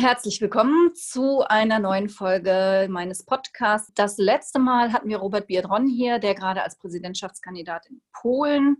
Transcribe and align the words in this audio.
Herzlich 0.00 0.40
willkommen 0.40 0.94
zu 0.94 1.42
einer 1.46 1.78
neuen 1.78 2.08
Folge 2.08 2.88
meines 2.90 3.22
Podcasts. 3.22 3.92
Das 3.94 4.16
letzte 4.16 4.58
Mal 4.58 4.94
hatten 4.94 5.10
wir 5.10 5.18
Robert 5.18 5.46
Biedron 5.46 5.86
hier, 5.86 6.18
der 6.18 6.34
gerade 6.34 6.62
als 6.62 6.78
Präsidentschaftskandidat 6.78 7.84
in 7.90 8.00
Polen 8.14 8.78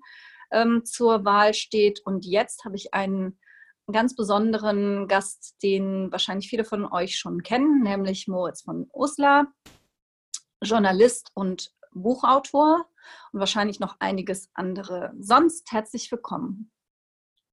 ähm, 0.50 0.82
zur 0.86 1.26
Wahl 1.26 1.52
steht. 1.52 2.00
Und 2.06 2.24
jetzt 2.24 2.64
habe 2.64 2.76
ich 2.76 2.94
einen 2.94 3.38
ganz 3.92 4.16
besonderen 4.16 5.08
Gast, 5.08 5.56
den 5.62 6.10
wahrscheinlich 6.10 6.48
viele 6.48 6.64
von 6.64 6.90
euch 6.90 7.18
schon 7.18 7.42
kennen, 7.42 7.82
nämlich 7.82 8.26
Moritz 8.26 8.62
von 8.62 8.88
Uslar, 8.90 9.52
Journalist 10.62 11.32
und 11.34 11.70
Buchautor 11.92 12.86
und 13.32 13.40
wahrscheinlich 13.40 13.78
noch 13.78 13.96
einiges 13.98 14.48
andere. 14.54 15.12
Sonst 15.20 15.70
herzlich 15.70 16.10
willkommen. 16.10 16.72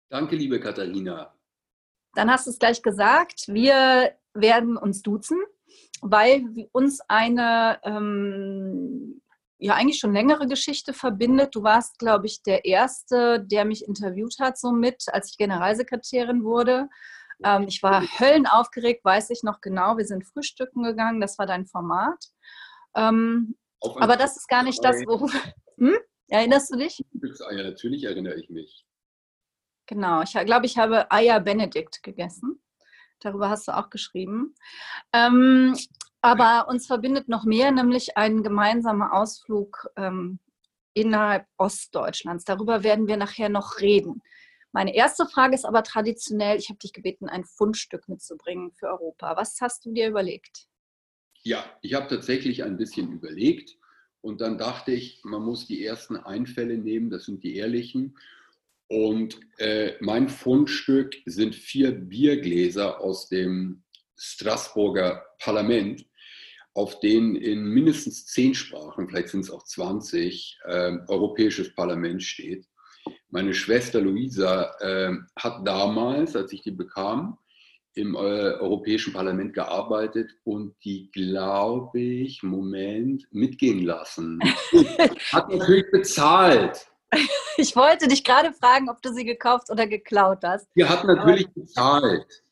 Danke, 0.08 0.38
liebe 0.38 0.58
Katharina. 0.62 1.37
Dann 2.18 2.32
hast 2.32 2.48
du 2.48 2.50
es 2.50 2.58
gleich 2.58 2.82
gesagt, 2.82 3.44
wir 3.48 4.12
werden 4.34 4.76
uns 4.76 5.04
duzen, 5.04 5.38
weil 6.02 6.68
uns 6.72 7.00
eine 7.08 7.80
ähm, 7.84 9.22
ja 9.60 9.76
eigentlich 9.76 10.00
schon 10.00 10.14
längere 10.14 10.48
Geschichte 10.48 10.94
verbindet. 10.94 11.54
Du 11.54 11.62
warst, 11.62 12.00
glaube 12.00 12.26
ich, 12.26 12.42
der 12.42 12.66
Erste, 12.66 13.40
der 13.46 13.66
mich 13.66 13.88
interviewt 13.88 14.40
hat, 14.40 14.58
so 14.58 14.72
mit, 14.72 15.06
als 15.12 15.30
ich 15.30 15.38
Generalsekretärin 15.38 16.44
wurde. 16.44 16.90
Ähm, 17.44 17.66
ich 17.68 17.84
war 17.84 18.02
höllenaufgeregt, 18.02 19.06
weiß 19.06 19.30
ich 19.30 19.44
noch 19.44 19.62
genau. 19.62 19.98
Wir 19.98 20.06
sind 20.06 20.26
frühstücken 20.26 20.82
gegangen, 20.82 21.22
das 21.22 21.38
war 21.38 21.46
dein 21.46 21.68
Format. 21.68 22.18
Ähm, 22.96 23.56
aber 23.80 24.16
das 24.16 24.38
ist 24.38 24.48
gar 24.48 24.64
nicht 24.64 24.84
das, 24.84 25.04
worum. 25.06 25.32
Hm? 25.78 26.00
Erinnerst 26.30 26.74
du 26.74 26.78
dich? 26.78 27.06
Ja, 27.52 27.64
natürlich 27.64 28.06
erinnere 28.06 28.40
ich 28.40 28.50
mich. 28.50 28.87
Genau, 29.88 30.22
ich 30.22 30.34
glaube, 30.34 30.66
ich 30.66 30.78
habe 30.78 31.10
Eier 31.12 31.40
Benedikt 31.40 32.04
gegessen. 32.04 32.62
Darüber 33.20 33.50
hast 33.50 33.68
du 33.68 33.76
auch 33.76 33.90
geschrieben. 33.90 34.54
Ähm, 35.14 35.76
aber 36.22 36.68
uns 36.68 36.88
verbindet 36.88 37.30
noch 37.30 37.46
mehr, 37.46 37.72
nämlich 37.72 38.18
ein 38.18 38.44
gemeinsamer 38.44 39.14
Ausflug 39.14 39.88
ähm, 39.96 40.40
innerhalb 40.94 41.46
Ostdeutschlands. 41.58 42.44
Darüber 42.44 42.84
werden 42.84 43.08
wir 43.08 43.18
nachher 43.18 43.50
noch 43.50 43.80
reden. 43.80 44.22
Meine 44.74 44.94
erste 44.94 45.26
Frage 45.26 45.56
ist 45.56 45.66
aber 45.66 45.84
traditionell, 45.84 46.58
ich 46.58 46.70
habe 46.70 46.80
dich 46.80 46.92
gebeten, 46.92 47.30
ein 47.30 47.46
Fundstück 47.46 48.10
mitzubringen 48.10 48.74
für 48.74 48.88
Europa. 48.88 49.36
Was 49.38 49.60
hast 49.62 49.86
du 49.86 49.94
dir 49.94 50.10
überlegt? 50.10 50.68
Ja, 51.44 51.64
ich 51.82 51.94
habe 51.94 52.08
tatsächlich 52.08 52.64
ein 52.64 52.78
bisschen 52.78 53.12
überlegt 53.12 53.78
und 54.22 54.42
dann 54.42 54.58
dachte 54.58 54.92
ich, 54.92 55.22
man 55.24 55.44
muss 55.44 55.66
die 55.66 55.86
ersten 55.86 56.18
Einfälle 56.18 56.78
nehmen, 56.78 57.10
das 57.10 57.26
sind 57.26 57.44
die 57.44 57.56
ehrlichen. 57.56 58.18
Und 58.90 59.40
äh, 59.58 59.94
mein 60.00 60.30
Fundstück 60.30 61.16
sind 61.26 61.56
vier 61.56 61.92
Biergläser 61.92 63.02
aus 63.02 63.28
dem 63.28 63.84
Straßburger 64.18 65.26
Parlament, 65.40 66.06
auf 66.74 67.00
denen 67.00 67.36
in 67.36 67.64
mindestens 67.66 68.26
zehn 68.28 68.54
Sprachen, 68.54 69.10
vielleicht 69.10 69.30
sind 69.30 69.42
es 69.42 69.52
auch 69.52 69.64
20, 69.64 70.60
äh, 70.66 70.98
Europäisches 71.08 71.74
Parlament 71.74 72.24
steht. 72.24 72.66
Meine 73.30 73.54
Schwester 73.54 74.00
Luisa 74.00 74.72
äh, 74.80 75.14
hat 75.36 75.68
damals, 75.68 76.36
als 76.36 76.54
ich 76.54 76.62
die 76.62 76.72
bekam, 76.72 77.38
im 77.96 78.14
äh, 78.14 78.18
Europäischen 78.18 79.12
Parlament 79.12 79.54
gearbeitet 79.54 80.32
und 80.44 80.76
die, 80.84 81.10
glaube 81.12 82.00
ich, 82.00 82.44
Moment, 82.44 83.28
mitgehen 83.32 83.84
lassen. 83.84 84.40
hat 85.32 85.50
natürlich 85.50 85.90
bezahlt. 85.92 86.88
Ich 87.60 87.76
wollte 87.76 88.08
dich 88.08 88.24
gerade 88.24 88.54
fragen, 88.54 88.90
ob 88.90 89.02
du 89.02 89.12
sie 89.12 89.26
gekauft 89.26 89.70
oder 89.72 89.88
geklaut 89.88 90.40
hast. 90.44 90.68
Die 90.76 90.86
hat 90.86 91.04
natürlich 91.04 91.50
bezahlt. 91.50 92.44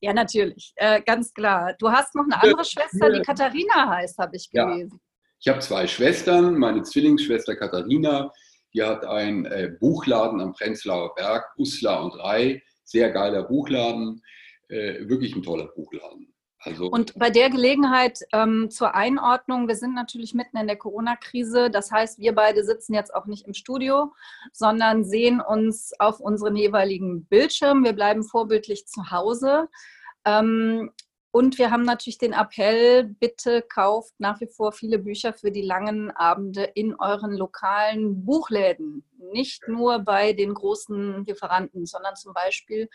Ja, 0.00 0.12
natürlich, 0.12 0.72
äh, 0.76 1.02
ganz 1.02 1.34
klar. 1.34 1.74
Du 1.78 1.90
hast 1.90 2.14
noch 2.14 2.24
eine 2.24 2.40
andere 2.42 2.64
Schwester, 2.64 3.10
die 3.10 3.20
Katharina 3.20 3.88
heißt, 3.88 4.18
habe 4.18 4.36
ich 4.36 4.50
gelesen. 4.50 4.92
Ja. 4.92 5.00
Ich 5.40 5.48
habe 5.48 5.58
zwei 5.60 5.86
Schwestern. 5.86 6.56
Meine 6.56 6.82
Zwillingsschwester 6.82 7.56
Katharina, 7.56 8.32
die 8.72 8.82
hat 8.82 9.04
einen 9.04 9.44
äh, 9.46 9.76
Buchladen 9.78 10.40
am 10.40 10.52
Prenzlauer 10.54 11.14
Berg, 11.14 11.44
Usla 11.58 12.00
und 12.00 12.12
Rei. 12.12 12.62
Sehr 12.84 13.10
geiler 13.10 13.42
Buchladen, 13.42 14.22
äh, 14.68 15.06
wirklich 15.08 15.34
ein 15.34 15.42
toller 15.42 15.66
Buchladen. 15.66 16.32
Also 16.66 16.88
und 16.88 17.14
bei 17.16 17.30
der 17.30 17.48
Gelegenheit 17.48 18.20
ähm, 18.32 18.70
zur 18.70 18.94
Einordnung, 18.96 19.68
wir 19.68 19.76
sind 19.76 19.94
natürlich 19.94 20.34
mitten 20.34 20.56
in 20.56 20.66
der 20.66 20.76
Corona-Krise. 20.76 21.70
Das 21.70 21.92
heißt, 21.92 22.18
wir 22.18 22.34
beide 22.34 22.64
sitzen 22.64 22.92
jetzt 22.92 23.14
auch 23.14 23.26
nicht 23.26 23.46
im 23.46 23.54
Studio, 23.54 24.12
sondern 24.52 25.04
sehen 25.04 25.40
uns 25.40 25.92
auf 26.00 26.18
unseren 26.18 26.56
jeweiligen 26.56 27.24
Bildschirmen. 27.26 27.84
Wir 27.84 27.92
bleiben 27.92 28.24
vorbildlich 28.24 28.86
zu 28.88 29.12
Hause. 29.12 29.68
Ähm, 30.24 30.90
und 31.30 31.58
wir 31.58 31.70
haben 31.70 31.82
natürlich 31.82 32.18
den 32.18 32.32
Appell, 32.32 33.04
bitte 33.04 33.62
kauft 33.62 34.14
nach 34.18 34.40
wie 34.40 34.48
vor 34.48 34.72
viele 34.72 34.98
Bücher 34.98 35.34
für 35.34 35.52
die 35.52 35.62
langen 35.62 36.10
Abende 36.10 36.64
in 36.74 36.96
euren 36.96 37.32
lokalen 37.32 38.24
Buchläden. 38.24 39.04
Nicht 39.32 39.68
nur 39.68 39.98
bei 40.00 40.32
den 40.32 40.54
großen 40.54 41.26
Lieferanten, 41.26 41.86
sondern 41.86 42.16
zum 42.16 42.32
Beispiel 42.32 42.88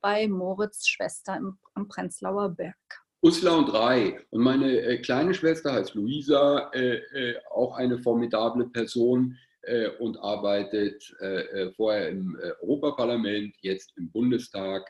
bei 0.00 0.28
Moritz 0.28 0.86
Schwester 0.86 1.40
am 1.74 1.88
Prenzlauer 1.88 2.50
Berg. 2.50 2.99
Usla 3.22 3.54
und 3.56 3.72
Rai. 3.72 4.18
Und 4.30 4.42
meine 4.42 4.80
äh, 4.80 4.98
kleine 4.98 5.34
Schwester 5.34 5.72
heißt 5.72 5.94
Luisa, 5.94 6.70
äh, 6.72 6.96
äh, 6.96 7.36
auch 7.50 7.76
eine 7.76 7.98
formidable 7.98 8.66
Person 8.66 9.36
äh, 9.62 9.88
und 9.98 10.16
arbeitet 10.18 11.14
äh, 11.20 11.40
äh, 11.40 11.72
vorher 11.72 12.08
im 12.08 12.38
Europaparlament, 12.62 13.54
jetzt 13.60 13.92
im 13.96 14.10
Bundestag. 14.10 14.82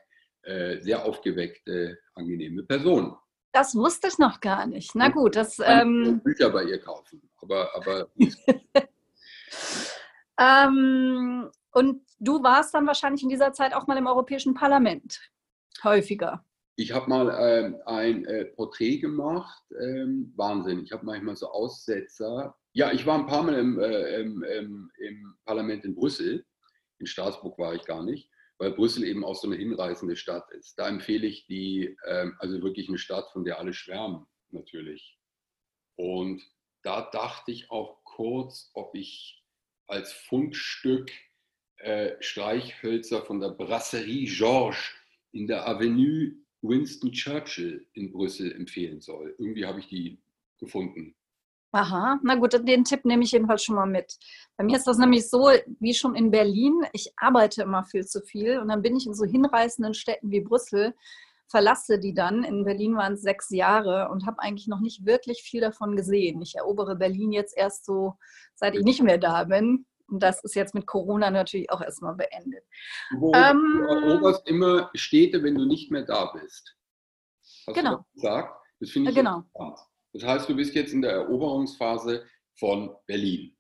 sehr 0.80 1.04
aufgeweckte, 1.04 1.98
angenehme 2.14 2.62
Person. 2.62 3.14
Das 3.52 3.74
wusste 3.74 4.08
ich 4.08 4.16
noch 4.16 4.40
gar 4.40 4.66
nicht. 4.66 4.94
Na 4.94 5.10
gut, 5.10 5.36
das. 5.36 5.60
Ähm... 5.62 6.22
Bücher 6.24 6.48
bei 6.48 6.64
ihr 6.64 6.80
kaufen. 6.80 7.20
Aber. 7.42 7.68
aber 7.76 8.08
ähm, 10.40 11.50
und 11.72 12.02
du 12.18 12.42
warst 12.42 12.72
dann 12.72 12.86
wahrscheinlich 12.86 13.22
in 13.22 13.28
dieser 13.28 13.52
Zeit 13.52 13.74
auch 13.74 13.86
mal 13.86 13.98
im 13.98 14.06
Europäischen 14.06 14.54
Parlament. 14.54 15.20
Häufiger. 15.84 16.42
Ich 16.80 16.92
habe 16.92 17.10
mal 17.10 17.28
ähm, 17.38 17.76
ein 17.84 18.24
äh, 18.24 18.46
Porträt 18.46 19.00
gemacht. 19.00 19.62
Ähm, 19.82 20.32
Wahnsinn. 20.34 20.82
Ich 20.82 20.92
habe 20.92 21.04
manchmal 21.04 21.36
so 21.36 21.50
Aussetzer. 21.50 22.56
Ja, 22.72 22.90
ich 22.90 23.04
war 23.04 23.18
ein 23.18 23.26
paar 23.26 23.42
Mal 23.42 23.58
im, 23.58 23.78
äh, 23.78 24.20
im, 24.20 24.42
im, 24.42 24.90
im, 24.96 25.34
Parlament 25.44 25.84
in 25.84 25.94
Brüssel. 25.94 26.46
In 26.98 27.04
Straßburg 27.04 27.58
war 27.58 27.74
ich 27.74 27.84
gar 27.84 28.02
nicht, 28.02 28.30
weil 28.56 28.72
Brüssel 28.72 29.04
eben 29.04 29.26
auch 29.26 29.34
so 29.34 29.46
eine 29.46 29.56
hinreißende 29.56 30.16
Stadt 30.16 30.50
ist. 30.52 30.78
Da 30.78 30.88
empfehle 30.88 31.26
ich 31.26 31.44
die, 31.44 31.98
äh, 32.04 32.30
also 32.38 32.62
wirklich 32.62 32.88
eine 32.88 32.96
Stadt, 32.96 33.30
von 33.30 33.44
der 33.44 33.58
alle 33.58 33.74
schwärmen, 33.74 34.24
natürlich. 34.48 35.18
Und 35.96 36.42
da 36.82 37.10
dachte 37.10 37.52
ich 37.52 37.70
auch 37.70 38.02
kurz, 38.04 38.70
ob 38.72 38.94
ich 38.94 39.44
als 39.86 40.14
Fundstück 40.14 41.10
äh, 41.76 42.12
Streichhölzer 42.20 43.20
von 43.20 43.38
der 43.38 43.50
Brasserie 43.50 44.24
Georges 44.24 44.94
in 45.32 45.46
der 45.46 45.68
Avenue 45.68 46.40
Winston 46.62 47.12
Churchill 47.12 47.86
in 47.94 48.12
Brüssel 48.12 48.52
empfehlen 48.52 49.00
soll. 49.00 49.34
Irgendwie 49.38 49.66
habe 49.66 49.80
ich 49.80 49.88
die 49.88 50.20
gefunden. 50.58 51.14
Aha, 51.72 52.18
na 52.24 52.34
gut, 52.34 52.52
den 52.66 52.84
Tipp 52.84 53.04
nehme 53.04 53.22
ich 53.22 53.30
jedenfalls 53.30 53.62
schon 53.62 53.76
mal 53.76 53.86
mit. 53.86 54.18
Bei 54.56 54.64
mir 54.64 54.76
ist 54.76 54.88
das 54.88 54.98
nämlich 54.98 55.30
so, 55.30 55.50
wie 55.78 55.94
schon 55.94 56.16
in 56.16 56.32
Berlin, 56.32 56.82
ich 56.92 57.12
arbeite 57.16 57.62
immer 57.62 57.84
viel 57.84 58.04
zu 58.04 58.20
viel 58.22 58.58
und 58.58 58.68
dann 58.68 58.82
bin 58.82 58.96
ich 58.96 59.06
in 59.06 59.14
so 59.14 59.24
hinreißenden 59.24 59.94
Städten 59.94 60.32
wie 60.32 60.40
Brüssel, 60.40 60.94
verlasse 61.46 62.00
die 62.00 62.12
dann, 62.12 62.42
in 62.42 62.64
Berlin 62.64 62.96
waren 62.96 63.12
es 63.12 63.22
sechs 63.22 63.50
Jahre 63.50 64.08
und 64.10 64.26
habe 64.26 64.40
eigentlich 64.40 64.66
noch 64.66 64.80
nicht 64.80 65.06
wirklich 65.06 65.42
viel 65.42 65.60
davon 65.60 65.94
gesehen. 65.94 66.42
Ich 66.42 66.56
erobere 66.56 66.96
Berlin 66.96 67.30
jetzt 67.30 67.56
erst 67.56 67.84
so, 67.84 68.14
seit 68.56 68.74
ich 68.74 68.82
nicht 68.82 69.02
mehr 69.02 69.18
da 69.18 69.44
bin. 69.44 69.86
Und 70.10 70.22
das 70.22 70.42
ist 70.44 70.54
jetzt 70.54 70.74
mit 70.74 70.86
Corona 70.86 71.30
natürlich 71.30 71.70
auch 71.70 71.80
erstmal 71.80 72.14
beendet. 72.14 72.64
Du 73.10 73.32
ähm, 73.34 73.86
eroberst 73.88 74.46
immer 74.48 74.90
Städte, 74.94 75.42
wenn 75.42 75.54
du 75.54 75.66
nicht 75.66 75.90
mehr 75.90 76.02
da 76.02 76.32
bist. 76.32 76.76
Hast 77.66 77.74
genau. 77.74 77.90
du 77.90 77.96
das 77.96 78.14
gesagt? 78.14 78.60
Das 78.80 78.90
finde 78.90 79.10
ich 79.10 79.16
genau. 79.16 79.38
interessant. 79.38 79.78
Das 80.12 80.24
heißt, 80.24 80.48
du 80.48 80.56
bist 80.56 80.74
jetzt 80.74 80.92
in 80.92 81.02
der 81.02 81.12
Eroberungsphase 81.12 82.26
von 82.58 82.94
Berlin. 83.06 83.56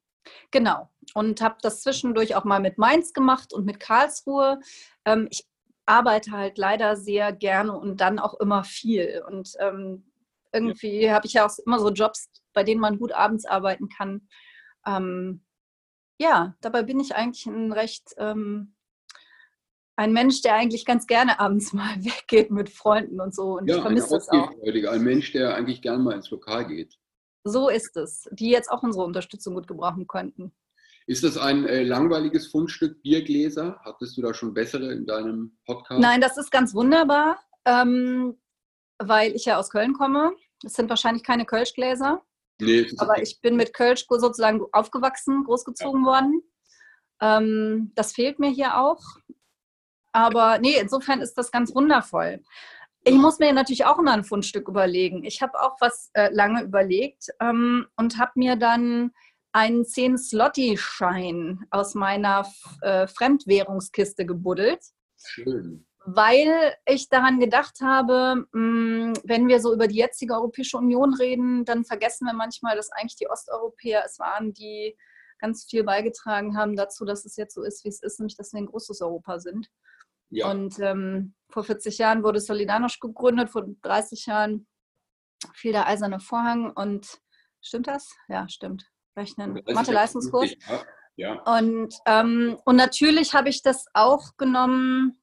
Genau. 0.50 0.90
Und 1.14 1.40
habe 1.40 1.56
das 1.62 1.82
zwischendurch 1.82 2.34
auch 2.34 2.44
mal 2.44 2.60
mit 2.60 2.78
Mainz 2.78 3.12
gemacht 3.12 3.52
und 3.52 3.64
mit 3.64 3.80
Karlsruhe. 3.80 4.60
Ähm, 5.04 5.28
ich 5.30 5.46
arbeite 5.86 6.32
halt 6.32 6.58
leider 6.58 6.96
sehr 6.96 7.32
gerne 7.32 7.76
und 7.76 8.00
dann 8.00 8.18
auch 8.18 8.34
immer 8.40 8.64
viel. 8.64 9.22
Und 9.26 9.52
ähm, 9.58 10.10
irgendwie 10.52 11.02
ja. 11.02 11.14
habe 11.14 11.26
ich 11.26 11.34
ja 11.34 11.46
auch 11.46 11.58
immer 11.64 11.78
so 11.78 11.90
Jobs, 11.90 12.28
bei 12.52 12.62
denen 12.64 12.80
man 12.80 12.98
gut 12.98 13.12
abends 13.12 13.44
arbeiten 13.44 13.88
kann. 13.88 14.28
Ähm, 14.86 15.44
ja, 16.20 16.54
dabei 16.60 16.82
bin 16.82 17.00
ich 17.00 17.14
eigentlich 17.16 17.46
ein 17.46 17.72
recht 17.72 18.14
ähm, 18.18 18.74
ein 19.96 20.12
Mensch, 20.12 20.40
der 20.40 20.54
eigentlich 20.54 20.84
ganz 20.84 21.06
gerne 21.06 21.40
abends 21.40 21.72
mal 21.74 21.96
weggeht 21.98 22.50
mit 22.50 22.70
Freunden 22.70 23.20
und 23.20 23.34
so. 23.34 23.58
Und 23.58 23.68
ja, 23.68 23.76
ich 23.76 23.82
vermisse 23.82 24.14
das 24.14 24.28
auch. 24.28 24.52
Ein 24.62 25.02
Mensch, 25.02 25.32
der 25.32 25.54
eigentlich 25.54 25.82
gerne 25.82 26.02
mal 26.02 26.14
ins 26.14 26.30
Lokal 26.30 26.66
geht. 26.66 26.96
So 27.44 27.68
ist 27.68 27.96
es, 27.96 28.28
die 28.32 28.50
jetzt 28.50 28.70
auch 28.70 28.82
unsere 28.82 29.04
Unterstützung 29.04 29.54
gut 29.54 29.66
gebrauchen 29.66 30.06
könnten. 30.06 30.52
Ist 31.06 31.24
das 31.24 31.38
ein 31.38 31.66
äh, 31.66 31.82
langweiliges 31.82 32.46
Fundstück 32.48 33.02
Biergläser? 33.02 33.80
Hattest 33.82 34.16
du 34.16 34.22
da 34.22 34.34
schon 34.34 34.52
bessere 34.52 34.92
in 34.92 35.06
deinem 35.06 35.58
Podcast? 35.64 36.00
Nein, 36.00 36.20
das 36.20 36.36
ist 36.36 36.50
ganz 36.50 36.74
wunderbar. 36.74 37.38
Ähm, 37.64 38.38
weil 38.98 39.34
ich 39.34 39.46
ja 39.46 39.58
aus 39.58 39.70
Köln 39.70 39.94
komme. 39.94 40.32
Es 40.64 40.74
sind 40.74 40.90
wahrscheinlich 40.90 41.24
keine 41.24 41.46
Kölschgläser. 41.46 42.22
Nee, 42.60 42.90
aber 42.98 43.20
ich 43.22 43.40
bin 43.40 43.56
mit 43.56 43.74
Kölsch 43.74 44.06
sozusagen 44.08 44.62
aufgewachsen, 44.72 45.44
großgezogen 45.44 46.02
ja. 46.02 46.06
worden. 46.06 46.42
Ähm, 47.20 47.92
das 47.94 48.12
fehlt 48.12 48.38
mir 48.38 48.50
hier 48.50 48.78
auch. 48.78 49.02
Aber 50.12 50.58
nee, 50.58 50.76
insofern 50.80 51.20
ist 51.20 51.34
das 51.34 51.50
ganz 51.50 51.74
wundervoll. 51.74 52.42
Ich 53.04 53.14
muss 53.14 53.38
mir 53.38 53.52
natürlich 53.52 53.86
auch 53.86 53.98
immer 53.98 54.12
ein 54.12 54.24
Fundstück 54.24 54.68
überlegen. 54.68 55.24
Ich 55.24 55.40
habe 55.40 55.60
auch 55.60 55.76
was 55.80 56.10
äh, 56.12 56.28
lange 56.32 56.62
überlegt 56.62 57.28
ähm, 57.40 57.86
und 57.96 58.18
habe 58.18 58.32
mir 58.34 58.56
dann 58.56 59.12
einen 59.52 59.84
10-Slotty-Schein 59.84 61.66
aus 61.70 61.94
meiner 61.94 62.46
äh, 62.82 63.06
Fremdwährungskiste 63.06 64.26
gebuddelt. 64.26 64.80
Schön. 65.24 65.86
Weil 66.14 66.74
ich 66.86 67.08
daran 67.08 67.40
gedacht 67.40 67.80
habe, 67.80 68.46
mm, 68.52 69.14
wenn 69.24 69.48
wir 69.48 69.60
so 69.60 69.72
über 69.72 69.86
die 69.86 69.96
jetzige 69.98 70.34
Europäische 70.34 70.78
Union 70.78 71.14
reden, 71.14 71.64
dann 71.64 71.84
vergessen 71.84 72.26
wir 72.26 72.32
manchmal, 72.32 72.76
dass 72.76 72.90
eigentlich 72.92 73.16
die 73.16 73.28
Osteuropäer 73.28 74.02
es 74.04 74.18
waren, 74.18 74.52
die 74.52 74.96
ganz 75.38 75.64
viel 75.64 75.84
beigetragen 75.84 76.56
haben 76.56 76.76
dazu, 76.76 77.04
dass 77.04 77.24
es 77.24 77.36
jetzt 77.36 77.54
so 77.54 77.62
ist, 77.62 77.84
wie 77.84 77.88
es 77.88 78.02
ist, 78.02 78.20
nämlich 78.20 78.36
dass 78.36 78.52
wir 78.52 78.60
ein 78.60 78.66
großes 78.66 79.00
Europa 79.00 79.38
sind. 79.38 79.68
Ja. 80.30 80.50
Und 80.50 80.78
ähm, 80.80 81.34
vor 81.50 81.64
40 81.64 81.98
Jahren 81.98 82.22
wurde 82.22 82.40
Solidarność 82.40 83.00
gegründet, 83.00 83.50
vor 83.50 83.64
30 83.82 84.26
Jahren 84.26 84.66
fiel 85.54 85.72
der 85.72 85.86
eiserne 85.86 86.20
Vorhang 86.20 86.70
und 86.70 87.20
stimmt 87.60 87.88
das? 87.88 88.08
Ja, 88.28 88.48
stimmt. 88.48 88.84
Rechnen. 89.16 89.60
Mathe-Leistungskurs. 89.66 90.54
Ja. 91.16 91.34
ja. 91.34 91.58
Und, 91.58 91.94
ähm, 92.06 92.58
und 92.64 92.76
natürlich 92.76 93.34
habe 93.34 93.48
ich 93.48 93.62
das 93.62 93.86
auch 93.92 94.36
genommen, 94.36 95.19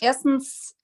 erstens, 0.00 0.76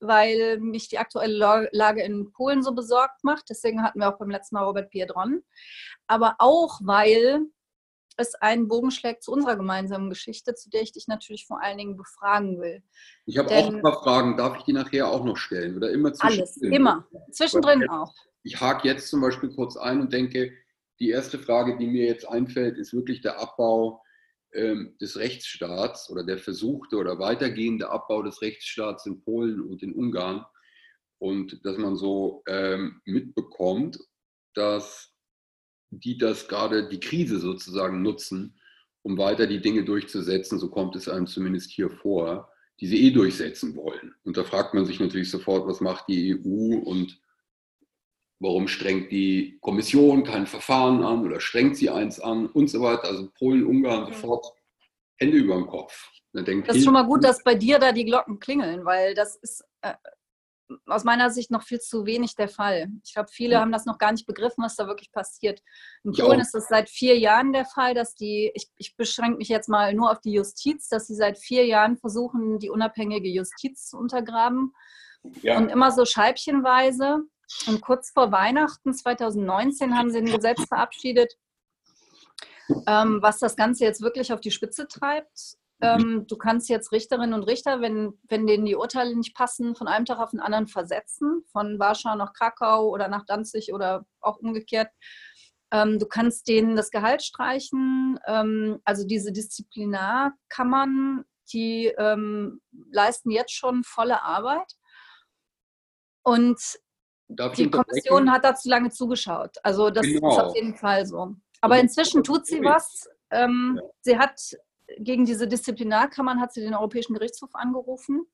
weil 0.00 0.58
mich 0.58 0.88
die 0.88 0.98
aktuelle 0.98 1.68
Lage 1.72 2.02
in 2.02 2.30
Polen 2.32 2.62
so 2.62 2.72
besorgt 2.74 3.24
macht. 3.24 3.50
Deswegen 3.50 3.82
hatten 3.82 4.00
wir 4.00 4.08
auch 4.08 4.18
beim 4.18 4.30
letzten 4.30 4.56
Mal 4.56 4.64
Robert 4.64 4.90
Piedron. 4.90 5.42
Aber 6.06 6.36
auch, 6.38 6.80
weil 6.82 7.46
es 8.16 8.34
einen 8.34 8.68
Bogen 8.68 8.90
schlägt 8.90 9.22
zu 9.22 9.32
unserer 9.32 9.56
gemeinsamen 9.56 10.10
Geschichte, 10.10 10.54
zu 10.54 10.70
der 10.70 10.82
ich 10.82 10.92
dich 10.92 11.06
natürlich 11.06 11.46
vor 11.46 11.62
allen 11.62 11.78
Dingen 11.78 11.96
befragen 11.96 12.60
will. 12.60 12.82
Ich 13.26 13.38
habe 13.38 13.50
auch 13.50 13.68
ein 13.68 13.80
paar 13.80 14.02
Fragen, 14.02 14.36
darf 14.36 14.58
ich 14.58 14.64
die 14.64 14.72
nachher 14.72 15.08
auch 15.08 15.24
noch 15.24 15.36
stellen? 15.36 15.76
Oder 15.76 15.90
immer 15.90 16.12
zwischendrin? 16.12 16.40
Alles, 16.40 16.56
immer. 16.56 17.06
Zwischendrin 17.30 17.88
auch. 17.88 18.12
Ich 18.42 18.60
hake 18.60 18.88
jetzt 18.88 19.08
zum 19.08 19.20
Beispiel 19.20 19.54
kurz 19.54 19.76
ein 19.76 20.00
und 20.00 20.12
denke, 20.12 20.52
die 20.98 21.10
erste 21.10 21.38
Frage, 21.38 21.78
die 21.78 21.86
mir 21.86 22.06
jetzt 22.06 22.28
einfällt, 22.28 22.76
ist 22.76 22.92
wirklich 22.92 23.20
der 23.20 23.38
Abbau 23.40 24.02
des 24.54 25.18
Rechtsstaats 25.18 26.08
oder 26.10 26.24
der 26.24 26.38
versuchte 26.38 26.96
oder 26.96 27.18
weitergehende 27.18 27.90
Abbau 27.90 28.22
des 28.22 28.40
Rechtsstaats 28.40 29.04
in 29.06 29.20
Polen 29.22 29.60
und 29.60 29.82
in 29.82 29.92
Ungarn. 29.92 30.44
Und 31.18 31.64
dass 31.64 31.76
man 31.76 31.96
so 31.96 32.42
ähm, 32.46 33.00
mitbekommt, 33.04 33.98
dass 34.54 35.12
die 35.90 36.16
das 36.18 36.48
gerade 36.48 36.88
die 36.88 37.00
Krise 37.00 37.38
sozusagen 37.38 38.02
nutzen, 38.02 38.58
um 39.02 39.18
weiter 39.18 39.46
die 39.46 39.60
Dinge 39.60 39.84
durchzusetzen, 39.84 40.58
so 40.58 40.68
kommt 40.70 40.96
es 40.96 41.08
einem 41.08 41.26
zumindest 41.26 41.70
hier 41.70 41.90
vor, 41.90 42.50
die 42.80 42.86
sie 42.86 43.06
eh 43.06 43.10
durchsetzen 43.10 43.74
wollen. 43.76 44.14
Und 44.24 44.36
da 44.36 44.44
fragt 44.44 44.74
man 44.74 44.86
sich 44.86 45.00
natürlich 45.00 45.30
sofort, 45.30 45.66
was 45.66 45.80
macht 45.80 46.08
die 46.08 46.34
EU 46.34 46.76
und 46.76 47.18
warum 48.40 48.68
strengt 48.68 49.10
die 49.10 49.58
Kommission 49.60 50.24
kein 50.24 50.46
Verfahren 50.46 51.02
an 51.02 51.24
oder 51.24 51.40
strengt 51.40 51.76
sie 51.76 51.90
eins 51.90 52.20
an 52.20 52.46
und 52.46 52.68
so 52.68 52.80
weiter. 52.80 53.04
Also 53.04 53.28
Polen, 53.38 53.66
Ungarn 53.66 54.12
sofort 54.12 54.46
Hände 55.16 55.38
über 55.38 55.54
dem 55.54 55.66
Kopf. 55.66 56.10
Denkt, 56.34 56.68
das 56.68 56.76
ist 56.76 56.84
schon 56.84 56.92
mal 56.92 57.06
gut, 57.06 57.24
dass 57.24 57.42
bei 57.42 57.54
dir 57.54 57.78
da 57.78 57.90
die 57.90 58.04
Glocken 58.04 58.38
klingeln, 58.38 58.84
weil 58.84 59.14
das 59.14 59.36
ist 59.36 59.64
äh, 59.80 59.94
aus 60.86 61.04
meiner 61.04 61.30
Sicht 61.30 61.50
noch 61.50 61.62
viel 61.62 61.80
zu 61.80 62.06
wenig 62.06 62.34
der 62.34 62.48
Fall. 62.48 62.88
Ich 63.04 63.14
glaube, 63.14 63.28
viele 63.32 63.54
ja. 63.54 63.60
haben 63.60 63.72
das 63.72 63.86
noch 63.86 63.98
gar 63.98 64.12
nicht 64.12 64.26
begriffen, 64.26 64.62
was 64.62 64.76
da 64.76 64.86
wirklich 64.86 65.10
passiert. 65.10 65.62
In 66.04 66.12
Polen 66.12 66.40
ist 66.40 66.54
es 66.54 66.68
seit 66.68 66.90
vier 66.90 67.18
Jahren 67.18 67.52
der 67.52 67.64
Fall, 67.64 67.94
dass 67.94 68.14
die, 68.14 68.52
ich, 68.54 68.68
ich 68.76 68.96
beschränke 68.96 69.38
mich 69.38 69.48
jetzt 69.48 69.68
mal 69.68 69.94
nur 69.94 70.10
auf 70.10 70.20
die 70.20 70.32
Justiz, 70.32 70.88
dass 70.88 71.06
sie 71.06 71.14
seit 71.14 71.38
vier 71.38 71.66
Jahren 71.66 71.96
versuchen, 71.96 72.58
die 72.58 72.70
unabhängige 72.70 73.28
Justiz 73.28 73.88
zu 73.88 73.96
untergraben. 73.98 74.74
Ja. 75.42 75.56
Und 75.56 75.70
immer 75.70 75.90
so 75.90 76.04
scheibchenweise. 76.04 77.22
Und 77.66 77.80
kurz 77.80 78.10
vor 78.10 78.32
Weihnachten 78.32 78.92
2019 78.92 79.96
haben 79.96 80.10
sie 80.10 80.18
ein 80.18 80.26
Gesetz 80.26 80.64
verabschiedet, 80.66 81.34
ähm, 82.86 83.18
was 83.22 83.38
das 83.38 83.56
Ganze 83.56 83.84
jetzt 83.84 84.02
wirklich 84.02 84.32
auf 84.32 84.40
die 84.40 84.50
Spitze 84.50 84.86
treibt. 84.86 85.56
Ähm, 85.80 86.26
du 86.26 86.36
kannst 86.36 86.68
jetzt 86.68 86.90
Richterinnen 86.90 87.34
und 87.34 87.44
Richter, 87.44 87.80
wenn, 87.80 88.18
wenn 88.28 88.46
denen 88.46 88.66
die 88.66 88.74
Urteile 88.74 89.14
nicht 89.14 89.34
passen, 89.34 89.76
von 89.76 89.86
einem 89.86 90.06
Tag 90.06 90.18
auf 90.18 90.30
den 90.30 90.40
anderen 90.40 90.66
versetzen, 90.66 91.44
von 91.52 91.78
Warschau 91.78 92.16
nach 92.16 92.32
Krakau 92.32 92.88
oder 92.88 93.08
nach 93.08 93.24
Danzig 93.26 93.72
oder 93.72 94.04
auch 94.20 94.38
umgekehrt. 94.38 94.90
Ähm, 95.70 95.98
du 95.98 96.06
kannst 96.06 96.48
denen 96.48 96.74
das 96.74 96.90
Gehalt 96.90 97.22
streichen. 97.22 98.18
Ähm, 98.26 98.80
also 98.84 99.06
diese 99.06 99.32
Disziplinarkammern, 99.32 101.24
die 101.52 101.86
ähm, 101.96 102.60
leisten 102.90 103.30
jetzt 103.30 103.52
schon 103.52 103.84
volle 103.84 104.22
Arbeit. 104.22 104.72
Und 106.22 106.58
Darf 107.28 107.54
die 107.54 107.70
Kommission 107.70 108.32
hat 108.32 108.44
dazu 108.44 108.68
lange 108.68 108.90
zugeschaut. 108.90 109.56
Also 109.62 109.90
das 109.90 110.06
genau. 110.06 110.30
ist 110.30 110.38
auf 110.38 110.54
jeden 110.54 110.74
Fall 110.74 111.06
so. 111.06 111.34
Aber 111.60 111.78
inzwischen 111.78 112.24
tut 112.24 112.46
sie 112.46 112.62
was. 112.62 113.08
Ähm, 113.30 113.78
ja. 113.80 113.88
Sie 114.00 114.18
hat 114.18 114.40
gegen 114.98 115.26
diese 115.26 115.46
Disziplinarkammern 115.46 116.40
hat 116.40 116.52
sie 116.52 116.62
den 116.62 116.74
Europäischen 116.74 117.14
Gerichtshof 117.14 117.50
angerufen 117.54 118.26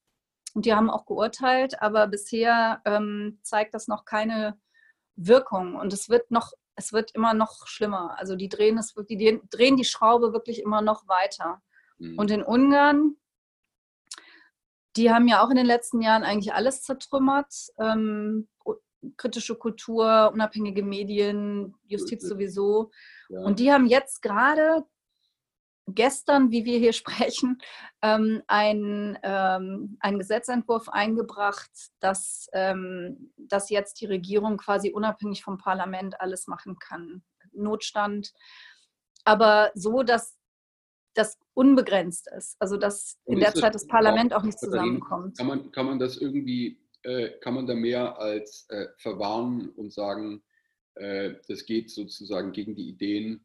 und 0.54 0.66
die 0.66 0.74
haben 0.74 0.90
auch 0.90 1.06
geurteilt, 1.06 1.82
aber 1.82 2.06
bisher 2.06 2.80
ähm, 2.84 3.40
zeigt 3.42 3.74
das 3.74 3.88
noch 3.88 4.04
keine 4.04 4.58
Wirkung 5.16 5.74
und 5.74 5.92
es 5.92 6.08
wird 6.08 6.30
noch, 6.30 6.52
es 6.76 6.92
wird 6.92 7.12
immer 7.12 7.34
noch 7.34 7.66
schlimmer. 7.66 8.16
Also 8.18 8.36
die 8.36 8.48
drehen 8.48 8.78
es, 8.78 8.94
die 8.94 9.40
drehen 9.50 9.76
die 9.76 9.84
Schraube 9.84 10.32
wirklich 10.32 10.60
immer 10.60 10.80
noch 10.80 11.08
weiter. 11.08 11.60
Mhm. 11.98 12.18
Und 12.18 12.30
in 12.30 12.42
Ungarn, 12.42 13.16
die 14.96 15.12
haben 15.12 15.26
ja 15.26 15.44
auch 15.44 15.50
in 15.50 15.56
den 15.56 15.66
letzten 15.66 16.00
Jahren 16.02 16.22
eigentlich 16.22 16.54
alles 16.54 16.82
zertrümmert. 16.82 17.52
Ähm, 17.78 18.48
kritische 19.16 19.56
Kultur, 19.56 20.30
unabhängige 20.32 20.82
Medien, 20.82 21.74
Justiz 21.86 22.26
sowieso. 22.26 22.90
Ja. 23.28 23.40
Und 23.40 23.58
die 23.58 23.72
haben 23.72 23.86
jetzt 23.86 24.22
gerade 24.22 24.84
gestern, 25.86 26.50
wie 26.50 26.64
wir 26.64 26.78
hier 26.78 26.92
sprechen, 26.94 27.58
ähm, 28.02 28.42
ein, 28.46 29.18
ähm, 29.22 29.96
einen 30.00 30.18
Gesetzentwurf 30.18 30.88
eingebracht, 30.88 31.70
dass, 32.00 32.48
ähm, 32.52 33.32
dass 33.36 33.70
jetzt 33.70 34.00
die 34.00 34.06
Regierung 34.06 34.56
quasi 34.56 34.90
unabhängig 34.90 35.42
vom 35.42 35.58
Parlament 35.58 36.20
alles 36.20 36.46
machen 36.46 36.78
kann. 36.78 37.22
Notstand, 37.52 38.32
aber 39.24 39.70
so, 39.74 40.02
dass 40.02 40.36
das 41.14 41.38
unbegrenzt 41.54 42.28
ist. 42.36 42.56
Also 42.58 42.76
dass 42.76 43.18
in 43.24 43.38
der 43.38 43.54
Zeit 43.54 43.74
das 43.74 43.86
Parlament 43.86 44.34
auch 44.34 44.42
nicht 44.42 44.58
zusammenkommt. 44.58 45.38
Kann 45.38 45.46
man, 45.46 45.72
kann 45.72 45.86
man 45.86 45.98
das 45.98 46.16
irgendwie, 46.16 46.78
kann 47.40 47.54
man 47.54 47.66
da 47.66 47.74
mehr 47.74 48.18
als 48.18 48.66
äh, 48.70 48.86
verwarnen 48.98 49.70
und 49.70 49.92
sagen, 49.92 50.42
äh, 50.94 51.34
das 51.48 51.66
geht 51.66 51.90
sozusagen 51.90 52.52
gegen 52.52 52.74
die 52.74 52.88
Ideen 52.88 53.44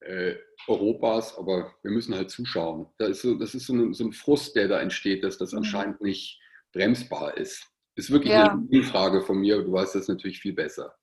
äh, 0.00 0.36
Europas, 0.68 1.36
aber 1.36 1.74
wir 1.82 1.90
müssen 1.90 2.14
halt 2.14 2.30
zuschauen. 2.30 2.86
Da 2.98 3.06
ist 3.06 3.22
so, 3.22 3.34
das 3.34 3.54
ist 3.54 3.66
so 3.66 3.74
ein, 3.74 3.94
so 3.94 4.04
ein 4.04 4.12
Frust, 4.12 4.54
der 4.56 4.68
da 4.68 4.80
entsteht, 4.80 5.24
dass 5.24 5.38
das 5.38 5.52
mhm. 5.52 5.58
anscheinend 5.58 6.00
nicht 6.00 6.40
bremsbar 6.72 7.36
ist. 7.36 7.66
Ist 7.96 8.10
wirklich 8.10 8.32
ja. 8.32 8.52
eine 8.52 8.82
Frage 8.82 9.22
von 9.22 9.38
mir, 9.38 9.62
du 9.62 9.72
weißt 9.72 9.94
das 9.94 10.08
natürlich 10.08 10.40
viel 10.40 10.52
besser. 10.52 10.94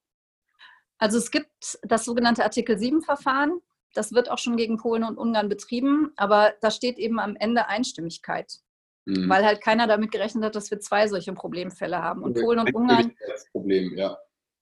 Also 0.99 1.17
es 1.17 1.31
gibt 1.31 1.79
das 1.81 2.05
sogenannte 2.05 2.43
Artikel 2.43 2.77
7-Verfahren. 2.77 3.59
Das 3.93 4.13
wird 4.13 4.29
auch 4.29 4.37
schon 4.37 4.57
gegen 4.57 4.77
Polen 4.77 5.03
und 5.03 5.17
Ungarn 5.17 5.49
betrieben, 5.49 6.13
aber 6.15 6.53
da 6.61 6.71
steht 6.71 6.97
eben 6.97 7.19
am 7.19 7.35
Ende 7.35 7.67
Einstimmigkeit. 7.67 8.59
Mhm. 9.05 9.29
Weil 9.29 9.45
halt 9.45 9.61
keiner 9.61 9.87
damit 9.87 10.11
gerechnet 10.11 10.43
hat, 10.43 10.55
dass 10.55 10.71
wir 10.71 10.79
zwei 10.79 11.07
solche 11.07 11.33
Problemfälle 11.33 12.01
haben. 12.01 12.23
Und, 12.23 12.37
und 12.37 12.43
Polen 12.43 12.59
und 12.59 12.73
Ungarn. 12.73 13.13
Das 13.27 13.45
Problem, 13.51 13.97
ja. 13.97 14.17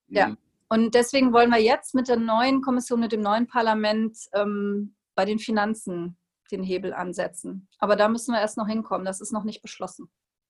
Mhm. 0.08 0.18
Ja, 0.18 0.36
und 0.72 0.96
deswegen 0.96 1.34
wollen 1.34 1.52
wir 1.52 1.62
jetzt 1.62 1.94
mit 1.94 2.08
der 2.08 2.16
neuen 2.16 2.62
Kommission, 2.62 3.02
mit 3.02 3.12
dem 3.12 3.22
neuen 3.22 3.46
Parlament 3.46 4.18
ähm, 4.34 4.96
bei 5.16 5.26
den 5.26 5.38
Finanzen 5.38 6.18
den 6.50 6.64
Hebel 6.64 6.94
ansetzen. 6.94 7.68
Aber 7.78 7.98
da 7.98 8.08
müssen 8.08 8.34
wir 8.34 8.40
erst 8.40 8.58
noch 8.58 8.68
hinkommen. 8.68 9.06
Das 9.06 9.20
ist 9.20 9.34
noch 9.34 9.44
nicht 9.44 9.62
beschlossen. 9.62 10.10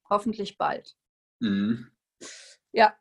Hoffentlich 0.10 0.57
bald. 0.60 0.95
Mhm. 1.39 1.88
Ja, 2.71 2.93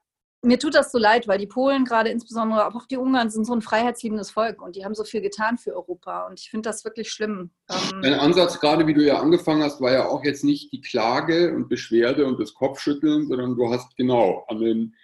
mir 0.42 0.58
tut 0.58 0.74
das 0.74 0.90
so 0.90 0.98
leid, 0.98 1.28
weil 1.28 1.38
die 1.38 1.46
Polen 1.46 1.84
gerade 1.84 2.08
insbesondere, 2.08 2.64
aber 2.64 2.78
auch 2.78 2.86
die 2.86 2.96
Ungarn 2.96 3.30
sind 3.30 3.44
so 3.44 3.52
ein 3.52 3.62
freiheitsliebendes 3.62 4.30
Volk 4.30 4.62
und 4.62 4.76
die 4.76 4.84
haben 4.84 4.94
so 4.94 5.04
viel 5.04 5.20
getan 5.20 5.58
für 5.58 5.74
Europa 5.74 6.26
und 6.26 6.40
ich 6.40 6.50
finde 6.50 6.68
das 6.68 6.84
wirklich 6.84 7.10
schlimm. 7.10 7.50
Ähm, 7.70 8.02
Dein 8.02 8.14
Ansatz, 8.14 8.58
gerade 8.58 8.86
wie 8.86 8.94
du 8.94 9.04
ja 9.04 9.20
angefangen 9.20 9.62
hast, 9.62 9.80
war 9.80 9.92
ja 9.92 10.08
auch 10.08 10.24
jetzt 10.24 10.44
nicht 10.44 10.72
die 10.72 10.80
Klage 10.80 11.54
und 11.54 11.68
Beschwerde 11.68 12.26
und 12.26 12.40
das 12.40 12.54
Kopfschütteln, 12.54 13.28
sondern 13.28 13.56
du 13.56 13.70
hast 13.70 13.96
genau 13.96 14.44
an 14.48 14.60
den 14.60 14.94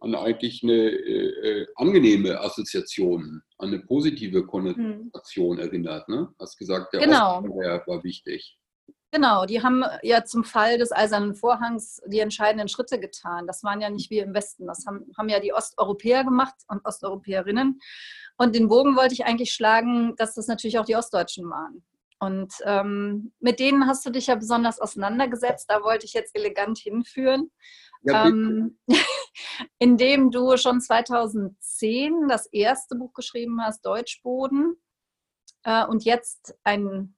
an 0.00 0.14
eigentlich 0.14 0.62
eine 0.62 0.74
äh, 0.74 1.62
äh, 1.62 1.66
angenehme 1.76 2.38
Assoziation, 2.40 3.42
an 3.58 3.68
eine 3.68 3.78
positive 3.80 4.44
Konnotation 4.44 5.56
hm. 5.56 5.64
erinnert. 5.64 6.08
Ne? 6.08 6.28
Hast 6.38 6.58
gesagt, 6.58 6.92
der 6.92 7.00
genau. 7.00 7.42
war, 7.42 7.86
war 7.86 8.04
wichtig. 8.04 8.58
Genau, 9.14 9.46
die 9.46 9.62
haben 9.62 9.84
ja 10.02 10.24
zum 10.24 10.42
Fall 10.42 10.76
des 10.76 10.90
Eisernen 10.90 11.36
Vorhangs 11.36 12.02
die 12.04 12.18
entscheidenden 12.18 12.66
Schritte 12.66 12.98
getan. 12.98 13.46
Das 13.46 13.62
waren 13.62 13.80
ja 13.80 13.88
nicht 13.88 14.10
wir 14.10 14.24
im 14.24 14.34
Westen, 14.34 14.66
das 14.66 14.86
haben, 14.88 15.06
haben 15.16 15.28
ja 15.28 15.38
die 15.38 15.52
Osteuropäer 15.52 16.24
gemacht 16.24 16.56
und 16.66 16.84
Osteuropäerinnen. 16.84 17.78
Und 18.38 18.56
den 18.56 18.66
Bogen 18.66 18.96
wollte 18.96 19.14
ich 19.14 19.24
eigentlich 19.24 19.52
schlagen, 19.52 20.16
dass 20.16 20.34
das 20.34 20.48
natürlich 20.48 20.80
auch 20.80 20.84
die 20.84 20.96
Ostdeutschen 20.96 21.48
waren. 21.48 21.84
Und 22.18 22.54
ähm, 22.64 23.32
mit 23.38 23.60
denen 23.60 23.86
hast 23.86 24.04
du 24.04 24.10
dich 24.10 24.26
ja 24.26 24.34
besonders 24.34 24.80
auseinandergesetzt. 24.80 25.70
Da 25.70 25.84
wollte 25.84 26.06
ich 26.06 26.12
jetzt 26.12 26.34
elegant 26.34 26.78
hinführen. 26.78 27.52
Ja, 28.02 28.26
ähm, 28.26 28.80
indem 29.78 30.32
du 30.32 30.56
schon 30.56 30.80
2010 30.80 32.26
das 32.26 32.46
erste 32.46 32.96
Buch 32.96 33.12
geschrieben 33.12 33.62
hast, 33.62 33.86
Deutschboden. 33.86 34.74
Äh, 35.62 35.86
und 35.86 36.02
jetzt 36.02 36.56
ein 36.64 37.14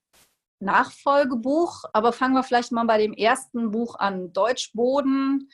Nachfolgebuch, 0.60 1.84
aber 1.92 2.12
fangen 2.12 2.34
wir 2.34 2.42
vielleicht 2.42 2.72
mal 2.72 2.84
bei 2.84 2.98
dem 2.98 3.12
ersten 3.12 3.70
Buch 3.70 3.96
an. 3.98 4.32
Deutschboden 4.32 5.50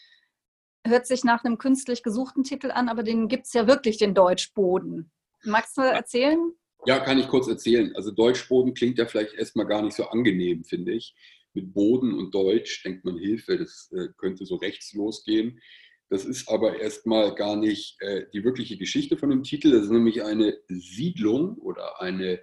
hört 0.87 1.07
sich 1.07 1.25
nach 1.25 1.45
einem 1.45 1.59
künstlich 1.59 2.03
gesuchten 2.03 2.45
Titel 2.45 2.71
an, 2.71 2.89
aber 2.89 3.03
den 3.03 3.29
gibt 3.29 3.47
es 3.47 3.53
ja 3.53 3.67
wirklich, 3.67 3.99
den 3.99 4.15
Deutschboden. 4.15 5.11
Magst 5.45 5.77
du 5.77 5.83
erzählen? 5.83 6.53
Ja, 6.87 6.99
kann 6.99 7.19
ich 7.19 7.29
kurz 7.29 7.49
erzählen. 7.49 7.95
Also 7.95 8.11
Deutschboden 8.11 8.75
klingt 8.75 8.99
ja 8.99 9.07
vielleicht 9.07 9.35
erstmal 9.35 9.67
gar 9.67 9.83
nicht 9.83 9.95
so 9.95 10.05
angenehm, 10.07 10.65
finde 10.65 10.93
ich. 10.93 11.15
Mit 11.55 11.73
Boden 11.75 12.15
und 12.15 12.35
Deutsch 12.35 12.83
denkt 12.83 13.05
man 13.05 13.19
Hilfe, 13.19 13.59
das 13.59 13.91
äh, 13.93 14.09
könnte 14.17 14.47
so 14.47 14.57
rechts 14.57 14.93
losgehen. 14.95 15.61
Das 16.09 16.25
ist 16.25 16.49
aber 16.49 16.81
erstmal 16.81 17.35
gar 17.35 17.57
nicht 17.57 18.01
äh, 18.01 18.27
die 18.33 18.45
wirkliche 18.45 18.77
Geschichte 18.77 19.17
von 19.17 19.31
dem 19.31 19.45
Titel. 19.45 19.71
Das 19.71 19.85
ist 19.85 19.91
nämlich 19.91 20.23
eine 20.25 20.59
Siedlung 20.69 21.57
oder 21.59 22.01
eine 22.01 22.41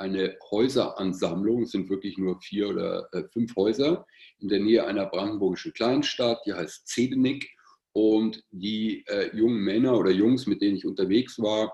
eine 0.00 0.36
Häuseransammlung, 0.50 1.62
es 1.62 1.70
sind 1.70 1.88
wirklich 1.88 2.18
nur 2.18 2.40
vier 2.40 2.68
oder 2.70 3.08
äh, 3.12 3.24
fünf 3.32 3.54
Häuser 3.54 4.06
in 4.38 4.48
der 4.48 4.60
Nähe 4.60 4.86
einer 4.86 5.06
brandenburgischen 5.06 5.72
Kleinstadt, 5.72 6.40
die 6.46 6.54
heißt 6.54 6.88
Zedenick. 6.88 7.50
Und 7.92 8.44
die 8.50 9.04
äh, 9.08 9.36
jungen 9.36 9.62
Männer 9.62 9.98
oder 9.98 10.10
Jungs, 10.10 10.46
mit 10.46 10.62
denen 10.62 10.76
ich 10.76 10.86
unterwegs 10.86 11.38
war, 11.40 11.72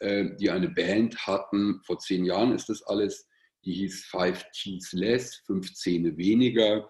äh, 0.00 0.30
die 0.38 0.50
eine 0.50 0.68
Band 0.68 1.26
hatten, 1.26 1.80
vor 1.84 1.98
zehn 1.98 2.24
Jahren 2.24 2.52
ist 2.52 2.68
das 2.68 2.82
alles, 2.82 3.28
die 3.64 3.72
hieß 3.74 4.06
Five 4.06 4.44
Teens 4.52 4.92
Less, 4.92 5.36
fünf 5.46 5.72
Zähne 5.72 6.16
weniger. 6.16 6.88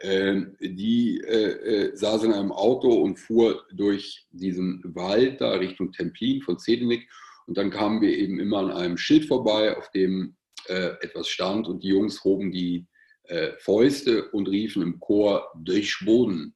Ähm, 0.00 0.56
die 0.60 1.20
äh, 1.20 1.90
äh, 1.90 1.96
saß 1.96 2.24
in 2.24 2.32
einem 2.32 2.52
Auto 2.52 2.88
und 2.88 3.18
fuhr 3.18 3.64
durch 3.72 4.26
diesen 4.30 4.80
Wald 4.94 5.40
da 5.40 5.52
Richtung 5.52 5.92
Templin 5.92 6.40
von 6.42 6.58
Zedenick 6.58 7.08
und 7.48 7.56
dann 7.56 7.70
kamen 7.70 8.02
wir 8.02 8.16
eben 8.16 8.38
immer 8.38 8.58
an 8.58 8.70
einem 8.70 8.98
Schild 8.98 9.24
vorbei, 9.24 9.74
auf 9.76 9.90
dem 9.90 10.36
äh, 10.66 10.90
etwas 11.00 11.28
stand 11.28 11.66
und 11.66 11.82
die 11.82 11.88
Jungs 11.88 12.22
hoben 12.22 12.52
die 12.52 12.86
äh, 13.24 13.52
Fäuste 13.58 14.28
und 14.32 14.48
riefen 14.48 14.82
im 14.82 15.00
Chor 15.00 15.50
Durchboden. 15.56 16.54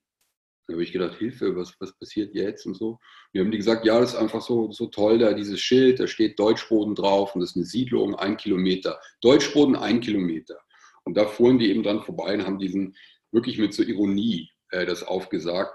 Da 0.67 0.75
habe 0.75 0.83
ich 0.83 0.93
gedacht, 0.93 1.17
Hilfe, 1.17 1.57
was, 1.57 1.75
was 1.81 1.99
passiert 1.99 2.35
jetzt 2.35 2.67
und 2.67 2.77
so. 2.77 2.99
Und 3.33 3.41
haben 3.41 3.51
die 3.51 3.57
gesagt, 3.57 3.87
ja, 3.87 3.99
das 3.99 4.13
ist 4.13 4.19
einfach 4.19 4.43
so, 4.43 4.71
so 4.71 4.87
toll, 4.87 5.19
da 5.19 5.33
dieses 5.33 5.61
Schild, 5.61 5.99
da 5.99 6.07
steht 6.07 6.39
Deutschboden 6.39 6.95
drauf 6.95 7.35
und 7.35 7.41
das 7.41 7.51
ist 7.51 7.57
eine 7.57 7.65
Siedlung, 7.65 8.15
ein 8.15 8.37
Kilometer. 8.37 9.01
Deutschboden, 9.23 9.77
ein 9.77 10.01
Kilometer. 10.01 10.59
Und 11.05 11.17
da 11.17 11.25
fuhren 11.25 11.59
die 11.59 11.71
eben 11.71 11.83
dran 11.83 12.03
vorbei 12.03 12.35
und 12.35 12.45
haben 12.47 12.59
diesen 12.59 12.95
wirklich 13.33 13.57
mit 13.57 13.73
so 13.73 13.83
Ironie 13.83 14.51
äh, 14.69 14.85
das 14.85 15.03
aufgesagt. 15.03 15.73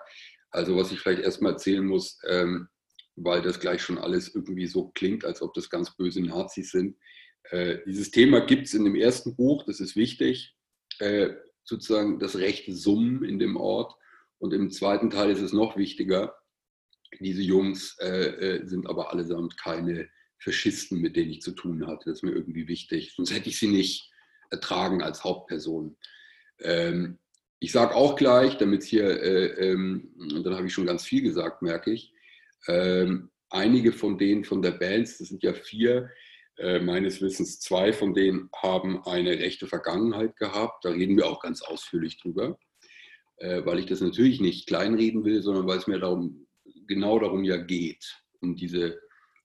Also 0.51 0.77
was 0.77 0.91
ich 0.91 0.99
vielleicht 0.99 1.23
erstmal 1.23 1.53
erzählen 1.53 1.85
muss, 1.85 2.19
ähm, 2.27 2.69
weil 3.17 3.41
das 3.41 3.59
gleich 3.59 3.81
schon 3.81 3.97
alles 3.97 4.33
irgendwie 4.33 4.67
so 4.67 4.89
klingt, 4.89 5.25
als 5.25 5.41
ob 5.41 5.53
das 5.53 5.69
ganz 5.69 5.95
böse 5.95 6.21
Nazis 6.21 6.71
sind. 6.71 6.95
Äh, 7.49 7.79
dieses 7.85 8.11
Thema 8.11 8.41
gibt 8.41 8.67
es 8.67 8.73
in 8.73 8.85
dem 8.85 8.95
ersten 8.95 9.35
Buch, 9.35 9.63
das 9.65 9.79
ist 9.79 9.95
wichtig, 9.95 10.55
äh, 10.99 11.29
sozusagen 11.63 12.19
das 12.19 12.37
rechte 12.37 12.73
Summen 12.73 13.23
in 13.23 13.39
dem 13.39 13.57
Ort. 13.57 13.95
Und 14.37 14.53
im 14.53 14.69
zweiten 14.69 15.09
Teil 15.09 15.31
ist 15.31 15.41
es 15.41 15.51
noch 15.51 15.77
wichtiger, 15.77 16.35
diese 17.19 17.41
Jungs 17.41 17.97
äh, 17.99 18.57
äh, 18.57 18.67
sind 18.67 18.87
aber 18.87 19.11
allesamt 19.11 19.57
keine 19.57 20.09
Faschisten, 20.39 20.99
mit 20.99 21.15
denen 21.15 21.31
ich 21.31 21.41
zu 21.41 21.51
tun 21.51 21.87
hatte. 21.87 22.05
Das 22.05 22.19
ist 22.19 22.23
mir 22.23 22.33
irgendwie 22.33 22.67
wichtig, 22.67 23.13
sonst 23.15 23.33
hätte 23.33 23.49
ich 23.49 23.57
sie 23.57 23.69
nicht 23.69 24.11
ertragen 24.51 25.01
als 25.01 25.23
Hauptperson. 25.23 25.97
Ähm, 26.59 27.17
ich 27.59 27.71
sage 27.71 27.95
auch 27.95 28.15
gleich, 28.15 28.57
damit 28.57 28.83
hier, 28.83 29.21
äh, 29.23 29.71
ähm, 29.71 30.13
dann 30.43 30.53
habe 30.53 30.67
ich 30.67 30.73
schon 30.73 30.85
ganz 30.85 31.03
viel 31.03 31.23
gesagt, 31.23 31.63
merke 31.63 31.91
ich, 31.91 32.13
ähm, 32.67 33.29
einige 33.49 33.91
von 33.91 34.17
denen 34.17 34.43
von 34.43 34.61
der 34.61 34.71
Bands, 34.71 35.17
das 35.17 35.29
sind 35.29 35.43
ja 35.43 35.53
vier, 35.53 36.09
äh, 36.57 36.79
meines 36.79 37.21
Wissens 37.21 37.59
zwei 37.59 37.93
von 37.93 38.13
denen 38.13 38.49
haben 38.55 39.03
eine 39.05 39.31
rechte 39.31 39.67
Vergangenheit 39.67 40.35
gehabt. 40.37 40.83
Da 40.83 40.89
reden 40.89 41.15
wir 41.15 41.27
auch 41.27 41.39
ganz 41.39 41.61
ausführlich 41.61 42.19
drüber, 42.19 42.57
äh, 43.37 43.63
weil 43.65 43.79
ich 43.79 43.85
das 43.85 44.01
natürlich 44.01 44.41
nicht 44.41 44.67
kleinreden 44.67 45.23
will, 45.23 45.41
sondern 45.43 45.67
weil 45.67 45.77
es 45.77 45.87
mir 45.87 45.99
darum, 45.99 46.47
genau 46.87 47.19
darum 47.19 47.43
ja 47.43 47.57
geht, 47.57 48.03
um 48.41 48.55
diese, 48.55 48.99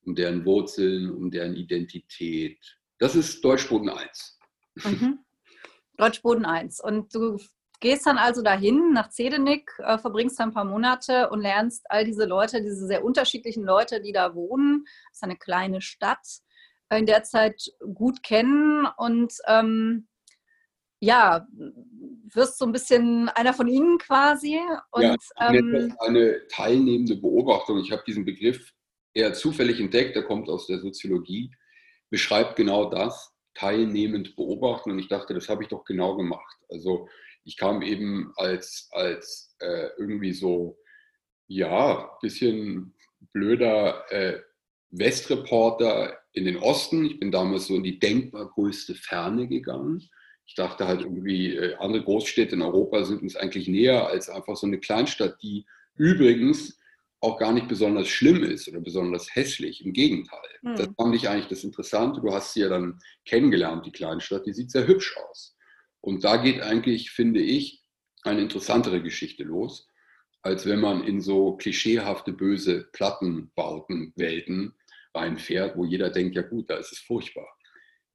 um 0.05 0.15
deren 0.15 0.45
Wurzeln, 0.47 1.11
um 1.11 1.31
deren 1.31 1.55
Identität. 1.55 2.59
Das 2.99 3.15
ist 3.15 3.45
Deutschboden 3.45 3.91
1. 3.91 4.39
Mhm. 4.85 5.19
Deutschboden 5.99 6.47
1. 6.47 6.81
Und 6.81 7.15
du 7.15 7.39
gehst 7.83 8.07
dann 8.07 8.17
also 8.17 8.43
dahin 8.43 8.93
nach 8.93 9.11
Zedenick, 9.11 9.71
äh, 9.79 9.99
verbringst 9.99 10.39
da 10.39 10.45
ein 10.45 10.55
paar 10.55 10.65
Monate 10.65 11.29
und 11.31 11.41
lernst 11.41 11.85
all 11.91 12.05
diese 12.05 12.25
Leute, 12.25 12.63
diese 12.63 12.87
sehr 12.87 13.05
unterschiedlichen 13.05 13.65
Leute, 13.65 14.01
die 14.01 14.13
da 14.13 14.35
wohnen. 14.35 14.85
Das 15.11 15.19
ist 15.19 15.25
eine 15.25 15.37
kleine 15.37 15.83
Stadt 15.83 16.25
äh, 16.89 17.01
in 17.01 17.07
der 17.07 17.25
Zeit 17.25 17.73
gut 17.93 18.23
kennen 18.23 18.87
und 18.97 19.35
ähm, 19.49 20.07
ja, 21.01 21.49
wirst 22.33 22.59
so 22.59 22.65
ein 22.65 22.73
bisschen 22.73 23.29
einer 23.31 23.53
von 23.53 23.67
ihnen 23.67 23.99
quasi. 23.99 24.61
Und, 24.93 25.03
ja, 25.03 25.17
ähm, 25.41 25.93
eine 25.99 26.47
teilnehmende 26.47 27.17
Beobachtung. 27.17 27.81
Ich 27.81 27.91
habe 27.91 28.05
diesen 28.07 28.25
Begriff 28.25 28.73
eher 29.13 29.33
zufällig 29.33 29.81
entdeckt, 29.81 30.15
der 30.15 30.23
kommt 30.23 30.49
aus 30.49 30.69
der 30.69 30.79
Soziologie, 30.79 31.53
beschreibt 32.11 32.55
genau 32.55 32.89
das, 32.89 33.35
teilnehmend 33.55 34.37
beobachten. 34.37 34.93
Und 34.93 35.01
ich 35.01 35.09
dachte, 35.09 35.35
das 35.35 35.49
habe 35.49 35.65
ich 35.65 35.69
doch 35.69 35.85
genau 35.85 36.17
gemacht. 36.17 36.57
Also 36.71 37.09
ich 37.45 37.57
kam 37.57 37.83
eben 37.83 38.33
als, 38.37 38.89
als 38.93 39.57
äh, 39.61 39.89
irgendwie 39.99 40.33
so, 40.33 40.79
ja, 41.47 42.11
bisschen 42.21 42.95
blöder 43.33 44.05
äh, 44.11 44.41
Westreporter 44.91 46.19
in 46.33 46.45
den 46.45 46.59
Osten. 46.59 47.05
Ich 47.05 47.21
bin 47.21 47.31
damals 47.31 47.67
so 47.67 47.77
in 47.77 47.83
die 47.83 47.99
denkbar 47.99 48.49
größte 48.49 48.95
Ferne 48.95 49.49
gegangen. 49.49 50.09
Ich 50.47 50.55
dachte 50.55 50.87
halt 50.87 51.03
irgendwie, 51.03 51.57
äh, 51.57 51.75
andere 51.77 52.05
Großstädte 52.05 52.55
in 52.55 52.63
Europa 52.63 53.05
sind 53.05 53.23
uns 53.23 53.37
eigentlich 53.37 53.69
näher 53.69 54.07
als 54.07 54.29
einfach 54.29 54.57
so 54.57 54.67
eine 54.67 54.81
Kleinstadt, 54.81 55.43
die 55.43 55.67
übrigens 55.97 56.79
auch 57.21 57.39
gar 57.39 57.53
nicht 57.53 57.69
besonders 57.69 58.09
schlimm 58.09 58.43
ist 58.43 58.69
oder 58.69 58.81
besonders 58.81 59.35
hässlich. 59.35 59.85
Im 59.85 59.93
Gegenteil. 59.93 60.41
Mhm. 60.63 60.77
Das 60.77 60.89
fand 60.97 61.15
ich 61.15 61.29
eigentlich 61.29 61.47
das 61.47 61.65
Interessante. 61.65 62.21
Du 62.21 62.33
hast 62.33 62.53
sie 62.53 62.61
ja 62.61 62.69
dann 62.69 63.01
kennengelernt, 63.25 63.87
die 63.87 63.93
Kleinstadt. 63.93 64.45
Die 64.47 64.53
sieht 64.53 64.71
sehr 64.71 64.87
hübsch 64.87 65.17
aus. 65.17 65.52
Und 66.03 66.25
da 66.25 66.37
geht 66.37 66.61
eigentlich, 66.61 67.11
finde 67.11 67.41
ich, 67.41 67.83
eine 68.23 68.43
interessantere 68.43 69.03
Geschichte 69.03 69.45
los, 69.45 69.89
als 70.43 70.67
wenn 70.67 70.81
man 70.81 71.05
in 71.05 71.21
so 71.21 71.57
klischeehafte, 71.57 72.33
böse 72.33 72.89
Plattenbauten, 72.93 74.13
Welten 74.17 74.75
reinfährt, 75.15 75.77
wo 75.77 75.85
jeder 75.85 76.11
denkt, 76.11 76.35
ja 76.35 76.43
gut, 76.43 76.69
da 76.69 76.77
ist 76.77 76.93
es 76.93 76.99
furchtbar. 76.99 77.47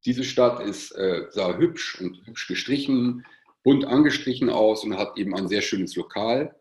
Diese 0.04 0.22
Stadt 0.22 0.60
ist, 0.60 0.92
äh, 0.92 1.26
sah 1.30 1.56
hübsch 1.56 2.00
und 2.00 2.24
hübsch 2.26 2.46
gestrichen, 2.46 3.24
bunt 3.64 3.84
angestrichen 3.86 4.50
aus 4.50 4.84
und 4.84 4.96
hat 4.96 5.16
eben 5.16 5.34
ein 5.34 5.48
sehr 5.48 5.62
schönes 5.62 5.96
Lokal 5.96 6.54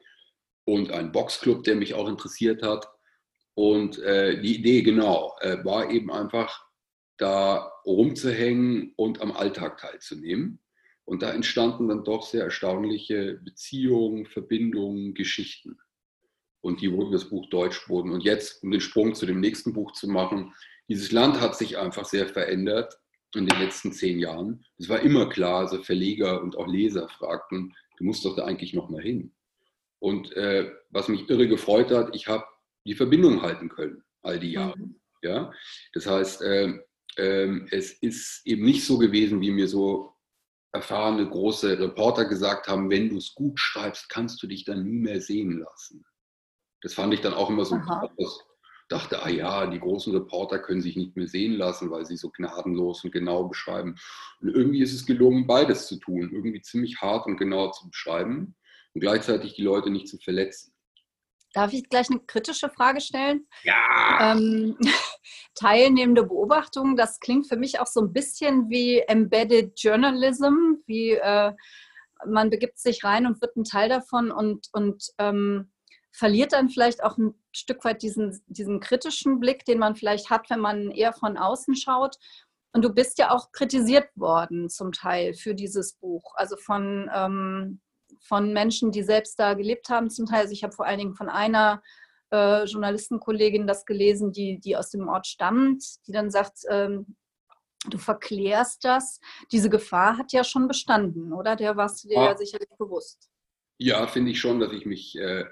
und 0.66 0.92
einen 0.92 1.12
Boxclub, 1.12 1.64
der 1.64 1.76
mich 1.76 1.94
auch 1.94 2.08
interessiert 2.08 2.64
hat. 2.64 2.88
Und 3.54 4.00
äh, 4.00 4.42
die 4.42 4.56
Idee, 4.56 4.82
genau, 4.82 5.36
äh, 5.42 5.64
war 5.64 5.90
eben 5.92 6.12
einfach, 6.12 6.66
da 7.18 7.72
rumzuhängen 7.86 8.94
und 8.96 9.22
am 9.22 9.32
Alltag 9.32 9.80
teilzunehmen. 9.80 10.60
Und 11.08 11.22
da 11.22 11.32
entstanden 11.32 11.88
dann 11.88 12.04
doch 12.04 12.24
sehr 12.24 12.44
erstaunliche 12.44 13.40
Beziehungen, 13.42 14.26
Verbindungen, 14.26 15.14
Geschichten. 15.14 15.78
Und 16.60 16.82
die 16.82 16.92
wurden 16.92 17.14
das 17.14 17.30
Buch 17.30 17.50
Deutsch 17.50 17.88
wurden. 17.88 18.12
Und 18.12 18.26
jetzt, 18.26 18.62
um 18.62 18.72
den 18.72 18.82
Sprung 18.82 19.16
zu 19.16 19.26
dem 19.26 19.40
nächsten 19.40 19.72
Buch 19.72 19.94
zu 19.94 20.10
machen, 20.10 20.54
dieses 20.90 21.14
Land 21.14 21.40
hat 21.40 21.56
sich 21.56 21.78
einfach 21.78 22.04
sehr 22.04 22.28
verändert 22.28 23.00
in 23.34 23.46
den 23.46 23.58
letzten 23.58 23.94
zehn 23.94 24.20
Jahren. 24.20 24.66
Es 24.78 24.90
war 24.90 25.00
immer 25.00 25.30
klar, 25.30 25.60
also 25.60 25.82
Verleger 25.82 26.42
und 26.44 26.58
auch 26.58 26.68
Leser 26.68 27.08
fragten, 27.08 27.74
du 27.98 28.04
musst 28.04 28.26
doch 28.26 28.36
da 28.36 28.44
eigentlich 28.44 28.74
noch 28.74 28.90
mal 28.90 29.02
hin. 29.02 29.34
Und 30.00 30.36
äh, 30.36 30.70
was 30.90 31.08
mich 31.08 31.30
irre 31.30 31.48
gefreut 31.48 31.90
hat, 31.90 32.14
ich 32.18 32.28
habe 32.28 32.44
die 32.86 32.96
Verbindung 32.96 33.44
halten 33.44 33.70
können, 33.70 34.04
all 34.24 34.42
die 34.42 34.52
Jahre. 34.52 34.78
Mhm. 34.78 35.00
Ja? 35.22 35.54
Das 35.94 36.06
heißt, 36.06 36.42
äh, 36.42 36.74
äh, 37.16 37.62
es 37.72 37.94
ist 37.94 38.42
eben 38.46 38.66
nicht 38.66 38.84
so 38.84 38.98
gewesen, 38.98 39.40
wie 39.40 39.52
mir 39.52 39.70
so 39.70 40.17
erfahrene 40.74 41.28
große 41.28 41.80
Reporter 41.80 42.26
gesagt 42.26 42.68
haben, 42.68 42.90
wenn 42.90 43.10
du 43.10 43.18
es 43.18 43.34
gut 43.34 43.60
schreibst, 43.60 44.10
kannst 44.10 44.42
du 44.44 44.48
dich 44.48 44.66
dann 44.66 44.84
nie 44.84 45.00
mehr 45.00 45.22
sehen 45.22 45.60
lassen. 45.60 46.06
Das 46.82 46.94
fand 46.94 47.14
ich 47.14 47.22
dann 47.22 47.34
auch 47.34 47.50
immer 47.50 47.66
so, 47.66 47.80
dachte, 48.90 49.24
ah 49.24 49.30
ja, 49.30 49.68
die 49.68 49.80
großen 49.80 50.14
Reporter 50.14 50.60
können 50.60 50.82
sich 50.82 50.96
nicht 50.96 51.16
mehr 51.16 51.28
sehen 51.28 51.54
lassen, 51.54 51.92
weil 51.92 52.06
sie 52.06 52.18
so 52.18 52.30
gnadenlos 52.30 53.04
und 53.04 53.12
genau 53.12 53.46
beschreiben. 53.46 53.96
Und 54.40 54.50
irgendwie 54.50 54.82
ist 54.82 54.94
es 54.94 55.06
gelungen, 55.06 55.48
beides 55.48 55.88
zu 55.88 55.98
tun, 55.98 56.30
irgendwie 56.32 56.62
ziemlich 56.62 57.02
hart 57.02 57.26
und 57.26 57.38
genau 57.38 57.72
zu 57.72 57.90
beschreiben 57.90 58.56
und 58.94 59.02
gleichzeitig 59.02 59.56
die 59.56 59.64
Leute 59.64 59.90
nicht 59.90 60.08
zu 60.08 60.18
verletzen. 60.18 60.74
Darf 61.54 61.74
ich 61.74 61.90
gleich 61.90 62.10
eine 62.10 62.20
kritische 62.20 62.70
Frage 62.70 63.02
stellen? 63.02 63.48
Ja. 63.64 64.34
Ähm, 64.34 64.78
teilnehmende 65.56 66.24
Beobachtung, 66.24 66.96
das 66.96 67.20
klingt 67.20 67.48
für 67.48 67.58
mich 67.58 67.80
auch 67.80 67.88
so 67.88 68.02
ein 68.02 68.14
bisschen 68.14 68.70
wie 68.70 69.00
Embedded 69.00 69.80
Journalism, 69.80 70.76
wie 70.86 71.12
äh, 71.12 71.54
man 72.26 72.50
begibt 72.50 72.80
sich 72.80 73.04
rein 73.04 73.26
und 73.26 73.42
wird 73.42 73.56
ein 73.56 73.64
Teil 73.64 73.90
davon 73.90 74.32
und, 74.32 74.68
und 74.74 75.12
ähm, 75.18 75.72
verliert 76.12 76.54
dann 76.54 76.70
vielleicht 76.70 77.04
auch 77.04 77.18
ein 77.18 77.36
Stück 77.52 77.84
weit 77.86 78.02
diesen, 78.02 78.42
diesen 78.48 78.80
kritischen 78.80 79.40
Blick, 79.40 79.66
den 79.66 79.80
man 79.80 79.96
vielleicht 79.96 80.30
hat, 80.30 80.50
wenn 80.50 80.60
man 80.60 80.92
eher 80.92 81.14
von 81.14 81.38
außen 81.38 81.76
schaut. 81.76 82.18
Und 82.74 82.84
du 82.84 82.90
bist 82.94 83.18
ja 83.18 83.32
auch 83.32 83.52
kritisiert 83.52 84.10
worden 84.16 84.70
zum 84.70 84.92
Teil 84.92 85.34
für 85.34 85.56
dieses 85.56 85.94
Buch, 85.94 86.34
also 86.36 86.58
von 86.58 87.10
ähm, 87.14 87.82
von 88.22 88.54
Menschen, 88.54 88.92
die 88.92 89.04
selbst 89.04 89.40
da 89.40 89.54
gelebt 89.54 89.90
haben 89.90 90.10
zum 90.10 90.26
Teil. 90.26 90.42
Also 90.42 90.54
ich 90.54 90.64
habe 90.64 90.74
vor 90.74 90.86
allen 90.86 91.00
Dingen 91.00 91.16
von 91.16 91.30
einer 91.30 91.82
äh, 92.32 92.66
Journalistenkollegin 92.66 93.68
das 93.68 93.86
gelesen, 93.86 94.32
die, 94.32 94.60
die 94.60 94.76
aus 94.76 94.90
dem 94.90 95.08
Ort 95.08 95.28
stammt, 95.28 95.84
die 96.08 96.12
dann 96.12 96.30
sagt, 96.30 96.60
ähm, 96.70 97.16
du 97.90 97.98
verklärst 97.98 98.84
das. 98.84 99.20
Diese 99.52 99.70
Gefahr 99.70 100.18
hat 100.18 100.34
ja 100.34 100.44
schon 100.44 100.68
bestanden, 100.68 101.34
oder? 101.34 101.56
Der 101.56 101.78
warst 101.78 102.04
du 102.04 102.10
dir 102.10 102.16
ja, 102.16 102.26
ja 102.32 102.38
sicherlich 102.38 102.70
bewusst. 102.78 103.30
Ja, 103.80 104.08
finde 104.08 104.32
ich 104.32 104.40
schon, 104.40 104.60
dass 104.60 104.74
ich 104.74 104.86
mich, 104.86 105.18
äh, 105.18 105.46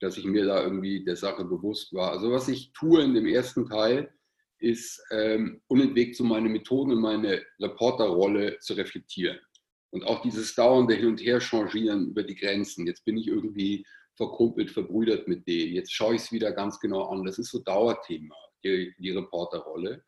dass 0.00 0.16
ich 0.16 0.24
mir 0.24 0.46
da 0.46 0.62
irgendwie 0.62 1.04
der 1.04 1.16
Sache 1.16 1.44
bewusst 1.44 1.92
war. 1.92 2.12
Also 2.12 2.32
was 2.32 2.48
ich 2.48 2.72
tue 2.72 3.02
in 3.02 3.14
dem 3.14 3.26
ersten 3.26 3.66
Teil, 3.66 4.12
ist 4.58 5.02
ähm, 5.10 5.60
unentwegt 5.68 6.16
so 6.16 6.24
meine 6.24 6.48
Methoden 6.48 6.92
und 6.92 7.00
meine 7.00 7.44
Reporterrolle 7.60 8.58
zu 8.58 8.72
reflektieren. 8.72 9.38
Und 9.90 10.04
auch 10.04 10.22
dieses 10.22 10.54
dauernde 10.54 10.94
Hin- 10.94 11.08
und 11.08 11.20
Her-Changieren 11.20 12.08
über 12.08 12.22
die 12.22 12.34
Grenzen. 12.34 12.86
Jetzt 12.86 13.04
bin 13.04 13.16
ich 13.16 13.28
irgendwie 13.28 13.84
verkumpelt, 14.16 14.70
verbrüdert 14.70 15.28
mit 15.28 15.46
denen. 15.46 15.74
Jetzt 15.74 15.92
schaue 15.92 16.14
ich 16.14 16.22
es 16.22 16.32
wieder 16.32 16.52
ganz 16.52 16.80
genau 16.80 17.04
an. 17.04 17.24
Das 17.24 17.38
ist 17.38 17.50
so 17.50 17.60
Dauerthema, 17.60 18.34
die, 18.64 18.94
die 18.98 19.10
Reporterrolle. 19.10 20.04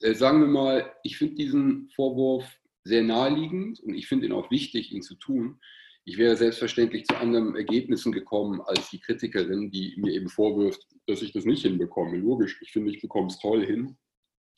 Äh, 0.00 0.14
sagen 0.14 0.40
wir 0.40 0.48
mal, 0.48 0.92
ich 1.02 1.16
finde 1.16 1.36
diesen 1.36 1.88
Vorwurf 1.94 2.44
sehr 2.84 3.02
naheliegend 3.02 3.80
und 3.80 3.94
ich 3.94 4.06
finde 4.06 4.26
ihn 4.26 4.32
auch 4.32 4.50
wichtig, 4.50 4.92
ihn 4.92 5.02
zu 5.02 5.14
tun. 5.16 5.60
Ich 6.04 6.16
wäre 6.16 6.36
selbstverständlich 6.36 7.04
zu 7.04 7.16
anderen 7.16 7.54
Ergebnissen 7.54 8.12
gekommen 8.12 8.62
als 8.62 8.88
die 8.88 9.00
Kritikerin, 9.00 9.70
die 9.70 9.94
mir 9.98 10.14
eben 10.14 10.30
vorwirft, 10.30 10.80
dass 11.06 11.20
ich 11.20 11.32
das 11.32 11.44
nicht 11.44 11.62
hinbekomme. 11.62 12.16
Logisch, 12.16 12.58
ich 12.62 12.72
finde, 12.72 12.90
ich 12.90 13.02
bekomme 13.02 13.26
es 13.26 13.38
toll 13.38 13.64
hin. 13.64 13.98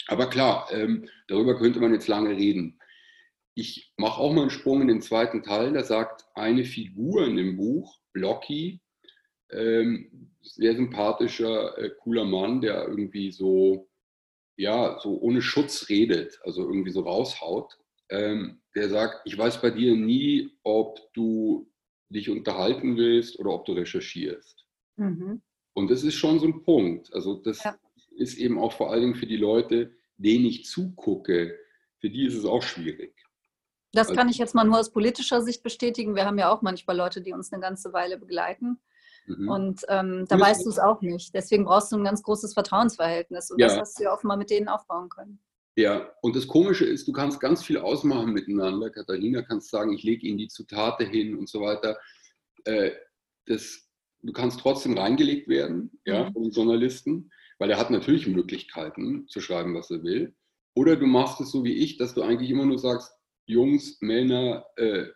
Aber 0.07 0.31
klar, 0.31 0.69
ähm, 0.71 1.09
darüber 1.27 1.59
könnte 1.59 1.81
man 1.81 1.93
jetzt 1.93 2.07
lange 2.07 2.31
reden 2.31 2.79
ich 3.61 3.93
mache 3.99 4.21
auch 4.21 4.33
mal 4.33 4.43
einen 4.43 4.51
Sprung 4.51 4.81
in 4.81 4.89
den 4.89 5.03
zweiten 5.03 5.43
Teil. 5.43 5.75
Da 5.75 5.85
sagt 5.85 6.25
eine 6.35 6.65
Figur 6.65 7.27
in 7.27 7.37
dem 7.37 7.57
Buch, 7.57 8.01
Blocky, 8.13 8.81
ähm, 9.51 10.31
sehr 10.41 10.75
sympathischer, 10.75 11.77
äh, 11.79 11.91
cooler 12.01 12.25
Mann, 12.25 12.63
der 12.63 12.89
irgendwie 12.89 13.31
so, 13.31 13.89
ja, 14.57 14.99
so 15.01 15.21
ohne 15.21 15.43
Schutz 15.43 15.89
redet, 15.91 16.41
also 16.43 16.63
irgendwie 16.63 16.91
so 16.91 17.03
raushaut. 17.03 17.79
Ähm, 18.09 18.61
der 18.75 18.89
sagt, 18.89 19.23
ich 19.27 19.37
weiß 19.37 19.61
bei 19.61 19.71
dir 19.71 19.95
nie, 19.95 20.51
ob 20.63 20.99
du 21.13 21.71
dich 22.09 22.31
unterhalten 22.31 22.97
willst 22.97 23.39
oder 23.39 23.51
ob 23.51 23.67
du 23.67 23.73
recherchierst. 23.73 24.67
Mhm. 24.97 25.43
Und 25.75 25.91
das 25.91 26.03
ist 26.03 26.15
schon 26.15 26.41
so 26.41 26.47
ein 26.47 26.63
Punkt. 26.63 27.13
Also 27.13 27.35
das 27.35 27.63
ja. 27.63 27.77
ist 28.17 28.39
eben 28.39 28.59
auch 28.59 28.73
vor 28.73 28.91
allen 28.91 29.03
Dingen 29.03 29.15
für 29.15 29.27
die 29.27 29.37
Leute, 29.37 29.93
denen 30.17 30.47
ich 30.47 30.65
zugucke, 30.65 31.57
für 31.99 32.11
die 32.11 32.27
ist 32.27 32.35
es 32.35 32.45
auch 32.45 32.63
schwierig. 32.63 33.15
Das 33.93 34.13
kann 34.13 34.29
ich 34.29 34.39
jetzt 34.39 34.55
mal 34.55 34.65
nur 34.65 34.79
aus 34.79 34.93
politischer 34.93 35.43
Sicht 35.43 35.63
bestätigen. 35.63 36.15
Wir 36.15 36.25
haben 36.25 36.39
ja 36.39 36.53
auch 36.53 36.63
manchmal 36.63 36.97
Leute, 36.97 37.21
die 37.21 37.33
uns 37.33 37.53
eine 37.53 37.61
ganze 37.61 37.93
Weile 37.93 38.19
begleiten. 38.19 38.79
Mhm. 39.27 39.49
Und 39.49 39.83
ähm, 39.89 40.27
da 40.29 40.39
weißt 40.39 40.65
du 40.65 40.71
es 40.71 40.79
auch 40.79 41.01
nicht. 41.03 41.35
Deswegen 41.35 41.65
brauchst 41.65 41.93
du 41.93 41.97
ein 41.97 42.05
ganz 42.05 42.23
großes 42.23 42.55
Vertrauensverhältnis. 42.55 43.51
Und 43.51 43.61
ja. 43.61 43.67
das 43.67 43.79
hast 43.79 43.99
du 43.99 44.05
ja 44.05 44.13
offenbar 44.13 44.37
mit 44.37 44.51
denen 44.51 44.69
aufbauen 44.69 45.09
können. 45.09 45.41
Ja, 45.77 46.11
und 46.21 46.37
das 46.37 46.47
Komische 46.47 46.85
ist, 46.85 47.07
du 47.09 47.13
kannst 47.13 47.41
ganz 47.41 47.65
viel 47.65 47.79
ausmachen 47.79 48.33
miteinander. 48.33 48.91
Katharina 48.91 49.43
kannst 49.43 49.71
sagen, 49.71 49.93
ich 49.93 50.03
lege 50.03 50.27
ihnen 50.27 50.39
die 50.39 50.49
Zitate 50.49 51.05
hin 51.05 51.37
und 51.37 51.49
so 51.49 51.61
weiter. 51.61 51.99
Äh, 52.65 52.91
das, 53.47 53.89
du 54.23 54.33
kannst 54.33 54.61
trotzdem 54.61 54.99
reingelegt 54.99 55.49
werden 55.49 56.01
ja, 56.05 56.29
mhm. 56.29 56.33
vom 56.33 56.51
Journalisten, 56.51 57.31
weil 57.59 57.71
er 57.71 57.79
hat 57.79 57.91
natürlich 57.91 58.27
Möglichkeiten 58.27 59.27
zu 59.29 59.41
schreiben, 59.41 59.75
was 59.75 59.91
er 59.91 60.03
will. 60.03 60.35
Oder 60.75 60.97
du 60.97 61.07
machst 61.07 61.41
es 61.41 61.51
so 61.51 61.65
wie 61.65 61.75
ich, 61.75 61.97
dass 61.97 62.15
du 62.15 62.23
eigentlich 62.23 62.51
immer 62.51 62.67
nur 62.67 62.79
sagst, 62.79 63.13
Jungs, 63.51 64.01
Männer, 64.01 64.65
äh, 64.77 65.07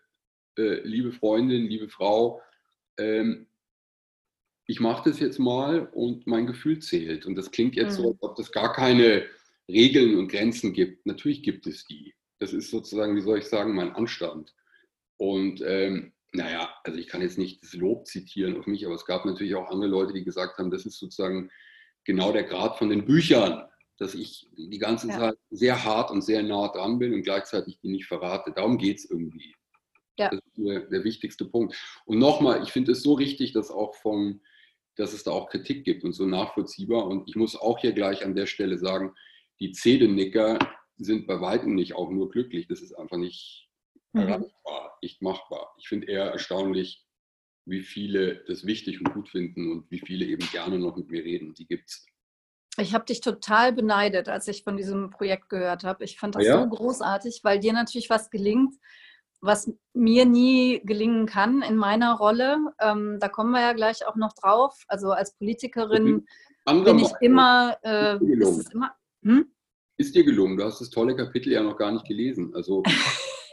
äh, 0.58 0.80
liebe 0.82 1.12
Freundin, 1.12 1.66
liebe 1.66 1.88
Frau, 1.88 2.42
ähm, 2.98 3.46
ich 4.66 4.80
mache 4.80 5.10
das 5.10 5.20
jetzt 5.20 5.38
mal 5.38 5.88
und 5.92 6.26
mein 6.26 6.46
Gefühl 6.46 6.78
zählt. 6.78 7.26
Und 7.26 7.36
das 7.36 7.50
klingt 7.50 7.76
jetzt 7.76 7.98
mhm. 7.98 8.02
so, 8.02 8.08
als 8.12 8.22
ob 8.22 8.38
es 8.38 8.52
gar 8.52 8.72
keine 8.72 9.26
Regeln 9.68 10.18
und 10.18 10.28
Grenzen 10.28 10.72
gibt. 10.72 11.06
Natürlich 11.06 11.42
gibt 11.42 11.66
es 11.66 11.84
die. 11.86 12.14
Das 12.38 12.52
ist 12.52 12.70
sozusagen, 12.70 13.14
wie 13.16 13.20
soll 13.20 13.38
ich 13.38 13.46
sagen, 13.46 13.74
mein 13.74 13.94
Anstand. 13.94 14.54
Und 15.16 15.62
ähm, 15.64 16.12
naja, 16.32 16.74
also 16.82 16.98
ich 16.98 17.06
kann 17.06 17.22
jetzt 17.22 17.38
nicht 17.38 17.62
das 17.62 17.74
Lob 17.74 18.06
zitieren 18.06 18.56
auf 18.56 18.66
mich, 18.66 18.84
aber 18.84 18.94
es 18.94 19.06
gab 19.06 19.24
natürlich 19.24 19.54
auch 19.54 19.70
andere 19.70 19.90
Leute, 19.90 20.12
die 20.12 20.24
gesagt 20.24 20.58
haben, 20.58 20.70
das 20.70 20.84
ist 20.84 20.98
sozusagen 20.98 21.50
genau 22.04 22.32
der 22.32 22.44
Grad 22.44 22.76
von 22.76 22.88
den 22.88 23.04
Büchern 23.04 23.64
dass 23.98 24.14
ich 24.14 24.48
die 24.56 24.78
ganze 24.78 25.08
ja. 25.08 25.18
Zeit 25.18 25.38
sehr 25.50 25.84
hart 25.84 26.10
und 26.10 26.22
sehr 26.22 26.42
nah 26.42 26.68
dran 26.68 26.98
bin 26.98 27.14
und 27.14 27.22
gleichzeitig 27.22 27.78
die 27.80 27.88
nicht 27.88 28.06
verrate. 28.06 28.52
Darum 28.52 28.78
geht 28.78 28.98
es 28.98 29.10
irgendwie. 29.10 29.54
Ja. 30.18 30.30
Das 30.30 30.40
ist 30.40 30.56
der, 30.56 30.80
der, 30.80 31.04
wichtigste 31.04 31.44
Punkt. 31.44 31.76
Und 32.04 32.18
nochmal, 32.18 32.62
ich 32.62 32.70
finde 32.70 32.92
es 32.92 33.02
so 33.02 33.14
richtig, 33.14 33.52
dass, 33.52 33.70
auch 33.70 33.94
von, 33.96 34.40
dass 34.96 35.12
es 35.12 35.24
da 35.24 35.32
auch 35.32 35.48
Kritik 35.48 35.84
gibt 35.84 36.04
und 36.04 36.12
so 36.12 36.26
nachvollziehbar. 36.26 37.06
Und 37.06 37.28
ich 37.28 37.36
muss 37.36 37.56
auch 37.56 37.78
hier 37.78 37.92
gleich 37.92 38.24
an 38.24 38.34
der 38.34 38.46
Stelle 38.46 38.78
sagen, 38.78 39.14
die 39.60 39.72
Zedenicker 39.72 40.58
sind 40.96 41.26
bei 41.26 41.40
weitem 41.40 41.74
nicht 41.74 41.94
auch 41.94 42.10
nur 42.10 42.30
glücklich. 42.30 42.68
Das 42.68 42.80
ist 42.80 42.92
einfach 42.92 43.16
nicht 43.16 43.68
mhm. 44.12 44.22
erreichbar, 44.22 44.98
nicht 45.02 45.22
machbar. 45.22 45.74
Ich 45.78 45.88
finde 45.88 46.06
eher 46.06 46.26
erstaunlich, 46.26 47.04
wie 47.66 47.82
viele 47.82 48.44
das 48.46 48.66
wichtig 48.66 49.00
und 49.00 49.12
gut 49.12 49.28
finden 49.28 49.72
und 49.72 49.90
wie 49.90 50.00
viele 50.00 50.26
eben 50.26 50.46
gerne 50.50 50.78
noch 50.78 50.96
mit 50.96 51.08
mir 51.10 51.24
reden. 51.24 51.54
Die 51.54 51.66
gibt 51.66 51.88
es 51.88 52.06
ich 52.78 52.94
habe 52.94 53.04
dich 53.04 53.20
total 53.20 53.72
beneidet, 53.72 54.28
als 54.28 54.48
ich 54.48 54.64
von 54.64 54.76
diesem 54.76 55.10
Projekt 55.10 55.48
gehört 55.48 55.84
habe. 55.84 56.04
Ich 56.04 56.18
fand 56.18 56.34
das 56.34 56.44
ja? 56.44 56.60
so 56.60 56.68
großartig, 56.68 57.40
weil 57.44 57.60
dir 57.60 57.72
natürlich 57.72 58.10
was 58.10 58.30
gelingt, 58.30 58.74
was 59.40 59.70
mir 59.92 60.24
nie 60.24 60.80
gelingen 60.84 61.26
kann 61.26 61.62
in 61.62 61.76
meiner 61.76 62.14
Rolle. 62.14 62.58
Ähm, 62.80 63.18
da 63.20 63.28
kommen 63.28 63.52
wir 63.52 63.60
ja 63.60 63.72
gleich 63.74 64.06
auch 64.06 64.16
noch 64.16 64.32
drauf. 64.32 64.76
Also 64.88 65.12
als 65.12 65.34
Politikerin 65.36 66.26
mhm. 66.66 66.84
bin 66.84 66.98
ich 66.98 67.12
immer, 67.20 67.76
äh, 67.82 68.16
ist, 68.16 68.72
immer 68.72 68.94
hm? 69.22 69.52
Ist 69.96 70.14
dir 70.14 70.24
gelungen. 70.24 70.56
Du 70.56 70.64
hast 70.64 70.80
das 70.80 70.90
tolle 70.90 71.16
Kapitel 71.16 71.52
ja 71.52 71.62
noch 71.62 71.76
gar 71.76 71.92
nicht 71.92 72.06
gelesen. 72.06 72.54
Also 72.54 72.82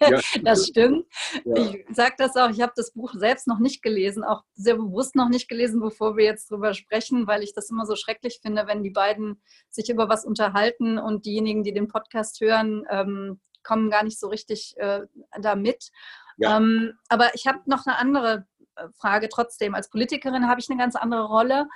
das 0.44 0.68
stimmt. 0.68 1.06
Ja. 1.46 1.56
Ich 1.56 1.86
sage 1.96 2.16
das 2.18 2.36
auch, 2.36 2.50
ich 2.50 2.62
habe 2.62 2.74
das 2.76 2.92
Buch 2.92 3.14
selbst 3.14 3.48
noch 3.48 3.60
nicht 3.60 3.84
gelesen, 3.84 4.24
auch 4.24 4.44
sehr 4.54 4.76
bewusst 4.76 5.16
noch 5.16 5.30
nicht 5.30 5.48
gelesen, 5.48 5.80
bevor 5.80 6.18
wir 6.18 6.26
jetzt 6.26 6.50
drüber 6.50 6.74
sprechen, 6.74 7.28
weil 7.28 7.44
ich 7.44 7.54
das 7.54 7.70
immer 7.70 7.86
so 7.86 7.96
schrecklich 7.96 8.40
finde, 8.42 8.68
wenn 8.68 8.84
die 8.84 8.90
beiden 8.90 9.42
sich 9.70 9.90
über 9.90 10.10
was 10.10 10.26
unterhalten 10.26 10.98
und 10.98 11.26
diejenigen, 11.26 11.64
die 11.64 11.74
den 11.74 11.88
Podcast 11.88 12.42
hören, 12.42 12.86
ähm, 12.90 13.40
kommen 13.64 13.92
gar 13.92 14.04
nicht 14.04 14.20
so 14.20 14.28
richtig 14.28 14.74
äh, 14.78 15.02
da 15.40 15.56
mit. 15.56 15.92
Ja. 16.38 16.58
Ähm, 16.58 16.94
aber 17.10 17.36
ich 17.36 17.46
habe 17.46 17.60
noch 17.66 17.86
eine 17.86 17.98
andere 17.98 18.48
äh, 18.76 18.88
Frage 18.98 19.30
trotzdem. 19.30 19.76
Als 19.76 19.90
Politikerin 19.90 20.48
habe 20.48 20.60
ich 20.60 20.70
eine 20.70 20.80
ganz 20.80 20.96
andere 20.96 21.26
Rolle. 21.26 21.68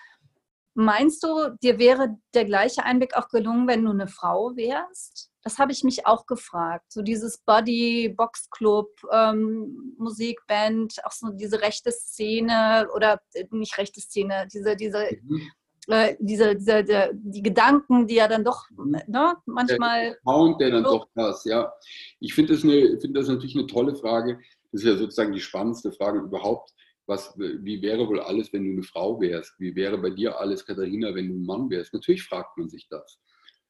Meinst 0.77 1.23
du, 1.23 1.55
dir 1.63 1.79
wäre 1.79 2.17
der 2.33 2.43
gleiche 2.43 2.83
Einblick 2.83 3.15
auch 3.15 3.29
gelungen, 3.29 3.65
wenn 3.65 3.85
du 3.85 3.91
eine 3.91 4.07
Frau 4.07 4.57
wärst? 4.57 5.31
Das 5.41 5.57
habe 5.57 5.71
ich 5.71 5.85
mich 5.85 6.05
auch 6.05 6.25
gefragt. 6.25 6.91
So 6.91 7.01
dieses 7.01 7.37
Body, 7.37 8.13
Boxclub, 8.15 8.89
ähm, 9.09 9.95
Musikband, 9.97 10.95
auch 11.05 11.13
so 11.13 11.29
diese 11.31 11.61
rechte 11.61 11.93
Szene 11.93 12.89
oder 12.93 13.21
äh, 13.33 13.45
nicht 13.51 13.77
rechte 13.77 14.01
Szene, 14.01 14.49
diese, 14.53 14.75
diese, 14.75 15.07
mhm. 15.21 15.41
äh, 15.87 16.15
diese, 16.19 16.55
diese, 16.57 16.83
die, 16.83 17.09
die 17.13 17.43
Gedanken, 17.43 18.05
die 18.05 18.15
ja 18.15 18.27
dann 18.27 18.43
doch 18.43 18.69
mhm. 18.71 18.99
ne, 19.07 19.35
manchmal. 19.45 20.01
Der 20.01 20.17
Sound, 20.25 20.59
der 20.59 20.71
dann 20.71 20.83
so. 20.83 20.91
doch 20.91 21.07
das, 21.15 21.45
ja. 21.45 21.71
Ich 22.19 22.33
finde 22.33 22.51
das, 22.51 22.61
find 22.63 23.15
das 23.15 23.29
natürlich 23.29 23.55
eine 23.55 23.67
tolle 23.67 23.95
Frage. 23.95 24.41
Das 24.73 24.81
ist 24.81 24.87
ja 24.87 24.97
sozusagen 24.97 25.31
die 25.31 25.39
spannendste 25.39 25.93
Frage 25.93 26.19
überhaupt 26.19 26.73
was, 27.07 27.37
wie 27.37 27.81
wäre 27.81 28.07
wohl 28.07 28.19
alles, 28.19 28.51
wenn 28.53 28.65
du 28.65 28.71
eine 28.71 28.83
Frau 28.83 29.19
wärst? 29.21 29.53
Wie 29.59 29.75
wäre 29.75 29.97
bei 29.97 30.09
dir 30.09 30.39
alles, 30.39 30.65
Katharina, 30.65 31.13
wenn 31.13 31.27
du 31.27 31.35
ein 31.35 31.45
Mann 31.45 31.69
wärst? 31.69 31.93
Natürlich 31.93 32.23
fragt 32.23 32.57
man 32.57 32.69
sich 32.69 32.87
das. 32.89 33.19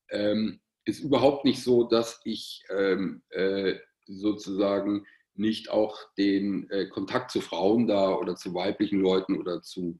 Ähm, 0.09 0.61
ist 0.85 1.03
überhaupt 1.03 1.45
nicht 1.45 1.63
so, 1.63 1.83
dass 1.83 2.21
ich 2.23 2.63
ähm, 2.69 3.23
äh, 3.29 3.75
sozusagen 4.05 5.05
nicht 5.33 5.69
auch 5.69 5.97
den 6.17 6.69
äh, 6.69 6.87
Kontakt 6.87 7.31
zu 7.31 7.41
Frauen 7.41 7.87
da 7.87 8.15
oder 8.15 8.35
zu 8.35 8.53
weiblichen 8.53 9.01
Leuten 9.01 9.37
oder 9.37 9.61
zu 9.61 9.99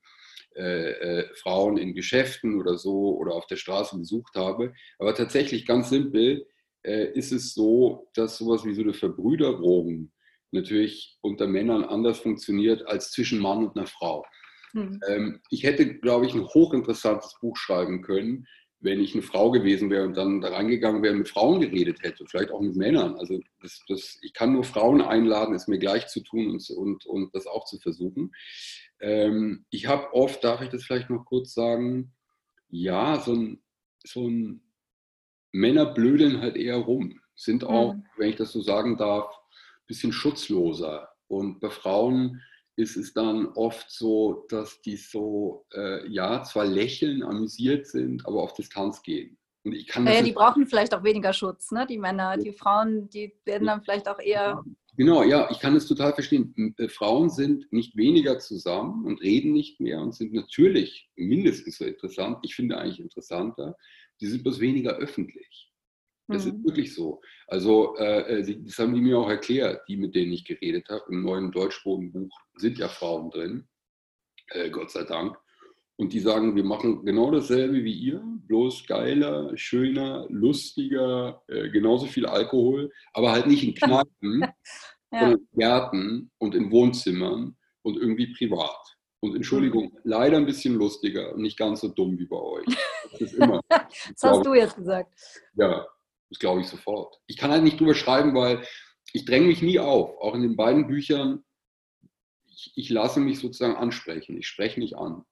äh, 0.55 0.91
äh, 0.91 1.35
Frauen 1.35 1.77
in 1.77 1.93
Geschäften 1.93 2.59
oder 2.61 2.77
so 2.77 3.17
oder 3.17 3.33
auf 3.33 3.45
der 3.47 3.57
Straße 3.57 3.97
besucht 3.97 4.35
habe. 4.35 4.73
Aber 4.99 5.13
tatsächlich 5.13 5.65
ganz 5.65 5.89
simpel 5.89 6.47
äh, 6.83 7.11
ist 7.11 7.33
es 7.33 7.53
so, 7.53 8.09
dass 8.13 8.37
sowas 8.37 8.63
wie 8.63 8.73
so 8.73 8.81
eine 8.81 8.93
Verbrüderung 8.93 10.11
natürlich 10.55 11.17
unter 11.21 11.47
Männern 11.47 11.83
anders 11.83 12.19
funktioniert 12.19 12.87
als 12.87 13.11
zwischen 13.11 13.39
Mann 13.39 13.65
und 13.65 13.77
einer 13.77 13.87
Frau. 13.87 14.25
Hm. 14.71 14.99
Ähm, 15.07 15.41
ich 15.49 15.63
hätte, 15.63 15.99
glaube 15.99 16.25
ich, 16.25 16.33
ein 16.33 16.45
hochinteressantes 16.45 17.37
Buch 17.39 17.55
schreiben 17.57 18.01
können, 18.01 18.47
wenn 18.81 19.01
ich 19.01 19.13
eine 19.13 19.23
Frau 19.23 19.51
gewesen 19.51 19.89
wäre 19.89 20.05
und 20.05 20.15
dann 20.15 20.41
da 20.41 20.49
reingegangen 20.49 21.01
wäre 21.01 21.13
und 21.13 21.19
mit 21.19 21.29
Frauen 21.29 21.59
geredet 21.59 22.03
hätte, 22.03 22.25
vielleicht 22.27 22.51
auch 22.51 22.61
mit 22.61 22.75
Männern. 22.75 23.15
Also 23.15 23.39
das, 23.61 23.81
das, 23.87 24.19
ich 24.21 24.33
kann 24.33 24.53
nur 24.53 24.63
Frauen 24.63 25.01
einladen, 25.01 25.55
es 25.55 25.67
mir 25.67 25.79
gleich 25.79 26.07
zu 26.07 26.21
tun 26.21 26.51
und, 26.51 26.69
und, 26.69 27.05
und 27.05 27.33
das 27.33 27.47
auch 27.47 27.65
zu 27.65 27.79
versuchen. 27.79 28.31
Ähm, 28.99 29.65
ich 29.69 29.87
habe 29.87 30.13
oft, 30.13 30.43
darf 30.43 30.61
ich 30.61 30.69
das 30.69 30.83
vielleicht 30.83 31.09
noch 31.09 31.25
kurz 31.25 31.53
sagen, 31.53 32.13
ja, 32.69 33.19
so 33.19 33.33
ein, 33.33 33.63
so 34.03 34.27
ein 34.27 34.61
Männer 35.51 35.85
blödeln 35.85 36.41
halt 36.41 36.57
eher 36.57 36.77
rum, 36.77 37.19
sind 37.35 37.63
auch, 37.63 37.93
mhm. 37.93 38.05
wenn 38.17 38.29
ich 38.29 38.35
das 38.35 38.51
so 38.51 38.61
sagen 38.61 38.97
darf, 38.97 39.33
bisschen 39.87 40.11
schutzloser. 40.11 41.09
Und 41.27 41.59
bei 41.59 41.69
Frauen 41.69 42.41
ist 42.75 42.97
es 42.97 43.13
dann 43.13 43.47
oft 43.55 43.89
so, 43.89 44.45
dass 44.49 44.81
die 44.81 44.97
so, 44.97 45.65
äh, 45.73 46.07
ja, 46.09 46.43
zwar 46.43 46.65
lächeln, 46.65 47.23
amüsiert 47.23 47.87
sind, 47.87 48.25
aber 48.25 48.43
auf 48.43 48.53
Distanz 48.53 49.01
gehen. 49.01 49.37
Und 49.63 49.73
ich 49.73 49.87
kann 49.87 50.03
naja, 50.03 50.21
die 50.21 50.31
brauchen 50.31 50.67
vielleicht 50.67 50.93
auch 50.93 51.03
weniger 51.03 51.33
Schutz, 51.33 51.71
ne? 51.71 51.87
die 51.87 51.97
Männer. 51.97 52.37
Die 52.37 52.51
Frauen, 52.51 53.09
die 53.09 53.33
werden 53.45 53.65
dann 53.65 53.81
vielleicht 53.81 54.07
auch 54.07 54.19
eher. 54.19 54.63
Genau, 54.95 55.23
ja, 55.23 55.49
ich 55.49 55.59
kann 55.59 55.75
es 55.75 55.87
total 55.87 56.13
verstehen. 56.13 56.75
Äh, 56.77 56.87
Frauen 56.87 57.29
sind 57.29 57.71
nicht 57.73 57.97
weniger 57.97 58.39
zusammen 58.39 59.05
und 59.05 59.21
reden 59.21 59.53
nicht 59.53 59.79
mehr 59.79 59.99
und 60.01 60.13
sind 60.13 60.33
natürlich 60.33 61.09
mindestens 61.15 61.77
so 61.77 61.85
interessant. 61.85 62.37
Ich 62.43 62.55
finde 62.55 62.77
eigentlich 62.77 62.99
interessanter. 62.99 63.75
Die 64.21 64.27
sind 64.27 64.43
bloß 64.43 64.59
weniger 64.59 64.91
öffentlich. 64.97 65.71
Das 66.27 66.45
mhm. 66.45 66.51
ist 66.51 66.65
wirklich 66.65 66.95
so. 66.95 67.21
Also, 67.47 67.95
äh, 67.97 68.39
äh 68.39 68.57
das 68.63 68.77
haben 68.79 68.93
die 68.93 69.01
mir 69.01 69.17
auch 69.19 69.29
erklärt, 69.29 69.81
die, 69.87 69.97
mit 69.97 70.15
denen 70.15 70.33
ich 70.33 70.45
geredet 70.45 70.89
habe. 70.89 71.03
Im 71.09 71.23
neuen 71.23 71.51
Deutschbodenbuch 71.51 72.35
sind 72.55 72.77
ja 72.77 72.87
Frauen 72.87 73.29
drin, 73.29 73.67
äh, 74.49 74.69
Gott 74.69 74.91
sei 74.91 75.03
Dank. 75.03 75.37
Und 75.97 76.11
die 76.11 76.19
sagen, 76.19 76.55
wir 76.55 76.63
machen 76.63 77.05
genau 77.05 77.31
dasselbe 77.31 77.83
wie 77.83 77.93
ihr, 77.93 78.21
bloß 78.47 78.85
geiler, 78.85 79.55
schöner, 79.57 80.25
lustiger, 80.29 81.41
äh, 81.47 81.69
genauso 81.69 82.05
viel 82.05 82.25
Alkohol, 82.25 82.91
aber 83.13 83.31
halt 83.31 83.47
nicht 83.47 83.63
in 83.63 83.75
Kneipen, 83.75 84.41
ja. 84.41 84.53
sondern 85.11 85.39
in 85.39 85.59
Gärten 85.59 86.31
und 86.37 86.53
in 86.53 86.69
Wohnzimmern 86.71 87.55
und 87.83 87.97
irgendwie 87.97 88.33
privat. 88.33 88.95
Und 89.21 89.35
Entschuldigung, 89.35 89.85
mhm. 89.85 89.99
leider 90.03 90.37
ein 90.37 90.45
bisschen 90.45 90.75
lustiger 90.75 91.33
und 91.33 91.41
nicht 91.41 91.57
ganz 91.57 91.79
so 91.79 91.87
dumm 91.87 92.17
wie 92.19 92.25
bei 92.25 92.37
euch. 92.37 92.65
Das 93.11 93.21
ist 93.21 93.33
immer. 93.35 93.61
das 93.69 94.21
hast 94.21 94.45
du 94.45 94.53
jetzt 94.53 94.75
gesagt. 94.75 95.13
Ja, 95.55 95.87
das 96.35 96.39
glaube 96.39 96.61
ich 96.61 96.67
sofort. 96.67 97.17
Ich 97.27 97.37
kann 97.37 97.51
halt 97.51 97.63
nicht 97.63 97.79
drüber 97.79 97.95
schreiben, 97.95 98.35
weil 98.35 98.65
ich 99.13 99.23
dränge 99.23 99.47
mich 99.47 99.61
nie 99.61 99.79
auf. 99.79 100.17
Auch 100.19 100.35
in 100.35 100.41
den 100.41 100.57
beiden 100.57 100.87
Büchern, 100.87 101.45
ich, 102.49 102.73
ich 102.75 102.89
lasse 102.89 103.21
mich 103.21 103.39
sozusagen 103.39 103.77
ansprechen. 103.77 104.37
Ich 104.37 104.47
spreche 104.47 104.79
mich 104.81 104.97
an. 104.97 105.23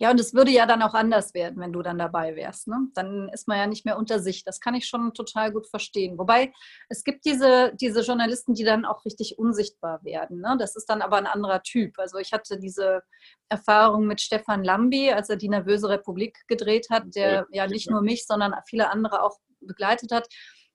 Ja, 0.00 0.10
und 0.10 0.20
es 0.20 0.32
würde 0.32 0.50
ja 0.50 0.64
dann 0.64 0.82
auch 0.82 0.94
anders 0.94 1.34
werden, 1.34 1.58
wenn 1.58 1.72
du 1.72 1.82
dann 1.82 1.98
dabei 1.98 2.36
wärst. 2.36 2.68
Ne? 2.68 2.76
Dann 2.94 3.28
ist 3.30 3.48
man 3.48 3.58
ja 3.58 3.66
nicht 3.66 3.84
mehr 3.84 3.98
unter 3.98 4.20
sich. 4.20 4.44
Das 4.44 4.60
kann 4.60 4.74
ich 4.74 4.86
schon 4.86 5.12
total 5.12 5.52
gut 5.52 5.66
verstehen. 5.66 6.18
Wobei 6.18 6.52
es 6.88 7.02
gibt 7.02 7.24
diese, 7.24 7.72
diese 7.80 8.02
Journalisten, 8.02 8.54
die 8.54 8.64
dann 8.64 8.84
auch 8.84 9.04
richtig 9.04 9.38
unsichtbar 9.38 10.04
werden. 10.04 10.40
Ne? 10.40 10.56
Das 10.58 10.76
ist 10.76 10.86
dann 10.86 11.02
aber 11.02 11.16
ein 11.16 11.26
anderer 11.26 11.62
Typ. 11.62 11.98
Also 11.98 12.18
ich 12.18 12.32
hatte 12.32 12.58
diese 12.58 13.02
Erfahrung 13.48 14.06
mit 14.06 14.20
Stefan 14.20 14.62
Lambi, 14.62 15.10
als 15.10 15.30
er 15.30 15.36
die 15.36 15.48
Nervöse 15.48 15.88
Republik 15.88 16.38
gedreht 16.46 16.88
hat, 16.90 17.14
der 17.16 17.46
ja 17.50 17.66
nicht 17.66 17.90
nur 17.90 18.02
mich, 18.02 18.26
sondern 18.26 18.54
viele 18.68 18.90
andere 18.90 19.22
auch 19.22 19.38
begleitet 19.60 20.12
hat. 20.12 20.28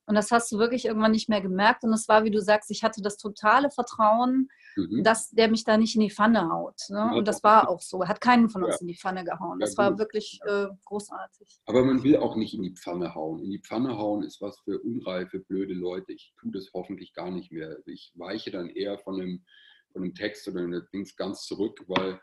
Und 0.06 0.16
das 0.16 0.32
hast 0.32 0.52
du 0.52 0.58
wirklich 0.58 0.86
irgendwann 0.86 1.12
nicht 1.12 1.30
mehr 1.30 1.40
gemerkt. 1.40 1.84
Und 1.84 1.94
es 1.94 2.08
war, 2.10 2.26
wie 2.26 2.32
du 2.32 2.42
sagst, 2.42 2.70
ich 2.72 2.84
hatte 2.84 3.02
das 3.02 3.18
totale 3.18 3.72
Vertrauen, 3.72 4.50
mhm. 4.76 5.04
dass 5.04 5.30
der 5.30 5.50
mich 5.50 5.64
da 5.64 5.78
nicht 5.78 5.96
in 5.96 6.02
die 6.02 6.10
Pfanne 6.10 6.50
haut. 6.50 6.76
Ne? 6.90 7.14
Und 7.16 7.28
das 7.28 7.42
war 7.44 7.70
auch 7.70 7.80
so. 7.80 8.02
Er 8.02 8.10
hat 8.10 8.20
keinen 8.20 8.50
von 8.50 8.64
uns 8.64 8.76
ja. 8.76 8.82
in 8.82 8.88
die 8.88 8.98
Pfanne 8.98 9.24
gehauen. 9.24 9.60
Das 9.60 9.76
ja, 9.76 9.78
war 9.78 9.98
wirklich 9.98 10.40
äh, 10.46 10.68
großartig. 10.84 11.62
Aber 11.66 11.86
man 11.86 12.04
will 12.04 12.18
auch 12.18 12.36
nicht 12.36 12.54
in 12.54 12.64
die 12.64 12.76
Pfanne 12.76 13.16
hauen. 13.16 13.44
In 13.44 13.50
die 13.50 13.62
Pfanne 13.62 13.98
hauen 13.98 14.24
ist 14.24 14.42
was 14.42 14.60
für 14.62 14.80
unreife, 14.82 15.40
blöde 15.40 15.74
Leute. 15.74 16.12
Ich 16.12 16.34
tue 16.38 16.52
das 16.52 16.70
hoffentlich 16.74 17.14
gar 17.14 17.32
nicht 17.32 17.52
mehr. 17.52 17.78
Ich 17.86 18.12
weiche 18.16 18.52
dann 18.52 18.70
eher 18.70 18.98
von 19.00 19.16
einem, 19.22 19.46
von 19.94 20.04
einem 20.04 20.14
Text 20.16 20.48
oder 20.50 20.60
einem 20.60 20.86
Dings 20.94 21.16
ganz 21.16 21.46
zurück, 21.46 21.82
weil 21.88 22.20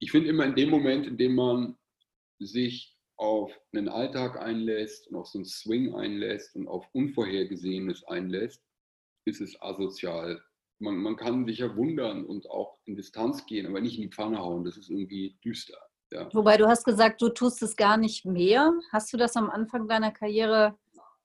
ich 0.00 0.10
finde 0.10 0.28
immer 0.28 0.44
in 0.44 0.56
dem 0.56 0.70
Moment, 0.70 1.06
in 1.06 1.16
dem 1.16 1.36
man 1.36 1.76
sich 2.40 2.95
auf 3.16 3.52
einen 3.72 3.88
Alltag 3.88 4.38
einlässt 4.38 5.08
und 5.08 5.16
auf 5.16 5.28
so 5.28 5.38
einen 5.38 5.46
Swing 5.46 5.94
einlässt 5.94 6.54
und 6.54 6.68
auf 6.68 6.86
Unvorhergesehenes 6.92 8.04
einlässt, 8.04 8.62
ist 9.24 9.40
es 9.40 9.60
asozial. 9.60 10.42
Man, 10.78 10.96
man 10.96 11.16
kann 11.16 11.46
sich 11.46 11.58
ja 11.58 11.74
wundern 11.74 12.26
und 12.26 12.48
auch 12.50 12.78
in 12.84 12.96
Distanz 12.96 13.46
gehen, 13.46 13.66
aber 13.66 13.80
nicht 13.80 13.96
in 13.96 14.02
die 14.02 14.10
Pfanne 14.10 14.38
hauen. 14.38 14.64
Das 14.64 14.76
ist 14.76 14.90
irgendwie 14.90 15.38
düster. 15.42 15.78
Ja. 16.12 16.28
Wobei 16.32 16.56
du 16.56 16.68
hast 16.68 16.84
gesagt, 16.84 17.20
du 17.22 17.30
tust 17.30 17.62
es 17.62 17.74
gar 17.74 17.96
nicht 17.96 18.24
mehr. 18.24 18.72
Hast 18.92 19.12
du 19.12 19.16
das 19.16 19.36
am 19.36 19.50
Anfang 19.50 19.88
deiner 19.88 20.12
Karriere 20.12 20.78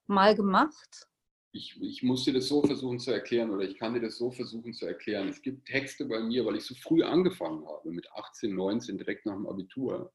mal 0.06 0.34
gemacht? 0.34 1.06
Ich, 1.54 1.78
ich 1.82 2.02
muss 2.02 2.24
dir 2.24 2.32
das 2.32 2.48
so 2.48 2.62
versuchen 2.62 2.98
zu 2.98 3.12
erklären 3.12 3.50
oder 3.50 3.62
ich 3.62 3.76
kann 3.76 3.92
dir 3.92 4.00
das 4.00 4.16
so 4.16 4.30
versuchen 4.30 4.72
zu 4.72 4.86
erklären. 4.86 5.28
Es 5.28 5.42
gibt 5.42 5.66
Texte 5.66 6.06
bei 6.06 6.18
mir, 6.20 6.46
weil 6.46 6.56
ich 6.56 6.64
so 6.64 6.74
früh 6.74 7.02
angefangen 7.02 7.66
habe, 7.66 7.90
mit 7.90 8.10
18, 8.12 8.54
19, 8.54 8.96
direkt 8.96 9.26
nach 9.26 9.34
dem 9.34 9.46
Abitur 9.46 10.10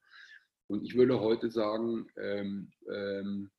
und 0.67 0.83
ich 0.83 0.95
würde 0.95 1.19
heute 1.19 1.49
sagen, 1.49 2.07
ähm, 2.17 2.71
ähm, 2.93 3.49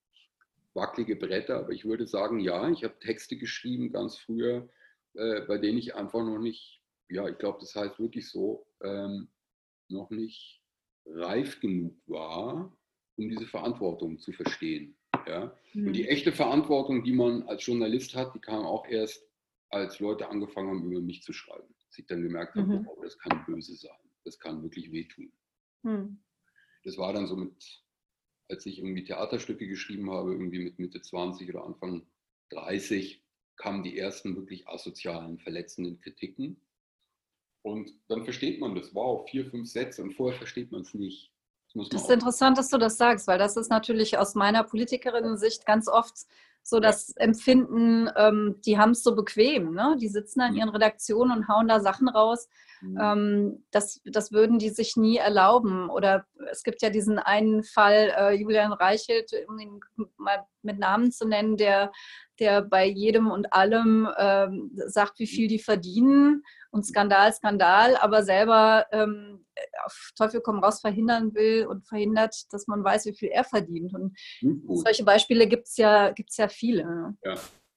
wackelige 0.75 1.17
Bretter, 1.17 1.59
aber 1.59 1.73
ich 1.73 1.85
würde 1.85 2.07
sagen, 2.07 2.39
ja, 2.39 2.71
ich 2.71 2.85
habe 2.85 2.99
Texte 3.01 3.37
geschrieben 3.37 3.93
ganz 3.93 4.19
früher, 4.19 4.69
äh, 5.15 5.41
bei 5.43 5.59
denen 5.59 5.79
ich 5.79 5.95
einfach 5.95 6.23
noch 6.25 6.39
nicht, 6.39 6.83
ja, 7.09 7.27
ich 7.29 7.39
glaube, 7.39 7.59
das 7.61 7.75
heißt 7.75 7.99
wirklich 7.99 8.29
so, 8.29 8.67
ähm, 8.83 9.29
noch 9.89 10.11
nicht 10.11 10.63
reif 11.07 11.61
genug 11.61 11.97
war, 12.07 12.77
um 13.17 13.29
diese 13.29 13.47
Verantwortung 13.47 14.19
zu 14.19 14.33
verstehen. 14.33 14.97
Ja? 15.27 15.57
Mhm. 15.73 15.87
Und 15.89 15.93
die 15.95 16.05
hm. 16.05 16.11
echte 16.11 16.33
Verantwortung, 16.33 17.03
die 17.03 17.13
man 17.13 17.43
als 17.45 17.65
Journalist 17.65 18.15
hat, 18.15 18.35
die 18.35 18.41
kam 18.41 18.65
auch 18.65 18.87
erst, 18.87 19.27
als 19.71 19.99
Leute 19.99 20.29
angefangen 20.29 20.69
haben, 20.69 20.93
über 20.93 21.01
mich 21.01 21.23
zu 21.23 21.33
schreiben. 21.33 21.75
Dass 21.87 21.99
ich 21.99 22.07
dann 22.07 22.23
gemerkt 22.23 22.55
habe, 22.55 22.67
mhm. 22.67 22.89
oh, 22.89 23.03
das 23.03 23.19
kann 23.19 23.45
böse 23.47 23.75
sein, 23.75 23.99
das 24.25 24.39
kann 24.39 24.63
wirklich 24.63 24.93
wehtun. 24.93 25.33
Mhm 25.83 26.19
das 26.85 26.97
war 26.99 27.13
dann 27.13 27.27
so 27.27 27.37
mit, 27.37 27.83
als 28.49 28.67
ich 28.67 28.79
irgendwie 28.79 29.05
Theaterstücke 29.05 29.67
geschrieben 29.67 30.11
habe, 30.11 30.33
irgendwie 30.33 30.61
mit 30.61 30.79
Mitte 30.79 31.01
20 31.01 31.49
oder 31.51 31.65
Anfang 31.65 32.07
30, 32.51 33.23
kamen 33.57 33.83
die 33.83 33.99
ersten 33.99 34.37
wirklich 34.37 34.69
asozialen, 34.69 35.39
verletzenden 35.39 36.01
Kritiken. 36.01 36.61
Und 37.63 37.93
dann 38.09 38.25
versteht 38.25 38.61
man 38.61 38.75
das. 38.75 38.95
Wow, 38.95 39.29
vier, 39.29 39.51
fünf 39.51 39.69
Sätze 39.69 40.03
und 40.03 40.15
vorher 40.15 40.39
versteht 40.39 40.71
man 40.71 40.83
es 40.83 40.95
nicht. 40.95 41.33
Das, 41.75 41.89
das 41.91 42.03
ist 42.05 42.11
interessant, 42.11 42.57
dass 42.57 42.71
du 42.71 42.79
das 42.79 42.97
sagst, 42.97 43.27
weil 43.27 43.39
das 43.39 43.57
ist 43.57 43.69
natürlich 43.69 44.17
aus 44.17 44.35
meiner 44.35 44.65
Politikerinnen-Sicht 44.65 45.67
ganz 45.67 45.87
oft 45.89 46.27
so 46.69 46.81
das 46.81 47.11
Empfinden, 47.17 48.11
ähm, 48.17 48.57
die 48.67 48.79
haben 48.79 48.91
es 48.91 49.03
so 49.03 49.15
bequem. 49.15 49.73
Ne? 49.73 49.97
Die 50.01 50.09
sitzen 50.09 50.41
in 50.41 50.53
mhm. 50.53 50.59
ihren 50.59 50.69
Redaktionen 50.69 51.39
und 51.39 51.49
hauen 51.49 51.69
da 51.69 51.81
Sachen 51.81 52.09
raus. 52.09 52.49
Mhm. 52.83 52.99
Ähm, 53.01 53.65
das, 53.71 54.01
das 54.05 54.33
würden 54.33 54.59
die 54.59 54.69
sich 54.69 54.97
nie 54.97 55.17
erlauben. 55.17 55.89
Oder 55.89 56.27
es 56.51 56.63
gibt 56.63 56.83
ja 56.83 56.91
diesen 56.91 57.19
einen 57.19 57.65
Fall, 57.65 58.13
äh, 58.17 58.35
Julian 58.35 58.73
Reichelt, 58.73 59.31
um 59.49 59.59
ihn 59.59 59.81
mal 60.19 60.45
mit 60.63 60.79
Namen 60.79 61.11
zu 61.11 61.27
nennen, 61.27 61.57
der, 61.57 61.91
der 62.41 62.63
bei 62.63 62.87
jedem 62.87 63.31
und 63.31 63.53
allem 63.53 64.09
ähm, 64.19 64.71
sagt, 64.87 65.19
wie 65.19 65.27
viel 65.27 65.49
die 65.49 65.59
verdienen 65.59 66.43
und 66.71 66.85
Skandal, 66.85 67.33
Skandal, 67.33 67.97
aber 67.97 68.23
selber 68.23 68.87
ähm, 68.93 69.45
auf 69.85 70.13
Teufel 70.17 70.41
komm 70.41 70.63
raus 70.63 70.81
verhindern 70.81 71.35
will 71.35 71.67
und 71.67 71.87
verhindert, 71.87 72.35
dass 72.51 72.67
man 72.67 72.85
weiß, 72.85 73.07
wie 73.07 73.15
viel 73.15 73.31
er 73.31 73.45
verdient. 73.45 73.95
Und 73.95 74.17
hm, 74.41 74.63
solche 74.69 75.05
Beispiele 75.05 75.47
gibt 75.47 75.67
es 75.67 75.77
ja, 75.77 76.11
gibt's 76.11 76.37
ja 76.37 76.49
viele. 76.49 77.15
Ja. 77.25 77.35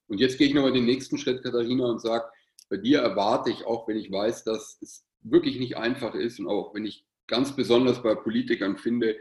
Und 0.08 0.19
jetzt 0.19 0.38
gehe 0.38 0.47
ich 0.47 0.54
nochmal 0.54 0.74
den 0.74 0.86
nächsten 0.86 1.17
Schritt, 1.17 1.41
Katharina, 1.41 1.86
und 1.86 2.02
sage, 2.02 2.26
bei 2.69 2.78
dir 2.78 3.00
erwarte 3.00 3.50
ich 3.50 3.65
auch, 3.65 3.88
wenn 3.88 3.97
ich 3.97 4.12
weiß, 4.12 4.43
dass 4.43 4.78
es 4.82 5.06
wirklich 5.21 5.60
nicht 5.60 5.78
einfach 5.78 6.15
ist 6.15 6.39
und 6.39 6.47
auch 6.47 6.74
wenn 6.74 6.86
ich 6.86 7.06
ganz 7.28 7.56
besonders 7.56 8.02
bei 8.02 8.15
Politikern 8.15 8.78
finde, 8.78 9.17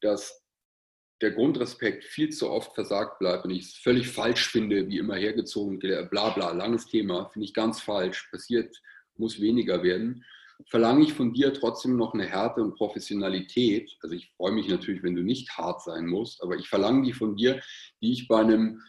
dass 0.00 0.41
der 1.22 1.30
Grundrespekt 1.30 2.04
viel 2.04 2.30
zu 2.30 2.50
oft 2.50 2.74
versagt 2.74 3.18
bleibt 3.18 3.44
und 3.44 3.50
ich 3.50 3.62
es 3.62 3.74
völlig 3.74 4.08
falsch 4.08 4.48
finde, 4.48 4.88
wie 4.88 4.98
immer 4.98 5.16
hergezogen, 5.16 5.78
bla 5.78 6.30
bla, 6.30 6.52
langes 6.52 6.86
Thema, 6.86 7.28
finde 7.30 7.46
ich 7.46 7.54
ganz 7.54 7.80
falsch, 7.80 8.28
passiert 8.30 8.76
muss 9.16 9.40
weniger 9.40 9.82
werden, 9.82 10.24
verlange 10.66 11.04
ich 11.04 11.14
von 11.14 11.32
dir 11.32 11.52
trotzdem 11.52 11.96
noch 11.96 12.14
eine 12.14 12.26
Härte 12.26 12.62
und 12.62 12.76
Professionalität. 12.76 13.96
Also 14.00 14.14
ich 14.14 14.32
freue 14.36 14.52
mich 14.52 14.68
natürlich, 14.68 15.02
wenn 15.02 15.16
du 15.16 15.22
nicht 15.22 15.56
hart 15.56 15.82
sein 15.82 16.06
musst, 16.06 16.42
aber 16.42 16.56
ich 16.56 16.68
verlange 16.68 17.02
die 17.02 17.12
von 17.12 17.36
dir, 17.36 17.60
die 18.00 18.12
ich 18.12 18.28
bei 18.28 18.40
einem, 18.40 18.82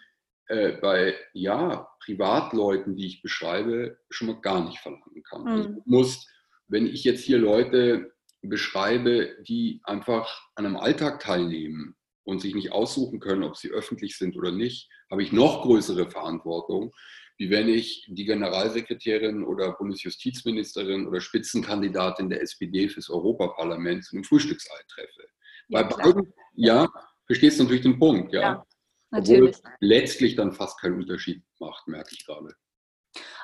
äh, 0.48 0.74
bei 0.74 1.16
ja, 1.34 1.88
Privatleuten, 2.04 2.96
die 2.96 3.08
ich 3.08 3.22
beschreibe, 3.22 3.98
schon 4.10 4.28
mal 4.28 4.42
gar 4.42 4.64
nicht 4.66 4.80
verlangen 4.80 5.24
kann. 5.24 5.42
Mhm. 5.44 5.48
Also 5.48 5.70
du 5.70 5.82
musst, 5.86 6.30
wenn 6.68 6.88
ich 6.88 7.04
jetzt 7.04 7.24
hier 7.24 7.38
Leute 7.38 8.14
beschreibe, 8.42 9.38
die 9.48 9.82
einfach 9.84 10.42
an 10.56 10.66
einem 10.66 10.78
Alltag 10.78 11.20
teilnehmen 11.22 11.96
und 12.24 12.40
sich 12.40 12.56
nicht 12.56 12.72
aussuchen 12.72 13.20
können, 13.20 13.44
ob 13.44 13.58
sie 13.58 13.70
öffentlich 13.70 14.18
sind 14.18 14.36
oder 14.36 14.52
nicht, 14.52 14.90
habe 15.10 15.24
ich 15.24 15.32
noch 15.32 15.62
größere 15.62 16.10
Verantwortung, 16.10 16.94
wie 17.38 17.50
wenn 17.50 17.68
ich 17.68 18.06
die 18.10 18.26
Generalsekretärin 18.26 19.44
oder 19.44 19.74
Bundesjustizministerin 19.74 21.08
oder 21.08 21.20
Spitzenkandidatin 21.20 22.30
der 22.30 22.42
SPD 22.42 22.88
fürs 22.90 23.10
Europaparlament 23.10 24.06
zu 24.06 24.16
einem 24.16 24.24
Frühstückseid 24.24 24.86
treffe. 24.88 25.24
Ja, 25.70 25.90
Weil 25.90 26.24
ja, 26.56 26.90
verstehst 27.26 27.60
du 27.60 27.64
natürlich 27.64 27.84
den 27.84 28.00
Punkt, 28.00 28.34
ja. 28.34 28.42
ja 28.42 28.66
Obwohl 29.12 29.50
es 29.50 29.62
letztlich 29.80 30.36
dann 30.36 30.54
fast 30.54 30.80
keinen 30.80 31.00
Unterschied 31.00 31.44
macht, 31.60 31.88
merke 31.88 32.10
ich 32.14 32.26
gerade. 32.26 32.54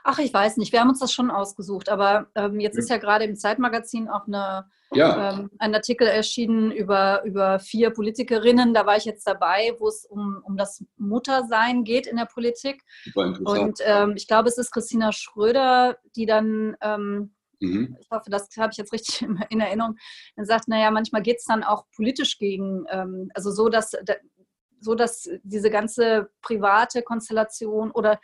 Ach, 0.04 0.20
ich 0.20 0.34
weiß 0.34 0.58
nicht. 0.58 0.72
Wir 0.72 0.82
haben 0.82 0.90
uns 0.90 1.00
das 1.00 1.12
schon 1.12 1.32
ausgesucht. 1.32 1.90
Aber 1.90 2.28
ähm, 2.36 2.60
jetzt 2.60 2.78
ist 2.78 2.90
ja 2.90 2.98
gerade 2.98 3.26
im 3.26 3.36
Zeitmagazin 3.36 4.10
auch 4.10 4.28
eine, 4.28 4.66
ja. 4.92 5.34
ähm, 5.34 5.50
ein 5.60 5.74
Artikel 5.74 6.08
erschienen 6.08 6.72
über, 6.72 7.24
über 7.24 7.60
vier 7.60 7.92
Politikerinnen. 7.92 8.74
Da 8.74 8.86
war 8.86 8.98
ich 8.98 9.06
jetzt 9.06 9.28
dabei, 9.28 9.76
wo 9.80 9.88
es 9.88 10.06
um, 10.06 10.42
um 10.44 10.58
das 10.58 10.84
Muttersein 10.98 11.84
geht 11.84 12.08
in 12.08 12.18
der 12.18 12.26
Politik. 12.26 12.84
Und 13.16 13.80
ähm, 13.86 14.14
ich 14.16 14.28
glaube, 14.28 14.50
es 14.50 14.58
ist 14.58 14.72
Christina 14.72 15.12
Schröder, 15.12 15.98
die 16.16 16.26
dann 16.26 16.76
ähm, 16.82 17.32
Mhm. 17.62 17.98
Ich 18.00 18.10
hoffe, 18.10 18.30
das 18.30 18.50
habe 18.58 18.72
ich 18.72 18.78
jetzt 18.78 18.94
richtig 18.94 19.22
in 19.50 19.60
Erinnerung. 19.60 19.98
Dann 20.36 20.46
sagt, 20.46 20.68
naja, 20.68 20.92
manchmal 20.92 21.22
geht 21.22 21.38
es 21.38 21.46
dann 21.46 21.64
auch 21.64 21.86
politisch 21.96 22.38
gegen, 22.38 22.86
ähm, 22.90 23.30
also 23.34 23.52
so, 23.52 23.70
dass, 23.70 23.92
so, 24.80 24.96
dass 24.96 25.30
diese 25.44 25.70
ganze 25.70 26.30
private 26.42 27.02
Konstellation 27.02 27.92
oder 27.92 28.20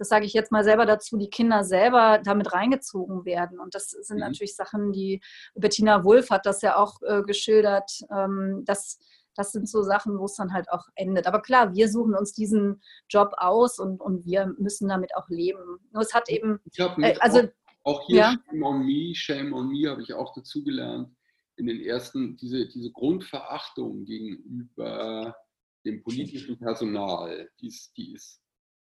das 0.00 0.08
sage 0.08 0.24
ich 0.24 0.32
jetzt 0.32 0.50
mal 0.50 0.64
selber 0.64 0.86
dazu, 0.86 1.18
die 1.18 1.28
Kinder 1.28 1.62
selber 1.62 2.22
damit 2.24 2.54
reingezogen 2.54 3.26
werden. 3.26 3.60
Und 3.60 3.74
das 3.74 3.90
sind 3.90 4.16
mhm. 4.16 4.22
natürlich 4.22 4.56
Sachen, 4.56 4.92
die 4.92 5.20
Bettina 5.54 6.04
Wulff 6.04 6.30
hat 6.30 6.46
das 6.46 6.62
ja 6.62 6.76
auch 6.76 7.02
äh, 7.02 7.22
geschildert, 7.22 8.00
ähm, 8.10 8.62
dass 8.64 8.98
das 9.36 9.52
sind 9.52 9.68
so 9.68 9.82
Sachen, 9.82 10.18
wo 10.18 10.24
es 10.24 10.36
dann 10.36 10.54
halt 10.54 10.70
auch 10.70 10.86
endet. 10.94 11.26
Aber 11.26 11.42
klar, 11.42 11.74
wir 11.74 11.90
suchen 11.90 12.14
uns 12.14 12.32
diesen 12.32 12.80
Job 13.10 13.32
aus 13.36 13.78
und, 13.78 14.00
und 14.00 14.24
wir 14.24 14.54
müssen 14.58 14.88
damit 14.88 15.14
auch 15.14 15.28
leben. 15.28 15.78
Nur 15.92 16.02
es 16.02 16.14
hat 16.14 16.30
eben. 16.30 16.60
Äh, 16.78 17.16
also, 17.20 17.40
auch, 17.84 18.00
auch 18.00 18.06
hier 18.06 18.16
ja. 18.16 18.36
Shame 18.48 18.62
on 18.62 18.86
Me, 18.86 19.14
Shame 19.14 19.52
on 19.52 19.68
Me 19.68 19.90
habe 19.90 20.00
ich 20.00 20.14
auch 20.14 20.32
dazu 20.34 20.64
gelernt. 20.64 21.14
In 21.56 21.66
den 21.66 21.82
ersten, 21.82 22.38
diese, 22.38 22.66
diese 22.68 22.90
Grundverachtung 22.90 24.06
gegenüber 24.06 25.36
dem 25.84 26.02
politischen 26.02 26.58
Personal, 26.58 27.50
die 27.60 27.66
ist, 27.66 27.94
die 27.98 28.14
ist 28.14 28.40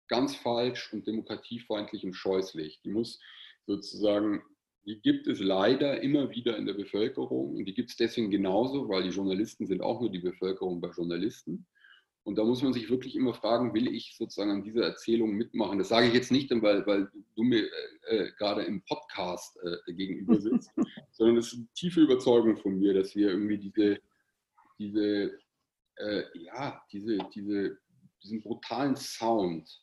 ganz 0.09 0.35
falsch 0.35 0.91
und 0.91 1.07
demokratiefeindlich 1.07 2.03
und 2.03 2.13
scheußlich. 2.13 2.81
Die 2.83 2.89
muss 2.89 3.19
sozusagen, 3.65 4.41
die 4.85 4.99
gibt 4.99 5.27
es 5.27 5.39
leider 5.39 6.01
immer 6.01 6.31
wieder 6.31 6.57
in 6.57 6.65
der 6.65 6.73
Bevölkerung 6.73 7.55
und 7.55 7.65
die 7.65 7.73
gibt 7.73 7.91
es 7.91 7.95
deswegen 7.95 8.29
genauso, 8.29 8.89
weil 8.89 9.03
die 9.03 9.09
Journalisten 9.09 9.65
sind 9.65 9.81
auch 9.81 10.01
nur 10.01 10.11
die 10.11 10.19
Bevölkerung 10.19 10.81
bei 10.81 10.89
Journalisten. 10.89 11.65
Und 12.23 12.37
da 12.37 12.43
muss 12.43 12.61
man 12.61 12.73
sich 12.73 12.89
wirklich 12.89 13.15
immer 13.15 13.33
fragen, 13.33 13.73
will 13.73 13.87
ich 13.87 14.15
sozusagen 14.17 14.51
an 14.51 14.63
dieser 14.63 14.83
Erzählung 14.83 15.31
mitmachen? 15.31 15.79
Das 15.79 15.87
sage 15.87 16.07
ich 16.07 16.13
jetzt 16.13 16.31
nicht, 16.31 16.51
weil, 16.51 16.85
weil 16.85 17.09
du 17.35 17.43
mir 17.43 17.63
äh, 18.09 18.17
äh, 18.17 18.31
gerade 18.37 18.63
im 18.63 18.81
Podcast 18.83 19.57
äh, 19.63 19.93
gegenüber 19.93 20.35
sitzt, 20.41 20.69
sondern 21.11 21.37
es 21.37 21.47
ist 21.47 21.59
eine 21.59 21.67
tiefe 21.73 22.01
Überzeugung 22.01 22.57
von 22.57 22.77
mir, 22.77 22.93
dass 22.93 23.15
wir 23.15 23.29
irgendwie 23.29 23.57
diese, 23.57 23.99
diese 24.77 25.39
äh, 25.99 26.23
ja, 26.33 26.81
diese, 26.91 27.17
diese, 27.33 27.77
diesen 28.23 28.41
brutalen 28.41 28.95
Sound 28.95 29.81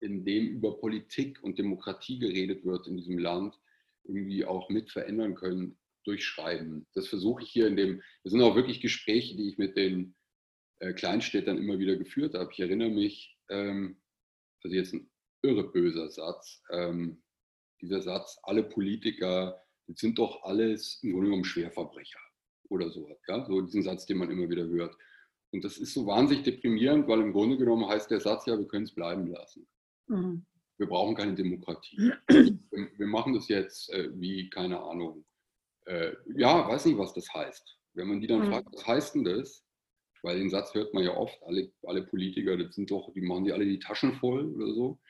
in 0.00 0.24
dem 0.24 0.48
über 0.48 0.78
Politik 0.78 1.42
und 1.42 1.58
Demokratie 1.58 2.18
geredet 2.18 2.64
wird 2.64 2.86
in 2.86 2.96
diesem 2.96 3.18
Land, 3.18 3.58
irgendwie 4.04 4.44
auch 4.44 4.68
mit 4.70 4.90
verändern 4.90 5.34
können 5.34 5.78
durch 6.04 6.24
Schreiben. 6.24 6.86
Das 6.94 7.08
versuche 7.08 7.42
ich 7.42 7.50
hier 7.50 7.66
in 7.66 7.76
dem, 7.76 8.02
das 8.24 8.32
sind 8.32 8.40
auch 8.40 8.56
wirklich 8.56 8.80
Gespräche, 8.80 9.36
die 9.36 9.50
ich 9.50 9.58
mit 9.58 9.76
den 9.76 10.14
äh, 10.80 10.92
Kleinstädtern 10.92 11.58
immer 11.58 11.78
wieder 11.78 11.96
geführt 11.96 12.34
habe. 12.34 12.50
Ich 12.52 12.60
erinnere 12.60 12.90
mich, 12.90 13.36
ähm, 13.50 14.00
also 14.62 14.74
jetzt 14.74 14.94
ein 14.94 15.10
irre 15.42 15.70
böser 15.70 16.10
Satz, 16.10 16.62
ähm, 16.70 17.22
dieser 17.80 18.02
Satz, 18.02 18.38
alle 18.42 18.64
Politiker, 18.64 19.62
sind 19.94 20.18
doch 20.18 20.42
alles 20.42 21.00
im 21.02 21.12
Grunde 21.12 21.26
genommen 21.26 21.44
Schwerverbrecher 21.44 22.20
oder 22.68 22.90
so. 22.90 23.08
Ja? 23.28 23.44
So 23.46 23.60
diesen 23.60 23.82
Satz, 23.82 24.06
den 24.06 24.18
man 24.18 24.30
immer 24.30 24.48
wieder 24.48 24.66
hört. 24.66 24.96
Und 25.50 25.64
das 25.64 25.78
ist 25.78 25.94
so 25.94 26.06
wahnsinnig 26.06 26.44
deprimierend, 26.44 27.08
weil 27.08 27.20
im 27.20 27.32
Grunde 27.32 27.56
genommen 27.56 27.88
heißt 27.88 28.10
der 28.10 28.20
Satz 28.20 28.46
ja, 28.46 28.58
wir 28.58 28.68
können 28.68 28.84
es 28.84 28.94
bleiben 28.94 29.26
lassen. 29.28 29.66
Mhm. 30.08 30.44
Wir 30.78 30.86
brauchen 30.86 31.16
keine 31.16 31.34
Demokratie. 31.34 32.12
wir 32.28 33.06
machen 33.06 33.34
das 33.34 33.48
jetzt 33.48 33.90
äh, 33.92 34.10
wie, 34.14 34.48
keine 34.50 34.80
Ahnung, 34.80 35.24
äh, 35.86 36.12
ja, 36.36 36.68
weiß 36.68 36.86
nicht, 36.86 36.98
was 36.98 37.14
das 37.14 37.32
heißt. 37.32 37.78
Wenn 37.94 38.08
man 38.08 38.20
die 38.20 38.26
dann 38.26 38.40
mhm. 38.40 38.50
fragt, 38.50 38.68
was 38.72 38.86
heißt 38.86 39.14
denn 39.14 39.24
das? 39.24 39.64
Weil 40.22 40.38
den 40.38 40.50
Satz 40.50 40.74
hört 40.74 40.94
man 40.94 41.04
ja 41.04 41.16
oft, 41.16 41.40
alle, 41.44 41.72
alle 41.84 42.02
Politiker, 42.02 42.56
das 42.56 42.74
sind 42.74 42.90
doch, 42.90 43.12
die 43.12 43.20
machen 43.20 43.44
die 43.44 43.52
alle 43.52 43.64
die 43.64 43.78
Taschen 43.78 44.14
voll 44.14 44.54
oder 44.54 44.72
so. 44.72 45.00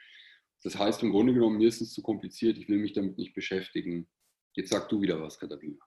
Das 0.62 0.78
heißt 0.78 1.02
im 1.02 1.11
Grunde 1.11 1.34
genommen, 1.34 1.58
mir 1.58 1.68
ist 1.68 1.80
es 1.80 1.92
zu 1.92 2.02
kompliziert, 2.02 2.58
ich 2.58 2.68
will 2.68 2.78
mich 2.78 2.92
damit 2.92 3.16
nicht 3.16 3.34
beschäftigen. 3.34 4.08
Jetzt 4.54 4.70
sag 4.70 4.88
du 4.88 5.00
wieder 5.00 5.20
was, 5.20 5.38
Katharina. 5.38 5.78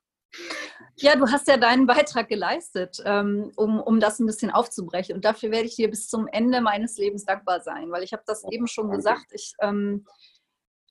Ja, 0.97 1.15
du 1.15 1.27
hast 1.27 1.47
ja 1.47 1.57
deinen 1.57 1.87
Beitrag 1.87 2.29
geleistet, 2.29 3.01
ähm, 3.05 3.51
um, 3.55 3.79
um 3.79 3.99
das 3.99 4.19
ein 4.19 4.25
bisschen 4.25 4.51
aufzubrechen. 4.51 5.15
Und 5.15 5.25
dafür 5.25 5.51
werde 5.51 5.67
ich 5.67 5.75
dir 5.75 5.89
bis 5.89 6.07
zum 6.07 6.27
Ende 6.27 6.61
meines 6.61 6.97
Lebens 6.97 7.25
dankbar 7.25 7.61
sein, 7.61 7.91
weil 7.91 8.03
ich 8.03 8.13
habe 8.13 8.23
das 8.25 8.43
eben 8.51 8.67
schon 8.67 8.91
gesagt. 8.91 9.27
Ich, 9.31 9.53
ähm, 9.61 10.05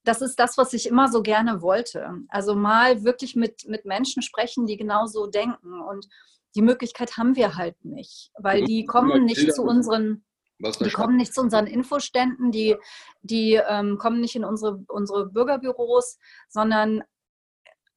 das 0.05 0.23
ist 0.23 0.37
das, 0.39 0.57
was 0.57 0.73
ich 0.73 0.87
immer 0.87 1.09
so 1.09 1.23
gerne 1.23 1.63
wollte. 1.63 2.11
Also 2.29 2.55
mal 2.55 3.05
wirklich 3.05 3.37
mit, 3.37 3.69
mit 3.69 3.85
Menschen 3.85 4.23
sprechen, 4.23 4.67
die 4.67 4.77
genauso 4.77 5.27
denken. 5.27 5.81
Und 5.81 6.09
die 6.55 6.63
Möglichkeit 6.63 7.17
haben 7.17 7.37
wir 7.37 7.57
halt 7.57 7.85
nicht, 7.85 8.31
weil 8.39 8.65
die 8.65 8.85
kommen 8.85 9.25
nicht 9.25 9.53
zu 9.53 9.63
unseren, 9.63 10.25
die 10.59 10.91
kommen 10.91 11.17
nicht 11.17 11.33
zu 11.33 11.41
unseren 11.41 11.67
Infoständen, 11.67 12.51
die, 12.51 12.77
die 13.23 13.55
ähm, 13.55 13.99
kommen 13.99 14.21
nicht 14.21 14.37
in 14.37 14.45
unsere, 14.45 14.83
unsere 14.89 15.27
Bürgerbüros, 15.27 16.19
sondern 16.49 17.03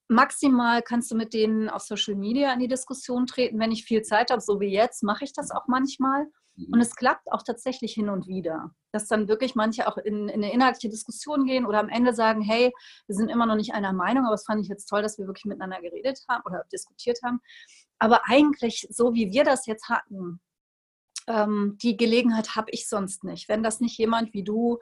maximal 0.07 0.81
kannst 0.81 1.11
du 1.11 1.15
mit 1.15 1.33
denen 1.33 1.69
auf 1.69 1.83
Social 1.83 2.15
Media 2.15 2.53
in 2.53 2.59
die 2.59 2.67
Diskussion 2.67 3.25
treten. 3.25 3.59
Wenn 3.59 3.71
ich 3.71 3.85
viel 3.85 4.01
Zeit 4.01 4.31
habe, 4.31 4.41
so 4.41 4.59
wie 4.59 4.71
jetzt, 4.71 5.03
mache 5.03 5.23
ich 5.23 5.33
das 5.33 5.51
auch 5.51 5.67
manchmal. 5.67 6.27
Und 6.55 6.75
mhm. 6.75 6.81
es 6.81 6.95
klappt 6.95 7.31
auch 7.31 7.41
tatsächlich 7.41 7.93
hin 7.93 8.09
und 8.09 8.27
wieder, 8.27 8.71
dass 8.91 9.07
dann 9.07 9.27
wirklich 9.27 9.55
manche 9.55 9.87
auch 9.87 9.97
in, 9.97 10.29
in, 10.29 10.43
eine 10.43 10.53
inhaltliche 10.53 10.89
Diskussion 10.89 11.45
gehen 11.45 11.65
oder 11.65 11.79
am 11.79 11.89
Ende 11.89 12.13
sagen, 12.13 12.41
hey, 12.41 12.71
wir 13.07 13.15
sind 13.15 13.29
immer 13.29 13.47
noch 13.47 13.55
nicht 13.55 13.73
einer 13.73 13.91
Meinung, 13.91 14.25
aber 14.25 14.35
es 14.35 14.45
fand 14.45 14.61
ich 14.61 14.67
jetzt 14.67 14.85
toll, 14.85 15.01
dass 15.01 15.17
wir 15.17 15.25
wirklich 15.25 15.45
miteinander 15.45 15.81
geredet 15.81 16.23
haben 16.29 16.43
oder 16.45 16.63
diskutiert 16.71 17.19
haben. 17.23 17.41
Aber 17.97 18.21
eigentlich, 18.25 18.87
so 18.91 19.13
wie 19.13 19.31
wir 19.31 19.43
das 19.43 19.65
jetzt 19.65 19.89
hatten, 19.89 20.41
ähm, 21.27 21.77
die 21.81 21.97
Gelegenheit 21.97 22.55
habe 22.55 22.69
ich 22.71 22.87
sonst 22.87 23.23
nicht, 23.23 23.49
wenn 23.49 23.63
das 23.63 23.79
nicht 23.79 23.97
jemand 23.97 24.33
wie 24.33 24.43
du 24.43 24.79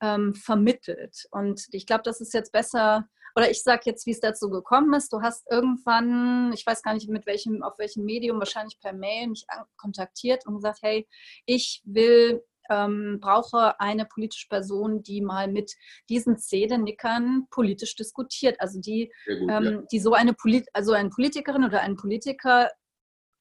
ähm, 0.00 0.34
vermittelt. 0.34 1.26
Und 1.30 1.68
ich 1.70 1.86
glaube, 1.86 2.02
das 2.02 2.20
ist 2.20 2.34
jetzt 2.34 2.52
besser, 2.52 3.08
oder 3.36 3.50
ich 3.50 3.62
sage 3.62 3.82
jetzt, 3.86 4.06
wie 4.06 4.12
es 4.12 4.20
dazu 4.20 4.48
gekommen 4.50 4.94
ist. 4.94 5.12
Du 5.12 5.22
hast 5.22 5.44
irgendwann, 5.50 6.52
ich 6.52 6.64
weiß 6.64 6.82
gar 6.82 6.94
nicht 6.94 7.08
mit 7.08 7.26
welchem, 7.26 7.62
auf 7.62 7.78
welchem 7.78 8.04
Medium, 8.04 8.38
wahrscheinlich 8.38 8.78
per 8.80 8.92
Mail 8.92 9.28
mich 9.28 9.46
kontaktiert 9.76 10.46
und 10.46 10.56
gesagt, 10.56 10.80
hey, 10.82 11.08
ich 11.46 11.82
will 11.84 12.42
ähm, 12.70 13.18
brauche 13.20 13.78
eine 13.80 14.06
politische 14.06 14.48
Person, 14.48 15.02
die 15.02 15.20
mal 15.20 15.48
mit 15.48 15.74
diesen 16.08 16.38
Zählenickern 16.38 17.46
politisch 17.50 17.94
diskutiert. 17.94 18.60
Also 18.60 18.80
die, 18.80 19.12
gut, 19.26 19.36
ähm, 19.50 19.64
ja. 19.64 19.82
die 19.90 20.00
so 20.00 20.12
eine, 20.14 20.32
Polit 20.32 20.66
also 20.72 20.92
eine 20.92 21.10
Politikerin 21.10 21.64
oder 21.64 21.80
einen 21.80 21.96
Politiker 21.96 22.70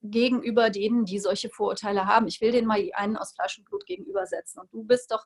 gegenüber 0.03 0.69
denen, 0.69 1.05
die 1.05 1.19
solche 1.19 1.49
Vorurteile 1.49 2.05
haben. 2.05 2.27
Ich 2.27 2.41
will 2.41 2.51
denen 2.51 2.67
mal 2.67 2.79
einen 2.93 3.17
aus 3.17 3.33
Fleisch 3.33 3.57
und 3.57 3.65
Blut 3.65 3.85
gegenübersetzen. 3.85 4.61
Und 4.61 4.71
du 4.73 4.83
bist 4.83 5.11
doch 5.11 5.25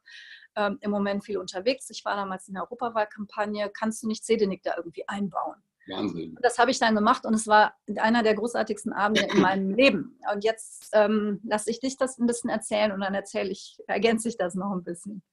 ähm, 0.56 0.78
im 0.82 0.92
Moment 0.92 1.26
viel 1.26 1.38
unterwegs. 1.38 1.90
Ich 1.90 2.06
war 2.06 2.16
damals 2.16 2.48
in 2.48 2.54
der 2.54 2.63
Europawahlkampagne. 2.63 3.72
Kannst 3.72 4.04
du 4.04 4.08
nicht 4.08 4.26
Sedenik 4.26 4.63
da 4.63 4.76
irgendwie 4.78 5.08
einbauen? 5.08 5.56
Wahnsinn. 5.88 6.38
Das 6.42 6.58
habe 6.60 6.72
ich 6.72 6.80
dann 6.80 6.96
gemacht 6.96 7.26
und 7.26 7.34
es 7.34 7.48
war 7.48 7.74
einer 7.96 8.22
der 8.22 8.36
großartigsten 8.36 8.94
Abende 8.94 9.28
in 9.34 9.42
meinem 9.42 9.72
Leben. 9.76 10.20
Und 10.34 10.44
jetzt 10.44 10.90
ähm, 10.94 11.40
lasse 11.44 11.72
ich 11.72 11.80
dich 11.80 11.98
das 11.98 12.18
ein 12.20 12.28
bisschen 12.28 12.50
erzählen 12.50 12.92
und 12.92 13.00
dann 13.00 13.13
erzähle 13.13 13.50
ich, 13.50 13.80
ergänze 13.88 14.28
ich 14.28 14.38
das 14.38 14.56
noch 14.56 14.72
ein 14.72 14.84
bisschen. 14.84 15.24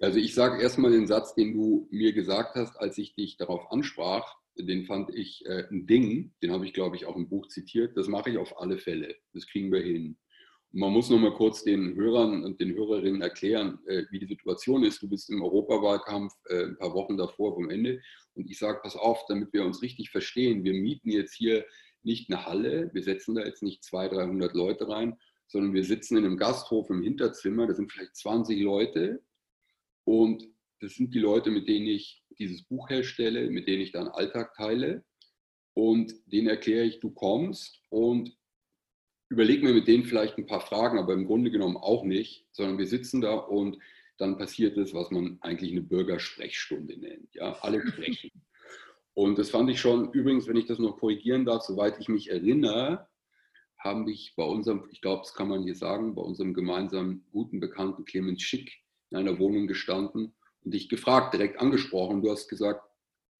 Also 0.00 0.18
ich 0.18 0.34
sage 0.34 0.60
erstmal 0.60 0.90
den 0.90 1.06
Satz, 1.06 1.34
den 1.34 1.54
du 1.54 1.88
mir 1.90 2.12
gesagt 2.12 2.56
hast, 2.56 2.76
als 2.76 2.98
ich 2.98 3.14
dich 3.14 3.36
darauf 3.36 3.70
ansprach 3.70 4.36
den 4.56 4.84
fand 4.84 5.14
ich 5.14 5.44
äh, 5.46 5.66
ein 5.70 5.86
Ding, 5.86 6.32
den 6.42 6.52
habe 6.52 6.64
ich, 6.64 6.72
glaube 6.72 6.96
ich, 6.96 7.06
auch 7.06 7.16
im 7.16 7.28
Buch 7.28 7.48
zitiert. 7.48 7.96
Das 7.96 8.08
mache 8.08 8.30
ich 8.30 8.38
auf 8.38 8.60
alle 8.60 8.78
Fälle. 8.78 9.16
Das 9.32 9.46
kriegen 9.46 9.72
wir 9.72 9.82
hin. 9.82 10.16
Und 10.72 10.80
man 10.80 10.92
muss 10.92 11.10
noch 11.10 11.18
mal 11.18 11.34
kurz 11.34 11.62
den 11.64 11.94
Hörern 11.94 12.44
und 12.44 12.60
den 12.60 12.74
Hörerinnen 12.74 13.22
erklären, 13.22 13.78
äh, 13.86 14.04
wie 14.10 14.18
die 14.18 14.26
Situation 14.26 14.84
ist. 14.84 15.02
Du 15.02 15.08
bist 15.08 15.30
im 15.30 15.42
Europawahlkampf 15.42 16.32
äh, 16.48 16.64
ein 16.64 16.76
paar 16.78 16.94
Wochen 16.94 17.16
davor 17.16 17.54
vom 17.54 17.70
Ende. 17.70 18.00
Und 18.34 18.50
ich 18.50 18.58
sage, 18.58 18.80
pass 18.82 18.96
auf, 18.96 19.24
damit 19.28 19.52
wir 19.52 19.64
uns 19.64 19.82
richtig 19.82 20.10
verstehen, 20.10 20.64
wir 20.64 20.74
mieten 20.74 21.10
jetzt 21.10 21.34
hier 21.34 21.64
nicht 22.02 22.30
eine 22.30 22.44
Halle, 22.44 22.90
wir 22.92 23.02
setzen 23.02 23.34
da 23.34 23.44
jetzt 23.44 23.62
nicht 23.62 23.82
200, 23.84 24.18
300 24.18 24.54
Leute 24.54 24.88
rein, 24.88 25.16
sondern 25.46 25.74
wir 25.74 25.84
sitzen 25.84 26.16
in 26.16 26.24
einem 26.24 26.36
Gasthof 26.36 26.90
im 26.90 27.02
Hinterzimmer, 27.02 27.66
da 27.66 27.74
sind 27.74 27.90
vielleicht 27.90 28.16
20 28.16 28.60
Leute 28.60 29.22
und 30.04 30.46
das 30.84 30.94
sind 30.94 31.14
die 31.14 31.18
Leute, 31.18 31.50
mit 31.50 31.66
denen 31.66 31.86
ich 31.86 32.22
dieses 32.38 32.62
Buch 32.62 32.90
herstelle, 32.90 33.50
mit 33.50 33.66
denen 33.66 33.82
ich 33.82 33.92
dann 33.92 34.08
Alltag 34.08 34.54
teile. 34.54 35.04
und 35.76 36.14
denen 36.30 36.46
erkläre 36.46 36.84
ich, 36.84 37.00
du 37.00 37.10
kommst 37.10 37.80
und 37.88 38.36
überlege 39.28 39.64
mir 39.64 39.72
mit 39.72 39.88
denen 39.88 40.04
vielleicht 40.04 40.38
ein 40.38 40.46
paar 40.46 40.60
Fragen, 40.60 40.98
aber 40.98 41.14
im 41.14 41.26
Grunde 41.26 41.50
genommen 41.50 41.76
auch 41.76 42.04
nicht, 42.04 42.46
sondern 42.52 42.78
wir 42.78 42.86
sitzen 42.86 43.20
da 43.20 43.34
und 43.34 43.78
dann 44.18 44.38
passiert 44.38 44.76
es, 44.76 44.94
was 44.94 45.10
man 45.10 45.38
eigentlich 45.40 45.72
eine 45.72 45.80
Bürgersprechstunde 45.80 46.96
nennt. 46.96 47.34
Ja, 47.34 47.58
alle 47.62 47.84
sprechen. 47.88 48.30
Und 49.14 49.38
das 49.38 49.50
fand 49.50 49.68
ich 49.70 49.80
schon, 49.80 50.12
übrigens, 50.12 50.46
wenn 50.46 50.56
ich 50.56 50.66
das 50.66 50.78
noch 50.78 50.98
korrigieren 50.98 51.44
darf, 51.44 51.62
soweit 51.62 51.98
ich 51.98 52.08
mich 52.08 52.30
erinnere, 52.30 53.08
haben 53.78 54.06
dich 54.06 54.34
bei 54.36 54.44
unserem, 54.44 54.88
ich 54.92 55.00
glaube, 55.00 55.22
das 55.22 55.34
kann 55.34 55.48
man 55.48 55.64
hier 55.64 55.74
sagen, 55.74 56.14
bei 56.14 56.22
unserem 56.22 56.54
gemeinsamen 56.54 57.26
guten 57.32 57.58
Bekannten 57.58 58.04
Clemens 58.04 58.42
Schick 58.42 58.80
in 59.10 59.16
einer 59.16 59.40
Wohnung 59.40 59.66
gestanden 59.66 60.34
dich 60.64 60.88
gefragt, 60.88 61.34
direkt 61.34 61.60
angesprochen. 61.60 62.22
Du 62.22 62.30
hast 62.30 62.48
gesagt, 62.48 62.82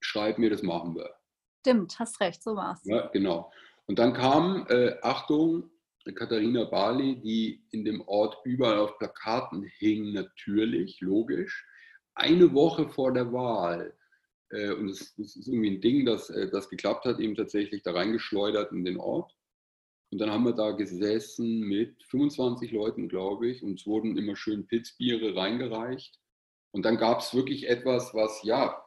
schreib 0.00 0.38
mir, 0.38 0.50
das 0.50 0.62
machen 0.62 0.94
wir. 0.94 1.14
Stimmt, 1.60 1.98
hast 1.98 2.20
recht, 2.20 2.42
so 2.42 2.56
war 2.56 2.74
es. 2.74 2.84
Ja, 2.84 3.06
genau. 3.08 3.50
Und 3.86 3.98
dann 3.98 4.12
kam, 4.12 4.66
äh, 4.68 4.96
Achtung, 5.02 5.70
Katharina 6.12 6.64
Barley, 6.64 7.20
die 7.20 7.64
in 7.70 7.84
dem 7.84 8.02
Ort 8.06 8.36
überall 8.44 8.78
auf 8.78 8.98
Plakaten 8.98 9.62
hing, 9.78 10.12
natürlich, 10.12 11.00
logisch, 11.00 11.66
eine 12.14 12.52
Woche 12.52 12.88
vor 12.88 13.12
der 13.12 13.32
Wahl. 13.32 13.96
Äh, 14.50 14.72
und 14.72 14.90
es 14.90 15.16
ist 15.18 15.48
irgendwie 15.48 15.70
ein 15.70 15.80
Ding, 15.80 16.04
das, 16.04 16.28
äh, 16.30 16.50
das 16.50 16.68
geklappt 16.68 17.06
hat, 17.06 17.18
eben 17.18 17.34
tatsächlich 17.34 17.82
da 17.82 17.92
reingeschleudert 17.92 18.72
in 18.72 18.84
den 18.84 18.98
Ort. 18.98 19.34
Und 20.10 20.18
dann 20.18 20.30
haben 20.30 20.44
wir 20.44 20.52
da 20.52 20.72
gesessen 20.72 21.60
mit 21.60 22.02
25 22.04 22.70
Leuten, 22.72 23.08
glaube 23.08 23.48
ich, 23.48 23.62
und 23.62 23.80
es 23.80 23.86
wurden 23.86 24.16
immer 24.16 24.36
schön 24.36 24.66
Pitzbiere 24.66 25.34
reingereicht. 25.34 26.20
Und 26.74 26.84
dann 26.84 26.96
gab 26.96 27.20
es 27.20 27.34
wirklich 27.34 27.68
etwas, 27.68 28.14
was 28.14 28.42
ja 28.42 28.84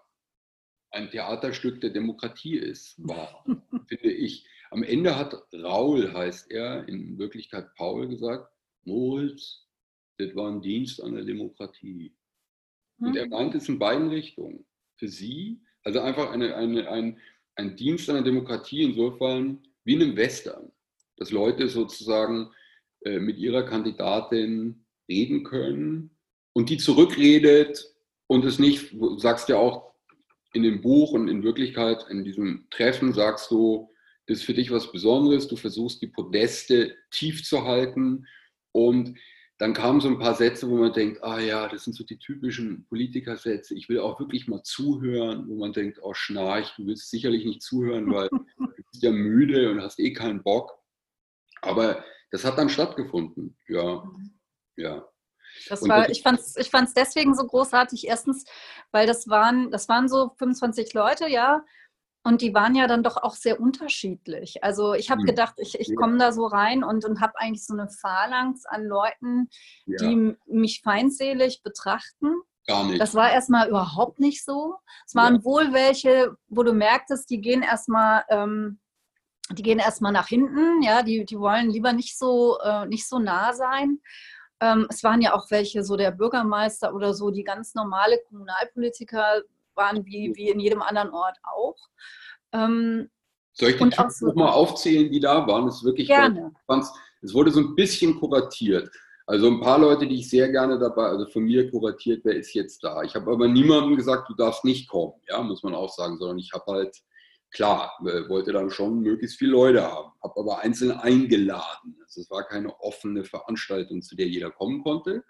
ein 0.92 1.10
Theaterstück 1.10 1.82
der 1.82 1.92
Demokratie 1.92 2.58
ist, 2.58 2.96
war, 2.98 3.46
finde 3.88 4.12
ich. 4.12 4.46
Am 4.70 4.84
Ende 4.84 5.16
hat 5.16 5.34
Raul, 5.54 6.14
heißt 6.14 6.52
er, 6.52 6.88
in 6.90 7.18
Wirklichkeit 7.18 7.74
Paul 7.76 8.10
gesagt, 8.10 8.52
Moritz, 8.84 9.66
das 10.18 10.36
war 10.36 10.52
ein 10.52 10.62
Dienst 10.62 11.02
an 11.02 11.16
der 11.16 11.24
Demokratie. 11.24 12.14
Und 13.00 13.16
er 13.16 13.24
hm. 13.24 13.30
meint 13.30 13.56
es 13.56 13.70
in 13.70 13.80
beiden 13.80 14.10
Richtungen. 14.10 14.66
Für 14.98 15.08
sie, 15.08 15.62
also 15.84 16.02
einfach 16.02 16.32
eine, 16.32 16.56
eine, 16.56 16.90
ein, 16.90 17.20
ein 17.56 17.76
Dienst 17.78 18.10
an 18.10 18.16
der 18.16 18.26
Demokratie 18.26 18.84
insofern 18.84 19.64
wie 19.86 19.94
in 19.94 20.02
einem 20.02 20.18
Western 20.18 20.72
dass 21.18 21.32
Leute 21.32 21.68
sozusagen 21.68 22.52
äh, 23.02 23.20
mit 23.20 23.38
ihrer 23.38 23.64
Kandidatin 23.64 24.86
reden 25.10 25.44
können 25.44 26.17
und 26.58 26.72
die 26.72 26.78
zurückredet 26.78 27.94
und 28.26 28.44
es 28.44 28.58
nicht, 28.58 28.92
du 28.94 29.20
sagst 29.20 29.48
ja 29.48 29.58
auch 29.58 29.94
in 30.54 30.64
dem 30.64 30.82
Buch 30.82 31.12
und 31.12 31.28
in 31.28 31.44
Wirklichkeit 31.44 32.08
in 32.10 32.24
diesem 32.24 32.66
Treffen 32.72 33.14
sagst 33.14 33.52
du, 33.52 33.92
das 34.26 34.40
ist 34.40 34.44
für 34.44 34.56
dich 34.56 34.72
was 34.72 34.92
Besonderes, 34.92 35.48
du 35.48 35.56
versuchst 35.56 36.02
die 36.02 36.08
Podeste 36.08 36.96
tief 37.12 37.44
zu 37.44 37.64
halten 37.64 38.26
und 38.72 39.20
dann 39.60 39.76
kamen 39.76 40.02
so 40.02 40.08
ein 40.08 40.18
paar 40.18 40.34
Sätze, 40.34 40.68
wo 40.68 40.78
man 40.78 40.94
denkt, 40.94 41.24
ah 41.24 41.40
ja, 41.40 41.68
das 41.68 41.84
sind 41.84 41.94
so 41.94 42.04
die 42.04 42.18
typischen 42.18 42.88
Politikersätze. 42.88 43.76
Ich 43.76 43.88
will 43.88 44.00
auch 44.00 44.20
wirklich 44.20 44.48
mal 44.48 44.64
zuhören, 44.64 45.48
wo 45.48 45.58
man 45.58 45.74
denkt, 45.74 46.00
oh 46.02 46.16
Schnarch, 46.16 46.74
du 46.76 46.88
willst 46.88 47.12
sicherlich 47.12 47.46
nicht 47.46 47.62
zuhören, 47.62 48.12
weil 48.12 48.30
du 48.58 48.84
bist 48.92 49.04
ja 49.04 49.12
müde 49.12 49.70
und 49.70 49.84
hast 49.84 50.00
eh 50.00 50.12
keinen 50.12 50.42
Bock. 50.42 50.72
Aber 51.62 52.04
das 52.32 52.46
hat 52.46 52.58
dann 52.58 52.70
stattgefunden, 52.70 53.56
ja. 53.68 54.04
Mhm. 54.04 54.40
ja. 54.76 55.08
Das 55.70 55.88
war, 55.88 56.10
ich 56.10 56.22
fand 56.22 56.40
es 56.40 56.56
ich 56.58 56.70
fand's 56.70 56.94
deswegen 56.94 57.36
so 57.36 57.46
großartig. 57.46 58.08
Erstens, 58.08 58.46
weil 58.92 59.08
das 59.08 59.28
waren, 59.28 59.72
das 59.72 59.90
waren 59.90 60.08
so 60.08 60.32
25 60.38 60.94
Leute, 60.94 61.28
ja. 61.28 61.64
Und 62.24 62.42
die 62.42 62.54
waren 62.54 62.76
ja 62.76 62.88
dann 62.88 63.04
doch 63.04 63.16
auch 63.18 63.36
sehr 63.36 63.60
unterschiedlich. 63.60 64.62
Also 64.64 64.94
ich 64.94 65.10
habe 65.10 65.22
mhm. 65.22 65.28
gedacht, 65.28 65.56
ich, 65.58 65.80
ich 65.80 65.96
komme 65.96 66.18
da 66.18 66.34
so 66.34 66.46
rein 66.46 66.84
und, 66.84 67.06
und 67.06 67.22
habe 67.22 67.34
eigentlich 67.38 67.66
so 67.66 67.74
eine 67.74 67.90
Phalanx 67.90 68.66
an 68.66 68.84
Leuten, 68.84 69.50
ja. 69.86 69.98
die 70.00 70.36
mich 70.46 70.82
feindselig 70.84 71.62
betrachten. 71.64 72.34
Gar 72.68 72.84
nicht. 72.84 73.00
Das 73.00 73.16
war 73.16 73.32
erstmal 73.32 73.70
überhaupt 73.70 74.20
nicht 74.20 74.44
so. 74.44 74.76
Es 75.06 75.16
waren 75.16 75.36
ja. 75.36 75.44
wohl 75.46 75.72
welche, 75.72 76.36
wo 76.50 76.64
du 76.64 76.74
merktest, 76.74 77.30
die 77.30 77.40
gehen 77.40 77.62
erstmal 77.62 78.26
ähm, 78.30 78.80
die 79.52 79.64
gehen 79.64 79.80
erstmal 79.80 80.12
nach 80.12 80.28
hinten, 80.28 80.82
ja, 80.82 81.04
die, 81.04 81.26
die 81.26 81.40
wollen 81.40 81.70
lieber 81.70 81.94
nicht 81.94 82.18
so, 82.18 82.58
äh, 82.60 82.86
nicht 82.86 83.08
so 83.08 83.20
nah 83.20 83.54
sein. 83.54 84.00
Ähm, 84.60 84.88
es 84.90 85.04
waren 85.04 85.22
ja 85.22 85.34
auch 85.34 85.50
welche, 85.52 85.84
so 85.84 85.96
der 85.98 86.12
Bürgermeister 86.12 86.94
oder 86.94 87.14
so, 87.14 87.30
die 87.30 87.44
ganz 87.44 87.76
normale 87.76 88.20
Kommunalpolitiker 88.28 89.44
waren, 89.76 90.06
wie, 90.06 90.34
wie 90.36 90.50
in 90.50 90.60
jedem 90.60 90.82
anderen 90.82 91.12
Ort 91.12 91.38
auch. 91.44 91.78
Ähm, 92.52 93.10
Soll 93.54 93.70
ich 93.70 93.78
die 93.78 93.90
Typen 93.90 94.10
so, 94.10 94.28
nochmal 94.28 94.54
aufzählen, 94.54 95.12
die 95.12 95.20
da 95.20 95.46
waren? 95.48 95.66
Das 95.66 95.78
ist 95.78 95.84
wirklich 95.84 96.08
gerne. 96.08 96.52
Es 97.22 97.34
wurde 97.34 97.52
so 97.52 97.60
ein 97.60 97.76
bisschen 97.76 98.20
kuratiert. 98.20 98.90
Also 99.26 99.48
ein 99.48 99.60
paar 99.60 99.78
Leute, 99.78 100.08
die 100.08 100.20
ich 100.20 100.30
sehr 100.30 100.50
gerne 100.50 100.80
dabei, 100.80 101.08
also 101.08 101.28
von 101.28 101.44
mir 101.44 101.70
kuratiert, 101.70 102.24
wer 102.24 102.36
ist 102.36 102.54
jetzt 102.54 102.82
da? 102.84 103.04
Ich 103.04 103.14
habe 103.14 103.30
aber 103.30 103.48
niemandem 103.48 103.98
gesagt, 103.98 104.30
du 104.30 104.34
darfst 104.34 104.64
nicht 104.64 104.88
kommen, 104.88 105.14
ja, 105.28 105.42
muss 105.42 105.64
man 105.64 105.76
auch 105.76 105.90
sagen, 105.90 106.18
sondern 106.18 106.40
ich 106.40 106.52
habe 106.54 106.72
halt 106.72 106.98
klar, 107.52 107.94
wollte 108.00 108.52
dann 108.52 108.70
schon 108.70 109.02
möglichst 109.02 109.38
viele 109.38 109.52
Leute 109.52 109.84
haben, 109.84 110.12
habe 110.24 110.40
aber 110.40 110.60
einzeln 110.60 110.92
eingeladen. 110.92 111.98
Also 112.02 112.22
es 112.22 112.30
war 112.30 112.48
keine 112.48 112.80
offene 112.80 113.24
Veranstaltung, 113.24 114.02
zu 114.02 114.16
der 114.16 114.28
jeder 114.28 114.52
kommen 114.52 114.84
konnte. 114.84 115.24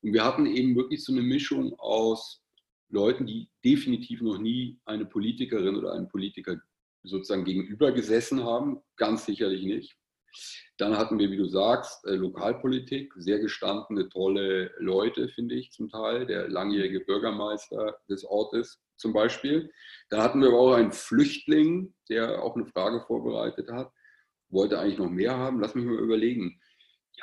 Und 0.00 0.12
wir 0.12 0.24
hatten 0.24 0.46
eben 0.46 0.74
wirklich 0.76 1.04
so 1.04 1.12
eine 1.12 1.22
Mischung 1.22 1.74
aus 1.78 2.42
Leuten, 2.88 3.26
die 3.26 3.48
definitiv 3.64 4.20
noch 4.20 4.38
nie 4.38 4.80
eine 4.84 5.06
Politikerin 5.06 5.76
oder 5.76 5.92
einen 5.92 6.08
Politiker 6.08 6.60
sozusagen 7.04 7.44
gegenüber 7.44 7.92
gesessen 7.92 8.44
haben, 8.44 8.80
ganz 8.96 9.24
sicherlich 9.24 9.64
nicht. 9.64 9.96
Dann 10.78 10.96
hatten 10.96 11.18
wir, 11.18 11.30
wie 11.30 11.36
du 11.36 11.46
sagst, 11.46 12.04
äh, 12.06 12.14
Lokalpolitik, 12.14 13.12
sehr 13.16 13.38
gestandene, 13.38 14.08
tolle 14.08 14.72
Leute, 14.78 15.28
finde 15.28 15.54
ich 15.54 15.72
zum 15.72 15.88
Teil. 15.88 16.26
Der 16.26 16.48
langjährige 16.48 17.00
Bürgermeister 17.00 17.98
des 18.08 18.24
Ortes 18.24 18.80
zum 18.96 19.12
Beispiel. 19.12 19.70
Dann 20.08 20.22
hatten 20.22 20.40
wir 20.40 20.48
aber 20.48 20.58
auch 20.58 20.74
einen 20.74 20.92
Flüchtling, 20.92 21.94
der 22.08 22.42
auch 22.42 22.56
eine 22.56 22.66
Frage 22.66 23.00
vorbereitet 23.00 23.70
hat, 23.70 23.92
wollte 24.48 24.78
eigentlich 24.78 24.98
noch 24.98 25.10
mehr 25.10 25.36
haben. 25.36 25.60
Lass 25.60 25.74
mich 25.74 25.84
mal 25.84 25.98
überlegen. 25.98 26.60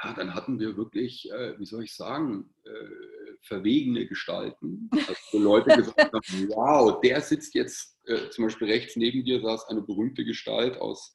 Ja, 0.01 0.13
dann 0.13 0.33
hatten 0.35 0.59
wir 0.59 0.77
wirklich, 0.77 1.29
äh, 1.31 1.59
wie 1.59 1.65
soll 1.65 1.83
ich 1.83 1.95
sagen, 1.95 2.53
äh, 2.63 3.29
verwegene 3.41 4.05
Gestalten. 4.05 4.89
Also 4.91 5.39
Leute 5.39 5.75
gesagt 5.75 6.13
haben, 6.13 6.13
wow, 6.49 6.99
der 7.01 7.21
sitzt 7.21 7.55
jetzt, 7.55 7.97
zum 8.31 8.45
Beispiel 8.45 8.67
rechts 8.67 8.95
neben 8.95 9.23
dir 9.23 9.39
saß 9.39 9.67
eine 9.67 9.81
berühmte 9.81 10.25
Gestalt 10.25 10.77
aus 10.77 11.13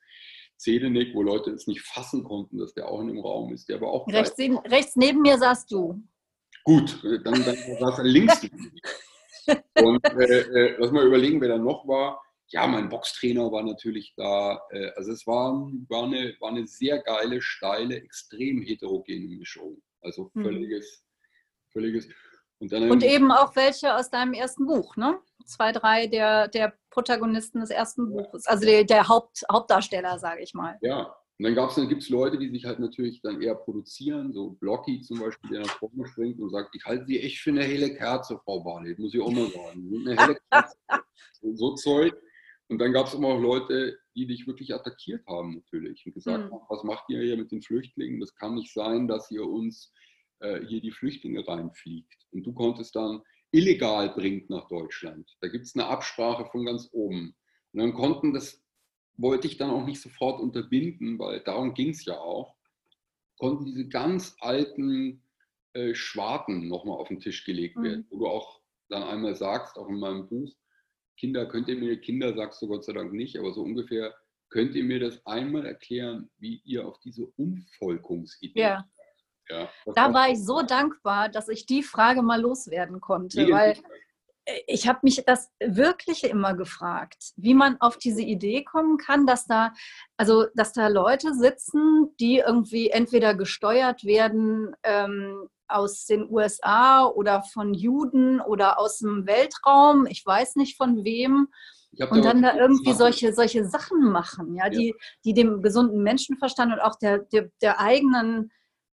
Zelenik, 0.57 1.15
wo 1.15 1.23
Leute 1.23 1.51
es 1.51 1.67
nicht 1.67 1.83
fassen 1.83 2.25
konnten, 2.25 2.59
dass 2.59 2.75
der 2.75 2.89
auch 2.89 3.01
in 3.01 3.09
dem 3.09 3.21
Raum 3.21 3.53
ist. 3.53 3.69
Der 3.69 3.77
aber 3.77 3.91
auch 3.91 4.07
rechts, 4.09 4.39
neben, 4.39 4.59
rechts 4.59 4.97
neben 4.97 5.21
mir 5.21 5.39
saßt 5.39 5.71
du. 5.71 6.03
Gut, 6.65 7.03
dann, 7.25 7.45
dann 7.45 7.57
saß 7.81 7.99
er 7.99 8.05
links 8.05 8.43
neben 8.43 8.73
mir. 8.73 8.83
Und 9.83 10.05
äh, 10.05 10.41
äh, 10.41 10.77
lass 10.79 10.91
mal 10.91 11.07
überlegen, 11.07 11.41
wer 11.41 11.49
da 11.49 11.59
noch 11.59 11.87
war. 11.87 12.23
Ja, 12.49 12.67
mein 12.67 12.89
Boxtrainer 12.89 13.51
war 13.51 13.63
natürlich 13.63 14.15
da. 14.17 14.61
Äh, 14.71 14.91
also 14.97 15.13
es 15.13 15.27
war, 15.27 15.71
war, 15.89 16.05
eine, 16.05 16.35
war 16.41 16.51
eine 16.51 16.67
sehr 16.67 17.03
geile, 17.03 17.43
steile, 17.43 17.97
extrem 17.97 18.63
heterogene 18.63 19.37
Mischung. 19.37 19.83
Also 20.01 20.31
völliges, 20.35 21.05
mhm. 21.05 21.73
völliges. 21.73 22.09
Und, 22.73 22.91
und 22.91 23.03
eben 23.03 23.31
auch 23.31 23.55
welche 23.57 23.95
aus 23.97 24.11
deinem 24.11 24.33
ersten 24.33 24.67
Buch, 24.67 24.97
ne? 24.97 25.19
Zwei, 25.45 25.73
drei 25.73 26.07
der, 26.07 26.49
der 26.49 26.73
Protagonisten 26.91 27.61
des 27.61 27.71
ersten 27.71 28.11
Buches, 28.11 28.47
also 28.47 28.65
der, 28.65 28.85
der 28.85 29.09
Haupt, 29.09 29.43
Hauptdarsteller, 29.51 30.19
sage 30.19 30.43
ich 30.43 30.55
mal. 30.55 30.79
Ja, 30.81 31.15
und 31.39 31.45
dann, 31.45 31.55
dann 31.55 31.89
gibt 31.89 32.03
es 32.03 32.09
Leute, 32.11 32.39
die 32.39 32.49
sich 32.49 32.65
halt 32.65 32.79
natürlich 32.79 33.21
dann 33.21 33.43
eher 33.43 33.57
produzieren, 33.57 34.33
so 34.33 34.51
Blocky 34.51 35.01
zum 35.01 35.19
Beispiel, 35.19 35.51
der 35.51 35.61
nach 35.63 35.79
vorne 35.79 36.07
springt 36.07 36.41
und 36.41 36.51
sagt, 36.51 36.75
ich 36.77 36.85
halte 36.85 37.07
sie 37.07 37.21
echt 37.21 37.39
für 37.39 37.51
eine 37.51 37.65
helle 37.65 37.93
Kerze, 37.95 38.39
Frau 38.45 38.63
Barley, 38.63 38.95
muss 38.99 39.15
ich 39.15 39.21
auch 39.21 39.33
mal 39.33 39.51
sagen. 39.51 40.07
Eine 40.07 40.17
helle 40.17 40.39
Kerze. 40.51 40.77
so 41.55 41.75
Zeug. 41.75 42.15
Und 42.69 42.79
dann 42.79 42.93
gab 42.93 43.09
es 43.09 43.15
immer 43.15 43.29
auch 43.29 43.41
Leute, 43.41 43.99
die 44.15 44.27
dich 44.27 44.47
wirklich 44.47 44.73
attackiert 44.73 45.27
haben 45.27 45.57
natürlich 45.57 46.07
und 46.07 46.15
gesagt 46.15 46.45
mhm. 46.45 46.55
haben, 46.55 46.67
was 46.69 46.85
macht 46.85 47.05
ihr 47.09 47.21
hier 47.21 47.37
mit 47.37 47.51
den 47.51 47.63
Flüchtlingen? 47.63 48.21
Das 48.21 48.35
kann 48.37 48.55
nicht 48.55 48.73
sein, 48.73 49.09
dass 49.09 49.31
ihr 49.31 49.45
uns 49.45 49.93
hier 50.67 50.81
die 50.81 50.93
Flüchtlinge 50.93 51.47
reinfliegt. 51.47 52.27
Und 52.33 52.45
du 52.45 52.53
konntest 52.53 52.97
dann 52.97 53.23
illegal 53.51 54.11
bringt 54.11 54.51
nach 54.51 54.69
Deutschland. 54.69 55.37
Da 55.41 55.49
gibt 55.49 55.67
es 55.67 55.75
eine 55.75 55.87
Absprache 55.87 56.47
von 56.47 56.67
ganz 56.67 56.89
oben. 56.93 57.35
Und 57.73 57.81
dann 57.81 57.95
konnten 57.95 58.33
das 58.33 58.65
wollte 59.17 59.47
ich 59.47 59.57
dann 59.57 59.71
auch 59.71 59.85
nicht 59.85 60.01
sofort 60.01 60.41
unterbinden, 60.41 61.19
weil 61.19 61.41
darum 61.41 61.75
ging 61.75 61.91
es 61.91 62.05
ja 62.05 62.19
auch, 62.19 62.57
konnten 63.39 63.65
diese 63.65 63.89
ganz 63.89 64.37
alten 64.41 65.23
äh, 65.73 65.95
Schwarten 65.95 66.69
nochmal 66.69 66.99
auf 66.99 67.09
den 67.09 67.21
Tisch 67.21 67.45
gelegt 67.45 67.77
werden, 67.77 68.01
mhm. 68.01 68.07
wo 68.11 68.19
du 68.19 68.27
auch 68.27 68.61
dann 68.89 69.03
einmal 69.03 69.35
sagst, 69.37 69.77
auch 69.77 69.89
in 69.89 69.99
meinem 69.99 70.29
Buch, 70.29 70.53
Kinder, 71.17 71.47
könnt 71.47 71.69
ihr 71.69 71.77
mir, 71.77 72.01
Kinder 72.01 72.35
sagst 72.35 72.61
du 72.61 72.67
Gott 72.67 72.85
sei 72.85 72.93
Dank 72.93 73.13
nicht, 73.13 73.39
aber 73.39 73.53
so 73.53 73.63
ungefähr, 73.63 74.15
könnt 74.51 74.75
ihr 74.75 74.85
mir 74.85 75.01
das 75.01 75.25
einmal 75.27 75.65
erklären, 75.67 76.29
wie 76.39 76.61
ihr 76.65 76.87
auf 76.87 76.99
diese 77.01 77.27
Umvolkungsidee 77.27 78.61
ja. 78.61 78.89
Ja, 79.49 79.69
da 79.95 80.15
war 80.15 80.31
ich 80.31 80.43
so 80.43 80.63
dankbar, 80.63 81.29
dass 81.29 81.49
ich 81.49 81.67
die 81.67 81.83
Frage 81.83 82.23
mal 82.23 82.41
loswerden 82.41 83.01
konnte, 83.01 83.51
weil 83.51 83.77
ich 84.67 84.89
habe 84.89 85.01
mich 85.03 85.23
das 85.27 85.51
wirklich 85.59 86.25
immer 86.25 86.55
gefragt, 86.55 87.33
wie 87.37 87.55
man 87.55 87.81
auf 87.81 87.97
diese 87.97 88.23
Idee 88.23 88.63
kommen 88.63 88.99
kann, 88.99 89.27
dass 89.27 89.47
da, 89.47 89.73
also 90.17 90.47
dass 90.55 90.73
da 90.73 90.89
Leute 90.89 91.35
sitzen, 91.35 92.15
die 92.21 92.39
irgendwie 92.39 92.91
entweder 92.91 93.35
gesteuert 93.35 94.05
werden 94.05 94.75
ähm, 94.83 95.49
aus 95.67 96.05
den 96.05 96.31
USA 96.31 97.07
oder 97.07 97.43
von 97.43 97.73
Juden 97.73 98.41
oder 98.41 98.79
aus 98.79 98.99
dem 98.99 99.27
Weltraum, 99.27 100.07
ich 100.07 100.25
weiß 100.25 100.57
nicht 100.57 100.77
von 100.77 101.05
wem. 101.05 101.49
Und 102.11 102.25
dann 102.25 102.43
da 102.43 102.57
irgendwie 102.57 102.93
solche, 102.93 103.33
solche 103.33 103.65
Sachen 103.65 104.11
machen, 104.11 104.57
ja, 104.57 104.65
ja, 104.65 104.71
Die, 104.71 104.95
die 105.25 105.33
dem 105.33 105.63
gesunden 105.63 106.03
Menschenverstand 106.03 106.73
und 106.73 106.81
auch 106.81 106.97
der, 106.97 107.21
der, 107.21 107.51
der 107.63 107.81
eigenen 107.81 108.51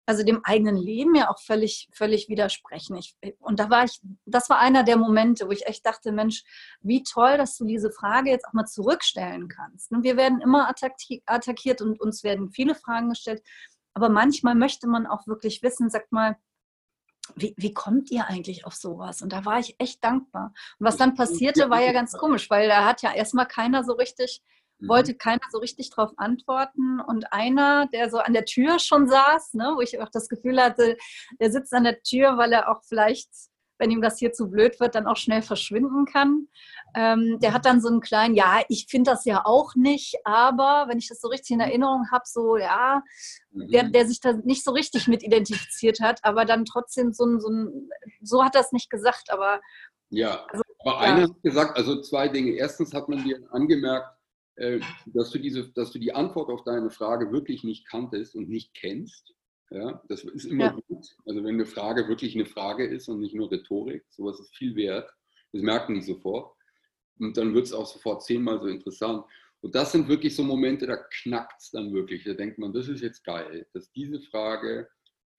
also 0.08 0.24
dem 0.24 0.40
eigenen 0.46 0.78
Leben 0.78 1.16
ja 1.16 1.30
auch 1.30 1.40
völlig, 1.40 1.90
völlig 1.92 2.30
widersprechen. 2.30 2.96
Ich, 2.96 3.18
und 3.40 3.60
da 3.60 3.70
war 3.70 3.84
ich, 3.84 4.00
das 4.26 4.50
war 4.50 4.58
einer 4.58 4.84
der 4.84 4.96
Momente, 4.96 5.48
wo 5.48 5.52
ich 5.52 5.68
echt 5.68 5.86
dachte, 5.86 6.14
Mensch, 6.14 6.44
wie 6.80 7.04
toll, 7.04 7.38
dass 7.38 7.58
du 7.58 7.66
diese 7.66 7.92
Frage 7.92 8.30
jetzt 8.30 8.48
auch 8.48 8.54
mal 8.54 8.66
zurückstellen 8.66 9.50
kannst. 9.50 9.92
Und 9.92 10.04
wir 10.04 10.16
werden 10.16 10.40
immer 10.40 10.70
attackiert 10.70 11.82
und 11.82 12.00
uns 12.00 12.24
werden 12.24 12.50
viele 12.52 12.74
Fragen 12.74 13.10
gestellt. 13.10 13.44
Aber 13.94 14.08
manchmal 14.08 14.56
möchte 14.56 14.88
man 14.88 15.08
auch 15.08 15.28
wirklich 15.28 15.62
wissen, 15.62 15.90
sagt 15.90 16.14
mal, 16.14 16.38
wie, 17.36 17.54
wie 17.58 17.74
kommt 17.74 18.10
ihr 18.10 18.28
eigentlich 18.28 18.66
auf 18.66 18.76
sowas? 18.76 19.22
Und 19.22 19.34
da 19.34 19.44
war 19.44 19.60
ich 19.60 19.76
echt 19.78 20.02
dankbar. 20.06 20.54
Und 20.80 20.86
was 20.86 20.96
dann 20.96 21.16
passierte, 21.16 21.70
war 21.70 21.82
ja 21.82 21.92
ganz 21.92 22.14
komisch, 22.14 22.50
weil 22.50 22.70
da 22.70 22.86
hat 22.86 23.02
ja 23.02 23.12
erstmal 23.14 23.48
keiner 23.48 23.84
so 23.84 23.92
richtig. 23.92 24.42
Wollte 24.80 25.16
keiner 25.16 25.42
so 25.52 25.60
richtig 25.60 25.90
darauf 25.90 26.14
antworten. 26.18 27.00
Und 27.00 27.32
einer, 27.34 27.88
der 27.88 28.10
so 28.10 28.18
an 28.20 28.34
der 28.34 28.46
Tür 28.46 28.80
schon 28.80 29.08
saß, 29.08 29.54
ne, 29.54 29.74
wo 29.76 29.82
ich 29.82 30.00
auch 30.00 30.10
das 30.10 30.30
Gefühl 30.30 30.62
hatte, 30.62 30.98
der 31.40 31.52
sitzt 31.52 31.74
an 31.74 31.84
der 31.84 32.02
Tür, 32.02 32.38
weil 32.38 32.54
er 32.54 32.70
auch 32.70 32.84
vielleicht, 32.84 33.30
wenn 33.80 33.92
ihm 33.92 34.02
das 34.02 34.20
hier 34.20 34.32
zu 34.34 34.50
blöd 34.50 34.80
wird, 34.80 34.96
dann 34.96 35.08
auch 35.08 35.18
schnell 35.18 35.42
verschwinden 35.42 36.06
kann. 36.06 36.48
Ähm, 36.96 37.40
der 37.42 37.54
hat 37.54 37.66
dann 37.66 37.82
so 37.82 37.90
einen 37.90 38.02
kleinen, 38.02 38.36
ja, 38.36 38.62
ich 38.70 38.88
finde 38.90 39.12
das 39.12 39.26
ja 39.26 39.46
auch 39.46 39.76
nicht, 39.76 40.16
aber 40.24 40.86
wenn 40.88 40.98
ich 40.98 41.08
das 41.08 41.22
so 41.22 41.28
richtig 41.28 41.52
in 41.52 41.60
Erinnerung 41.60 42.08
habe, 42.12 42.24
so, 42.26 42.58
ja, 42.58 43.04
der, 43.52 43.86
mhm. 43.86 43.92
der 43.92 44.08
sich 44.08 44.20
da 44.20 44.34
nicht 44.34 44.64
so 44.64 44.72
richtig 44.72 45.08
mit 45.08 45.24
identifiziert 45.24 46.00
hat, 46.00 46.20
aber 46.24 46.46
dann 46.46 46.66
trotzdem 46.66 47.14
so 47.14 47.26
ein, 47.26 47.40
so, 47.40 47.50
ein, 47.50 47.90
so 48.22 48.44
hat 48.44 48.56
er 48.56 48.62
es 48.62 48.72
nicht 48.72 48.90
gesagt, 48.90 49.32
aber. 49.32 49.62
Ja, 50.10 50.46
also, 50.50 50.64
aber 50.80 50.92
ja. 50.92 50.98
einer 51.00 51.24
hat 51.24 51.44
gesagt, 51.44 51.78
also 51.78 52.02
zwei 52.02 52.30
Dinge. 52.30 52.52
Erstens 52.52 52.94
hat 52.94 53.10
man 53.10 53.24
dir 53.24 53.42
angemerkt, 53.52 54.17
dass 55.06 55.30
du, 55.30 55.40
diese, 55.40 55.70
dass 55.74 55.92
du 55.92 56.00
die 56.00 56.14
Antwort 56.14 56.50
auf 56.50 56.64
deine 56.64 56.90
Frage 56.90 57.32
wirklich 57.32 57.64
nicht 57.64 57.88
kanntest 57.88 58.36
und 58.36 58.50
nicht 58.50 58.74
kennst. 58.74 59.34
Ja, 59.70 60.02
das 60.08 60.24
ist 60.24 60.46
immer 60.46 60.66
ja. 60.66 60.72
gut. 60.88 61.16
Also 61.26 61.44
wenn 61.44 61.56
eine 61.56 61.66
Frage 61.66 62.08
wirklich 62.08 62.36
eine 62.36 62.46
Frage 62.46 62.86
ist 62.86 63.10
und 63.10 63.20
nicht 63.20 63.36
nur 63.36 63.52
Rhetorik, 63.52 64.04
sowas 64.10 64.40
ist 64.40 64.56
viel 64.56 64.76
wert. 64.76 65.10
Das 65.52 65.62
merken 65.62 65.96
die 65.96 66.02
sofort. 66.02 66.56
Und 67.20 67.36
dann 67.38 67.54
wird 67.54 67.66
es 67.66 67.74
auch 67.74 67.86
sofort 67.86 68.24
zehnmal 68.24 68.60
so 68.60 68.68
interessant. 68.68 69.26
Und 69.62 69.76
das 69.76 69.92
sind 69.92 70.08
wirklich 70.08 70.36
so 70.36 70.44
Momente, 70.44 70.88
da 70.88 70.96
knackt 70.96 71.62
es 71.62 71.72
dann 71.72 71.94
wirklich. 71.94 72.24
Da 72.24 72.34
denkt 72.34 72.60
man, 72.60 72.74
das 72.74 72.88
ist 72.88 73.02
jetzt 73.02 73.24
geil, 73.24 73.68
dass 73.74 73.92
diese 73.92 74.22
Frage 74.22 74.88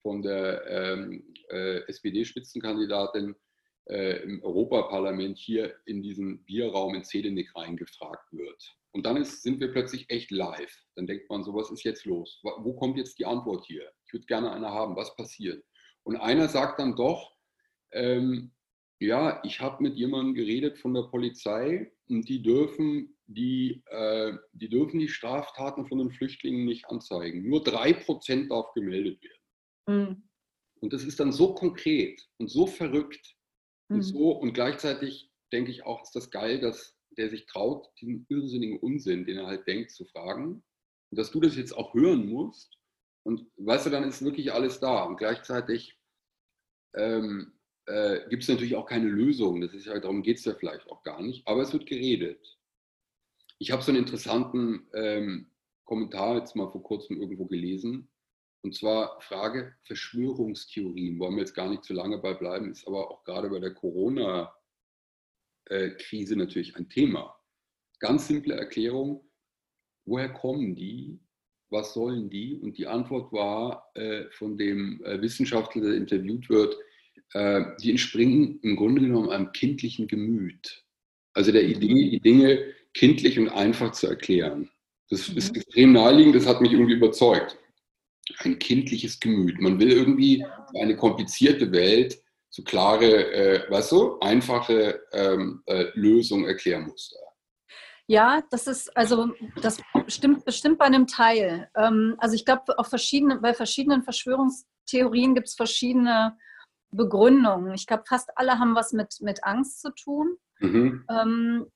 von 0.03 0.23
der 0.23 0.67
ähm, 0.67 1.35
äh, 1.51 1.81
SPD-Spitzenkandidatin 1.89 3.35
äh, 3.87 4.23
im 4.23 4.43
Europaparlament 4.43 5.39
hier 5.39 5.75
in 5.87 6.03
diesen 6.03 6.45
Bierraum 6.45 6.95
in 6.95 7.05
Zelenik 7.05 7.55
reingefragt 7.55 8.33
wird. 8.33 8.78
Und 8.93 9.05
dann 9.05 9.17
ist, 9.17 9.43
sind 9.43 9.61
wir 9.61 9.71
plötzlich 9.71 10.09
echt 10.09 10.31
live. 10.31 10.75
Dann 10.97 11.07
denkt 11.07 11.29
man 11.29 11.45
so, 11.45 11.55
was 11.55 11.71
ist 11.71 11.85
jetzt 11.85 12.05
los? 12.05 12.41
Wo 12.43 12.75
kommt 12.75 12.97
jetzt 12.97 13.19
die 13.19 13.27
Antwort 13.27 13.67
hier? 13.67 13.91
Ich 14.07 14.13
würde 14.13 14.27
gerne 14.27 14.51
eine 14.53 14.71
haben. 14.71 14.97
Was 14.97 15.15
passiert? 15.17 15.65
Und 16.05 16.17
einer 16.17 16.49
sagt 16.49 16.81
dann 16.81 16.97
doch, 16.97 17.37
ähm, 17.93 18.53
ja, 19.01 19.41
ich 19.45 19.61
habe 19.61 19.83
mit 19.83 19.97
jemandem 19.97 20.35
geredet 20.35 20.79
von 20.79 20.95
der 20.95 21.03
Polizei 21.03 21.93
und 22.09 22.29
die 22.29 22.43
dürfen 22.43 23.17
die, 23.27 23.83
äh, 23.87 24.33
die 24.53 24.69
dürfen 24.69 24.99
die 24.99 25.09
Straftaten 25.09 25.87
von 25.87 25.99
den 25.99 26.11
Flüchtlingen 26.11 26.65
nicht 26.65 26.89
anzeigen. 26.89 27.49
Nur 27.49 27.63
drei 27.63 27.93
Prozent 27.93 28.51
darf 28.51 28.73
gemeldet 28.73 29.23
werden. 29.23 30.09
Mhm. 30.09 30.29
Und 30.81 30.93
das 30.93 31.05
ist 31.05 31.21
dann 31.21 31.33
so 31.33 31.55
konkret 31.55 32.21
und 32.39 32.49
so 32.49 32.67
verrückt 32.67 33.37
mhm. 33.89 33.97
und 33.97 34.03
so 34.03 34.33
und 34.33 34.53
gleichzeitig 34.55 35.31
denke 35.53 35.71
ich 35.71 35.85
auch, 35.85 36.03
ist 36.03 36.15
das 36.15 36.31
geil, 36.31 36.61
dass 36.61 36.98
der 37.19 37.29
sich 37.29 37.47
traut, 37.47 37.89
diesen 38.01 38.27
irrsinnigen 38.29 38.79
Unsinn, 38.79 39.27
den 39.27 39.39
er 39.39 39.47
halt 39.47 39.67
denkt, 39.67 39.91
zu 39.91 40.05
fragen. 40.07 40.63
Und 41.11 41.19
dass 41.19 41.31
du 41.31 41.41
das 41.41 41.57
jetzt 41.57 41.77
auch 41.77 41.95
hören 41.95 42.29
musst. 42.29 42.79
Und 43.25 43.47
weißt 43.57 43.87
du, 43.87 43.91
dann 43.91 44.05
ist 44.05 44.25
wirklich 44.25 44.53
alles 44.53 44.81
da. 44.81 45.05
Und 45.05 45.17
gleichzeitig 45.17 45.99
ähm, 46.95 47.59
äh, 47.87 48.29
gibt 48.29 48.45
es 48.45 48.49
natürlich 48.49 48.77
auch 48.77 48.87
keine 48.87 49.09
Lösung. 49.09 49.61
Das 49.61 49.75
ist 49.75 49.87
ja, 49.87 49.99
darum 49.99 50.23
geht 50.23 50.39
es 50.39 50.45
ja 50.45 50.55
vielleicht 50.55 50.89
auch 50.91 51.03
gar 51.03 51.23
nicht. 51.23 51.47
Aber 51.47 51.63
es 51.63 51.73
wird 51.73 51.87
geredet. 51.87 52.59
Ich 53.59 53.73
habe 53.73 53.83
so 53.83 53.91
einen 53.91 54.01
interessanten 54.01 54.89
ähm, 54.95 55.51
Kommentar 55.85 56.39
jetzt 56.39 56.55
mal 56.55 56.71
vor 56.71 56.83
kurzem 56.83 57.21
irgendwo 57.21 57.47
gelesen. 57.47 58.09
Und 58.63 58.75
zwar 58.75 59.21
Frage 59.21 59.75
Verschwörungstheorien. 59.85 61.19
Wollen 61.19 61.35
wir 61.35 61.41
jetzt 61.41 61.55
gar 61.55 61.69
nicht 61.69 61.85
zu 61.85 61.95
lange 61.95 62.19
bei 62.19 62.35
bleiben, 62.35 62.71
ist 62.71 62.87
aber 62.87 63.11
auch 63.11 63.25
gerade 63.25 63.49
bei 63.51 63.59
der 63.59 63.75
Corona- 63.75 64.55
äh, 65.69 65.91
Krise 65.91 66.37
natürlich 66.37 66.77
ein 66.77 66.89
Thema. 66.89 67.35
Ganz 68.01 68.29
simple 68.29 68.55
Erklärung, 68.55 69.29
woher 70.05 70.29
kommen 70.29 70.75
die? 70.75 71.21
Was 71.71 71.93
sollen 71.95 72.31
die? 72.31 72.55
Und 72.55 72.79
die 72.79 72.87
Antwort 72.87 73.33
war 73.33 73.91
äh, 73.95 74.25
von 74.31 74.57
dem 74.57 75.03
äh, 75.05 75.21
Wissenschaftler, 75.21 75.83
der 75.83 75.95
interviewt 75.95 76.49
wird, 76.49 76.77
die 77.35 77.91
entspringen 77.91 78.59
im 78.63 78.77
Grunde 78.77 79.03
genommen 79.03 79.29
einem 79.29 79.53
kindlichen 79.53 80.09
Gemüt. 80.09 80.87
Also 81.35 81.53
der 81.53 81.65
Idee, 81.65 82.09
die 82.09 82.21
Dinge 82.21 82.73
kindlich 82.95 83.39
und 83.39 83.51
einfach 83.51 83.93
zu 83.93 84.07
erklären. 84.07 84.71
Das 85.11 85.29
mhm. 85.29 85.37
ist 85.37 85.55
extrem 85.55 85.93
naheliegend, 85.93 86.37
das 86.37 86.47
hat 86.47 86.63
mich 86.63 86.73
irgendwie 86.73 86.95
überzeugt. 86.95 87.59
Ein 88.39 88.59
kindliches 88.59 89.21
Gemüt. 89.21 89.61
Man 89.61 89.79
will 89.79 89.93
irgendwie 89.93 90.45
eine 90.81 90.97
komplizierte 90.97 91.71
Welt 91.73 92.19
so 92.59 92.65
klare, 92.65 93.33
äh, 93.33 93.71
weißt 93.71 93.93
du, 93.93 94.19
einfache 94.21 95.01
ähm, 95.13 95.63
äh, 95.67 95.87
Lösung, 95.95 96.45
Erklärmuster. 96.47 97.17
Ja, 98.09 98.43
das 98.51 98.67
ist, 98.67 98.97
also 98.97 99.33
das 99.63 99.81
stimmt 100.09 100.45
bestimmt 100.45 100.79
bei 100.79 100.87
einem 100.87 101.07
Teil. 101.07 101.71
Ähm, 101.77 102.17
also 102.19 102.35
ich 102.35 102.45
glaube, 102.45 102.77
auf 102.79 102.89
verschiedene, 102.89 103.39
bei 103.39 103.55
verschiedenen 103.55 104.03
Verschwörungstheorien 104.03 105.35
gibt 105.35 105.49
es 105.49 105.55
verschiedene 105.55 106.37
Begründungen. 106.91 107.75
Ich 107.75 107.87
glaube, 107.87 108.05
fast 108.09 108.31
alle 108.37 108.59
haben 108.59 108.75
was 108.75 108.93
mit, 108.93 109.19
mit 109.21 109.45
Angst 109.45 109.81
zu 109.81 109.91
tun. 109.91 110.37
Mhm. 110.59 111.05
Ähm, 111.09 111.67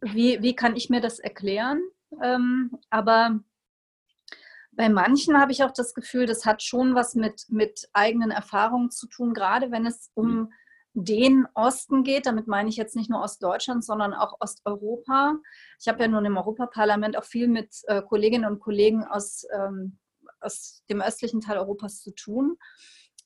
wie, 0.00 0.40
wie 0.40 0.54
kann 0.54 0.76
ich 0.76 0.88
mir 0.88 1.00
das 1.00 1.18
erklären? 1.18 1.82
Ähm, 2.22 2.70
aber 2.88 3.40
bei 4.72 4.88
manchen 4.88 5.38
habe 5.38 5.52
ich 5.52 5.62
auch 5.62 5.72
das 5.72 5.94
Gefühl, 5.94 6.26
das 6.26 6.46
hat 6.46 6.62
schon 6.62 6.94
was 6.94 7.14
mit, 7.14 7.44
mit 7.48 7.88
eigenen 7.92 8.30
Erfahrungen 8.30 8.90
zu 8.90 9.06
tun, 9.06 9.34
gerade 9.34 9.70
wenn 9.70 9.86
es 9.86 10.10
um 10.14 10.26
mhm. 10.28 10.48
den 10.94 11.46
Osten 11.54 12.04
geht. 12.04 12.26
Damit 12.26 12.46
meine 12.46 12.70
ich 12.70 12.76
jetzt 12.76 12.96
nicht 12.96 13.10
nur 13.10 13.20
Ostdeutschland, 13.20 13.84
sondern 13.84 14.14
auch 14.14 14.36
Osteuropa. 14.40 15.36
Ich 15.78 15.88
habe 15.88 16.00
ja 16.00 16.08
nun 16.08 16.24
im 16.24 16.38
Europaparlament 16.38 17.18
auch 17.18 17.24
viel 17.24 17.48
mit 17.48 17.74
äh, 17.86 18.00
Kolleginnen 18.02 18.50
und 18.50 18.60
Kollegen 18.60 19.04
aus, 19.04 19.44
ähm, 19.54 19.98
aus 20.40 20.82
dem 20.88 21.02
östlichen 21.02 21.42
Teil 21.42 21.58
Europas 21.58 22.00
zu 22.00 22.14
tun. 22.14 22.56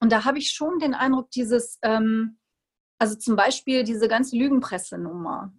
Und 0.01 0.11
da 0.11 0.25
habe 0.25 0.39
ich 0.39 0.51
schon 0.51 0.81
den 0.81 0.95
Eindruck, 0.95 1.31
dieses, 1.31 1.79
ähm, 1.83 2.39
also 2.99 3.15
zum 3.17 3.37
Beispiel 3.37 3.85
diese 3.85 4.09
ganze 4.09 4.37
Lügenpressenummer. 4.37 5.53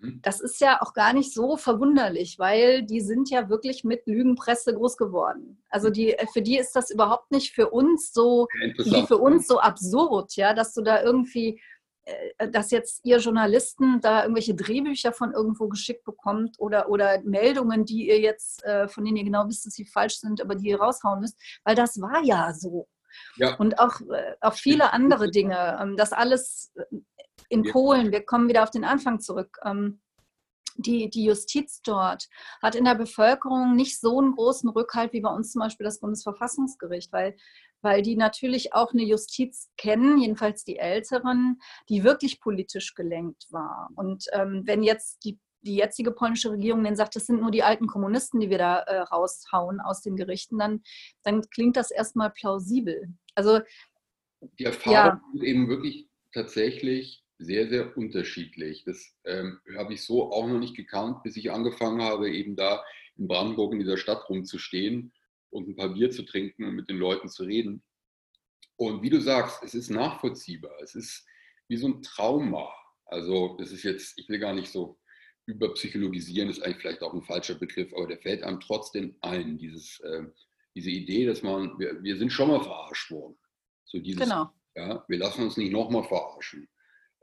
Mhm. 0.00 0.20
Das 0.22 0.40
ist 0.40 0.60
ja 0.60 0.80
auch 0.80 0.94
gar 0.94 1.12
nicht 1.12 1.32
so 1.32 1.56
verwunderlich, 1.56 2.38
weil 2.38 2.82
die 2.82 3.00
sind 3.00 3.30
ja 3.30 3.48
wirklich 3.48 3.84
mit 3.84 4.06
Lügenpresse 4.06 4.74
groß 4.74 4.96
geworden. 4.96 5.62
Also 5.68 5.90
die, 5.90 6.12
äh, 6.12 6.26
für 6.32 6.42
die 6.42 6.58
ist 6.58 6.72
das 6.72 6.90
überhaupt 6.90 7.30
nicht 7.30 7.54
für 7.54 7.70
uns 7.70 8.12
so, 8.12 8.46
wie 8.78 9.06
für 9.06 9.18
uns 9.18 9.46
so 9.46 9.60
absurd, 9.60 10.36
ja, 10.36 10.54
dass 10.54 10.74
du 10.74 10.82
da 10.82 11.02
irgendwie, 11.02 11.60
äh, 12.04 12.48
dass 12.50 12.70
jetzt 12.70 13.04
ihr 13.04 13.18
Journalisten 13.18 14.00
da 14.00 14.22
irgendwelche 14.22 14.54
Drehbücher 14.54 15.12
von 15.12 15.32
irgendwo 15.32 15.68
geschickt 15.68 16.04
bekommt 16.04 16.56
oder, 16.58 16.88
oder 16.88 17.20
Meldungen, 17.22 17.84
die 17.84 18.08
ihr 18.08 18.20
jetzt, 18.20 18.64
äh, 18.64 18.88
von 18.88 19.04
denen 19.04 19.16
ihr 19.16 19.24
genau 19.24 19.46
wisst, 19.48 19.66
dass 19.66 19.74
sie 19.74 19.86
falsch 19.86 20.16
sind, 20.16 20.40
aber 20.40 20.54
die 20.54 20.68
ihr 20.68 20.80
raushauen 20.80 21.20
müsst, 21.20 21.38
weil 21.64 21.74
das 21.74 22.00
war 22.00 22.22
ja 22.24 22.52
so. 22.52 22.88
Ja. 23.36 23.54
Und 23.56 23.78
auch, 23.78 24.00
auch 24.40 24.54
viele 24.54 24.92
andere 24.92 25.30
Dinge. 25.30 25.78
Ähm, 25.80 25.96
das 25.96 26.12
alles 26.12 26.72
in 27.48 27.64
Polen, 27.64 28.12
wir 28.12 28.24
kommen 28.24 28.48
wieder 28.48 28.62
auf 28.62 28.70
den 28.70 28.84
Anfang 28.84 29.20
zurück. 29.20 29.58
Ähm, 29.64 30.00
die, 30.76 31.08
die 31.08 31.24
Justiz 31.24 31.82
dort 31.82 32.28
hat 32.62 32.74
in 32.74 32.84
der 32.84 32.94
Bevölkerung 32.94 33.76
nicht 33.76 34.00
so 34.00 34.20
einen 34.20 34.32
großen 34.32 34.68
Rückhalt 34.70 35.12
wie 35.12 35.20
bei 35.20 35.30
uns 35.30 35.52
zum 35.52 35.60
Beispiel 35.60 35.84
das 35.84 36.00
Bundesverfassungsgericht, 36.00 37.12
weil, 37.12 37.36
weil 37.82 38.02
die 38.02 38.16
natürlich 38.16 38.74
auch 38.74 38.92
eine 38.92 39.04
Justiz 39.04 39.70
kennen, 39.76 40.18
jedenfalls 40.18 40.64
die 40.64 40.78
Älteren, 40.78 41.60
die 41.88 42.02
wirklich 42.02 42.40
politisch 42.40 42.94
gelenkt 42.94 43.46
war. 43.50 43.88
Und 43.94 44.26
ähm, 44.32 44.62
wenn 44.64 44.82
jetzt 44.82 45.24
die, 45.24 45.38
die 45.62 45.76
jetzige 45.76 46.10
polnische 46.10 46.50
Regierung 46.50 46.82
denen 46.82 46.96
sagt, 46.96 47.16
das 47.16 47.26
sind 47.26 47.40
nur 47.40 47.50
die 47.50 47.62
alten 47.62 47.86
Kommunisten, 47.86 48.40
die 48.40 48.50
wir 48.50 48.58
da 48.58 48.80
äh, 48.80 48.98
raushauen 48.98 49.80
aus 49.80 50.02
den 50.02 50.16
Gerichten, 50.16 50.58
dann, 50.58 50.82
dann 51.22 51.42
klingt 51.50 51.76
das 51.76 51.90
erstmal 51.90 52.30
plausibel. 52.30 53.14
Also 53.34 53.60
die 54.58 54.64
Erfahrung 54.64 55.20
ja. 55.34 55.42
eben 55.42 55.68
wirklich 55.68 56.08
tatsächlich 56.32 57.23
sehr, 57.44 57.68
sehr 57.68 57.96
unterschiedlich. 57.96 58.84
Das 58.84 59.14
ähm, 59.24 59.60
habe 59.76 59.94
ich 59.94 60.02
so 60.02 60.32
auch 60.32 60.46
noch 60.46 60.58
nicht 60.58 60.76
gekannt, 60.76 61.22
bis 61.22 61.36
ich 61.36 61.50
angefangen 61.50 62.02
habe, 62.02 62.30
eben 62.30 62.56
da 62.56 62.84
in 63.16 63.28
Brandenburg 63.28 63.72
in 63.72 63.78
dieser 63.78 63.96
Stadt 63.96 64.28
rumzustehen 64.28 65.12
und 65.50 65.68
ein 65.68 65.76
paar 65.76 65.94
Bier 65.94 66.10
zu 66.10 66.24
trinken 66.24 66.64
und 66.64 66.74
mit 66.74 66.88
den 66.88 66.98
Leuten 66.98 67.28
zu 67.28 67.44
reden. 67.44 67.82
Und 68.76 69.02
wie 69.02 69.10
du 69.10 69.20
sagst, 69.20 69.62
es 69.62 69.74
ist 69.74 69.90
nachvollziehbar. 69.90 70.72
Es 70.82 70.94
ist 70.94 71.26
wie 71.68 71.76
so 71.76 71.88
ein 71.88 72.02
Trauma. 72.02 72.72
Also, 73.06 73.56
das 73.58 73.70
ist 73.70 73.84
jetzt, 73.84 74.18
ich 74.18 74.28
will 74.28 74.38
gar 74.38 74.54
nicht 74.54 74.70
so 74.70 74.98
überpsychologisieren, 75.46 76.48
ist 76.48 76.62
eigentlich 76.62 76.78
vielleicht 76.78 77.02
auch 77.02 77.14
ein 77.14 77.22
falscher 77.22 77.54
Begriff, 77.54 77.92
aber 77.94 78.06
der 78.06 78.18
fällt 78.18 78.42
einem 78.42 78.60
trotzdem 78.60 79.14
ein, 79.20 79.58
dieses, 79.58 80.00
äh, 80.00 80.24
diese 80.74 80.90
Idee, 80.90 81.26
dass 81.26 81.42
man, 81.42 81.78
wir, 81.78 82.02
wir 82.02 82.16
sind 82.16 82.32
schon 82.32 82.48
mal 82.48 82.62
verarscht 82.62 83.10
worden. 83.10 83.36
So 83.84 83.98
dieses, 83.98 84.22
genau. 84.22 84.50
ja, 84.74 85.04
wir 85.06 85.18
lassen 85.18 85.42
uns 85.42 85.56
nicht 85.56 85.70
nochmal 85.70 86.04
verarschen. 86.04 86.68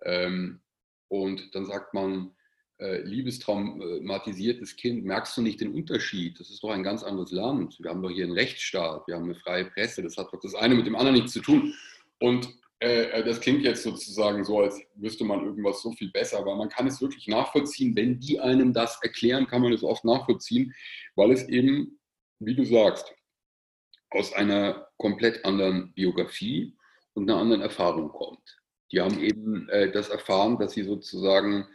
Ähm, 0.04 0.62
und 1.08 1.54
dann 1.56 1.66
sagt 1.66 1.94
man, 1.94 2.32
äh, 2.80 3.02
liebes 3.02 3.40
traumatisiertes 3.40 4.76
Kind, 4.76 5.06
merkst 5.06 5.38
du 5.38 5.42
nicht 5.42 5.62
den 5.62 5.74
Unterschied? 5.74 6.40
Das 6.40 6.50
ist 6.50 6.64
doch 6.64 6.72
ein 6.72 6.84
ganz 6.84 7.04
anderes 7.04 7.32
Land. 7.32 7.78
Wir 7.80 7.92
haben 7.92 8.02
doch 8.02 8.10
hier 8.10 8.24
einen 8.24 8.34
Rechtsstaat, 8.34 9.08
wir 9.08 9.16
haben 9.16 9.26
eine 9.26 9.36
freie 9.36 9.66
Presse, 9.66 10.02
das 10.02 10.18
hat 10.18 10.34
doch 10.34 10.40
das 10.40 10.56
eine 10.56 10.76
mit 10.76 10.88
dem 10.88 10.96
anderen 10.96 11.18
nichts 11.18 11.34
zu 11.34 11.42
tun. 11.42 11.74
Und 12.20 12.50
äh, 12.82 13.04
äh, 13.12 13.24
das 13.24 13.40
klingt 13.40 13.62
jetzt 13.62 13.84
sozusagen 13.84 14.44
so, 14.44 14.62
als 14.62 14.82
wüsste 14.96 15.24
man 15.24 15.46
irgendwas 15.46 15.84
so 15.84 15.92
viel 15.92 16.10
besser, 16.10 16.40
aber 16.40 16.56
man 16.56 16.70
kann 16.70 16.88
es 16.88 17.00
wirklich 17.00 17.28
nachvollziehen. 17.28 17.96
Wenn 17.96 18.20
die 18.20 18.40
einem 18.40 18.74
das 18.74 19.00
erklären, 19.04 19.46
kann 19.46 19.62
man 19.62 19.74
es 19.74 19.84
oft 19.84 20.04
nachvollziehen, 20.04 20.74
weil 21.16 21.32
es 21.32 21.48
eben, 21.48 22.00
wie 22.40 22.56
du 22.56 22.66
sagst, 22.66 23.14
aus 24.10 24.34
einer 24.34 24.88
komplett 24.98 25.46
anderen 25.46 25.94
Biografie 25.94 26.76
und 27.14 27.30
einer 27.30 27.40
anderen 27.40 27.62
Erfahrung 27.62 28.10
kommt. 28.10 28.61
Die 28.92 29.02
haben 29.02 29.20
eben 29.20 29.70
äh, 29.70 29.92
das 29.92 30.10
erfahren, 30.10 30.58
dass 30.58 30.74
sie 30.74 30.84
sozusagen 30.84 31.68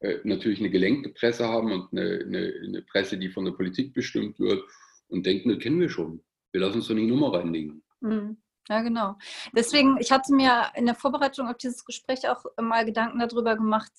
äh, 0.00 0.18
natürlich 0.24 0.60
eine 0.60 0.70
gelenkte 0.70 1.10
Presse 1.10 1.48
haben 1.48 1.72
und 1.72 1.92
eine, 1.92 2.24
eine, 2.24 2.54
eine, 2.64 2.82
Presse, 2.82 3.18
die 3.18 3.30
von 3.30 3.44
der 3.44 3.52
Politik 3.52 3.94
bestimmt 3.94 4.38
wird 4.38 4.62
und 5.08 5.26
denken, 5.26 5.50
das 5.50 5.58
kennen 5.58 5.80
wir 5.80 5.90
schon. 5.90 6.22
Wir 6.52 6.60
lassen 6.60 6.76
uns 6.76 6.88
doch 6.88 6.94
nicht 6.94 7.08
Nummer 7.08 7.34
reinlegen. 7.34 7.82
Mhm. 8.00 8.38
Ja, 8.68 8.82
genau. 8.82 9.16
Deswegen, 9.52 9.98
ich 9.98 10.12
hatte 10.12 10.32
mir 10.32 10.70
in 10.74 10.86
der 10.86 10.94
Vorbereitung 10.94 11.48
auf 11.48 11.56
dieses 11.56 11.84
Gespräch 11.84 12.28
auch 12.28 12.44
mal 12.60 12.84
Gedanken 12.84 13.18
darüber 13.18 13.56
gemacht, 13.56 13.90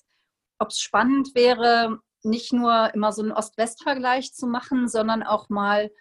ob 0.59 0.69
es 0.69 0.79
spannend 0.79 1.35
wäre, 1.35 1.99
nicht 2.23 2.53
nur 2.53 2.93
immer 2.93 3.11
so 3.11 3.21
einen 3.21 3.31
Ost-West-Vergleich 3.31 4.33
zu 4.33 4.47
machen, 4.47 4.87
sondern 4.87 5.23
auch 5.23 5.49
mal 5.49 5.91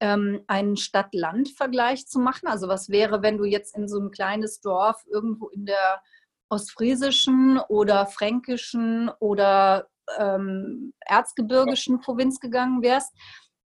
ähm, 0.00 0.42
einen 0.46 0.76
Stadt-Land-Vergleich 0.76 2.06
zu 2.06 2.18
machen. 2.18 2.48
Also 2.48 2.68
was 2.68 2.88
wäre, 2.88 3.22
wenn 3.22 3.38
du 3.38 3.44
jetzt 3.44 3.76
in 3.76 3.88
so 3.88 3.98
ein 4.00 4.10
kleines 4.10 4.60
Dorf 4.60 5.04
irgendwo 5.06 5.48
in 5.48 5.66
der 5.66 6.02
ostfriesischen 6.48 7.58
oder 7.68 8.06
fränkischen 8.06 9.10
oder 9.20 9.88
ähm, 10.18 10.92
erzgebirgischen 11.00 12.00
Provinz 12.00 12.40
gegangen 12.40 12.82
wärst, 12.82 13.12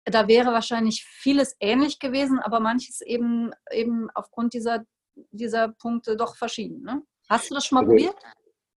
da 0.04 0.26
wäre 0.26 0.52
wahrscheinlich 0.52 1.04
vieles 1.04 1.54
ähnlich 1.60 1.98
gewesen, 2.00 2.40
aber 2.40 2.58
manches 2.58 3.00
eben, 3.02 3.52
eben 3.70 4.08
aufgrund 4.14 4.52
dieser, 4.52 4.84
dieser 5.30 5.68
Punkte 5.68 6.16
doch 6.16 6.36
verschieden. 6.36 6.82
Ne? 6.82 7.02
Hast 7.28 7.50
du 7.50 7.54
das 7.54 7.66
schon 7.66 7.76
mal 7.76 7.82
also, 7.82 7.92
probiert? 7.92 8.16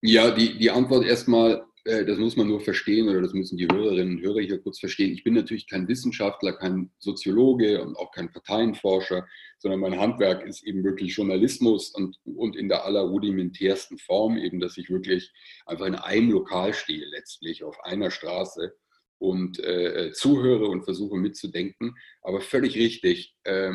Ja, 0.02 0.32
die, 0.32 0.58
die 0.58 0.70
Antwort 0.70 1.06
erstmal, 1.06 1.66
das 1.86 2.18
muss 2.18 2.38
man 2.38 2.48
nur 2.48 2.62
verstehen 2.62 3.10
oder 3.10 3.22
das 3.22 3.34
müssen 3.34 3.58
die 3.58 3.68
Hörerinnen 3.68 4.18
und 4.18 4.24
Hörer 4.24 4.40
hier 4.40 4.60
kurz 4.60 4.80
verstehen. 4.80 5.12
Ich 5.12 5.24
bin 5.24 5.34
natürlich 5.34 5.68
kein 5.68 5.88
Wissenschaftler, 5.88 6.54
kein 6.54 6.92
Soziologe 7.00 7.84
und 7.84 7.98
auch 7.98 8.12
kein 8.12 8.32
Parteienforscher 8.32 9.28
sondern 9.64 9.80
mein 9.80 9.98
Handwerk 9.98 10.46
ist 10.46 10.64
eben 10.64 10.84
wirklich 10.84 11.16
Journalismus 11.16 11.90
und, 11.92 12.20
und 12.26 12.58
in 12.58 12.68
der 12.68 12.84
allerrudimentärsten 12.84 13.98
Form, 13.98 14.38
eben, 14.38 14.60
dass 14.60 14.78
ich 14.78 14.90
wirklich 14.90 15.32
einfach 15.66 15.86
in 15.86 15.96
einem 15.96 16.32
Lokal 16.32 16.74
stehe, 16.74 17.06
letztlich 17.06 17.64
auf 17.64 17.80
einer 17.86 18.12
Straße 18.12 18.76
und 19.20 19.60
äh, 19.60 20.12
zuhöre 20.12 20.68
und 20.68 20.84
versuche 20.84 21.16
mitzudenken. 21.16 21.96
Aber 22.22 22.42
völlig 22.42 22.76
richtig, 22.76 23.38
äh, 23.46 23.72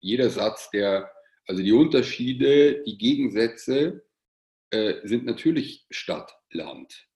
jeder 0.00 0.28
Satz, 0.28 0.70
der, 0.70 1.12
also 1.46 1.62
die 1.62 1.70
Unterschiede, 1.70 2.82
die 2.82 2.98
Gegensätze 2.98 4.04
äh, 4.70 4.94
sind 5.04 5.24
natürlich 5.24 5.86
Stadt-Land. 5.90 7.06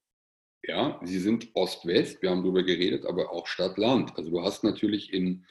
Ja, 0.66 1.00
sie 1.04 1.20
sind 1.20 1.48
Ost-West, 1.54 2.22
wir 2.22 2.30
haben 2.30 2.42
darüber 2.42 2.64
geredet, 2.64 3.06
aber 3.06 3.32
auch 3.32 3.46
Stadt-Land. 3.46 4.16
Also 4.16 4.30
du 4.30 4.42
hast 4.42 4.64
natürlich 4.64 5.12
in 5.12 5.44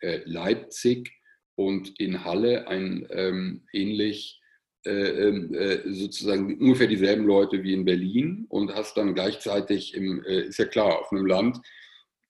äh, 0.00 0.20
Leipzig 0.24 1.12
und 1.56 2.00
in 2.00 2.24
Halle 2.24 2.68
ein 2.68 3.06
ähm, 3.10 3.66
ähnlich 3.72 4.40
äh, 4.84 5.28
ähm, 5.28 5.54
äh, 5.54 5.92
sozusagen 5.92 6.58
ungefähr 6.58 6.88
dieselben 6.88 7.24
Leute 7.24 7.62
wie 7.62 7.74
in 7.74 7.84
Berlin 7.84 8.46
und 8.48 8.74
hast 8.74 8.96
dann 8.96 9.14
gleichzeitig 9.14 9.94
im, 9.94 10.24
äh, 10.24 10.42
ist 10.42 10.58
ja 10.58 10.64
klar, 10.64 10.98
auf 10.98 11.12
einem 11.12 11.26
Land 11.26 11.60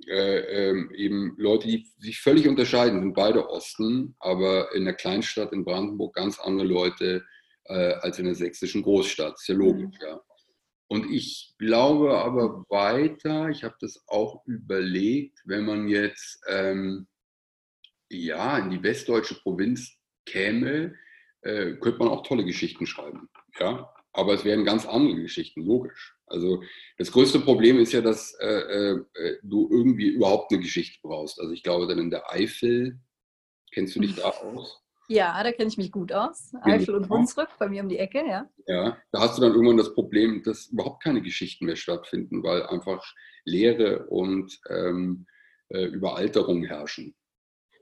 äh, 0.09 0.70
ähm, 0.70 0.90
eben 0.95 1.34
Leute, 1.38 1.68
die 1.68 1.86
sich 1.99 2.20
völlig 2.20 2.49
unterscheiden, 2.49 3.01
sind 3.01 3.14
beide 3.14 3.49
Osten, 3.49 4.16
aber 4.18 4.74
in 4.74 4.84
der 4.84 4.95
Kleinstadt 4.95 5.53
in 5.53 5.64
Brandenburg 5.64 6.14
ganz 6.14 6.40
andere 6.40 6.66
Leute 6.66 7.24
äh, 7.64 7.95
als 8.01 8.18
in 8.18 8.26
der 8.26 8.34
sächsischen 8.34 8.82
Großstadt. 8.82 9.34
Ist 9.34 9.49
ja 9.49 9.55
logisch, 9.55 9.84
mhm. 9.84 10.07
ja. 10.07 10.20
Und 10.88 11.10
ich 11.10 11.54
glaube 11.58 12.18
aber 12.18 12.64
weiter, 12.68 13.48
ich 13.48 13.64
habe 13.64 13.76
das 13.80 14.04
auch 14.08 14.44
überlegt, 14.46 15.40
wenn 15.44 15.64
man 15.64 15.88
jetzt 15.88 16.42
ähm, 16.48 17.06
ja, 18.10 18.58
in 18.58 18.70
die 18.70 18.82
westdeutsche 18.82 19.40
Provinz 19.40 19.96
käme, 20.26 20.94
äh, 21.42 21.72
könnte 21.76 21.98
man 21.98 22.08
auch 22.08 22.22
tolle 22.22 22.44
Geschichten 22.44 22.86
schreiben. 22.86 23.28
Ja? 23.58 23.92
Aber 24.12 24.34
es 24.34 24.44
wären 24.44 24.64
ganz 24.64 24.84
andere 24.84 25.22
Geschichten, 25.22 25.62
logisch. 25.62 26.14
Also 26.26 26.62
das 26.98 27.10
größte 27.10 27.40
Problem 27.40 27.78
ist 27.78 27.92
ja, 27.92 28.02
dass 28.02 28.34
äh, 28.40 28.96
äh, 29.14 29.38
du 29.42 29.68
irgendwie 29.70 30.08
überhaupt 30.08 30.52
eine 30.52 30.60
Geschichte 30.60 30.98
brauchst. 31.02 31.40
Also 31.40 31.52
ich 31.52 31.62
glaube 31.62 31.86
dann 31.86 31.98
in 31.98 32.10
der 32.10 32.30
Eifel, 32.30 33.00
kennst 33.72 33.96
du 33.96 34.00
dich 34.00 34.14
da 34.14 34.28
aus? 34.28 34.81
Ja, 35.09 35.42
da 35.42 35.53
kenne 35.53 35.68
ich 35.68 35.76
mich 35.76 35.92
gut 35.92 36.12
aus. 36.12 36.55
Eifel 36.62 36.94
und 36.94 37.09
Hunsrück, 37.09 37.48
bei 37.59 37.68
mir 37.68 37.82
um 37.82 37.88
die 37.88 37.98
Ecke, 37.98 38.24
ja. 38.26 38.48
Ja, 38.66 38.96
da 39.11 39.20
hast 39.20 39.36
du 39.36 39.42
dann 39.42 39.53
irgendwann 39.53 39.76
das 39.76 39.94
Problem, 39.94 40.42
dass 40.44 40.66
überhaupt 40.66 41.03
keine 41.03 41.22
Geschichten 41.22 41.66
mehr 41.66 41.76
stattfinden, 41.76 42.42
weil 42.42 42.62
einfach 42.66 43.05
Leere 43.44 44.07
und 44.07 44.59
ähm, 44.70 45.26
äh, 45.68 45.84
Überalterung 45.86 46.64
herrschen. 46.64 47.14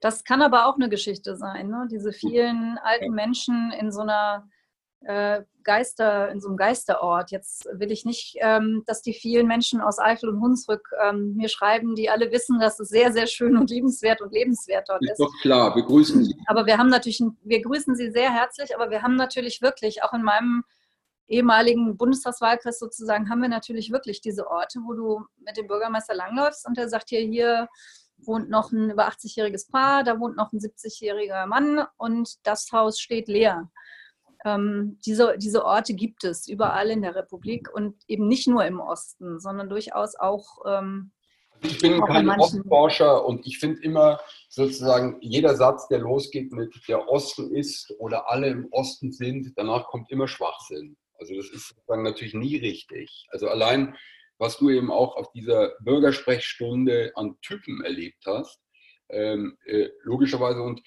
Das 0.01 0.25
kann 0.25 0.41
aber 0.41 0.67
auch 0.67 0.77
eine 0.77 0.89
Geschichte 0.89 1.37
sein, 1.37 1.69
ne? 1.69 1.87
diese 1.91 2.13
vielen 2.13 2.79
alten 2.79 3.13
Menschen 3.13 3.71
in 3.79 3.93
so 3.93 4.01
einer 4.01 4.49
äh, 5.03 5.43
Geister, 5.63 6.31
in 6.31 6.41
so 6.41 6.49
einem 6.49 6.57
Geisterort. 6.57 7.31
Jetzt 7.31 7.67
will 7.73 7.91
ich 7.91 8.05
nicht, 8.05 8.37
ähm, 8.41 8.83
dass 8.87 9.03
die 9.03 9.13
vielen 9.13 9.47
Menschen 9.47 9.81
aus 9.81 9.99
Eifel 9.99 10.31
und 10.31 10.41
Hunsrück 10.41 10.89
ähm, 11.03 11.37
mir 11.37 11.49
schreiben, 11.49 11.95
die 11.95 12.11
alle 12.11 12.33
wissen, 12.33 12.59
dass 12.61 12.81
es 12.81 12.89
sehr, 12.89 13.13
sehr 13.13 13.27
schön 13.27 13.57
und 13.57 13.71
liebenswert 13.71 14.21
und 14.21 14.33
lebenswert 14.33 14.89
dort 14.89 15.03
ist. 15.03 15.13
Ist 15.13 15.21
doch 15.21 15.33
klar, 15.43 15.75
wir 15.75 15.83
grüßen 15.83 16.25
Sie. 16.25 16.35
Aber 16.47 16.67
wir 16.67 16.79
haben 16.79 16.89
natürlich, 16.89 17.23
wir 17.43 17.63
grüßen 17.63 17.95
Sie 17.95 18.11
sehr 18.11 18.33
herzlich, 18.33 18.75
aber 18.75 18.91
wir 18.91 19.03
haben 19.03 19.17
natürlich 19.17 19.63
wirklich, 19.63 20.03
auch 20.03 20.13
in 20.13 20.23
meinem 20.23 20.65
ehemaligen 21.29 21.97
Bundestagswahlkreis 21.97 22.79
sozusagen, 22.79 23.31
haben 23.31 23.41
wir 23.41 23.49
natürlich 23.49 23.93
wirklich 23.93 24.21
diese 24.21 24.49
Orte, 24.49 24.81
wo 24.85 24.95
du 24.95 25.25
mit 25.39 25.57
dem 25.57 25.69
Bürgermeister 25.69 26.15
langläufst 26.15 26.67
und 26.67 26.77
der 26.77 26.89
sagt 26.89 27.11
dir 27.11 27.21
hier, 27.21 27.69
wohnt 28.19 28.51
noch 28.51 28.73
ein 28.73 28.91
über 28.91 29.09
80-jähriges 29.09 29.71
Paar, 29.71 30.05
da 30.05 30.19
wohnt 30.19 30.37
noch 30.37 30.53
ein 30.53 30.59
70-jähriger 30.59 31.47
Mann 31.47 31.87
und 31.97 32.35
das 32.43 32.71
Haus 32.73 32.99
steht 33.01 33.29
leer. 33.29 33.71
Ähm, 34.45 34.99
diese, 35.05 35.37
diese 35.39 35.65
Orte 35.65 35.95
gibt 35.95 36.25
es 36.25 36.49
überall 36.49 36.91
in 36.91 37.03
der 37.03 37.15
Republik 37.15 37.69
und 37.73 37.97
eben 38.09 38.27
nicht 38.27 38.49
nur 38.49 38.65
im 38.65 38.81
Osten, 38.81 39.39
sondern 39.41 39.69
durchaus 39.69 40.15
auch. 40.17 40.65
Ähm, 40.67 41.13
ich 41.63 41.79
bin 41.79 42.01
kein 42.03 42.29
Ostforscher 42.31 43.25
und 43.27 43.47
ich 43.47 43.59
finde 43.59 43.83
immer 43.83 44.19
sozusagen 44.49 45.19
jeder 45.21 45.55
Satz, 45.57 45.89
der 45.89 45.99
losgeht 45.99 46.53
mit 46.53 46.75
der 46.89 47.07
Osten 47.09 47.55
ist 47.55 47.93
oder 47.99 48.31
alle 48.31 48.49
im 48.49 48.69
Osten 48.71 49.13
sind, 49.13 49.53
danach 49.57 49.87
kommt 49.89 50.11
immer 50.11 50.27
Schwachsinn. 50.27 50.97
Also 51.19 51.35
das 51.35 51.51
ist 51.51 51.75
natürlich 51.89 52.33
nie 52.33 52.57
richtig. 52.57 53.27
Also 53.31 53.49
allein 53.49 53.95
was 54.41 54.57
du 54.57 54.71
eben 54.71 54.91
auch 54.91 55.17
auf 55.17 55.31
dieser 55.33 55.75
Bürgersprechstunde 55.81 57.13
an 57.15 57.37
Typen 57.43 57.85
erlebt 57.85 58.25
hast. 58.27 58.59
Ähm, 59.11 59.59
äh, 59.67 59.89
logischerweise 60.03 60.63
und 60.63 60.81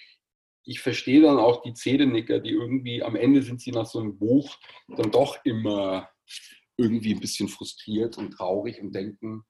ich 0.65 0.79
verstehe 0.79 1.21
dann 1.21 1.37
auch 1.37 1.61
die 1.61 1.73
Zedenicker, 1.73 2.39
die 2.39 2.51
irgendwie 2.51 3.03
am 3.03 3.15
Ende 3.15 3.41
sind 3.41 3.61
sie 3.61 3.71
nach 3.71 3.85
so 3.85 3.99
einem 3.99 4.17
Buch 4.17 4.57
dann 4.87 5.11
doch 5.11 5.43
immer 5.43 6.09
irgendwie 6.77 7.13
ein 7.13 7.19
bisschen 7.19 7.49
frustriert 7.49 8.17
und 8.17 8.31
traurig 8.31 8.81
und 8.81 8.93
denken, 8.93 9.43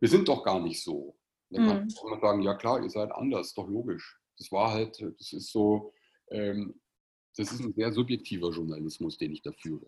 wir 0.00 0.08
sind 0.08 0.28
doch 0.28 0.44
gar 0.44 0.60
nicht 0.60 0.82
so. 0.82 1.16
Dann 1.50 1.66
kann 1.66 1.84
mhm. 1.84 2.10
man 2.10 2.20
sagen, 2.20 2.42
ja 2.42 2.54
klar, 2.54 2.82
ihr 2.82 2.90
seid 2.90 3.10
anders, 3.12 3.54
doch 3.54 3.68
logisch. 3.68 4.18
Das 4.36 4.52
war 4.52 4.72
halt, 4.72 5.00
das 5.18 5.32
ist 5.32 5.50
so, 5.50 5.92
ähm, 6.30 6.80
das 7.36 7.52
ist 7.52 7.60
ein 7.60 7.72
sehr 7.72 7.92
subjektiver 7.92 8.50
Journalismus, 8.50 9.16
den 9.16 9.32
ich 9.32 9.42
da 9.42 9.52
führe. 9.52 9.86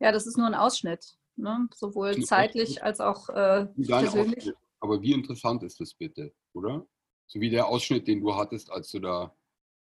Ja, 0.00 0.12
das 0.12 0.26
ist 0.26 0.36
nur 0.36 0.46
ein 0.46 0.54
Ausschnitt. 0.54 1.16
Ne? 1.36 1.68
Sowohl 1.74 2.22
zeitlich 2.24 2.82
als 2.82 3.00
auch 3.00 3.28
äh, 3.28 3.66
persönlich. 3.66 4.38
Ausschnitt. 4.38 4.56
Aber 4.80 5.00
wie 5.00 5.12
interessant 5.12 5.62
ist 5.62 5.80
das 5.80 5.94
bitte, 5.94 6.34
oder? 6.52 6.86
So 7.26 7.40
wie 7.40 7.50
der 7.50 7.66
Ausschnitt, 7.66 8.06
den 8.06 8.20
du 8.20 8.34
hattest, 8.34 8.70
als 8.70 8.90
du 8.90 9.00
da 9.00 9.35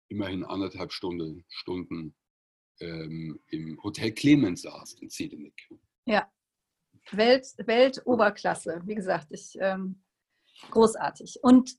immerhin 0.10 0.44
anderthalb 0.44 0.92
Stunden, 0.92 1.46
Stunden 1.50 2.16
ähm, 2.80 3.40
im 3.48 3.82
Hotel 3.84 4.12
Clemens 4.12 4.62
saßt 4.62 5.02
in 5.02 5.10
Zedenick. 5.10 5.70
Ja, 6.06 6.32
Welt, 7.12 7.48
Weltoberklasse. 7.58 8.82
Wie 8.86 8.96
gesagt, 8.96 9.28
ich 9.32 9.58
ähm, 9.60 10.04
großartig. 10.72 11.40
Und 11.42 11.72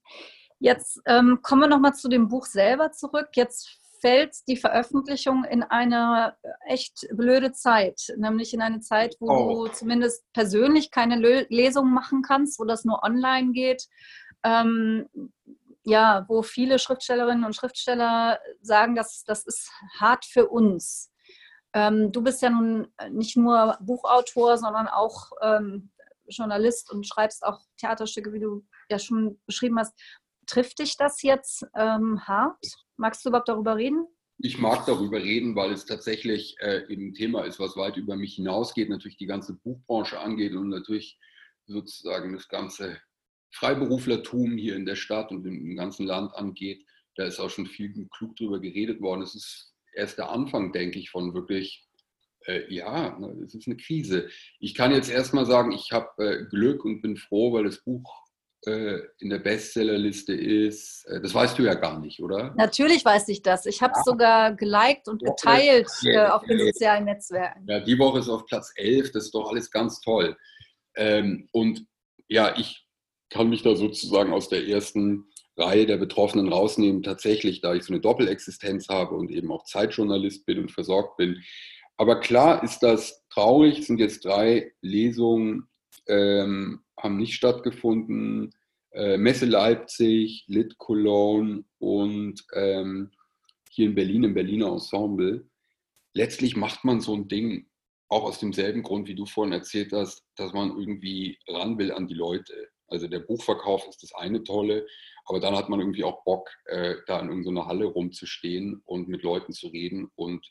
jetzt 0.58 1.00
ähm, 1.06 1.40
kommen 1.42 1.62
wir 1.62 1.68
nochmal 1.68 1.94
zu 1.94 2.08
dem 2.08 2.28
Buch 2.28 2.46
selber 2.46 2.92
zurück. 2.92 3.28
Jetzt 3.34 3.78
fällt 4.00 4.36
die 4.46 4.56
Veröffentlichung 4.56 5.44
in 5.44 5.62
eine 5.62 6.36
echt 6.66 7.06
blöde 7.12 7.52
Zeit, 7.52 8.00
nämlich 8.16 8.54
in 8.54 8.62
eine 8.62 8.80
Zeit, 8.80 9.16
wo 9.20 9.30
oh. 9.30 9.66
du 9.66 9.72
zumindest 9.72 10.24
persönlich 10.32 10.90
keine 10.90 11.16
Lesung 11.48 11.92
machen 11.92 12.22
kannst, 12.22 12.60
wo 12.60 12.64
das 12.64 12.84
nur 12.84 13.02
online 13.02 13.52
geht. 13.52 13.88
Ähm, 14.44 15.08
ja, 15.88 16.26
wo 16.28 16.42
viele 16.42 16.78
Schriftstellerinnen 16.78 17.44
und 17.44 17.56
Schriftsteller 17.56 18.38
sagen, 18.60 18.94
dass 18.94 19.24
das 19.24 19.44
ist 19.46 19.70
hart 19.98 20.24
für 20.26 20.48
uns. 20.48 21.10
Ähm, 21.72 22.12
du 22.12 22.22
bist 22.22 22.42
ja 22.42 22.50
nun 22.50 22.88
nicht 23.10 23.36
nur 23.36 23.78
Buchautor, 23.80 24.58
sondern 24.58 24.86
auch 24.86 25.30
ähm, 25.40 25.90
Journalist 26.28 26.92
und 26.92 27.06
schreibst 27.06 27.42
auch 27.42 27.60
Theaterstücke, 27.78 28.32
wie 28.32 28.40
du 28.40 28.66
ja 28.90 28.98
schon 28.98 29.40
beschrieben 29.46 29.78
hast. 29.78 29.98
Trifft 30.46 30.78
dich 30.78 30.96
das 30.96 31.22
jetzt 31.22 31.66
ähm, 31.74 32.26
hart? 32.26 32.64
Magst 32.96 33.24
du 33.24 33.30
überhaupt 33.30 33.48
darüber 33.48 33.76
reden? 33.76 34.06
Ich 34.40 34.58
mag 34.58 34.86
darüber 34.86 35.18
reden, 35.18 35.56
weil 35.56 35.72
es 35.72 35.84
tatsächlich 35.84 36.56
äh, 36.60 36.84
ein 36.88 37.14
Thema 37.14 37.44
ist, 37.44 37.58
was 37.58 37.76
weit 37.76 37.96
über 37.96 38.14
mich 38.16 38.34
hinausgeht, 38.34 38.88
natürlich 38.88 39.16
die 39.16 39.26
ganze 39.26 39.54
Buchbranche 39.54 40.20
angeht 40.20 40.54
und 40.54 40.68
natürlich 40.68 41.18
sozusagen 41.66 42.32
das 42.34 42.48
ganze 42.48 42.98
Freiberuflertum 43.52 44.56
hier 44.56 44.76
in 44.76 44.86
der 44.86 44.96
Stadt 44.96 45.30
und 45.30 45.46
im 45.46 45.76
ganzen 45.76 46.06
Land 46.06 46.34
angeht. 46.34 46.84
Da 47.16 47.24
ist 47.24 47.40
auch 47.40 47.50
schon 47.50 47.66
viel 47.66 47.92
klug 48.16 48.36
drüber 48.36 48.60
geredet 48.60 49.00
worden. 49.00 49.22
Es 49.22 49.34
ist 49.34 49.74
erst 49.94 50.18
der 50.18 50.30
Anfang, 50.30 50.72
denke 50.72 50.98
ich, 50.98 51.10
von 51.10 51.34
wirklich, 51.34 51.86
äh, 52.46 52.72
ja, 52.72 53.18
ne, 53.18 53.28
es 53.44 53.54
ist 53.54 53.66
eine 53.66 53.76
Krise. 53.76 54.28
Ich 54.60 54.74
kann 54.74 54.92
jetzt 54.92 55.10
erstmal 55.10 55.46
sagen, 55.46 55.72
ich 55.72 55.90
habe 55.92 56.24
äh, 56.24 56.44
Glück 56.44 56.84
und 56.84 57.02
bin 57.02 57.16
froh, 57.16 57.52
weil 57.52 57.64
das 57.64 57.82
Buch 57.82 58.28
äh, 58.66 58.98
in 59.18 59.30
der 59.30 59.38
Bestsellerliste 59.38 60.34
ist. 60.34 61.04
Äh, 61.06 61.20
das 61.20 61.34
weißt 61.34 61.58
du 61.58 61.62
ja 61.62 61.74
gar 61.74 61.98
nicht, 62.00 62.20
oder? 62.20 62.54
Natürlich 62.56 63.04
weiß 63.04 63.28
ich 63.28 63.42
das. 63.42 63.66
Ich 63.66 63.82
habe 63.82 63.92
es 63.92 63.98
ja. 63.98 64.12
sogar 64.12 64.54
geliked 64.54 65.08
und 65.08 65.22
geteilt 65.22 65.88
ja, 66.02 66.26
äh, 66.26 66.30
auf 66.30 66.44
den 66.44 66.58
sozialen 66.58 67.04
Netzwerken. 67.04 67.66
Ja, 67.68 67.80
die 67.80 67.98
Woche 67.98 68.20
ist 68.20 68.28
auf 68.28 68.46
Platz 68.46 68.72
11. 68.76 69.12
Das 69.12 69.24
ist 69.24 69.34
doch 69.34 69.48
alles 69.48 69.70
ganz 69.70 70.00
toll. 70.00 70.36
Ähm, 70.96 71.48
und 71.52 71.86
ja, 72.28 72.56
ich 72.56 72.87
kann 73.30 73.50
mich 73.50 73.62
da 73.62 73.74
sozusagen 73.74 74.32
aus 74.32 74.48
der 74.48 74.66
ersten 74.66 75.26
Reihe 75.56 75.86
der 75.86 75.96
Betroffenen 75.96 76.52
rausnehmen, 76.52 77.02
tatsächlich, 77.02 77.60
da 77.60 77.74
ich 77.74 77.82
so 77.82 77.92
eine 77.92 78.00
Doppelexistenz 78.00 78.88
habe 78.88 79.16
und 79.16 79.30
eben 79.30 79.50
auch 79.50 79.64
Zeitjournalist 79.64 80.46
bin 80.46 80.60
und 80.60 80.70
versorgt 80.70 81.16
bin. 81.16 81.42
Aber 81.96 82.20
klar 82.20 82.62
ist 82.62 82.80
das 82.80 83.26
traurig, 83.28 83.80
es 83.80 83.86
sind 83.88 83.98
jetzt 83.98 84.24
drei 84.24 84.72
Lesungen, 84.80 85.68
ähm, 86.06 86.84
haben 86.96 87.16
nicht 87.16 87.34
stattgefunden. 87.34 88.54
Äh, 88.92 89.18
Messe 89.18 89.46
Leipzig, 89.46 90.44
Lit 90.46 90.78
Cologne 90.78 91.64
und 91.78 92.44
ähm, 92.54 93.10
hier 93.70 93.86
in 93.86 93.94
Berlin 93.94 94.24
im 94.24 94.34
Berliner 94.34 94.68
Ensemble. 94.68 95.48
Letztlich 96.14 96.56
macht 96.56 96.84
man 96.84 97.00
so 97.00 97.14
ein 97.14 97.28
Ding 97.28 97.68
auch 98.08 98.24
aus 98.24 98.40
demselben 98.40 98.82
Grund, 98.82 99.08
wie 99.08 99.14
du 99.14 99.26
vorhin 99.26 99.52
erzählt 99.52 99.92
hast, 99.92 100.24
dass 100.36 100.52
man 100.52 100.70
irgendwie 100.70 101.38
ran 101.46 101.78
will 101.78 101.92
an 101.92 102.06
die 102.06 102.14
Leute. 102.14 102.68
Also 102.88 103.06
der 103.06 103.20
Buchverkauf 103.20 103.86
ist 103.88 104.02
das 104.02 104.14
eine 104.14 104.42
tolle, 104.42 104.86
aber 105.24 105.40
dann 105.40 105.54
hat 105.56 105.68
man 105.68 105.80
irgendwie 105.80 106.04
auch 106.04 106.24
Bock, 106.24 106.50
äh, 106.66 106.96
da 107.06 107.20
in 107.20 107.28
irgendeiner 107.28 107.66
Halle 107.66 107.84
rumzustehen 107.84 108.82
und 108.84 109.08
mit 109.08 109.22
Leuten 109.22 109.52
zu 109.52 109.68
reden. 109.68 110.10
Und 110.14 110.46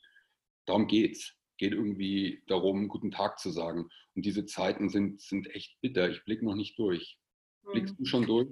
darum 0.66 0.88
geht's. 0.88 1.34
Geht 1.58 1.74
irgendwie 1.74 2.44
darum, 2.46 2.88
guten 2.88 3.10
Tag 3.10 3.40
zu 3.40 3.50
sagen. 3.50 3.90
Und 4.14 4.26
diese 4.26 4.46
Zeiten 4.46 4.90
sind, 4.90 5.20
sind 5.22 5.50
echt 5.56 5.82
bitter. 5.82 6.08
Ich 6.10 6.24
blicke 6.24 6.46
noch 6.46 6.54
nicht 6.54 6.78
durch. 6.78 7.18
Blickst 7.72 7.98
hm. 7.98 7.98
du 7.98 8.06
schon 8.06 8.26
durch? 8.28 8.48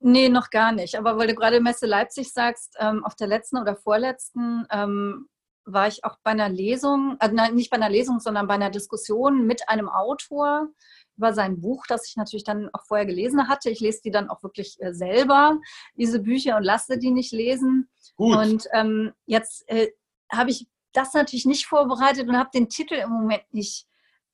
Nee, 0.00 0.28
noch 0.28 0.50
gar 0.50 0.72
nicht. 0.72 0.96
Aber 0.96 1.16
weil 1.16 1.28
du 1.28 1.34
gerade 1.34 1.60
Messe 1.60 1.86
Leipzig 1.86 2.32
sagst, 2.32 2.76
ähm, 2.78 3.04
auf 3.04 3.14
der 3.14 3.26
letzten 3.26 3.56
oder 3.56 3.76
vorletzten 3.76 4.66
ähm, 4.70 5.28
war 5.64 5.88
ich 5.88 6.04
auch 6.04 6.18
bei 6.22 6.30
einer 6.30 6.48
Lesung, 6.48 7.16
also 7.18 7.34
nicht 7.54 7.70
bei 7.70 7.76
einer 7.76 7.88
Lesung, 7.88 8.20
sondern 8.20 8.46
bei 8.46 8.54
einer 8.54 8.70
Diskussion 8.70 9.46
mit 9.46 9.68
einem 9.68 9.88
Autor, 9.88 10.68
über 11.16 11.32
sein 11.32 11.60
Buch, 11.60 11.84
das 11.88 12.08
ich 12.08 12.16
natürlich 12.16 12.44
dann 12.44 12.68
auch 12.72 12.84
vorher 12.84 13.06
gelesen 13.06 13.48
hatte. 13.48 13.70
Ich 13.70 13.80
lese 13.80 14.00
die 14.04 14.10
dann 14.10 14.28
auch 14.28 14.42
wirklich 14.42 14.76
äh, 14.80 14.92
selber, 14.92 15.58
diese 15.96 16.20
Bücher, 16.20 16.56
und 16.56 16.62
lasse 16.62 16.98
die 16.98 17.10
nicht 17.10 17.32
lesen. 17.32 17.88
Gut. 18.16 18.36
Und 18.36 18.68
ähm, 18.72 19.12
jetzt 19.26 19.68
äh, 19.68 19.88
habe 20.32 20.50
ich 20.50 20.66
das 20.92 21.12
natürlich 21.14 21.46
nicht 21.46 21.66
vorbereitet 21.66 22.28
und 22.28 22.36
habe 22.36 22.50
den 22.54 22.68
Titel 22.68 22.94
im 22.94 23.10
Moment 23.10 23.42
nicht 23.52 23.86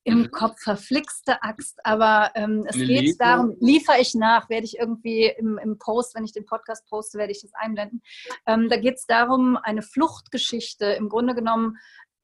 im 0.05 0.23
mhm. 0.23 0.31
Kopf, 0.31 0.61
verflixte 0.61 1.43
Axt. 1.43 1.79
Aber 1.85 2.31
ähm, 2.35 2.65
es 2.69 2.77
Eine 2.77 2.87
geht 2.87 3.01
Lesung. 3.03 3.19
darum, 3.19 3.57
liefere 3.61 4.01
ich 4.01 4.15
nach, 4.15 4.49
werde 4.49 4.65
ich 4.65 4.79
irgendwie 4.79 5.27
im, 5.27 5.59
im, 5.59 5.79
Post, 5.79 6.15
wenn 6.15 6.25
ich 6.25 6.33
den 6.33 6.47
Podcast 6.47 6.87
poste, 6.89 7.19
werde 7.19 7.33
ich 7.33 7.43
das 7.43 7.55
einblenden. 7.55 8.03
Ähm, 8.47 8.69
da 8.69 8.77
geht 8.77 8.97
es 8.97 9.07
darum, 9.07 9.57
eine 9.57 9.83
Fluchtgeschichte, 9.83 10.87
im 10.87 11.09
Grunde 11.09 11.35
genommen 11.35 11.77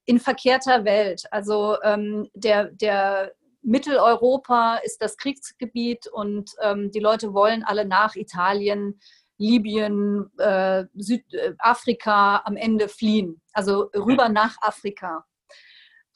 in 0.05 0.19
verkehrter 0.19 0.85
Welt. 0.85 1.23
Also 1.31 1.77
ähm, 1.83 2.29
der, 2.33 2.65
der 2.65 3.33
Mitteleuropa 3.61 4.75
ist 4.77 5.01
das 5.01 5.17
Kriegsgebiet 5.17 6.07
und 6.07 6.51
ähm, 6.61 6.91
die 6.91 6.99
Leute 6.99 7.33
wollen 7.33 7.63
alle 7.63 7.85
nach 7.85 8.15
Italien, 8.15 8.99
Libyen, 9.37 10.29
äh, 10.37 10.85
Südafrika 10.95 12.41
am 12.45 12.57
Ende 12.57 12.89
fliehen, 12.89 13.41
also 13.53 13.89
rüber 13.95 14.29
nach 14.29 14.57
Afrika. 14.61 15.25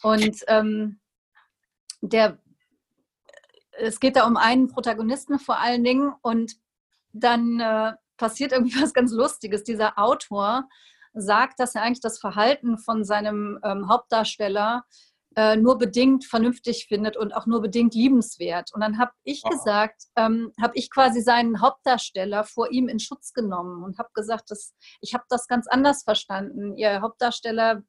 Und 0.02 0.44
ähm, 0.48 1.00
der, 2.02 2.38
es 3.72 4.00
geht 4.00 4.18
da 4.18 4.28
um 4.28 4.36
einen 4.36 4.68
Protagonisten 4.68 5.40
vor 5.40 5.60
allen 5.60 5.84
Dingen 5.84 6.14
und 6.22 6.58
dann 7.14 7.60
äh, 7.60 7.94
passiert 8.18 8.52
irgendwie 8.52 8.76
was 8.82 8.94
ganz 8.94 9.12
Lustiges. 9.14 9.64
Dieser 9.64 9.98
Autor 9.98 10.68
sagt, 11.14 11.60
dass 11.60 11.76
er 11.76 11.84
eigentlich 11.84 12.02
das 12.02 12.20
Verhalten 12.20 12.78
von 12.78 13.06
seinem 13.06 13.60
ähm, 13.64 13.88
Hauptdarsteller 13.88 14.84
äh, 15.36 15.56
nur 15.56 15.78
bedingt 15.78 16.26
vernünftig 16.26 16.86
findet 16.88 17.18
und 17.18 17.34
auch 17.34 17.46
nur 17.46 17.62
bedingt 17.62 17.96
liebenswert. 17.96 18.72
Und 18.74 18.82
dann 18.82 18.98
habe 18.98 19.12
ich 19.24 19.44
Aha. 19.44 19.52
gesagt, 19.52 20.04
ähm, 20.16 20.52
habe 20.62 20.74
ich 20.76 20.90
quasi 20.90 21.22
seinen 21.22 21.62
Hauptdarsteller 21.62 22.44
vor 22.44 22.72
ihm 22.72 22.88
in 22.88 23.00
Schutz 23.00 23.34
genommen 23.34 23.84
und 23.84 23.98
habe 23.98 24.10
gesagt, 24.14 24.52
dass, 24.52 24.74
ich 25.02 25.14
habe 25.14 25.24
das 25.30 25.48
ganz 25.48 25.68
anders 25.68 26.04
verstanden. 26.04 26.78
Ihr 26.78 27.02
Hauptdarsteller 27.02 27.84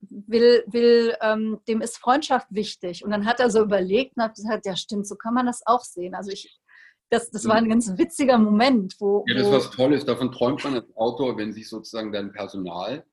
will, 0.00 0.64
will 0.66 1.16
ähm, 1.20 1.60
dem 1.68 1.80
ist 1.80 1.98
Freundschaft 1.98 2.48
wichtig. 2.50 3.04
Und 3.04 3.10
dann 3.10 3.26
hat 3.26 3.40
er 3.40 3.50
so 3.50 3.62
überlegt 3.62 4.16
und 4.16 4.22
hat 4.22 4.34
gesagt, 4.34 4.66
ja 4.66 4.76
stimmt, 4.76 5.06
so 5.06 5.16
kann 5.16 5.34
man 5.34 5.46
das 5.46 5.62
auch 5.66 5.82
sehen. 5.82 6.14
Also 6.14 6.30
ich, 6.30 6.58
das, 7.10 7.30
das 7.30 7.46
war 7.46 7.56
ein 7.56 7.68
ganz 7.68 7.96
witziger 7.98 8.38
Moment. 8.38 8.96
Wo, 8.98 9.24
ja, 9.28 9.34
das 9.34 9.46
ist 9.46 9.52
was 9.52 9.70
Tolles. 9.70 10.04
Davon 10.04 10.32
träumt 10.32 10.64
man 10.64 10.74
als 10.74 10.96
Autor, 10.96 11.36
wenn 11.36 11.52
sich 11.52 11.68
sozusagen 11.68 12.12
dein 12.12 12.32
Personal 12.32 13.04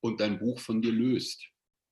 und 0.00 0.20
dein 0.20 0.38
Buch 0.38 0.58
von 0.58 0.82
dir 0.82 0.92
löst. 0.92 1.42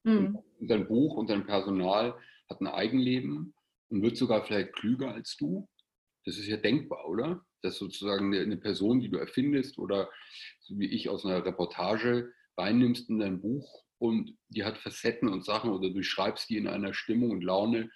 Mhm. 0.05 0.39
Und 0.59 0.69
dein 0.69 0.87
Buch 0.87 1.17
und 1.17 1.31
dein 1.31 1.47
Personal 1.47 2.15
hat 2.49 2.61
ein 2.61 2.67
Eigenleben 2.67 3.55
und 3.89 4.03
wird 4.03 4.17
sogar 4.17 4.45
vielleicht 4.45 4.73
klüger 4.75 5.13
als 5.13 5.37
du. 5.37 5.69
Das 6.25 6.39
ist 6.39 6.47
ja 6.47 6.57
denkbar, 6.57 7.09
oder? 7.09 7.45
Dass 7.63 7.79
sozusagen 7.79 8.35
eine 8.35 8.57
Person, 8.57 9.01
die 9.01 9.09
du 9.09 9.19
erfindest 9.19 9.79
oder 9.79 10.11
so 10.61 10.79
wie 10.79 10.87
ich 10.87 11.09
aus 11.09 11.25
einer 11.25 11.45
Reportage 11.45 12.33
reinnimmst 12.57 13.09
in 13.11 13.19
dein 13.19 13.41
Buch 13.41 13.85
und 13.99 14.37
die 14.49 14.65
hat 14.65 14.79
Facetten 14.79 15.29
und 15.29 15.45
Sachen 15.45 15.71
oder 15.71 15.91
du 15.91 16.03
schreibst 16.03 16.51
die 16.51 16.57
in 16.57 16.69
einer 16.69 16.95
Stimmung 16.95 17.31
und 17.31 17.43
Laune, 17.43 17.91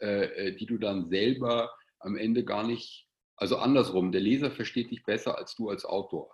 äh, 0.00 0.48
äh 0.48 0.56
die 0.56 0.66
du 0.66 0.78
dann 0.78 1.08
selber 1.08 1.70
am 2.00 2.16
Ende 2.16 2.44
gar 2.44 2.66
nicht, 2.66 3.06
also 3.36 3.58
andersrum, 3.58 4.12
der 4.12 4.20
Leser 4.20 4.50
versteht 4.50 4.90
dich 4.90 5.04
besser 5.04 5.38
als 5.38 5.54
du 5.54 5.68
als 5.68 5.84
Autor. 5.84 6.30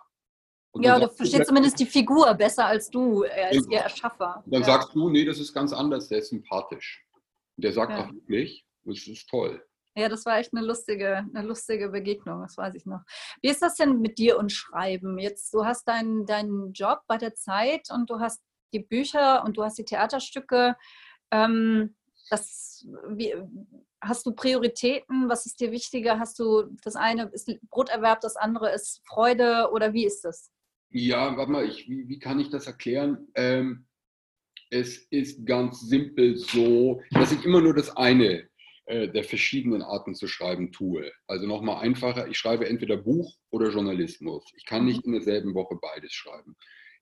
Und 0.75 0.83
ja, 0.83 0.99
du 0.99 1.07
verstehst 1.07 1.47
zumindest 1.47 1.79
die 1.79 1.85
Figur 1.85 2.33
besser 2.33 2.65
als 2.65 2.89
du, 2.89 3.23
als 3.23 3.65
ihr 3.69 3.79
Erschaffer. 3.79 4.43
Dann 4.45 4.59
ja. 4.59 4.65
sagst 4.65 4.93
du, 4.93 5.09
nee, 5.09 5.23
das 5.23 5.39
ist 5.39 5.53
ganz 5.53 5.71
anders, 5.71 6.09
der 6.09 6.17
ist 6.19 6.31
sympathisch. 6.31 7.07
Und 7.55 7.63
der 7.63 7.71
sagt 7.71 7.93
ja. 7.93 8.03
auch 8.03 8.11
wirklich, 8.11 8.65
das 8.83 9.07
ist 9.07 9.29
toll. 9.29 9.65
Ja, 9.95 10.09
das 10.09 10.25
war 10.25 10.37
echt 10.37 10.53
eine 10.53 10.65
lustige, 10.65 11.25
eine 11.33 11.47
lustige 11.47 11.87
Begegnung, 11.87 12.41
das 12.41 12.57
weiß 12.57 12.75
ich 12.75 12.85
noch. 12.85 12.99
Wie 13.41 13.47
ist 13.47 13.61
das 13.61 13.75
denn 13.75 14.01
mit 14.01 14.17
dir 14.17 14.37
und 14.37 14.51
Schreiben? 14.51 15.17
Jetzt, 15.17 15.53
du 15.53 15.63
hast 15.63 15.87
deinen, 15.87 16.25
deinen 16.25 16.73
Job 16.73 16.99
bei 17.07 17.17
der 17.17 17.35
Zeit 17.35 17.87
und 17.89 18.09
du 18.09 18.19
hast 18.19 18.41
die 18.73 18.81
Bücher 18.81 19.45
und 19.45 19.55
du 19.55 19.63
hast 19.63 19.77
die 19.77 19.85
Theaterstücke. 19.85 20.75
Ähm, 21.31 21.95
das, 22.29 22.85
wie, 23.07 23.33
hast 24.01 24.25
du 24.25 24.33
Prioritäten? 24.33 25.29
Was 25.29 25.45
ist 25.45 25.61
dir 25.61 25.71
wichtiger? 25.71 26.19
Hast 26.19 26.37
du 26.37 26.63
das 26.83 26.97
eine 26.97 27.29
ist 27.31 27.49
Broterwerb, 27.69 28.19
das 28.19 28.35
andere 28.35 28.73
ist 28.73 29.01
Freude 29.07 29.69
oder 29.71 29.93
wie 29.93 30.05
ist 30.05 30.25
das? 30.25 30.51
Ja, 30.97 31.35
warte 31.35 31.51
mal, 31.51 31.67
ich, 31.67 31.89
wie, 31.89 32.07
wie 32.07 32.19
kann 32.19 32.39
ich 32.39 32.49
das 32.49 32.67
erklären? 32.67 33.27
Ähm, 33.35 33.85
es 34.69 34.97
ist 35.09 35.45
ganz 35.45 35.81
simpel 35.81 36.37
so, 36.37 37.01
dass 37.11 37.33
ich 37.33 37.43
immer 37.43 37.59
nur 37.59 37.73
das 37.73 37.97
eine 37.97 38.47
äh, 38.85 39.09
der 39.09 39.25
verschiedenen 39.25 39.81
Arten 39.81 40.15
zu 40.15 40.29
schreiben 40.29 40.71
tue. 40.71 41.11
Also 41.27 41.47
nochmal 41.47 41.83
einfacher, 41.83 42.29
ich 42.29 42.37
schreibe 42.37 42.69
entweder 42.69 42.95
Buch 42.95 43.35
oder 43.49 43.71
Journalismus. 43.71 44.45
Ich 44.55 44.63
kann 44.63 44.85
nicht 44.85 45.03
in 45.03 45.11
derselben 45.11 45.53
Woche 45.53 45.75
beides 45.81 46.13
schreiben. 46.13 46.55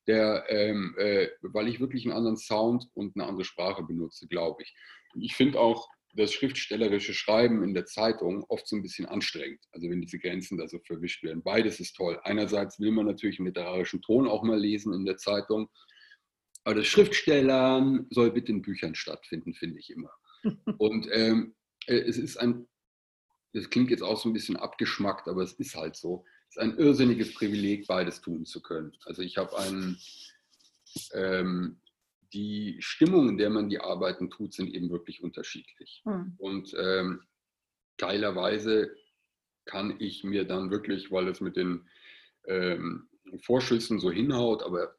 der, 0.08 0.44
ähm, 0.50 0.96
äh, 0.98 1.28
weil 1.44 1.68
ich 1.68 1.80
wirklich 1.80 2.06
einen 2.06 2.18
anderen 2.18 2.38
Sound 2.38 2.88
und 2.96 3.16
eine 3.16 3.28
andere 3.28 3.46
Sprache 3.46 3.84
benutze, 3.84 4.28
glaube 4.28 4.64
ich. 4.64 4.76
Ich 5.22 5.36
finde 5.36 5.60
auch 5.60 5.88
das 6.14 6.32
schriftstellerische 6.32 7.14
Schreiben 7.14 7.64
in 7.64 7.74
der 7.74 7.86
Zeitung 7.86 8.44
oft 8.48 8.68
so 8.68 8.76
ein 8.76 8.84
bisschen 8.84 9.08
anstrengend. 9.08 9.60
Also 9.72 9.90
wenn 9.90 10.02
diese 10.02 10.20
Grenzen 10.20 10.58
da 10.58 10.68
so 10.68 10.80
verwischt 10.80 11.24
werden. 11.24 11.42
Beides 11.42 11.80
ist 11.80 11.96
toll. 11.96 12.20
Einerseits 12.24 12.80
will 12.80 12.92
man 12.92 13.08
natürlich 13.08 13.40
einen 13.40 13.48
literarischen 13.48 14.02
Ton 14.02 14.28
auch 14.28 14.44
mal 14.44 14.60
lesen 14.60 14.94
in 14.94 15.06
der 15.06 15.18
Zeitung. 15.18 15.70
Aber 16.64 16.76
das 16.76 16.88
Schriftstellern 16.88 18.06
soll 18.12 18.32
bitte 18.32 18.52
in 18.52 18.62
Büchern 18.62 18.96
stattfinden, 18.96 19.54
finde 19.54 19.80
ich 19.80 19.90
immer. 19.90 20.12
Und 20.78 21.08
ähm, 21.12 21.56
äh, 21.88 21.98
es 21.98 22.18
ist 22.18 22.38
ein, 22.38 22.68
das 23.54 23.70
klingt 23.70 23.90
jetzt 23.90 24.04
auch 24.04 24.20
so 24.20 24.30
ein 24.30 24.34
bisschen 24.34 24.56
abgeschmackt, 24.56 25.28
aber 25.28 25.42
es 25.42 25.54
ist 25.54 25.76
halt 25.76 25.96
so. 25.96 26.26
Es 26.50 26.58
ist 26.58 26.62
ein 26.62 26.78
irrsinniges 26.78 27.34
Privileg, 27.34 27.88
beides 27.88 28.22
tun 28.22 28.46
zu 28.46 28.62
können. 28.62 28.96
Also 29.06 29.24
ich 29.24 29.38
habe 29.38 29.58
einen, 29.58 29.98
ähm, 31.14 31.80
die 32.34 32.78
Stimmung, 32.80 33.30
in 33.30 33.38
der 33.38 33.50
man 33.50 33.70
die 33.70 33.80
Arbeiten 33.80 34.30
tut, 34.30 34.54
sind 34.54 34.74
eben 34.74 34.90
wirklich 34.90 35.24
unterschiedlich. 35.24 36.02
Mhm. 36.06 36.36
Und 36.38 36.76
ähm, 36.78 37.24
geilerweise 37.98 38.96
kann 39.66 39.96
ich 40.00 40.24
mir 40.24 40.46
dann 40.46 40.72
wirklich, 40.72 41.12
weil 41.12 41.28
es 41.28 41.42
mit 41.42 41.56
den 41.56 41.88
ähm, 42.48 43.08
Vorschüssen 43.42 44.00
so 44.00 44.12
hinhaut, 44.12 44.64
aber 44.64 44.96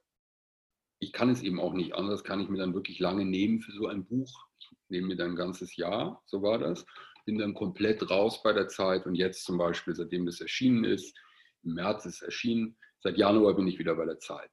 ich 1.01 1.13
kann 1.13 1.29
es 1.29 1.43
eben 1.43 1.61
auch 1.61 1.75
nicht 1.75 1.95
anders, 1.95 2.25
kann 2.25 2.41
ich 2.41 2.49
mir 2.49 2.59
dann 2.59 2.75
wirklich 2.75 2.99
lange 2.99 3.25
nehmen 3.25 3.61
für 3.61 3.73
so 3.73 3.87
ein 3.87 4.07
Buch. 4.07 4.47
Ich 4.59 4.71
nehme 4.89 5.09
mir 5.09 5.17
dann 5.17 5.33
ein 5.33 5.37
ganzes 5.37 5.77
Jahr, 5.77 6.23
so 6.27 6.43
war 6.43 6.59
das. 6.59 6.87
Bin 7.27 7.39
dann 7.39 7.55
komplett 7.55 8.09
raus 8.11 8.43
bei 8.43 8.53
der 8.53 8.69
Zeit 8.69 9.07
und 9.07 9.15
jetzt 9.15 9.45
zum 9.45 9.59
Beispiel, 9.59 9.95
seitdem 9.95 10.25
das 10.27 10.41
erschienen 10.41 10.85
ist, 10.85 11.15
im 11.63 11.75
März 11.75 12.07
ist 12.07 12.17
es 12.17 12.23
erschienen, 12.23 12.77
seit 13.01 13.17
Januar 13.19 13.55
bin 13.55 13.67
ich 13.67 13.79
wieder 13.79 13.95
bei 13.95 14.05
der 14.05 14.19
Zeit. 14.19 14.51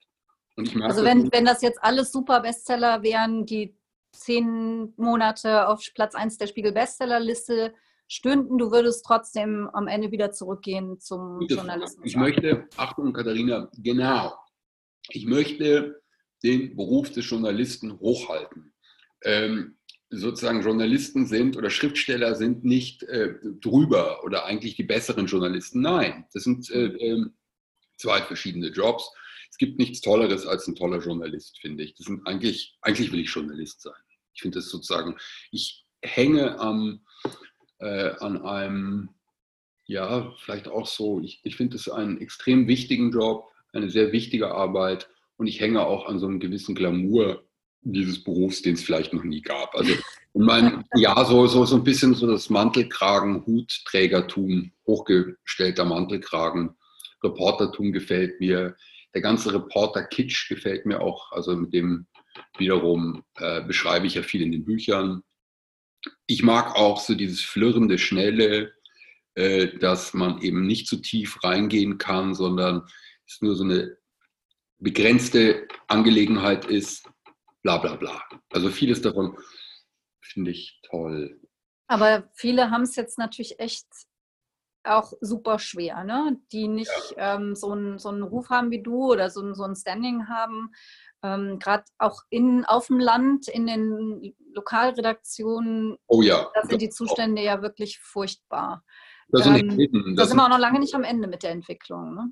Also 0.56 1.04
wenn, 1.04 1.32
wenn 1.32 1.46
das 1.46 1.62
jetzt 1.62 1.82
alles 1.84 2.12
super 2.12 2.42
Bestseller 2.42 3.04
wären, 3.04 3.46
die 3.46 3.76
zehn 4.12 4.94
Monate 4.98 5.68
auf 5.68 5.84
Platz 5.94 6.16
1 6.16 6.38
der 6.38 6.48
Spiegel-Bestsellerliste 6.48 7.74
stünden, 8.08 8.58
du 8.58 8.72
würdest 8.72 9.06
trotzdem 9.06 9.70
am 9.74 9.88
Ende 9.88 10.12
wieder 10.12 10.32
zurückgehen 10.32 11.00
zum 11.00 11.40
Journalismus. 11.48 12.06
Ich 12.06 12.18
möchte, 12.18 12.68
Achtung 12.76 13.14
Katharina, 13.14 13.70
genau, 13.78 14.34
ich 15.10 15.26
möchte 15.26 16.02
den 16.44 16.76
Beruf 16.76 17.12
des 17.12 17.30
Journalisten 17.30 18.00
hochhalten. 18.00 18.74
Ähm, 19.24 19.78
sozusagen 20.10 20.62
Journalisten 20.62 21.26
sind 21.26 21.56
oder 21.56 21.70
Schriftsteller 21.70 22.36
sind 22.36 22.66
nicht 22.66 23.04
äh, 23.04 23.36
drüber 23.62 24.24
oder 24.26 24.46
eigentlich 24.46 24.76
die 24.76 24.84
besseren 24.84 25.28
Journalisten. 25.28 25.82
Nein, 25.82 26.26
das 26.34 26.44
sind 26.44 26.70
äh, 26.70 26.88
äh, 26.88 27.26
zwei 27.98 28.22
verschiedene 28.22 28.68
Jobs. 28.68 29.10
Es 29.52 29.58
gibt 29.58 29.78
nichts 29.78 30.02
Tolleres 30.02 30.48
als 30.48 30.68
ein 30.68 30.76
toller 30.76 31.00
Journalist, 31.00 31.60
finde 31.60 31.84
ich. 31.84 31.94
Das 31.96 32.08
sind 32.08 32.26
eigentlich, 32.26 32.78
eigentlich 32.82 33.12
will 33.12 33.20
ich 33.20 33.30
Journalist 33.30 33.82
sein. 33.82 33.94
Ich 34.34 34.42
finde 34.42 34.60
das 34.60 34.70
sozusagen, 34.70 35.18
ich 35.52 35.86
hänge 36.02 36.60
am, 36.60 37.02
äh, 37.80 38.12
an 38.20 38.42
einem, 38.42 39.10
ja, 39.86 40.34
vielleicht 40.40 40.68
auch 40.68 40.88
so, 40.88 41.20
ich, 41.22 41.42
ich 41.44 41.58
finde 41.58 41.78
das 41.78 41.90
einen 41.90 42.20
extrem 42.20 42.68
wichtigen 42.68 43.12
Job, 43.12 43.52
eine 43.74 43.90
sehr 43.90 44.12
wichtige 44.12 44.52
Arbeit 44.52 45.10
und 45.38 45.48
ich 45.48 45.60
hänge 45.60 45.86
auch 45.86 46.08
an 46.08 46.20
so 46.20 46.28
einem 46.28 46.40
gewissen 46.40 46.74
Glamour 46.74 47.44
dieses 47.82 48.24
Berufs, 48.24 48.62
den 48.62 48.76
es 48.76 48.84
vielleicht 48.84 49.14
noch 49.14 49.24
nie 49.24 49.42
gab. 49.42 49.76
Also 49.76 49.94
in 50.34 50.44
meinem, 50.44 50.86
ja, 50.96 51.26
so, 51.26 51.48
so, 51.48 51.66
so 51.66 51.76
ein 51.76 51.84
bisschen 51.84 52.14
so 52.14 52.28
das 52.28 52.50
Mantelkragen, 52.50 53.46
Hutträgertum, 53.46 54.72
hochgestellter 54.86 55.86
Mantelkragen, 55.86 56.76
Reportertum 57.24 57.92
gefällt 57.92 58.40
mir. 58.40 58.76
Der 59.14 59.22
ganze 59.22 59.54
Reporter-Kitsch 59.54 60.50
gefällt 60.50 60.86
mir 60.86 61.02
auch. 61.02 61.32
Also 61.32 61.56
mit 61.56 61.74
dem 61.74 62.08
wiederum 62.58 63.24
äh, 63.38 63.62
beschreibe 63.62 64.08
ich 64.08 64.16
ja 64.16 64.24
viel 64.24 64.42
in 64.42 64.52
den 64.52 64.66
Büchern. 64.66 65.24
Ich 66.28 66.44
mag 66.44 66.76
auch 66.76 67.00
so 67.00 67.14
dieses 67.16 67.42
flirrende, 67.42 67.98
schnelle, 67.98 68.74
äh, 69.36 69.78
dass 69.80 70.14
man 70.14 70.42
eben 70.42 70.66
nicht 70.66 70.88
zu 70.88 70.98
tief 70.98 71.44
reingehen 71.44 71.98
kann, 71.98 72.34
sondern 72.34 72.86
es 73.28 73.42
nur 73.42 73.56
so 73.56 73.64
eine 73.64 73.98
begrenzte 74.80 75.68
Angelegenheit 75.88 76.66
ist, 76.66 77.08
bla 77.62 77.78
bla 77.78 77.96
bla. 77.96 78.24
Also 78.50 78.70
vieles 78.70 79.02
davon 79.02 79.38
finde 80.22 80.52
ich 80.52 80.80
toll. 80.84 81.40
Aber 81.88 82.30
viele 82.34 82.72
haben 82.72 82.84
es 82.84 82.96
jetzt 82.96 83.18
natürlich 83.18 83.60
echt 83.60 83.86
auch 84.84 85.14
super 85.22 85.60
schwer, 85.60 86.04
ne? 86.04 86.38
die 86.52 86.68
nicht 86.68 87.14
ja. 87.18 87.36
ähm, 87.36 87.56
so, 87.56 87.72
einen, 87.72 88.00
so 88.00 88.10
einen 88.10 88.24
Ruf 88.24 88.50
haben 88.50 88.72
wie 88.72 88.82
du 88.82 89.12
oder 89.12 89.30
so, 89.30 89.42
ein, 89.42 89.54
so 89.56 89.64
ein 89.64 89.76
Standing 89.76 90.28
haben. 90.28 90.72
Ähm, 91.24 91.60
Gerade 91.60 91.84
auch 92.00 92.22
in, 92.30 92.66
auf 92.66 92.88
dem 92.88 93.00
Land, 93.00 93.48
in 93.48 93.68
den 93.68 94.34
Lokalredaktionen, 94.54 95.98
oh 96.08 96.22
ja, 96.22 96.50
da 96.56 96.68
sind 96.68 96.82
die 96.82 96.90
Zustände 96.90 97.42
auch. 97.42 97.46
ja 97.46 97.62
wirklich 97.62 98.00
furchtbar. 98.00 98.84
Das 99.30 99.46
ähm, 99.46 100.16
da 100.16 100.26
sind 100.26 100.38
wir 100.38 100.44
auch 100.44 100.50
noch 100.50 100.60
lange 100.60 100.80
nicht 100.80 100.96
am 100.96 101.04
Ende 101.04 101.28
mit 101.28 101.44
der 101.44 101.52
Entwicklung. 101.52 102.16
Ne? 102.16 102.32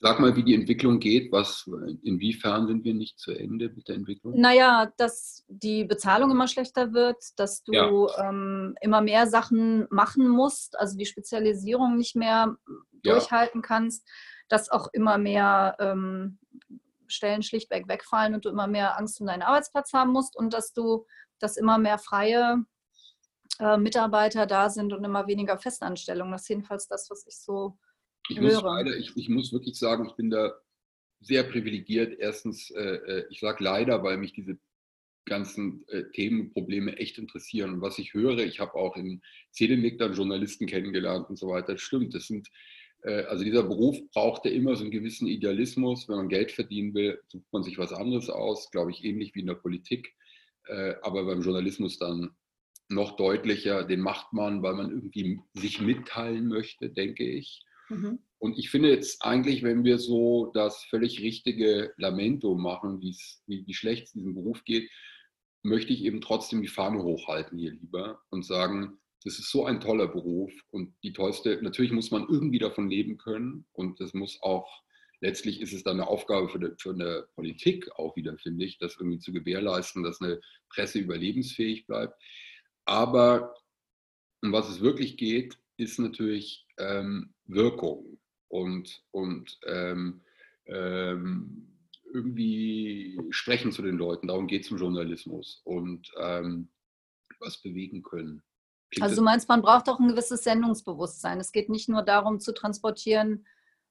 Sag 0.00 0.20
mal, 0.20 0.36
wie 0.36 0.44
die 0.44 0.54
Entwicklung 0.54 1.00
geht. 1.00 1.32
Was, 1.32 1.68
inwiefern 2.02 2.68
sind 2.68 2.84
wir 2.84 2.94
nicht 2.94 3.18
zu 3.18 3.32
Ende 3.32 3.68
mit 3.70 3.88
der 3.88 3.96
Entwicklung? 3.96 4.38
Naja, 4.38 4.92
dass 4.96 5.44
die 5.48 5.84
Bezahlung 5.84 6.30
immer 6.30 6.46
schlechter 6.46 6.92
wird, 6.92 7.16
dass 7.36 7.64
du 7.64 7.72
ja. 7.72 8.28
ähm, 8.28 8.76
immer 8.80 9.00
mehr 9.00 9.26
Sachen 9.26 9.88
machen 9.90 10.28
musst, 10.28 10.78
also 10.78 10.96
die 10.96 11.06
Spezialisierung 11.06 11.96
nicht 11.96 12.14
mehr 12.14 12.56
ja. 13.02 13.14
durchhalten 13.14 13.60
kannst, 13.60 14.06
dass 14.48 14.70
auch 14.70 14.88
immer 14.92 15.18
mehr 15.18 15.76
ähm, 15.80 16.38
Stellen 17.08 17.42
schlichtweg 17.42 17.88
wegfallen 17.88 18.34
und 18.34 18.44
du 18.44 18.50
immer 18.50 18.68
mehr 18.68 18.98
Angst 18.98 19.20
um 19.20 19.26
deinen 19.26 19.42
Arbeitsplatz 19.42 19.92
haben 19.92 20.12
musst 20.12 20.36
und 20.36 20.54
dass 20.54 20.72
du, 20.72 21.06
dass 21.40 21.56
immer 21.56 21.78
mehr 21.78 21.98
freie 21.98 22.64
äh, 23.58 23.76
Mitarbeiter 23.76 24.46
da 24.46 24.70
sind 24.70 24.92
und 24.92 25.02
immer 25.02 25.26
weniger 25.26 25.58
Festanstellungen. 25.58 26.32
Das 26.32 26.42
ist 26.42 26.48
jedenfalls 26.50 26.86
das, 26.86 27.10
was 27.10 27.26
ich 27.26 27.36
so 27.36 27.76
ich 28.28 28.40
muss, 28.40 28.62
leider, 28.62 28.96
ich, 28.96 29.16
ich, 29.16 29.28
muss 29.28 29.52
wirklich 29.52 29.78
sagen, 29.78 30.06
ich 30.06 30.14
bin 30.14 30.30
da 30.30 30.52
sehr 31.20 31.44
privilegiert. 31.44 32.18
Erstens, 32.18 32.70
äh, 32.70 32.96
äh 32.96 33.26
ich 33.30 33.40
sage 33.40 33.62
leider, 33.64 34.02
weil 34.02 34.18
mich 34.18 34.32
diese 34.32 34.58
ganzen 35.28 35.86
äh, 35.88 36.04
Themen, 36.12 36.52
Probleme 36.52 36.96
echt 36.96 37.18
interessieren. 37.18 37.74
Und 37.74 37.80
was 37.80 37.98
ich 37.98 38.14
höre, 38.14 38.38
ich 38.38 38.60
habe 38.60 38.74
auch 38.74 38.96
in 38.96 39.22
Zedemik 39.52 39.98
dann 39.98 40.14
Journalisten 40.14 40.66
kennengelernt 40.66 41.28
und 41.28 41.38
so 41.38 41.48
weiter. 41.48 41.74
Das 41.74 41.82
stimmt, 41.82 42.14
das 42.14 42.26
sind, 42.26 42.48
äh, 43.02 43.22
also 43.24 43.44
dieser 43.44 43.62
Beruf 43.62 43.98
braucht 44.12 44.44
ja 44.44 44.50
immer 44.50 44.74
so 44.74 44.82
einen 44.82 44.90
gewissen 44.90 45.28
Idealismus. 45.28 46.08
Wenn 46.08 46.16
man 46.16 46.28
Geld 46.28 46.50
verdienen 46.50 46.94
will, 46.94 47.20
sucht 47.28 47.46
man 47.52 47.62
sich 47.62 47.78
was 47.78 47.92
anderes 47.92 48.30
aus, 48.30 48.70
glaube 48.70 48.90
ich, 48.90 49.04
ähnlich 49.04 49.34
wie 49.34 49.40
in 49.40 49.46
der 49.46 49.54
Politik. 49.54 50.14
Äh, 50.66 50.94
aber 51.02 51.24
beim 51.24 51.42
Journalismus 51.42 51.98
dann 51.98 52.30
noch 52.88 53.16
deutlicher, 53.16 53.84
den 53.84 54.00
macht 54.00 54.32
man, 54.32 54.62
weil 54.62 54.74
man 54.74 54.90
irgendwie 54.90 55.40
sich 55.52 55.80
mitteilen 55.80 56.48
möchte, 56.48 56.88
denke 56.88 57.24
ich. 57.24 57.62
Mhm. 57.88 58.18
Und 58.38 58.58
ich 58.58 58.70
finde 58.70 58.90
jetzt 58.90 59.24
eigentlich, 59.24 59.62
wenn 59.62 59.84
wir 59.84 59.98
so 59.98 60.50
das 60.54 60.84
völlig 60.84 61.20
richtige 61.20 61.92
Lamento 61.96 62.54
machen, 62.54 63.00
wie, 63.00 63.16
wie 63.46 63.74
schlecht 63.74 64.06
es 64.06 64.12
diesem 64.12 64.34
Beruf 64.34 64.64
geht, 64.64 64.90
möchte 65.62 65.92
ich 65.92 66.04
eben 66.04 66.20
trotzdem 66.20 66.62
die 66.62 66.68
Fahne 66.68 67.02
hochhalten 67.02 67.58
hier 67.58 67.72
lieber 67.72 68.22
und 68.30 68.44
sagen, 68.44 68.98
das 69.24 69.38
ist 69.38 69.50
so 69.50 69.64
ein 69.64 69.80
toller 69.80 70.06
Beruf 70.06 70.52
und 70.70 70.94
die 71.02 71.12
tollste, 71.12 71.60
natürlich 71.62 71.90
muss 71.90 72.12
man 72.12 72.28
irgendwie 72.28 72.60
davon 72.60 72.88
leben 72.88 73.18
können 73.18 73.66
und 73.72 74.00
das 74.00 74.14
muss 74.14 74.40
auch, 74.42 74.82
letztlich 75.20 75.60
ist 75.60 75.72
es 75.72 75.82
dann 75.82 75.98
eine 75.98 76.08
Aufgabe 76.08 76.48
für, 76.48 76.60
die, 76.60 76.70
für 76.78 76.90
eine 76.90 77.26
Politik 77.34 77.90
auch 77.98 78.14
wieder, 78.14 78.38
finde 78.38 78.64
ich, 78.64 78.78
das 78.78 78.96
irgendwie 78.96 79.18
zu 79.18 79.32
gewährleisten, 79.32 80.04
dass 80.04 80.20
eine 80.20 80.40
Presse 80.68 81.00
überlebensfähig 81.00 81.86
bleibt. 81.86 82.14
Aber 82.84 83.54
um 84.42 84.52
was 84.52 84.68
es 84.68 84.80
wirklich 84.80 85.16
geht, 85.16 85.58
ist 85.76 85.98
natürlich 85.98 86.67
ähm, 86.78 87.34
Wirkung 87.46 88.18
und, 88.48 89.02
und 89.10 89.58
ähm, 89.66 90.22
ähm, 90.66 91.78
irgendwie 92.12 93.20
sprechen 93.30 93.72
zu 93.72 93.82
den 93.82 93.96
Leuten. 93.96 94.28
Darum 94.28 94.46
geht 94.46 94.64
es 94.64 94.70
im 94.70 94.78
Journalismus 94.78 95.60
und 95.64 96.10
ähm, 96.20 96.68
was 97.40 97.60
bewegen 97.60 98.02
können. 98.02 98.42
Klingt 98.90 99.02
also 99.02 99.16
du 99.16 99.22
meinst, 99.22 99.48
man 99.48 99.62
braucht 99.62 99.88
auch 99.88 100.00
ein 100.00 100.08
gewisses 100.08 100.44
Sendungsbewusstsein. 100.44 101.40
Es 101.40 101.52
geht 101.52 101.68
nicht 101.68 101.88
nur 101.88 102.02
darum 102.02 102.40
zu 102.40 102.54
transportieren, 102.54 103.46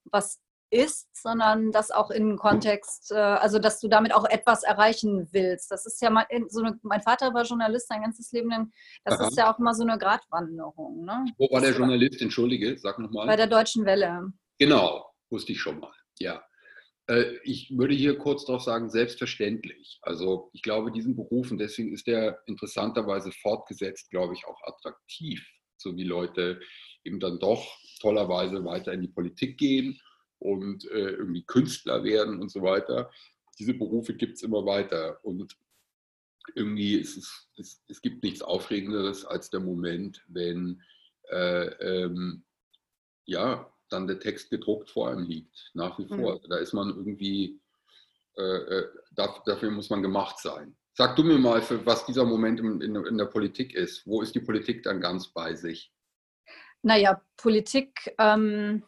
was 0.05 0.41
ist, 0.69 1.07
sondern 1.15 1.71
das 1.71 1.91
auch 1.91 2.11
in 2.11 2.37
Kontext, 2.37 3.11
äh, 3.11 3.15
also 3.15 3.59
dass 3.59 3.79
du 3.79 3.87
damit 3.87 4.13
auch 4.13 4.25
etwas 4.25 4.63
erreichen 4.63 5.27
willst. 5.31 5.71
Das 5.71 5.85
ist 5.85 6.01
ja 6.01 6.09
mal 6.09 6.25
so 6.49 6.61
eine, 6.61 6.77
mein 6.83 7.01
Vater 7.01 7.33
war 7.33 7.43
Journalist 7.43 7.87
sein 7.87 8.01
ganzes 8.01 8.31
Leben 8.31 8.49
lang. 8.49 8.71
Das 9.05 9.19
Aha. 9.19 9.27
ist 9.27 9.37
ja 9.37 9.53
auch 9.53 9.59
immer 9.59 9.73
so 9.73 9.83
eine 9.83 9.97
Gratwanderung. 9.97 11.05
Ne? 11.05 11.25
Wo 11.37 11.47
war 11.51 11.61
der 11.61 11.71
Journalist? 11.71 12.21
Entschuldige, 12.21 12.77
sag 12.77 12.99
nochmal. 12.99 13.27
Bei 13.27 13.35
der 13.35 13.47
Deutschen 13.47 13.85
Welle. 13.85 14.33
Genau, 14.59 15.09
wusste 15.29 15.53
ich 15.53 15.59
schon 15.59 15.79
mal. 15.79 15.93
Ja. 16.19 16.43
Äh, 17.07 17.37
ich 17.43 17.71
würde 17.77 17.95
hier 17.95 18.17
kurz 18.17 18.45
darauf 18.45 18.63
sagen, 18.63 18.89
selbstverständlich. 18.89 19.99
Also 20.01 20.49
ich 20.53 20.61
glaube, 20.61 20.91
diesen 20.91 21.15
Beruf, 21.15 21.51
und 21.51 21.59
deswegen 21.59 21.93
ist 21.93 22.07
der 22.07 22.39
interessanterweise 22.45 23.31
fortgesetzt, 23.31 24.09
glaube 24.09 24.33
ich, 24.33 24.45
auch 24.45 24.61
attraktiv, 24.63 25.47
so 25.77 25.95
wie 25.95 26.03
Leute 26.03 26.59
eben 27.05 27.21
dann 27.21 27.39
doch 27.39 27.65
tollerweise 28.01 28.65
weiter 28.65 28.91
in 28.91 29.01
die 29.01 29.07
Politik 29.07 29.57
gehen 29.57 29.97
und 30.39 30.85
äh, 30.91 31.11
irgendwie 31.11 31.43
Künstler 31.43 32.03
werden 32.03 32.39
und 32.39 32.49
so 32.49 32.61
weiter. 32.61 33.11
Diese 33.59 33.73
Berufe 33.73 34.13
gibt 34.13 34.35
es 34.35 34.43
immer 34.43 34.65
weiter. 34.65 35.19
Und 35.23 35.57
irgendwie 36.55 36.95
ist 36.95 37.17
es, 37.17 37.49
es, 37.57 37.83
es 37.87 38.01
gibt 38.01 38.23
nichts 38.23 38.41
Aufregenderes 38.41 39.25
als 39.25 39.49
der 39.49 39.59
Moment, 39.59 40.23
wenn 40.27 40.81
äh, 41.29 41.65
ähm, 42.03 42.43
ja, 43.25 43.71
dann 43.89 44.07
der 44.07 44.19
Text 44.19 44.49
gedruckt 44.49 44.89
vor 44.89 45.09
einem 45.09 45.23
liegt, 45.23 45.71
nach 45.73 45.97
wie 45.99 46.07
vor. 46.07 46.17
Mhm. 46.17 46.25
Also 46.25 46.47
da 46.47 46.57
ist 46.57 46.73
man 46.73 46.89
irgendwie, 46.89 47.59
äh, 48.37 48.41
äh 48.41 48.87
dafür, 49.11 49.71
muss 49.71 49.89
man 49.89 50.01
gemacht 50.01 50.39
sein. 50.39 50.77
Sag 50.93 51.15
du 51.15 51.23
mir 51.23 51.37
mal, 51.37 51.61
was 51.85 52.05
dieser 52.05 52.25
Moment 52.25 52.59
in, 52.59 52.81
in, 52.81 52.95
in, 52.95 53.17
der 53.17 53.25
Politik 53.25 53.75
ist. 53.75 54.05
Wo 54.07 54.21
ist 54.21 54.33
die 54.33 54.39
Politik 54.39 54.83
dann 54.83 54.99
ganz 54.99 55.27
bei 55.27 55.53
sich? 55.53 55.93
Naja, 56.81 57.21
Politik, 57.37 58.15
ähm, 58.17 58.83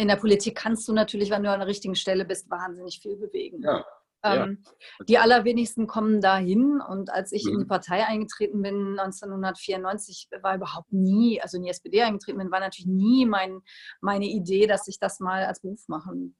in 0.00 0.08
der 0.08 0.16
Politik 0.16 0.56
kannst 0.56 0.88
du 0.88 0.92
natürlich, 0.92 1.30
wenn 1.30 1.42
du 1.42 1.50
an 1.50 1.60
der 1.60 1.68
richtigen 1.68 1.94
Stelle 1.94 2.24
bist, 2.24 2.50
wahnsinnig 2.50 3.00
viel 3.00 3.16
bewegen. 3.16 3.62
Ja. 3.62 3.84
Ähm, 4.22 4.62
ja. 4.64 5.04
Die 5.06 5.18
allerwenigsten 5.18 5.86
kommen 5.86 6.20
dahin. 6.20 6.80
Und 6.80 7.10
als 7.10 7.32
ich 7.32 7.44
mhm. 7.44 7.52
in 7.52 7.58
die 7.58 7.64
mhm. 7.64 7.68
Partei 7.68 8.06
eingetreten 8.06 8.62
bin, 8.62 8.98
1994, 8.98 10.28
war 10.42 10.56
überhaupt 10.56 10.92
nie, 10.92 11.40
also 11.40 11.58
in 11.58 11.64
die 11.64 11.70
SPD 11.70 12.02
eingetreten 12.02 12.38
bin, 12.38 12.50
war 12.50 12.60
natürlich 12.60 12.86
nie 12.86 13.26
mein, 13.26 13.60
meine 14.00 14.26
Idee, 14.26 14.66
dass 14.66 14.88
ich 14.88 14.98
das 14.98 15.20
mal 15.20 15.44
als 15.44 15.60
Beruf 15.60 15.86
machen 15.88 16.34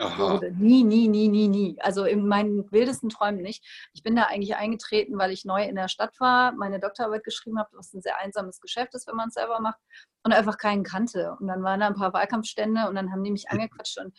Aha. 0.00 0.40
Nie, 0.56 0.84
nie, 0.84 1.08
nie, 1.08 1.28
nie, 1.28 1.48
nie. 1.48 1.76
Also 1.80 2.04
in 2.04 2.26
meinen 2.28 2.70
wildesten 2.70 3.08
Träumen 3.08 3.42
nicht. 3.42 3.64
Ich 3.92 4.02
bin 4.02 4.14
da 4.14 4.24
eigentlich 4.24 4.54
eingetreten, 4.54 5.18
weil 5.18 5.32
ich 5.32 5.44
neu 5.44 5.64
in 5.64 5.74
der 5.74 5.88
Stadt 5.88 6.18
war, 6.20 6.52
meine 6.52 6.78
Doktorarbeit 6.78 7.24
geschrieben 7.24 7.58
habe, 7.58 7.70
was 7.72 7.92
ein 7.92 8.00
sehr 8.00 8.18
einsames 8.18 8.60
Geschäft 8.60 8.94
ist, 8.94 9.08
wenn 9.08 9.16
man 9.16 9.28
es 9.28 9.34
selber 9.34 9.60
macht, 9.60 9.80
und 10.22 10.32
einfach 10.32 10.56
keinen 10.56 10.84
kannte. 10.84 11.36
Und 11.40 11.48
dann 11.48 11.62
waren 11.62 11.80
da 11.80 11.88
ein 11.88 11.94
paar 11.94 12.12
Wahlkampfstände 12.12 12.88
und 12.88 12.94
dann 12.94 13.10
haben 13.10 13.24
die 13.24 13.32
mich 13.32 13.50
angequatscht 13.50 13.98
und 13.98 14.14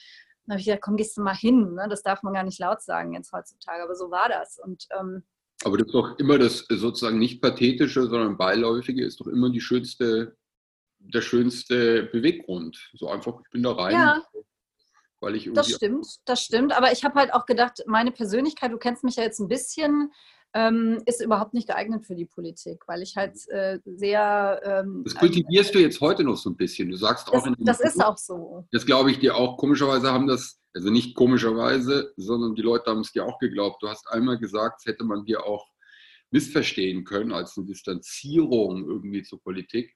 dann 0.45 0.55
habe 0.55 0.59
ich 0.59 0.65
gesagt, 0.65 0.83
komm, 0.83 0.97
gehst 0.97 1.15
du 1.15 1.21
mal 1.21 1.35
hin. 1.35 1.75
Ne? 1.75 1.87
Das 1.89 2.03
darf 2.03 2.23
man 2.23 2.33
gar 2.33 2.43
nicht 2.43 2.59
laut 2.59 2.81
sagen 2.81 3.13
jetzt 3.13 3.31
heutzutage, 3.31 3.83
aber 3.83 3.95
so 3.95 4.11
war 4.11 4.27
das. 4.27 4.57
Und, 4.57 4.87
ähm, 4.99 5.23
aber 5.63 5.77
das 5.77 5.87
ist 5.87 5.93
doch 5.93 6.17
immer 6.17 6.39
das 6.39 6.65
sozusagen 6.67 7.19
nicht 7.19 7.41
pathetische, 7.41 8.07
sondern 8.07 8.37
beiläufige 8.37 9.05
ist 9.05 9.21
doch 9.21 9.27
immer 9.27 9.49
die 9.49 9.61
schönste, 9.61 10.35
der 10.99 11.21
schönste 11.21 12.03
Beweggrund. 12.03 12.91
So 12.93 13.09
einfach, 13.09 13.39
ich 13.45 13.49
bin 13.51 13.63
da 13.63 13.73
rein. 13.73 13.93
Ja. 13.93 14.23
Weil 15.21 15.35
ich 15.35 15.49
das 15.53 15.69
stimmt, 15.71 16.07
das 16.25 16.41
stimmt. 16.41 16.75
Aber 16.75 16.91
ich 16.91 17.03
habe 17.03 17.19
halt 17.19 17.33
auch 17.33 17.45
gedacht, 17.45 17.83
meine 17.87 18.11
Persönlichkeit, 18.11 18.71
du 18.71 18.77
kennst 18.77 19.03
mich 19.03 19.17
ja 19.17 19.23
jetzt 19.23 19.39
ein 19.39 19.49
bisschen, 19.49 20.11
ähm, 20.53 21.01
ist 21.05 21.21
überhaupt 21.21 21.53
nicht 21.53 21.67
geeignet 21.67 22.05
für 22.05 22.15
die 22.15 22.25
Politik, 22.25 22.83
weil 22.87 23.01
ich 23.01 23.15
halt 23.15 23.35
äh, 23.49 23.79
sehr. 23.85 24.61
Ähm, 24.63 25.03
das 25.03 25.15
kultivierst 25.15 25.75
du 25.75 25.79
jetzt 25.79 26.01
heute 26.01 26.23
noch 26.23 26.37
so 26.37 26.49
ein 26.49 26.55
bisschen. 26.55 26.89
Du 26.89 26.97
sagst 26.97 27.27
auch. 27.27 27.43
Das, 27.59 27.79
das 27.79 27.79
ist 27.81 28.03
auch 28.03 28.17
so. 28.17 28.65
Das 28.71 28.85
glaube 28.85 29.11
ich 29.11 29.19
dir 29.19 29.35
auch. 29.35 29.57
Komischerweise 29.57 30.11
haben 30.11 30.27
das, 30.27 30.59
also 30.73 30.89
nicht 30.89 31.15
komischerweise, 31.15 32.13
sondern 32.15 32.55
die 32.55 32.61
Leute 32.61 32.89
haben 32.89 33.01
es 33.01 33.11
dir 33.11 33.25
auch 33.25 33.39
geglaubt. 33.39 33.83
Du 33.83 33.89
hast 33.89 34.09
einmal 34.09 34.39
gesagt, 34.39 34.79
das 34.79 34.93
hätte 34.93 35.03
man 35.03 35.25
dir 35.25 35.45
auch 35.45 35.67
missverstehen 36.31 37.03
können 37.03 37.31
als 37.31 37.57
eine 37.57 37.67
Distanzierung 37.67 38.87
irgendwie 38.87 39.23
zur 39.23 39.41
Politik. 39.41 39.95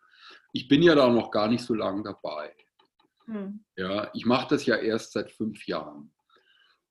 Ich 0.52 0.68
bin 0.68 0.84
ja 0.84 0.96
da 0.96 1.10
noch 1.10 1.32
gar 1.32 1.48
nicht 1.48 1.64
so 1.64 1.74
lange 1.74 2.04
dabei. 2.04 2.54
Hm. 3.26 3.64
Ja, 3.76 4.10
ich 4.14 4.26
mache 4.26 4.50
das 4.50 4.66
ja 4.66 4.76
erst 4.76 5.14
seit 5.14 5.32
fünf 5.32 5.66
Jahren. 5.68 6.12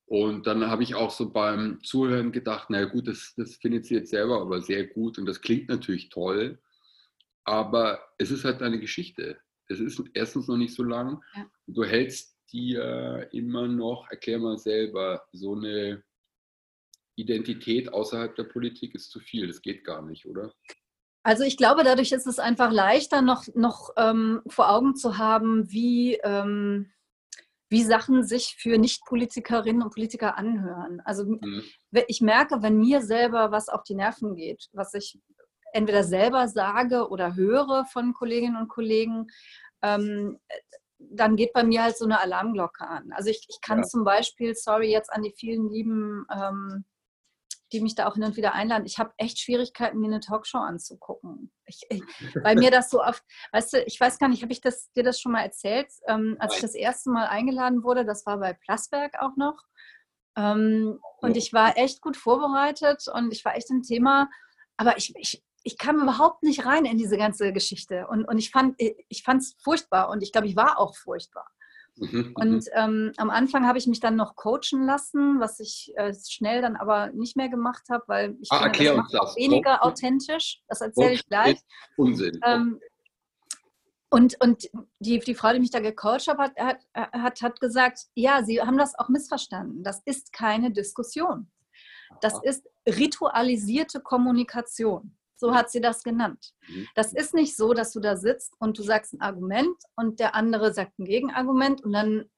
Und 0.07 0.47
dann 0.47 0.66
habe 0.66 0.83
ich 0.83 0.95
auch 0.95 1.11
so 1.11 1.30
beim 1.30 1.83
Zuhören 1.83 2.33
gedacht, 2.33 2.68
na 2.68 2.85
gut, 2.85 3.09
das, 3.09 3.35
das 3.37 3.57
findet 3.57 3.87
sie 3.87 3.95
jetzt 3.95 4.11
selber 4.11 4.41
aber 4.41 4.61
sehr 4.61 4.87
gut 4.87 5.18
und 5.18 5.26
das 5.26 5.41
klingt 5.41 5.68
natürlich 5.68 6.11
toll, 6.11 6.61
aber 7.45 8.01
es 8.18 8.30
ist 8.30 8.45
halt 8.45 8.62
eine 8.62 8.78
Geschichte. 8.78 9.39
Es 9.68 9.80
ist 9.80 10.03
erstens 10.12 10.49
noch 10.49 10.59
nicht 10.59 10.74
so 10.74 10.83
lang. 10.83 11.22
Ja. 11.35 11.51
Du 11.66 11.85
hältst 11.85 12.39
dir 12.53 13.28
immer 13.33 13.66
noch, 13.66 14.07
erklär 14.11 14.39
mal 14.39 14.59
selber, 14.59 15.24
so 15.33 15.55
eine 15.55 16.03
Identität 17.16 17.93
außerhalb 17.93 18.35
der 18.37 18.45
Politik 18.45 18.95
ist 18.95 19.11
zu 19.11 19.20
viel. 19.20 19.47
Das 19.47 19.62
geht 19.62 19.85
gar 19.85 20.03
nicht, 20.03 20.26
oder? 20.26 20.53
Also 21.23 21.45
ich 21.45 21.57
glaube, 21.57 21.85
dadurch 21.85 22.12
ist 22.12 22.27
es 22.27 22.39
einfach 22.39 22.73
leichter, 22.73 23.23
noch, 23.23 23.47
noch 23.55 23.91
ähm, 23.97 24.43
vor 24.49 24.70
Augen 24.70 24.97
zu 24.97 25.18
haben, 25.18 25.70
wie, 25.70 26.14
ähm, 26.25 26.91
wie 27.68 27.85
Sachen 27.85 28.25
sich 28.25 28.57
für 28.59 28.77
Nicht-Politikerinnen 28.77 29.83
und 29.83 29.95
Politiker 29.95 30.37
anhören. 30.37 31.01
Also 31.05 31.25
mhm. 31.25 31.62
ich 32.09 32.20
merke, 32.20 32.62
wenn 32.62 32.79
mir 32.79 33.03
selber 33.03 33.53
was 33.53 33.68
auf 33.68 33.85
die 33.85 33.95
Nerven 33.95 34.35
geht, 34.35 34.68
was 34.73 34.95
ich 34.95 35.20
entweder 35.73 36.05
selber 36.05 36.49
sage 36.49 37.09
oder 37.09 37.35
höre 37.35 37.85
von 37.87 38.12
Kolleginnen 38.14 38.57
und 38.57 38.68
Kollegen, 38.68 39.29
ähm, 39.81 40.39
dann 40.99 41.37
geht 41.37 41.53
bei 41.53 41.64
mir 41.64 41.83
halt 41.83 41.97
so 41.97 42.05
eine 42.05 42.20
Alarmglocke 42.20 42.87
an. 42.87 43.11
Also 43.12 43.31
ich, 43.31 43.47
ich 43.49 43.61
kann 43.61 43.79
ja. 43.79 43.85
zum 43.85 44.05
Beispiel, 44.05 44.55
sorry 44.55 44.91
jetzt 44.91 45.12
an 45.12 45.23
die 45.23 45.35
vielen 45.37 45.68
lieben 45.68 46.27
ähm, 46.33 46.85
die 47.73 47.81
mich 47.81 47.95
da 47.95 48.07
auch 48.07 48.14
hin 48.14 48.25
und 48.25 48.37
wieder 48.37 48.55
einladen. 48.55 48.87
Ich 48.87 48.99
habe 48.99 49.12
echt 49.16 49.39
Schwierigkeiten, 49.39 49.99
mir 49.99 50.07
eine 50.07 50.20
Talkshow 50.20 50.59
anzugucken. 50.59 51.51
Ich, 51.66 51.81
ich, 51.89 52.03
weil 52.45 52.57
mir 52.57 52.70
das 52.70 52.91
so 52.91 53.03
oft, 53.03 53.23
weißt 53.53 53.73
du, 53.73 53.83
ich 53.85 53.99
weiß 53.99 54.18
gar 54.18 54.29
nicht, 54.29 54.43
habe 54.43 54.53
ich 54.53 54.61
das, 54.61 54.91
dir 54.93 55.03
das 55.03 55.20
schon 55.20 55.33
mal 55.33 55.43
erzählt? 55.43 55.89
Ähm, 56.07 56.37
als 56.39 56.57
ich 56.57 56.61
das 56.61 56.75
erste 56.75 57.11
Mal 57.11 57.27
eingeladen 57.27 57.83
wurde, 57.83 58.05
das 58.05 58.27
war 58.27 58.39
bei 58.39 58.53
Plasberg 58.53 59.14
auch 59.20 59.37
noch. 59.37 59.62
Ähm, 60.37 60.99
und 61.18 61.37
ich 61.37 61.53
war 61.53 61.77
echt 61.77 62.01
gut 62.01 62.16
vorbereitet 62.16 63.07
und 63.12 63.33
ich 63.33 63.45
war 63.45 63.57
echt 63.57 63.70
im 63.70 63.83
Thema. 63.83 64.29
Aber 64.77 64.97
ich, 64.97 65.14
ich, 65.16 65.45
ich 65.62 65.79
kam 65.79 66.01
überhaupt 66.01 66.43
nicht 66.43 66.64
rein 66.64 66.85
in 66.85 66.99
diese 66.99 67.16
ganze 67.16 67.53
Geschichte. 67.53 68.07
Und, 68.09 68.25
und 68.25 68.39
ich 68.39 68.51
fand 68.51 68.77
es 68.79 69.57
furchtbar 69.62 70.11
und 70.11 70.23
ich 70.23 70.33
glaube, 70.33 70.47
ich 70.47 70.57
war 70.57 70.79
auch 70.79 70.97
furchtbar. 70.97 71.49
Mhm, 71.97 72.32
und 72.36 72.51
mhm. 72.51 72.62
ähm, 72.74 73.12
am 73.18 73.30
Anfang 73.30 73.66
habe 73.66 73.78
ich 73.78 73.86
mich 73.86 74.01
dann 74.01 74.16
noch 74.16 74.34
coachen 74.34 74.86
lassen, 74.86 75.40
was 75.40 75.61
ich 75.61 75.93
äh, 75.97 76.14
schnell 76.14 76.62
dann 76.62 76.76
aber 76.76 77.12
nicht 77.12 77.36
mehr 77.36 77.49
gemacht 77.49 77.84
habe, 77.90 78.05
weil 78.07 78.36
ich 78.40 78.49
ah, 78.51 78.72
finde, 78.72 78.97
das 78.97 79.12
macht 79.12 79.36
weniger 79.36 79.78
Coach. 79.78 79.82
authentisch. 79.82 80.62
Das 80.68 80.80
erzähle 80.80 81.12
ich 81.12 81.26
gleich. 81.26 81.61
Unsinn. 81.97 82.40
Ähm, 82.45 82.80
und, 84.09 84.38
und 84.43 84.68
die, 84.99 85.18
die 85.20 85.34
Frau, 85.34 85.53
die 85.53 85.61
mich 85.61 85.70
da 85.70 85.80
gecoacht 85.80 86.28
hat, 86.28 86.57
hat, 86.59 86.78
hat, 86.95 87.40
hat 87.40 87.61
gesagt, 87.61 88.01
ja, 88.14 88.43
Sie 88.43 88.61
haben 88.61 88.76
das 88.76 88.99
auch 88.99 89.09
missverstanden. 89.09 89.82
Das 89.82 90.03
ist 90.05 90.32
keine 90.32 90.70
Diskussion. 90.70 91.51
Das 92.20 92.38
ist 92.43 92.68
ritualisierte 92.86 94.01
Kommunikation. 94.01 95.16
So 95.43 95.53
hat 95.53 95.72
sie 95.72 95.80
das 95.80 96.05
genannt. 96.05 96.55
Mhm. 96.68 96.86
Das 96.95 97.12
ist 97.12 97.34
nicht 97.34 97.57
so, 97.57 97.74
dass 97.74 97.90
du 97.90 97.99
da 97.99 98.16
sitzt 98.16 98.55
und 98.61 98.78
du 98.78 98.84
sagst 98.84 99.12
ein 99.12 99.20
Argument 99.20 99.74
und 99.97 100.20
der 100.20 100.36
andere 100.36 100.72
sagt 100.72 101.01
ein 101.01 101.05
Gegenargument 101.05 101.82
und 101.82 101.93
dann 101.93 102.30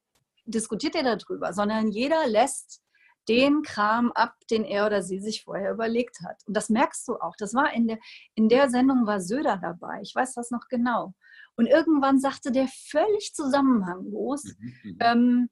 diskutiert 0.45 0.95
ihr 0.95 1.03
darüber, 1.03 1.53
sondern 1.53 1.91
jeder 1.91 2.25
lässt 2.25 2.81
den 3.29 3.61
Kram 3.61 4.11
ab, 4.13 4.33
den 4.49 4.63
er 4.65 4.87
oder 4.87 5.03
sie 5.03 5.19
sich 5.19 5.43
vorher 5.43 5.71
überlegt 5.71 6.17
hat. 6.25 6.41
Und 6.47 6.57
das 6.57 6.69
merkst 6.69 7.07
du 7.07 7.17
auch. 7.17 7.35
Das 7.37 7.53
war 7.53 7.71
in 7.73 7.85
der, 7.85 7.99
in 8.33 8.49
der 8.49 8.71
Sendung 8.71 9.05
war 9.05 9.21
Söder 9.21 9.59
dabei. 9.61 9.99
Ich 10.01 10.15
weiß 10.15 10.33
das 10.33 10.49
noch 10.49 10.67
genau. 10.67 11.13
Und 11.57 11.67
irgendwann 11.67 12.19
sagte 12.19 12.51
der 12.51 12.67
völlig 12.89 13.35
zusammenhanglos, 13.35 14.45
mhm. 14.45 14.73
mhm. 14.83 14.97
ähm, 14.99 15.49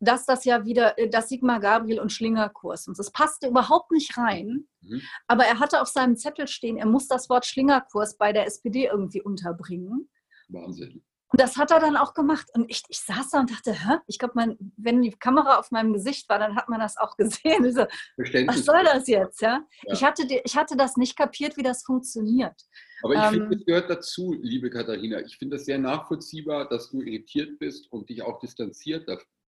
dass 0.00 0.26
das 0.26 0.44
ja 0.44 0.64
wieder 0.64 0.98
äh, 0.98 1.08
das 1.08 1.28
Sigmar 1.28 1.60
Gabriel 1.60 2.00
und 2.00 2.10
Schlingerkurs 2.12 2.88
und 2.88 2.98
das 2.98 3.12
passte 3.12 3.48
überhaupt 3.48 3.92
nicht 3.92 4.16
rein. 4.16 4.66
Mhm. 4.80 5.02
Aber 5.28 5.44
er 5.44 5.60
hatte 5.60 5.80
auf 5.80 5.88
seinem 5.88 6.16
Zettel 6.16 6.48
stehen, 6.48 6.78
er 6.78 6.86
muss 6.86 7.06
das 7.06 7.28
Wort 7.28 7.46
Schlingerkurs 7.46 8.16
bei 8.16 8.32
der 8.32 8.46
SPD 8.46 8.86
irgendwie 8.86 9.22
unterbringen. 9.22 10.08
Wahnsinn. 10.48 11.04
Und 11.32 11.40
das 11.40 11.56
hat 11.56 11.70
er 11.70 11.78
dann 11.78 11.96
auch 11.96 12.12
gemacht. 12.12 12.48
Und 12.54 12.68
ich, 12.68 12.82
ich 12.88 13.00
saß 13.00 13.30
da 13.30 13.40
und 13.40 13.52
dachte, 13.52 13.72
hä? 13.72 13.98
Ich 14.08 14.18
glaube, 14.18 14.56
wenn 14.76 15.02
die 15.02 15.12
Kamera 15.12 15.60
auf 15.60 15.70
meinem 15.70 15.92
Gesicht 15.92 16.28
war, 16.28 16.40
dann 16.40 16.56
hat 16.56 16.68
man 16.68 16.80
das 16.80 16.96
auch 16.96 17.16
gesehen. 17.16 17.60
So, 17.70 17.86
was 18.16 18.64
soll 18.64 18.82
das 18.82 19.06
jetzt? 19.06 19.40
Ja? 19.40 19.64
ja? 19.84 19.92
Ich, 19.92 20.02
hatte, 20.02 20.24
ich 20.44 20.56
hatte 20.56 20.76
das 20.76 20.96
nicht 20.96 21.16
kapiert, 21.16 21.56
wie 21.56 21.62
das 21.62 21.84
funktioniert. 21.84 22.60
Aber 23.02 23.14
ich 23.14 23.20
ähm, 23.20 23.30
finde, 23.30 23.56
es 23.56 23.64
gehört 23.64 23.90
dazu, 23.90 24.34
liebe 24.40 24.70
Katharina. 24.70 25.20
Ich 25.20 25.36
finde 25.36 25.56
es 25.56 25.66
sehr 25.66 25.78
nachvollziehbar, 25.78 26.68
dass 26.68 26.90
du 26.90 27.00
irritiert 27.00 27.60
bist 27.60 27.92
und 27.92 28.08
dich 28.08 28.22
auch 28.22 28.40
distanziert 28.40 29.08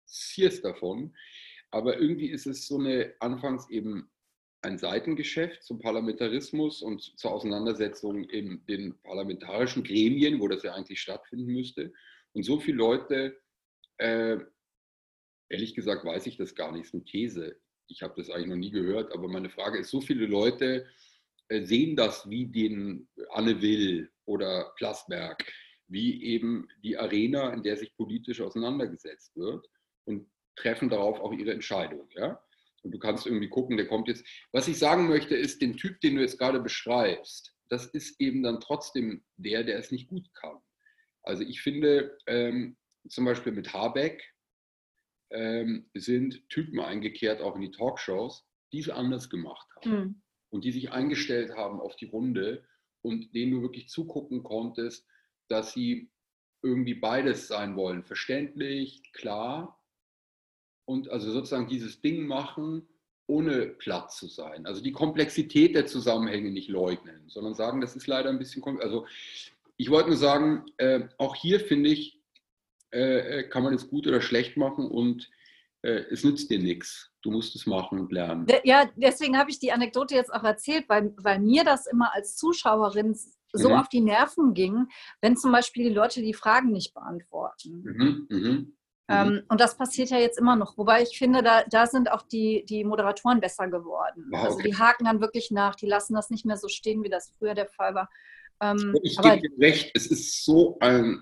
zierst 0.05 0.63
davon. 0.63 1.15
Aber 1.71 1.99
irgendwie 1.99 2.29
ist 2.29 2.45
es 2.45 2.67
so 2.67 2.77
eine 2.77 3.15
anfangs 3.19 3.69
eben 3.69 4.09
ein 4.61 4.77
Seitengeschäft 4.77 5.63
zum 5.63 5.79
Parlamentarismus 5.79 6.81
und 6.81 7.01
zur 7.19 7.31
Auseinandersetzung 7.31 8.23
in 8.25 8.65
den 8.67 8.97
parlamentarischen 9.01 9.83
Gremien, 9.83 10.39
wo 10.39 10.47
das 10.47 10.63
ja 10.63 10.73
eigentlich 10.73 11.01
stattfinden 11.01 11.51
müsste. 11.51 11.91
Und 12.33 12.43
so 12.43 12.59
viele 12.59 12.77
Leute, 12.77 13.41
äh, 13.97 14.37
ehrlich 15.49 15.75
gesagt 15.75 16.05
weiß 16.05 16.27
ich 16.27 16.37
das 16.37 16.55
gar 16.55 16.71
nicht, 16.71 16.85
ist 16.85 16.93
eine 16.93 17.03
These. 17.03 17.59
Ich 17.87 18.01
habe 18.01 18.13
das 18.15 18.29
eigentlich 18.29 18.47
noch 18.47 18.55
nie 18.55 18.71
gehört, 18.71 19.11
aber 19.11 19.27
meine 19.27 19.49
Frage 19.49 19.79
ist, 19.79 19.89
so 19.89 19.99
viele 19.99 20.27
Leute 20.27 20.87
äh, 21.49 21.63
sehen 21.63 21.95
das 21.95 22.29
wie 22.29 22.45
den 22.45 23.09
Anne 23.31 23.61
Will 23.61 24.09
oder 24.25 24.73
Plasberg, 24.77 25.43
wie 25.87 26.23
eben 26.23 26.69
die 26.83 26.97
Arena, 26.97 27.51
in 27.51 27.63
der 27.63 27.75
sich 27.75 27.93
politisch 27.97 28.39
auseinandergesetzt 28.39 29.35
wird 29.35 29.67
und 30.05 30.27
treffen 30.55 30.89
darauf 30.89 31.19
auch 31.19 31.33
ihre 31.33 31.53
Entscheidung. 31.53 32.07
Ja? 32.15 32.41
Und 32.83 32.91
du 32.91 32.99
kannst 32.99 33.25
irgendwie 33.25 33.49
gucken, 33.49 33.77
der 33.77 33.87
kommt 33.87 34.07
jetzt. 34.07 34.25
Was 34.51 34.67
ich 34.67 34.77
sagen 34.77 35.07
möchte, 35.07 35.35
ist, 35.35 35.61
den 35.61 35.77
Typ, 35.77 36.01
den 36.01 36.15
du 36.15 36.21
jetzt 36.21 36.37
gerade 36.37 36.59
beschreibst, 36.59 37.55
das 37.69 37.85
ist 37.87 38.19
eben 38.19 38.43
dann 38.43 38.59
trotzdem 38.59 39.23
der, 39.37 39.63
der 39.63 39.79
es 39.79 39.91
nicht 39.91 40.09
gut 40.09 40.31
kann. 40.33 40.57
Also 41.23 41.43
ich 41.43 41.61
finde, 41.61 42.17
ähm, 42.27 42.77
zum 43.07 43.25
Beispiel 43.25 43.53
mit 43.53 43.73
Habeck, 43.73 44.33
ähm, 45.31 45.89
sind 45.93 46.47
Typen 46.49 46.79
eingekehrt, 46.79 47.41
auch 47.41 47.55
in 47.55 47.61
die 47.61 47.71
Talkshows, 47.71 48.45
die 48.71 48.79
es 48.79 48.89
anders 48.89 49.29
gemacht 49.29 49.67
haben 49.77 49.91
mhm. 49.91 50.21
und 50.49 50.63
die 50.63 50.71
sich 50.71 50.91
eingestellt 50.91 51.55
haben 51.55 51.79
auf 51.79 51.95
die 51.95 52.05
Runde 52.05 52.63
und 53.01 53.33
denen 53.33 53.53
du 53.53 53.61
wirklich 53.61 53.89
zugucken 53.89 54.43
konntest, 54.43 55.07
dass 55.47 55.73
sie 55.73 56.11
irgendwie 56.61 56.93
beides 56.93 57.47
sein 57.47 57.75
wollen. 57.75 58.03
Verständlich, 58.03 59.01
klar 59.13 59.82
und 60.85 61.09
also 61.09 61.31
sozusagen 61.31 61.67
dieses 61.67 62.01
Ding 62.01 62.25
machen, 62.27 62.87
ohne 63.27 63.67
platt 63.67 64.11
zu 64.11 64.27
sein. 64.27 64.65
Also 64.65 64.81
die 64.81 64.91
Komplexität 64.91 65.75
der 65.75 65.85
Zusammenhänge 65.85 66.51
nicht 66.51 66.69
leugnen, 66.69 67.23
sondern 67.27 67.55
sagen, 67.55 67.81
das 67.81 67.95
ist 67.95 68.07
leider 68.07 68.29
ein 68.29 68.39
bisschen, 68.39 68.63
also 68.81 69.05
ich 69.77 69.89
wollte 69.89 70.09
nur 70.09 70.17
sagen, 70.17 70.65
äh, 70.77 71.07
auch 71.17 71.35
hier 71.35 71.59
finde 71.59 71.89
ich, 71.89 72.21
äh, 72.91 73.39
äh, 73.39 73.43
kann 73.49 73.63
man 73.63 73.73
es 73.73 73.89
gut 73.89 74.07
oder 74.07 74.21
schlecht 74.21 74.57
machen 74.57 74.87
und 74.87 75.29
äh, 75.81 76.03
es 76.11 76.23
nützt 76.23 76.49
dir 76.49 76.59
nichts. 76.59 77.11
Du 77.21 77.31
musst 77.31 77.55
es 77.55 77.65
machen 77.65 77.99
und 77.99 78.11
lernen. 78.11 78.45
Ja, 78.63 78.89
deswegen 78.95 79.37
habe 79.37 79.49
ich 79.49 79.59
die 79.59 79.71
Anekdote 79.71 80.13
jetzt 80.13 80.33
auch 80.33 80.43
erzählt, 80.43 80.85
weil, 80.89 81.13
weil 81.17 81.39
mir 81.39 81.63
das 81.63 81.87
immer 81.87 82.13
als 82.13 82.35
Zuschauerin 82.35 83.17
so 83.53 83.69
mhm. 83.69 83.75
auf 83.75 83.87
die 83.87 84.01
Nerven 84.01 84.53
ging, 84.53 84.87
wenn 85.21 85.37
zum 85.37 85.51
Beispiel 85.51 85.89
die 85.89 85.95
Leute 85.95 86.21
die 86.21 86.33
Fragen 86.33 86.71
nicht 86.71 86.93
beantworten. 86.93 87.83
Mhm, 87.83 88.27
mhm. 88.29 88.77
Ähm, 89.09 89.27
mhm. 89.27 89.41
und 89.49 89.59
das 89.59 89.77
passiert 89.77 90.09
ja 90.11 90.17
jetzt 90.17 90.39
immer 90.39 90.55
noch. 90.55 90.77
Wobei 90.77 91.03
ich 91.03 91.17
finde, 91.17 91.43
da, 91.43 91.63
da 91.69 91.87
sind 91.87 92.09
auch 92.09 92.21
die, 92.21 92.63
die 92.67 92.85
Moderatoren 92.85 93.41
besser 93.41 93.67
geworden. 93.67 94.27
Wow, 94.31 94.45
also 94.45 94.59
die 94.59 94.75
haken 94.75 95.05
dann 95.05 95.19
wirklich 95.19 95.51
nach, 95.51 95.75
die 95.75 95.87
lassen 95.87 96.13
das 96.13 96.29
nicht 96.29 96.45
mehr 96.45 96.55
so 96.55 96.69
stehen, 96.69 97.03
wie 97.03 97.09
das 97.09 97.33
früher 97.37 97.53
der 97.53 97.67
Fall 97.67 97.95
war. 97.95 98.09
Ähm, 98.61 98.97
ich 99.03 99.17
gebe 99.17 99.41
dir 99.41 99.59
recht, 99.59 99.91
es 99.93 100.07
ist 100.07 100.45
so 100.45 100.77
ein 100.79 101.21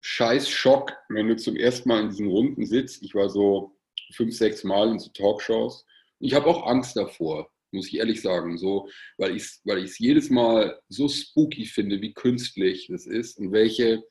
scheiß 0.00 0.50
Schock, 0.50 0.92
wenn 1.08 1.28
du 1.28 1.36
zum 1.36 1.56
ersten 1.56 1.88
Mal 1.88 2.02
in 2.02 2.10
diesen 2.10 2.28
Runden 2.28 2.66
sitzt. 2.66 3.02
Ich 3.02 3.14
war 3.14 3.30
so 3.30 3.76
fünf, 4.12 4.36
sechs 4.36 4.62
Mal 4.62 4.90
in 4.90 4.98
so 4.98 5.10
Talkshows. 5.10 5.86
Ich 6.18 6.34
habe 6.34 6.46
auch 6.46 6.66
Angst 6.66 6.96
davor, 6.96 7.50
muss 7.70 7.88
ich 7.88 7.98
ehrlich 7.98 8.20
sagen, 8.20 8.58
so, 8.58 8.88
weil 9.16 9.34
ich 9.34 9.44
es 9.44 9.60
weil 9.64 9.84
jedes 9.84 10.28
Mal 10.28 10.78
so 10.88 11.08
spooky 11.08 11.64
finde, 11.64 12.00
wie 12.02 12.12
künstlich 12.12 12.88
das 12.90 13.06
ist 13.06 13.38
und 13.38 13.52
welche 13.52 14.02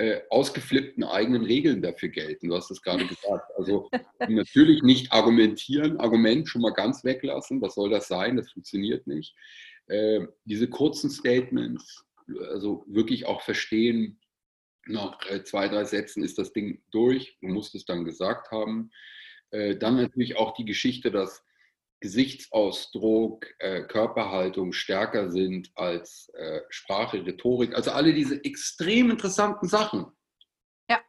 äh, 0.00 0.22
ausgeflippten 0.30 1.04
eigenen 1.04 1.44
Regeln 1.44 1.82
dafür 1.82 2.08
gelten. 2.08 2.48
Du 2.48 2.56
hast 2.56 2.70
es 2.70 2.80
gerade 2.80 3.06
gesagt. 3.06 3.50
Also 3.58 3.90
natürlich 4.28 4.82
nicht 4.82 5.12
argumentieren, 5.12 6.00
Argument 6.00 6.48
schon 6.48 6.62
mal 6.62 6.72
ganz 6.72 7.04
weglassen. 7.04 7.60
Was 7.60 7.74
soll 7.74 7.90
das 7.90 8.08
sein? 8.08 8.36
Das 8.36 8.50
funktioniert 8.50 9.06
nicht. 9.06 9.36
Äh, 9.88 10.20
diese 10.46 10.70
kurzen 10.70 11.10
Statements, 11.10 12.06
also 12.48 12.82
wirklich 12.88 13.26
auch 13.26 13.42
verstehen, 13.42 14.18
nach 14.86 15.18
zwei, 15.44 15.68
drei 15.68 15.84
Sätzen 15.84 16.24
ist 16.24 16.38
das 16.38 16.54
Ding 16.54 16.82
durch, 16.90 17.36
du 17.42 17.48
musst 17.48 17.74
es 17.74 17.84
dann 17.84 18.06
gesagt 18.06 18.50
haben. 18.50 18.90
Äh, 19.50 19.76
dann 19.76 19.96
natürlich 19.96 20.38
auch 20.38 20.54
die 20.54 20.64
Geschichte, 20.64 21.10
dass 21.10 21.44
Gesichtsausdruck, 22.00 23.46
äh, 23.58 23.82
Körperhaltung 23.82 24.72
stärker 24.72 25.30
sind 25.30 25.70
als 25.74 26.30
äh, 26.34 26.60
Sprache, 26.70 27.24
Rhetorik. 27.24 27.74
Also 27.74 27.90
alle 27.92 28.14
diese 28.14 28.42
extrem 28.44 29.10
interessanten 29.10 29.68
Sachen. 29.68 30.06
Ja. 30.88 31.00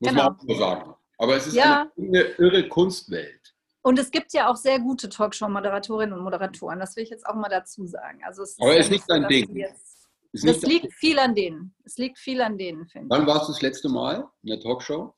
Muss 0.00 0.10
genau. 0.10 0.24
man 0.24 0.32
auch 0.34 0.40
so 0.40 0.54
sagen. 0.54 0.94
Aber 1.18 1.36
es 1.36 1.46
ist 1.46 1.54
ja. 1.54 1.90
eine 1.96 2.20
irre 2.38 2.68
Kunstwelt. 2.68 3.54
Und 3.82 3.98
es 3.98 4.10
gibt 4.10 4.32
ja 4.32 4.50
auch 4.50 4.56
sehr 4.56 4.80
gute 4.80 5.08
Talkshow-Moderatorinnen 5.08 6.16
und 6.16 6.24
Moderatoren. 6.24 6.80
Das 6.80 6.96
will 6.96 7.04
ich 7.04 7.10
jetzt 7.10 7.26
auch 7.26 7.34
mal 7.34 7.48
dazu 7.48 7.86
sagen. 7.86 8.20
Also 8.24 8.42
es 8.42 8.58
Aber 8.58 8.76
es 8.76 8.86
ist 8.86 8.92
nicht 8.92 9.04
dein 9.08 9.28
Ding. 9.28 9.54
Jetzt, 9.54 10.08
es 10.32 10.62
liegt 10.62 10.92
viel 10.94 11.18
an 11.18 11.34
denen. 11.34 11.74
Es 11.84 11.98
liegt 11.98 12.18
viel 12.18 12.40
an 12.40 12.58
denen, 12.58 12.88
finde 12.88 13.06
ich. 13.06 13.10
Wann 13.10 13.26
warst 13.26 13.48
du 13.48 13.52
das 13.52 13.62
letzte 13.62 13.88
Mal 13.88 14.26
in 14.42 14.50
der 14.50 14.60
Talkshow? 14.60 15.14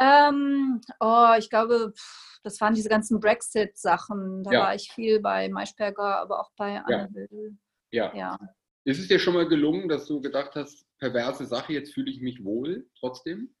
Ähm, 0.00 0.80
oh, 1.00 1.34
ich 1.38 1.50
glaube, 1.50 1.92
das 2.42 2.60
waren 2.60 2.74
diese 2.74 2.88
ganzen 2.88 3.20
Brexit-Sachen. 3.20 4.44
Da 4.44 4.52
ja. 4.52 4.60
war 4.60 4.74
ich 4.74 4.92
viel 4.92 5.20
bei 5.20 5.48
Maischberger, 5.48 6.20
aber 6.20 6.40
auch 6.40 6.50
bei 6.56 6.80
Anne 6.80 7.08
ja. 7.90 8.12
ja. 8.12 8.16
ja. 8.16 8.38
Ist 8.84 9.00
es 9.00 9.08
dir 9.08 9.18
schon 9.18 9.34
mal 9.34 9.48
gelungen, 9.48 9.88
dass 9.88 10.06
du 10.06 10.20
gedacht 10.20 10.54
hast, 10.54 10.86
perverse 10.98 11.44
Sache, 11.44 11.72
jetzt 11.72 11.92
fühle 11.92 12.10
ich 12.10 12.20
mich 12.20 12.42
wohl 12.44 12.88
trotzdem 12.98 13.54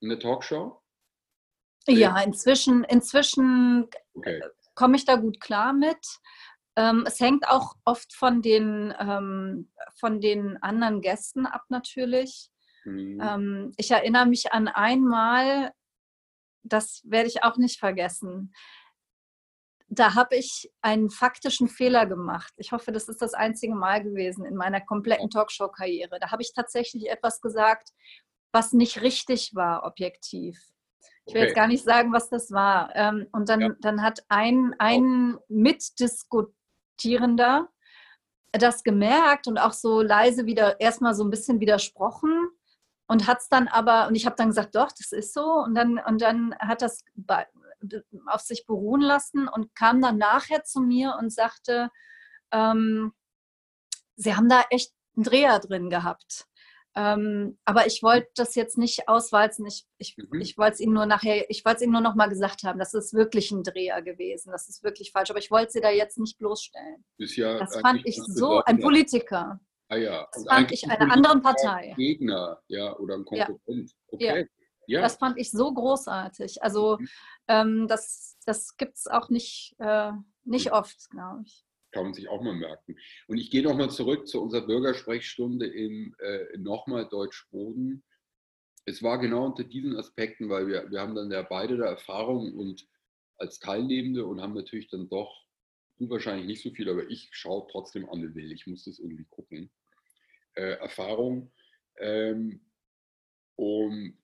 in 0.00 0.08
der 0.08 0.18
Talkshow? 0.18 0.82
Ja, 1.86 2.20
inzwischen, 2.20 2.84
inzwischen 2.84 3.88
okay. 4.14 4.40
komme 4.74 4.96
ich 4.96 5.04
da 5.04 5.16
gut 5.16 5.40
klar 5.40 5.72
mit. 5.72 5.98
Ähm, 6.76 7.04
es 7.06 7.20
hängt 7.20 7.48
auch 7.48 7.74
oft 7.84 8.12
von 8.14 8.42
den, 8.42 8.94
ähm, 8.98 9.70
von 9.98 10.20
den 10.20 10.56
anderen 10.62 11.00
Gästen 11.00 11.46
ab 11.46 11.64
natürlich. 11.68 12.50
Mhm. 12.84 13.20
Ähm, 13.22 13.72
ich 13.76 13.90
erinnere 13.90 14.26
mich 14.26 14.52
an 14.52 14.68
einmal, 14.68 15.72
das 16.62 17.02
werde 17.04 17.28
ich 17.28 17.42
auch 17.42 17.56
nicht 17.56 17.78
vergessen. 17.78 18.54
Da 19.88 20.14
habe 20.14 20.36
ich 20.36 20.70
einen 20.82 21.10
faktischen 21.10 21.68
Fehler 21.68 22.06
gemacht. 22.06 22.52
Ich 22.56 22.72
hoffe, 22.72 22.92
das 22.92 23.08
ist 23.08 23.20
das 23.20 23.34
einzige 23.34 23.74
Mal 23.74 24.02
gewesen 24.02 24.44
in 24.44 24.54
meiner 24.54 24.80
kompletten 24.80 25.30
Talkshow-Karriere. 25.30 26.20
Da 26.20 26.30
habe 26.30 26.42
ich 26.42 26.52
tatsächlich 26.54 27.10
etwas 27.10 27.40
gesagt, 27.40 27.90
was 28.52 28.72
nicht 28.72 29.02
richtig 29.02 29.54
war, 29.54 29.84
objektiv. 29.84 30.60
Ich 31.26 31.34
will 31.34 31.42
okay. 31.42 31.48
jetzt 31.48 31.56
gar 31.56 31.66
nicht 31.66 31.84
sagen, 31.84 32.12
was 32.12 32.28
das 32.28 32.52
war. 32.52 32.94
Ähm, 32.94 33.26
und 33.32 33.48
dann, 33.48 33.60
ja. 33.60 33.70
dann 33.80 34.02
hat 34.02 34.24
ein, 34.28 34.76
ein 34.78 35.38
Mitdiskutierender 35.48 37.68
das 38.52 38.82
gemerkt 38.82 39.46
und 39.46 39.58
auch 39.58 39.72
so 39.72 40.02
leise 40.02 40.46
wieder 40.46 40.80
erstmal 40.80 41.14
so 41.14 41.24
ein 41.24 41.30
bisschen 41.30 41.60
widersprochen 41.60 42.50
und 43.10 43.26
hat 43.26 43.38
es 43.40 43.48
dann 43.48 43.66
aber, 43.66 44.06
und 44.06 44.14
ich 44.14 44.24
habe 44.24 44.36
dann 44.36 44.50
gesagt, 44.50 44.76
doch, 44.76 44.92
das 44.92 45.10
ist 45.10 45.34
so. 45.34 45.42
Und 45.42 45.74
dann, 45.74 45.98
und 45.98 46.22
dann 46.22 46.54
hat 46.60 46.80
das 46.80 47.04
auf 48.26 48.40
sich 48.40 48.66
beruhen 48.66 49.00
lassen 49.00 49.48
und 49.48 49.74
kam 49.74 50.00
dann 50.00 50.16
nachher 50.16 50.62
zu 50.62 50.80
mir 50.80 51.16
und 51.18 51.32
sagte, 51.32 51.90
ähm, 52.52 53.12
sie 54.14 54.36
haben 54.36 54.48
da 54.48 54.62
echt 54.70 54.92
einen 55.16 55.24
Dreher 55.24 55.58
drin 55.58 55.90
gehabt. 55.90 56.46
Ähm, 56.94 57.58
aber 57.64 57.88
ich 57.88 58.00
wollte 58.04 58.28
das 58.36 58.54
jetzt 58.54 58.78
nicht 58.78 59.08
auswalzen. 59.08 59.66
Ich, 59.66 59.86
ich, 59.98 60.16
mhm. 60.16 60.40
ich 60.40 60.56
wollte 60.56 60.74
es 60.74 60.80
Ihnen 60.80 60.92
nur 60.92 61.06
nachher, 61.06 61.50
ich 61.50 61.64
wollte 61.64 61.78
es 61.78 61.82
Ihnen 61.82 61.92
nur 61.92 62.02
noch 62.02 62.14
mal 62.14 62.28
gesagt 62.28 62.62
haben, 62.62 62.78
das 62.78 62.94
ist 62.94 63.12
wirklich 63.12 63.50
ein 63.50 63.64
Dreher 63.64 64.02
gewesen. 64.02 64.52
Das 64.52 64.68
ist 64.68 64.84
wirklich 64.84 65.10
falsch. 65.10 65.30
Aber 65.30 65.40
ich 65.40 65.50
wollte 65.50 65.72
Sie 65.72 65.80
da 65.80 65.90
jetzt 65.90 66.18
nicht 66.18 66.38
bloßstellen. 66.38 67.04
Ja 67.18 67.58
das 67.58 67.76
fand 67.80 68.02
ich 68.04 68.20
so, 68.24 68.62
ein 68.62 68.78
Politiker. 68.78 69.58
Ah 69.90 69.96
ja. 69.96 70.28
Das 70.32 70.44
fand 70.44 70.70
ich 70.70 70.88
einer 70.88 71.12
anderen 71.12 71.42
Partei. 71.42 71.94
Gegner, 71.96 72.62
ja, 72.68 72.96
oder 72.98 73.16
ein 73.16 73.24
Konkurrent. 73.24 73.90
Ja. 74.12 74.34
Okay. 74.34 74.48
Ja. 74.86 75.00
Das 75.02 75.16
fand 75.16 75.36
ich 75.36 75.50
so 75.50 75.72
großartig. 75.72 76.62
Also 76.62 76.96
mhm. 76.98 77.08
ähm, 77.48 77.88
das, 77.88 78.38
das 78.46 78.76
gibt 78.76 78.96
es 78.96 79.08
auch 79.08 79.30
nicht, 79.30 79.74
äh, 79.78 80.12
nicht 80.44 80.66
mhm. 80.66 80.72
oft, 80.72 81.10
glaube 81.10 81.42
ich. 81.44 81.64
Kann 81.90 82.04
man 82.04 82.14
sich 82.14 82.28
auch 82.28 82.40
mal 82.40 82.54
merken. 82.54 82.96
Und 83.26 83.38
ich 83.38 83.50
gehe 83.50 83.64
nochmal 83.64 83.90
zurück 83.90 84.28
zu 84.28 84.40
unserer 84.40 84.64
Bürgersprechstunde 84.64 85.66
im 85.66 86.14
äh, 86.20 86.56
nochmal 86.56 87.08
Deutsch-Boden. 87.08 88.04
Es 88.84 89.02
war 89.02 89.18
genau 89.18 89.46
unter 89.46 89.64
diesen 89.64 89.96
Aspekten, 89.96 90.48
weil 90.48 90.68
wir, 90.68 90.88
wir 90.88 91.00
haben 91.00 91.16
dann 91.16 91.32
ja 91.32 91.42
beide 91.42 91.76
da 91.76 91.86
Erfahrung 91.86 92.54
und 92.54 92.86
als 93.38 93.58
Teilnehmende 93.58 94.24
und 94.24 94.40
haben 94.40 94.54
natürlich 94.54 94.88
dann 94.88 95.08
doch, 95.08 95.46
du 95.98 96.08
wahrscheinlich 96.10 96.46
nicht 96.46 96.62
so 96.62 96.70
viel, 96.70 96.88
aber 96.88 97.10
ich 97.10 97.28
schaue 97.32 97.66
trotzdem 97.72 98.08
an 98.08 98.34
Will. 98.36 98.52
Ich 98.52 98.68
muss 98.68 98.84
das 98.84 99.00
irgendwie 99.00 99.26
gucken 99.28 99.70
äh, 100.60 100.72
Erfahrung. 100.74 101.50
Ähm, 101.98 102.60
und 103.56 104.18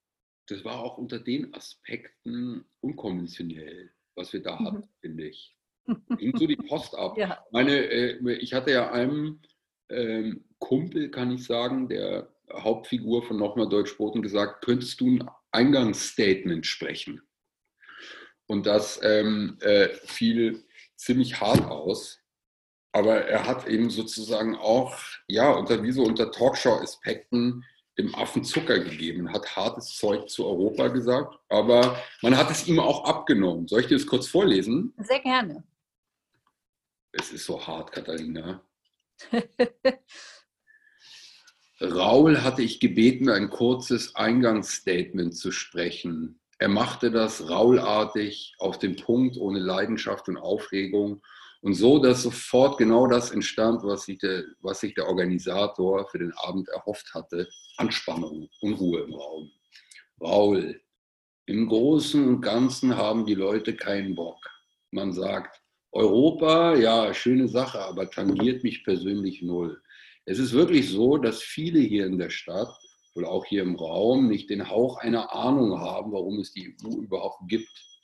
das 0.48 0.64
war 0.64 0.80
auch 0.80 0.98
unter 0.98 1.18
den 1.18 1.52
Aspekten 1.54 2.64
unkonventionell, 2.80 3.90
was 4.14 4.32
wir 4.32 4.42
da 4.42 4.58
mhm. 4.58 4.66
hatten, 4.66 4.88
finde 5.00 5.28
ich. 5.28 5.56
Ging 6.18 6.36
so 6.36 6.46
die 6.46 6.56
Post 6.56 6.94
ab. 6.94 7.16
Ja. 7.16 7.44
Meine, 7.52 7.76
äh, 7.76 8.32
ich 8.34 8.52
hatte 8.52 8.72
ja 8.72 8.90
einem 8.90 9.40
ähm, 9.88 10.44
Kumpel, 10.58 11.10
kann 11.10 11.30
ich 11.30 11.44
sagen, 11.44 11.88
der 11.88 12.32
Hauptfigur 12.52 13.22
von 13.22 13.38
Nochmal 13.38 13.68
Deutschboten 13.68 14.22
gesagt, 14.22 14.64
könntest 14.64 15.00
du 15.00 15.10
ein 15.10 15.30
Eingangsstatement 15.52 16.66
sprechen? 16.66 17.22
Und 18.46 18.66
das 18.66 19.00
ähm, 19.02 19.58
äh, 19.60 19.88
fiel 20.04 20.64
ziemlich 20.96 21.40
hart 21.40 21.62
aus. 21.62 22.20
Aber 22.96 23.26
er 23.26 23.46
hat 23.46 23.68
eben 23.68 23.90
sozusagen 23.90 24.56
auch, 24.56 24.96
ja, 25.28 25.50
unter 25.50 25.82
wie 25.82 25.92
so 25.92 26.02
unter 26.02 26.32
Talkshow-Aspekten 26.32 27.62
dem 27.98 28.14
Affen 28.14 28.42
Zucker 28.42 28.78
gegeben, 28.78 29.34
hat 29.34 29.54
hartes 29.54 29.98
Zeug 29.98 30.30
zu 30.30 30.46
Europa 30.46 30.88
gesagt, 30.88 31.38
aber 31.50 32.02
man 32.22 32.38
hat 32.38 32.50
es 32.50 32.66
ihm 32.66 32.80
auch 32.80 33.04
abgenommen. 33.04 33.68
Soll 33.68 33.80
ich 33.80 33.88
dir 33.88 33.98
das 33.98 34.06
kurz 34.06 34.28
vorlesen? 34.28 34.94
Sehr 34.96 35.20
gerne. 35.20 35.62
Es 37.12 37.32
ist 37.32 37.44
so 37.44 37.66
hart, 37.66 37.92
Katharina. 37.92 38.62
Raul 41.82 42.42
hatte 42.42 42.62
ich 42.62 42.80
gebeten, 42.80 43.28
ein 43.28 43.50
kurzes 43.50 44.14
Eingangsstatement 44.14 45.36
zu 45.36 45.52
sprechen. 45.52 46.40
Er 46.58 46.68
machte 46.68 47.10
das 47.10 47.50
raulartig, 47.50 48.54
auf 48.58 48.78
den 48.78 48.96
Punkt, 48.96 49.36
ohne 49.36 49.58
Leidenschaft 49.58 50.30
und 50.30 50.38
Aufregung 50.38 51.20
und 51.66 51.74
so, 51.74 51.98
dass 51.98 52.22
sofort 52.22 52.78
genau 52.78 53.08
das 53.08 53.32
entstand, 53.32 53.82
was 53.82 54.04
sich, 54.04 54.18
der, 54.18 54.44
was 54.60 54.78
sich 54.78 54.94
der 54.94 55.08
Organisator 55.08 56.08
für 56.08 56.20
den 56.20 56.32
Abend 56.36 56.68
erhofft 56.68 57.12
hatte. 57.12 57.48
Anspannung 57.76 58.48
und 58.60 58.74
Ruhe 58.74 59.00
im 59.00 59.12
Raum. 59.12 59.50
Raul, 60.20 60.80
Im 61.46 61.66
Großen 61.66 62.24
und 62.24 62.40
Ganzen 62.40 62.96
haben 62.96 63.26
die 63.26 63.34
Leute 63.34 63.74
keinen 63.74 64.14
Bock. 64.14 64.38
Man 64.92 65.12
sagt, 65.12 65.60
Europa, 65.90 66.76
ja, 66.76 67.12
schöne 67.12 67.48
Sache, 67.48 67.80
aber 67.80 68.08
tangiert 68.08 68.62
mich 68.62 68.84
persönlich 68.84 69.42
null. 69.42 69.82
Es 70.24 70.38
ist 70.38 70.52
wirklich 70.52 70.88
so, 70.88 71.18
dass 71.18 71.42
viele 71.42 71.80
hier 71.80 72.06
in 72.06 72.18
der 72.18 72.30
Stadt 72.30 72.78
oder 73.16 73.28
auch 73.28 73.44
hier 73.44 73.62
im 73.62 73.74
Raum 73.74 74.28
nicht 74.28 74.50
den 74.50 74.70
Hauch 74.70 74.98
einer 74.98 75.34
Ahnung 75.34 75.80
haben, 75.80 76.12
warum 76.12 76.38
es 76.38 76.52
die 76.52 76.76
EU 76.84 77.00
überhaupt 77.00 77.48
gibt. 77.48 77.95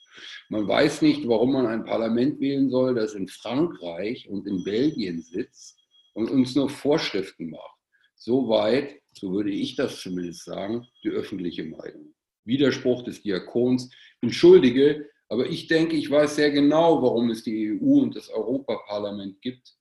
Man 0.49 0.67
weiß 0.67 1.01
nicht, 1.01 1.27
warum 1.27 1.53
man 1.53 1.65
ein 1.65 1.85
Parlament 1.85 2.39
wählen 2.39 2.69
soll, 2.69 2.95
das 2.95 3.13
in 3.13 3.27
Frankreich 3.27 4.27
und 4.29 4.47
in 4.47 4.63
Belgien 4.63 5.21
sitzt 5.21 5.79
und 6.13 6.29
uns 6.29 6.55
nur 6.55 6.69
Vorschriften 6.69 7.49
macht. 7.49 7.79
Soweit, 8.15 9.01
so 9.13 9.31
würde 9.33 9.51
ich 9.51 9.75
das 9.75 10.01
zumindest 10.01 10.45
sagen, 10.45 10.87
die 11.03 11.09
öffentliche 11.09 11.65
Meinung. 11.65 12.13
Widerspruch 12.45 13.03
des 13.03 13.21
Diakons. 13.21 13.89
Entschuldige, 14.21 15.09
aber 15.29 15.47
ich 15.47 15.67
denke, 15.67 15.95
ich 15.95 16.09
weiß 16.09 16.35
sehr 16.35 16.51
genau, 16.51 17.01
warum 17.01 17.29
es 17.29 17.43
die 17.43 17.71
EU 17.71 18.01
und 18.01 18.15
das 18.15 18.29
Europaparlament 18.29 19.41
gibt. 19.41 19.75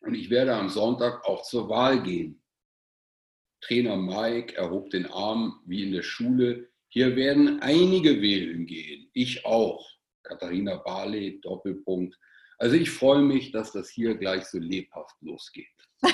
Und 0.00 0.14
ich 0.14 0.30
werde 0.30 0.54
am 0.54 0.68
Sonntag 0.68 1.24
auch 1.24 1.42
zur 1.42 1.68
Wahl 1.68 2.02
gehen. 2.02 2.42
Trainer 3.60 3.96
Mike 3.96 4.56
erhob 4.56 4.90
den 4.90 5.06
Arm 5.06 5.62
wie 5.64 5.82
in 5.82 5.92
der 5.92 6.02
Schule. 6.02 6.70
Hier 6.94 7.16
werden 7.16 7.60
einige 7.60 8.22
wählen 8.22 8.66
gehen. 8.66 9.10
Ich 9.14 9.44
auch. 9.44 9.84
Katharina 10.22 10.76
Barley, 10.76 11.40
Doppelpunkt. 11.40 12.16
Also 12.58 12.76
ich 12.76 12.88
freue 12.88 13.20
mich, 13.20 13.50
dass 13.50 13.72
das 13.72 13.88
hier 13.90 14.14
gleich 14.14 14.44
so 14.44 14.58
lebhaft 14.58 15.16
losgeht. 15.20 15.66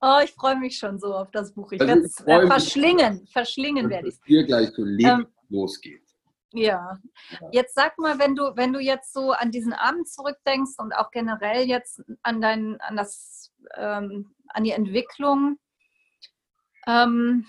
oh, 0.00 0.18
ich 0.24 0.32
freue 0.32 0.56
mich 0.56 0.76
schon 0.78 0.98
so 0.98 1.14
auf 1.14 1.30
das 1.30 1.54
Buch. 1.54 1.70
Ich 1.70 1.80
also 1.80 1.94
werde 1.94 2.06
es 2.06 2.20
äh, 2.26 2.46
verschlingen. 2.48 3.20
Mich, 3.20 3.32
verschlingen 3.32 3.88
werde 3.88 4.08
ich 4.08 4.14
es. 4.14 4.20
hier 4.26 4.42
gleich 4.42 4.70
so 4.70 4.82
lebhaft 4.82 5.26
ähm, 5.26 5.32
losgeht. 5.48 6.02
Ja. 6.52 6.98
Jetzt 7.52 7.76
sag 7.76 7.96
mal, 7.98 8.18
wenn 8.18 8.34
du, 8.34 8.56
wenn 8.56 8.72
du 8.72 8.80
jetzt 8.80 9.12
so 9.12 9.30
an 9.30 9.52
diesen 9.52 9.74
Abend 9.74 10.08
zurückdenkst 10.08 10.74
und 10.78 10.92
auch 10.92 11.12
generell 11.12 11.68
jetzt 11.68 12.02
an 12.24 12.40
dein, 12.40 12.80
an 12.80 12.96
das, 12.96 13.52
ähm, 13.76 14.34
an 14.48 14.64
die 14.64 14.72
Entwicklung. 14.72 15.60
Ähm, 16.88 17.46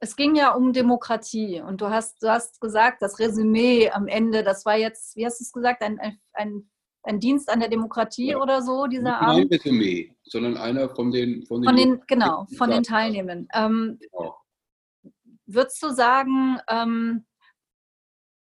es 0.00 0.16
ging 0.16 0.34
ja 0.34 0.52
um 0.52 0.72
Demokratie 0.72 1.60
und 1.60 1.82
du 1.82 1.90
hast, 1.90 2.22
du 2.22 2.30
hast 2.30 2.60
gesagt, 2.60 3.02
das 3.02 3.18
Resümee 3.18 3.90
am 3.90 4.08
Ende, 4.08 4.42
das 4.42 4.64
war 4.64 4.76
jetzt, 4.76 5.14
wie 5.16 5.26
hast 5.26 5.40
du 5.40 5.44
es 5.44 5.52
gesagt, 5.52 5.82
ein, 5.82 6.00
ein, 6.32 6.70
ein 7.02 7.20
Dienst 7.20 7.50
an 7.50 7.60
der 7.60 7.68
Demokratie 7.68 8.30
ja. 8.30 8.38
oder 8.38 8.62
so, 8.62 8.86
dieser 8.86 9.02
Nicht 9.02 9.22
Abend? 9.22 9.50
Nicht 9.50 9.66
ein 9.66 9.72
Resümee, 9.72 10.16
sondern 10.22 10.56
einer 10.56 10.88
von 10.88 11.10
den 11.10 11.44
von 11.44 11.60
den, 11.60 11.68
von 11.68 11.76
den 11.76 12.02
genau, 12.06 12.46
von 12.56 12.70
den 12.70 12.82
Teilnehmern. 12.82 13.46
Ähm, 13.52 13.98
genau. 14.00 14.36
Würdest 15.44 15.82
du 15.82 15.90
sagen, 15.90 16.58
ähm, 16.68 17.26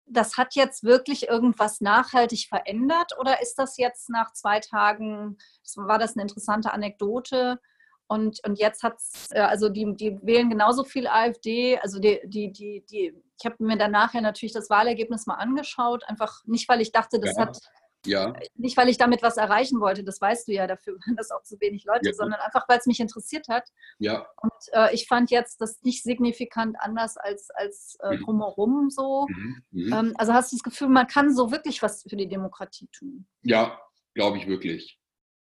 das 0.07 0.37
hat 0.37 0.55
jetzt 0.55 0.83
wirklich 0.83 1.29
irgendwas 1.29 1.79
nachhaltig 1.79 2.47
verändert 2.49 3.13
oder 3.19 3.41
ist 3.41 3.55
das 3.55 3.77
jetzt 3.77 4.09
nach 4.09 4.33
zwei 4.33 4.59
Tagen, 4.59 5.37
war 5.75 5.99
das 5.99 6.15
eine 6.15 6.23
interessante 6.23 6.73
Anekdote? 6.73 7.59
Und, 8.07 8.39
und 8.45 8.59
jetzt 8.59 8.83
hat 8.83 8.97
es, 8.97 9.29
äh, 9.31 9.39
also 9.39 9.69
die, 9.69 9.95
die 9.95 10.19
wählen 10.21 10.49
genauso 10.49 10.83
viel 10.83 11.07
AfD. 11.07 11.77
Also 11.79 11.99
die, 11.99 12.19
die, 12.25 12.51
die, 12.51 12.85
die 12.89 13.13
ich 13.39 13.45
habe 13.45 13.55
mir 13.59 13.77
dann 13.77 13.91
nachher 13.91 14.21
natürlich 14.21 14.53
das 14.53 14.69
Wahlergebnis 14.69 15.25
mal 15.25 15.35
angeschaut, 15.35 16.03
einfach 16.07 16.41
nicht, 16.45 16.69
weil 16.69 16.81
ich 16.81 16.91
dachte, 16.91 17.19
das 17.19 17.35
ja. 17.35 17.41
hat 17.41 17.59
ja. 18.05 18.33
Nicht, 18.55 18.77
weil 18.77 18.89
ich 18.89 18.97
damit 18.97 19.23
was 19.23 19.37
erreichen 19.37 19.79
wollte, 19.79 20.03
das 20.03 20.21
weißt 20.21 20.47
du 20.47 20.53
ja, 20.53 20.67
dafür 20.67 20.93
waren 21.05 21.15
das 21.15 21.31
auch 21.31 21.43
zu 21.43 21.59
wenig 21.59 21.85
Leute, 21.85 22.09
ja. 22.09 22.13
sondern 22.13 22.39
einfach, 22.39 22.67
weil 22.67 22.79
es 22.79 22.85
mich 22.85 22.99
interessiert 22.99 23.47
hat. 23.47 23.67
Ja. 23.99 24.27
Und 24.41 24.51
äh, 24.73 24.93
ich 24.93 25.07
fand 25.07 25.31
jetzt 25.31 25.61
das 25.61 25.81
nicht 25.81 26.03
signifikant 26.03 26.75
anders 26.79 27.17
als, 27.17 27.49
als 27.51 27.97
äh, 28.01 28.15
mhm. 28.15 28.23
drumherum 28.23 28.89
so. 28.89 29.27
Mhm. 29.29 29.63
Mhm. 29.71 29.93
Ähm, 29.93 30.13
also 30.17 30.33
hast 30.33 30.51
du 30.51 30.57
das 30.57 30.63
Gefühl, 30.63 30.89
man 30.89 31.07
kann 31.07 31.33
so 31.33 31.51
wirklich 31.51 31.81
was 31.81 32.03
für 32.03 32.15
die 32.15 32.27
Demokratie 32.27 32.87
tun? 32.91 33.27
Ja, 33.41 33.79
glaube 34.13 34.37
ich 34.37 34.47
wirklich. 34.47 34.99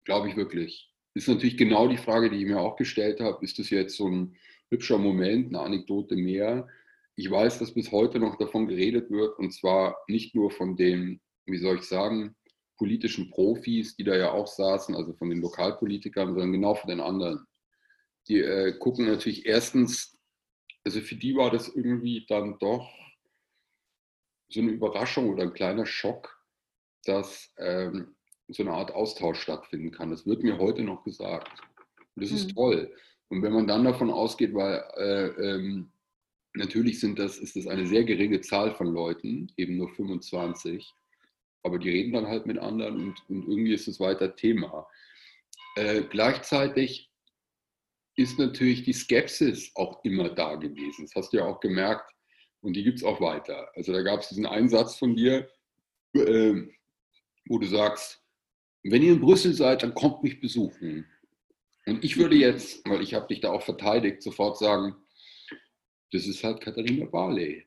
Glaube 0.04 0.28
ich 0.28 0.36
wirklich. 0.36 0.92
Ist 1.16 1.28
natürlich 1.28 1.56
genau 1.56 1.88
die 1.88 1.96
Frage, 1.96 2.28
die 2.28 2.36
ich 2.36 2.44
mir 2.44 2.60
auch 2.60 2.76
gestellt 2.76 3.20
habe. 3.20 3.42
Ist 3.42 3.58
das 3.58 3.70
jetzt 3.70 3.96
so 3.96 4.06
ein 4.06 4.36
hübscher 4.68 4.98
Moment, 4.98 5.48
eine 5.48 5.60
Anekdote 5.60 6.14
mehr? 6.14 6.68
Ich 7.14 7.30
weiß, 7.30 7.58
dass 7.58 7.72
bis 7.72 7.90
heute 7.90 8.18
noch 8.18 8.36
davon 8.36 8.68
geredet 8.68 9.10
wird 9.10 9.38
und 9.38 9.50
zwar 9.50 9.96
nicht 10.08 10.34
nur 10.34 10.50
von 10.50 10.76
den, 10.76 11.22
wie 11.46 11.56
soll 11.56 11.76
ich 11.76 11.84
sagen, 11.84 12.36
politischen 12.76 13.30
Profis, 13.30 13.96
die 13.96 14.04
da 14.04 14.14
ja 14.14 14.32
auch 14.32 14.46
saßen, 14.46 14.94
also 14.94 15.14
von 15.14 15.30
den 15.30 15.40
Lokalpolitikern, 15.40 16.34
sondern 16.34 16.52
genau 16.52 16.74
von 16.74 16.90
den 16.90 17.00
anderen. 17.00 17.46
Die 18.28 18.40
äh, 18.40 18.76
gucken 18.78 19.06
natürlich 19.06 19.46
erstens, 19.46 20.18
also 20.84 21.00
für 21.00 21.16
die 21.16 21.34
war 21.34 21.50
das 21.50 21.74
irgendwie 21.74 22.26
dann 22.28 22.58
doch 22.58 22.92
so 24.48 24.60
eine 24.60 24.72
Überraschung 24.72 25.30
oder 25.30 25.44
ein 25.44 25.54
kleiner 25.54 25.86
Schock, 25.86 26.38
dass 27.04 27.54
ähm, 27.56 28.15
so 28.48 28.62
eine 28.62 28.72
Art 28.72 28.92
Austausch 28.92 29.40
stattfinden 29.40 29.90
kann. 29.90 30.10
Das 30.10 30.26
wird 30.26 30.42
mir 30.42 30.58
heute 30.58 30.82
noch 30.82 31.04
gesagt. 31.04 31.62
Und 32.14 32.22
das 32.22 32.30
mhm. 32.30 32.36
ist 32.36 32.54
toll. 32.54 32.92
Und 33.28 33.42
wenn 33.42 33.52
man 33.52 33.66
dann 33.66 33.84
davon 33.84 34.10
ausgeht, 34.10 34.54
weil 34.54 34.84
äh, 34.96 35.26
ähm, 35.42 35.90
natürlich 36.54 37.00
sind 37.00 37.18
das, 37.18 37.38
ist 37.38 37.56
das 37.56 37.66
eine 37.66 37.86
sehr 37.86 38.04
geringe 38.04 38.40
Zahl 38.40 38.74
von 38.74 38.86
Leuten, 38.86 39.52
eben 39.56 39.76
nur 39.76 39.88
25, 39.90 40.94
aber 41.62 41.78
die 41.78 41.90
reden 41.90 42.12
dann 42.12 42.28
halt 42.28 42.46
mit 42.46 42.58
anderen 42.58 42.94
und, 43.00 43.22
und 43.28 43.48
irgendwie 43.48 43.74
ist 43.74 43.88
es 43.88 43.98
weiter 43.98 44.36
Thema. 44.36 44.86
Äh, 45.74 46.02
gleichzeitig 46.02 47.10
ist 48.14 48.38
natürlich 48.38 48.84
die 48.84 48.92
Skepsis 48.92 49.72
auch 49.74 50.02
immer 50.04 50.30
da 50.30 50.54
gewesen. 50.54 51.04
Das 51.04 51.14
hast 51.16 51.32
du 51.32 51.38
ja 51.38 51.44
auch 51.44 51.60
gemerkt 51.60 52.10
und 52.62 52.74
die 52.74 52.84
gibt 52.84 52.98
es 52.98 53.04
auch 53.04 53.20
weiter. 53.20 53.68
Also 53.74 53.92
da 53.92 54.02
gab 54.02 54.20
es 54.20 54.28
diesen 54.28 54.46
Einsatz 54.46 54.96
von 54.96 55.16
dir, 55.16 55.50
äh, 56.14 56.62
wo 57.46 57.58
du 57.58 57.66
sagst, 57.66 58.22
wenn 58.90 59.02
ihr 59.02 59.12
in 59.12 59.20
Brüssel 59.20 59.52
seid, 59.54 59.82
dann 59.82 59.94
kommt 59.94 60.22
mich 60.22 60.40
besuchen. 60.40 61.06
Und 61.86 62.04
ich 62.04 62.16
würde 62.16 62.36
jetzt, 62.36 62.86
weil 62.88 63.02
ich 63.02 63.14
habe 63.14 63.28
dich 63.28 63.40
da 63.40 63.50
auch 63.50 63.62
verteidigt, 63.62 64.22
sofort 64.22 64.58
sagen, 64.58 64.96
das 66.12 66.26
ist 66.26 66.42
halt 66.42 66.60
Katharina 66.60 67.06
Barley. 67.06 67.66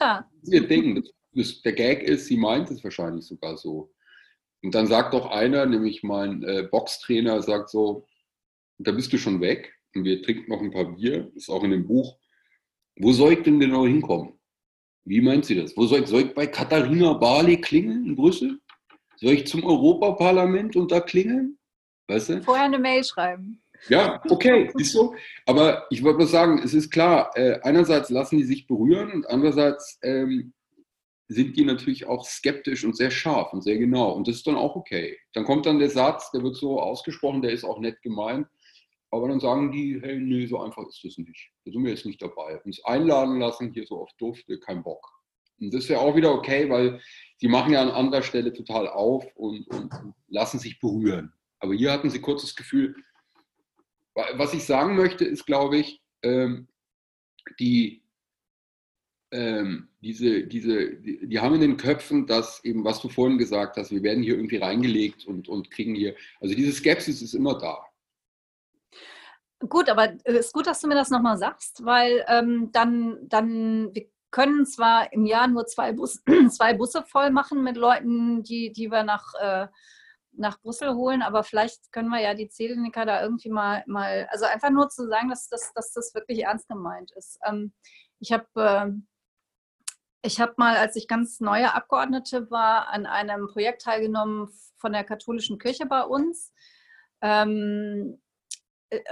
Ja. 0.00 0.28
Ihr 0.44 0.66
Ding, 0.66 1.04
das 1.32 1.62
der 1.62 1.72
Gag 1.72 2.02
ist, 2.02 2.26
sie 2.26 2.36
meint 2.36 2.70
es 2.70 2.82
wahrscheinlich 2.82 3.24
sogar 3.24 3.56
so. 3.56 3.92
Und 4.62 4.74
dann 4.74 4.86
sagt 4.86 5.14
doch 5.14 5.30
einer, 5.30 5.66
nämlich 5.66 6.02
mein 6.02 6.42
äh, 6.42 6.68
Boxtrainer, 6.70 7.42
sagt 7.42 7.70
so, 7.70 8.06
da 8.78 8.92
bist 8.92 9.12
du 9.12 9.18
schon 9.18 9.40
weg 9.40 9.72
und 9.94 10.04
wir 10.04 10.22
trinken 10.22 10.50
noch 10.50 10.60
ein 10.60 10.70
paar 10.70 10.96
Bier, 10.96 11.30
ist 11.34 11.50
auch 11.50 11.62
in 11.62 11.70
dem 11.70 11.86
Buch. 11.86 12.18
Wo 12.96 13.12
soll 13.12 13.34
ich 13.34 13.42
denn 13.42 13.60
genau 13.60 13.86
hinkommen? 13.86 14.38
Wie 15.04 15.20
meint 15.20 15.46
sie 15.46 15.54
das? 15.54 15.76
Wo 15.76 15.86
soll 15.86 16.00
ich, 16.00 16.06
soll 16.06 16.22
ich 16.22 16.34
bei 16.34 16.46
Katharina 16.46 17.14
Barley 17.14 17.60
klingeln 17.60 18.04
in 18.06 18.16
Brüssel? 18.16 18.60
Soll 19.20 19.34
ich 19.34 19.46
zum 19.46 19.64
Europaparlament 19.64 20.76
und 20.76 20.90
da 20.90 21.00
klingeln? 21.00 21.58
Weißt 22.08 22.30
du? 22.30 22.42
Vorher 22.42 22.64
eine 22.64 22.78
Mail 22.78 23.04
schreiben. 23.04 23.62
Ja, 23.88 24.22
okay, 24.28 24.70
ist 24.76 24.92
so. 24.92 25.14
Aber 25.46 25.86
ich 25.90 26.02
wollte 26.02 26.18
mal 26.18 26.26
sagen, 26.26 26.60
es 26.62 26.74
ist 26.74 26.90
klar, 26.90 27.30
äh, 27.34 27.60
einerseits 27.62 28.10
lassen 28.10 28.38
die 28.38 28.44
sich 28.44 28.66
berühren 28.66 29.10
und 29.12 29.28
andererseits 29.28 29.98
ähm, 30.02 30.52
sind 31.28 31.56
die 31.56 31.64
natürlich 31.64 32.06
auch 32.06 32.24
skeptisch 32.26 32.84
und 32.84 32.96
sehr 32.96 33.10
scharf 33.10 33.52
und 33.52 33.62
sehr 33.62 33.78
genau. 33.78 34.12
Und 34.12 34.26
das 34.26 34.36
ist 34.36 34.46
dann 34.46 34.56
auch 34.56 34.74
okay. 34.74 35.18
Dann 35.32 35.44
kommt 35.44 35.66
dann 35.66 35.78
der 35.78 35.90
Satz, 35.90 36.30
der 36.32 36.42
wird 36.42 36.56
so 36.56 36.80
ausgesprochen, 36.80 37.42
der 37.42 37.52
ist 37.52 37.64
auch 37.64 37.78
nett 37.78 38.02
gemeint. 38.02 38.48
Aber 39.10 39.28
dann 39.28 39.40
sagen 39.40 39.70
die, 39.70 40.00
hey, 40.00 40.18
nee, 40.18 40.46
so 40.46 40.60
einfach 40.60 40.86
ist 40.86 41.04
das 41.04 41.18
nicht. 41.18 41.50
Da 41.64 41.72
sind 41.72 41.82
wir 41.84 41.90
jetzt 41.90 42.06
nicht 42.06 42.22
dabei. 42.22 42.60
Uns 42.64 42.84
einladen 42.84 43.38
lassen, 43.38 43.72
hier 43.72 43.86
so 43.86 44.00
auf 44.00 44.10
Dufte, 44.18 44.58
kein 44.60 44.82
Bock. 44.82 45.06
Und 45.60 45.74
das 45.74 45.84
ist 45.84 45.90
ja 45.90 45.98
auch 45.98 46.16
wieder 46.16 46.32
okay, 46.32 46.68
weil 46.70 47.00
die 47.40 47.48
machen 47.48 47.72
ja 47.72 47.82
an 47.82 47.90
anderer 47.90 48.22
Stelle 48.22 48.52
total 48.52 48.88
auf 48.88 49.24
und, 49.34 49.66
und, 49.68 49.92
lassen 50.28 50.58
sich 50.58 50.78
berühren. 50.78 51.32
Aber 51.58 51.74
hier 51.74 51.92
hatten 51.92 52.10
sie 52.10 52.20
kurz 52.20 52.42
das 52.42 52.56
Gefühl, 52.56 52.94
was 54.14 54.54
ich 54.54 54.64
sagen 54.64 54.96
möchte, 54.96 55.24
ist, 55.24 55.46
glaube 55.46 55.78
ich, 55.78 56.02
ähm, 56.22 56.68
die, 57.58 58.02
ähm, 59.32 59.88
diese, 60.00 60.46
diese, 60.46 60.96
die, 60.96 61.26
die, 61.26 61.40
haben 61.40 61.54
in 61.54 61.60
den 61.60 61.76
Köpfen 61.76 62.26
das 62.26 62.62
eben, 62.64 62.84
was 62.84 63.00
du 63.00 63.08
vorhin 63.08 63.38
gesagt 63.38 63.76
hast, 63.76 63.90
wir 63.90 64.02
werden 64.02 64.22
hier 64.22 64.34
irgendwie 64.34 64.56
reingelegt 64.56 65.26
und, 65.26 65.48
und 65.48 65.70
kriegen 65.70 65.94
hier, 65.94 66.16
also 66.40 66.54
diese 66.54 66.72
Skepsis 66.72 67.22
ist 67.22 67.34
immer 67.34 67.58
da. 67.58 67.78
Gut, 69.68 69.88
aber 69.88 70.14
es 70.24 70.46
ist 70.46 70.52
gut, 70.52 70.66
dass 70.66 70.80
du 70.80 70.88
mir 70.88 70.94
das 70.94 71.10
nochmal 71.10 71.36
sagst, 71.36 71.84
weil 71.84 72.24
ähm, 72.28 72.70
dann, 72.72 73.18
dann, 73.28 73.94
wir 73.94 74.06
können 74.30 74.66
zwar 74.66 75.12
im 75.12 75.26
Jahr 75.26 75.48
nur 75.48 75.66
zwei, 75.66 75.92
Bus, 75.92 76.22
zwei 76.50 76.74
Busse 76.74 77.02
voll 77.04 77.30
machen 77.30 77.62
mit 77.62 77.76
Leuten, 77.76 78.42
die, 78.42 78.72
die 78.72 78.90
wir 78.90 79.02
nach, 79.02 79.34
äh, 79.40 79.66
nach 80.32 80.60
Brüssel 80.60 80.94
holen, 80.94 81.22
aber 81.22 81.42
vielleicht 81.42 81.92
können 81.92 82.08
wir 82.08 82.20
ja 82.20 82.34
die 82.34 82.48
Zählnicker 82.48 83.04
da 83.04 83.22
irgendwie 83.22 83.50
mal, 83.50 83.82
mal, 83.86 84.28
also 84.30 84.44
einfach 84.46 84.70
nur 84.70 84.88
zu 84.88 85.08
sagen, 85.08 85.28
dass, 85.28 85.48
dass, 85.48 85.72
dass 85.74 85.92
das 85.92 86.14
wirklich 86.14 86.44
ernst 86.44 86.68
gemeint 86.68 87.10
ist. 87.16 87.38
Ähm, 87.44 87.72
ich 88.20 88.32
habe 88.32 88.46
äh, 88.56 88.90
ich 90.22 90.38
mal, 90.56 90.76
als 90.76 90.96
ich 90.96 91.08
ganz 91.08 91.40
neue 91.40 91.74
Abgeordnete 91.74 92.50
war, 92.50 92.88
an 92.88 93.06
einem 93.06 93.48
Projekt 93.48 93.82
teilgenommen 93.82 94.50
von 94.76 94.92
der 94.92 95.04
katholischen 95.04 95.58
Kirche 95.58 95.86
bei 95.86 96.02
uns. 96.02 96.52
Ähm, 97.22 98.18
äh, 98.18 98.29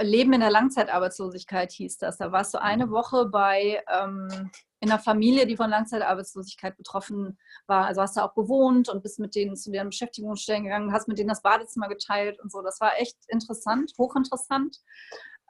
Leben 0.00 0.32
in 0.32 0.40
der 0.40 0.50
Langzeitarbeitslosigkeit 0.50 1.72
hieß 1.72 1.98
das. 1.98 2.18
Da 2.18 2.32
warst 2.32 2.54
du 2.54 2.60
eine 2.60 2.90
Woche 2.90 3.26
bei 3.26 3.82
ähm, 3.92 4.50
in 4.80 4.90
einer 4.90 5.00
Familie, 5.00 5.46
die 5.46 5.56
von 5.56 5.70
Langzeitarbeitslosigkeit 5.70 6.76
betroffen 6.76 7.38
war. 7.66 7.86
Also 7.86 8.02
hast 8.02 8.16
du 8.16 8.20
auch 8.20 8.34
gewohnt 8.34 8.88
und 8.88 9.02
bist 9.02 9.18
mit 9.18 9.34
denen 9.34 9.56
zu 9.56 9.70
deren 9.70 9.88
Beschäftigungsstellen 9.88 10.64
gegangen, 10.64 10.92
hast 10.92 11.08
mit 11.08 11.18
denen 11.18 11.28
das 11.28 11.42
Badezimmer 11.42 11.88
geteilt 11.88 12.40
und 12.40 12.50
so. 12.50 12.62
Das 12.62 12.80
war 12.80 12.98
echt 12.98 13.16
interessant, 13.28 13.92
hochinteressant. 13.98 14.78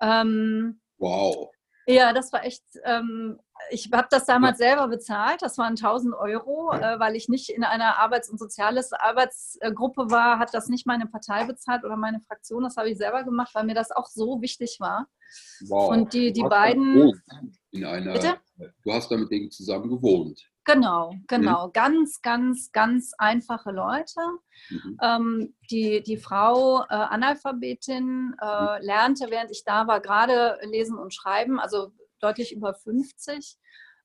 Ähm, 0.00 0.80
wow. 0.98 1.50
Ja, 1.89 2.12
das 2.12 2.32
war 2.35 2.44
echt, 2.44 2.62
ähm, 2.85 3.40
ich 3.70 3.90
habe 3.93 4.09
das 4.10 4.27
damals 4.27 4.59
selber 4.59 4.89
bezahlt, 4.89 5.40
das 5.40 5.56
waren 5.56 5.74
1000 5.74 6.15
Euro, 6.15 6.70
äh, 6.73 7.01
weil 7.01 7.16
ich 7.16 7.31
nicht 7.31 7.48
in 7.48 7.65
einer 7.65 7.98
Arbeits- 7.98 8.28
und 8.28 8.39
Soziales 8.39 8.93
Arbeitsgruppe 8.93 10.10
war, 10.10 10.39
hat 10.39 10.52
das 10.52 10.69
nicht 10.69 10.86
meine 10.86 11.06
Partei 11.06 11.44
bezahlt 11.44 11.85
oder 11.85 11.97
meine 11.97 12.20
Fraktion, 12.20 12.62
das 12.62 12.77
habe 12.77 12.90
ich 12.90 12.98
selber 12.98 13.24
gemacht, 13.24 13.55
weil 13.55 13.65
mir 13.65 13.74
das 13.74 13.90
auch 13.90 14.06
so 14.06 14.43
wichtig 14.43 14.77
war. 14.81 15.09
Wow. 15.66 15.90
Und 15.90 16.12
die, 16.12 16.31
die 16.32 16.43
beiden. 16.43 17.10
In 17.70 17.85
einer, 17.85 18.12
Bitte? 18.12 18.36
Du 18.85 18.93
hast 18.93 19.10
da 19.10 19.16
mit 19.16 19.31
denen 19.31 19.51
zusammen 19.51 19.89
gewohnt. 19.89 20.43
Genau, 20.69 21.15
genau. 21.28 21.69
Mhm. 21.69 21.73
Ganz, 21.73 22.20
ganz, 22.20 22.73
ganz 22.73 23.12
einfache 23.16 23.70
Leute. 23.70 24.20
Mhm. 24.69 24.99
Ähm, 25.01 25.55
die, 25.70 26.03
die 26.03 26.19
Frau, 26.19 26.82
äh, 26.82 26.95
Analphabetin, 26.95 28.36
äh, 28.40 28.45
mhm. 28.45 28.85
lernte, 28.85 29.31
während 29.31 29.51
ich 29.51 29.65
da 29.65 29.86
war, 29.86 30.01
gerade 30.01 30.59
lesen 30.62 30.99
und 30.99 31.15
schreiben, 31.15 31.59
also 31.59 31.93
deutlich 32.20 32.55
über 32.55 32.74
50. 32.74 33.57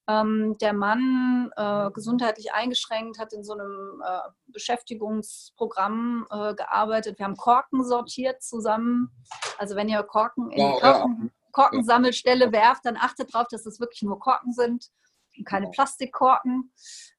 Ähm, 0.07 0.57
der 0.60 0.73
Mann, 0.73 1.52
äh, 1.56 1.91
gesundheitlich 1.91 2.53
eingeschränkt, 2.53 3.19
hat 3.19 3.34
in 3.34 3.44
so 3.44 3.53
einem 3.53 4.02
äh, 4.06 4.30
Beschäftigungsprogramm 4.48 6.27
äh, 6.30 6.56
gearbeitet. 6.56 7.19
Wir 7.19 7.26
haben 7.26 7.38
Korken 7.38 7.84
sortiert 7.84 8.41
zusammen. 8.41 9.10
Also 9.57 9.76
wenn 9.76 9.90
ihr 9.90 10.02
Korken 10.03 10.49
in 10.52 10.57
die 10.65 10.80
Korken, 10.80 11.31
Korkensammelstelle 11.52 12.52
werft, 12.52 12.85
dann 12.85 12.98
achtet 12.98 13.34
darauf, 13.34 13.48
dass 13.49 13.65
es 13.65 13.80
wirklich 13.80 14.02
nur 14.02 14.19
Korken 14.19 14.53
sind 14.53 14.90
keine 15.45 15.69
Plastikkorken 15.69 16.72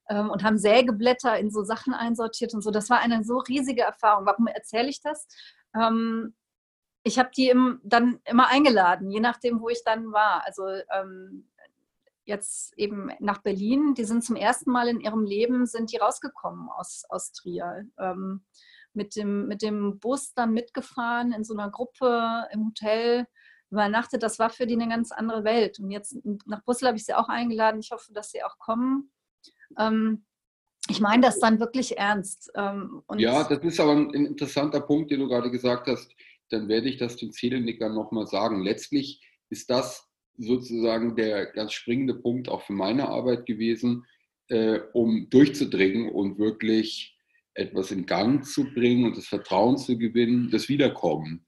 ähm, 0.09 0.29
und 0.29 0.43
haben 0.43 0.57
Sägeblätter 0.57 1.37
in 1.37 1.51
so 1.51 1.63
Sachen 1.63 1.93
einsortiert 1.93 2.53
und 2.53 2.61
so. 2.61 2.71
Das 2.71 2.89
war 2.89 2.99
eine 2.99 3.23
so 3.23 3.37
riesige 3.37 3.81
Erfahrung. 3.81 4.25
Warum 4.25 4.47
erzähle 4.47 4.89
ich 4.89 5.01
das? 5.01 5.27
Ähm, 5.75 6.35
ich 7.03 7.19
habe 7.19 7.29
die 7.35 7.49
im, 7.49 7.79
dann 7.83 8.19
immer 8.25 8.47
eingeladen, 8.47 9.11
je 9.11 9.19
nachdem, 9.19 9.61
wo 9.61 9.69
ich 9.69 9.83
dann 9.83 10.11
war. 10.11 10.43
Also 10.45 10.63
ähm, 10.91 11.47
jetzt 12.25 12.73
eben 12.77 13.11
nach 13.19 13.41
Berlin. 13.41 13.93
Die 13.93 14.03
sind 14.03 14.23
zum 14.23 14.35
ersten 14.35 14.71
Mal 14.71 14.87
in 14.87 14.99
ihrem 14.99 15.23
Leben 15.23 15.65
sind 15.65 15.91
die 15.91 15.97
rausgekommen 15.97 16.69
aus, 16.69 17.05
aus 17.09 17.31
Trier. 17.31 17.85
Ähm, 17.99 18.43
mit, 18.93 19.15
dem, 19.15 19.47
mit 19.47 19.61
dem 19.61 19.99
Bus 19.99 20.33
dann 20.33 20.53
mitgefahren 20.53 21.33
in 21.33 21.43
so 21.43 21.53
einer 21.53 21.69
Gruppe 21.69 22.47
im 22.51 22.67
Hotel 22.67 23.27
übernachtet. 23.75 24.23
Das 24.23 24.39
war 24.39 24.49
für 24.49 24.65
die 24.65 24.75
eine 24.75 24.89
ganz 24.89 25.11
andere 25.11 25.43
Welt. 25.43 25.79
Und 25.79 25.91
jetzt 25.91 26.17
nach 26.45 26.63
Brüssel 26.63 26.87
habe 26.87 26.97
ich 26.97 27.05
sie 27.05 27.13
auch 27.13 27.29
eingeladen. 27.29 27.81
Ich 27.81 27.91
hoffe, 27.91 28.13
dass 28.13 28.31
sie 28.31 28.43
auch 28.43 28.57
kommen. 28.57 29.11
Ähm, 29.77 30.25
ich 30.89 31.01
meine 31.01 31.23
das 31.23 31.39
dann 31.39 31.59
wirklich 31.59 31.97
ernst. 31.97 32.51
Ähm, 32.55 33.01
ja, 33.17 33.43
das 33.43 33.59
ist 33.59 33.79
aber 33.79 33.93
ein 33.93 34.11
interessanter 34.11 34.81
Punkt, 34.81 35.11
den 35.11 35.19
du 35.19 35.27
gerade 35.27 35.51
gesagt 35.51 35.87
hast. 35.87 36.11
Dann 36.49 36.67
werde 36.67 36.87
ich 36.87 36.97
das 36.97 37.17
den 37.17 37.31
Zählenickern 37.31 37.93
nochmal 37.93 38.27
sagen. 38.27 38.61
Letztlich 38.61 39.21
ist 39.49 39.69
das 39.69 40.07
sozusagen 40.37 41.15
der 41.15 41.47
ganz 41.47 41.73
springende 41.73 42.15
Punkt 42.15 42.49
auch 42.49 42.61
für 42.61 42.73
meine 42.73 43.09
Arbeit 43.09 43.45
gewesen, 43.45 44.05
äh, 44.49 44.79
um 44.93 45.27
durchzudringen 45.29 46.09
und 46.09 46.37
wirklich 46.37 47.17
etwas 47.55 47.91
in 47.91 48.05
Gang 48.05 48.45
zu 48.45 48.65
bringen 48.73 49.05
und 49.05 49.17
das 49.17 49.27
Vertrauen 49.27 49.77
zu 49.77 49.97
gewinnen, 49.97 50.49
das 50.51 50.69
Wiederkommen. 50.69 51.45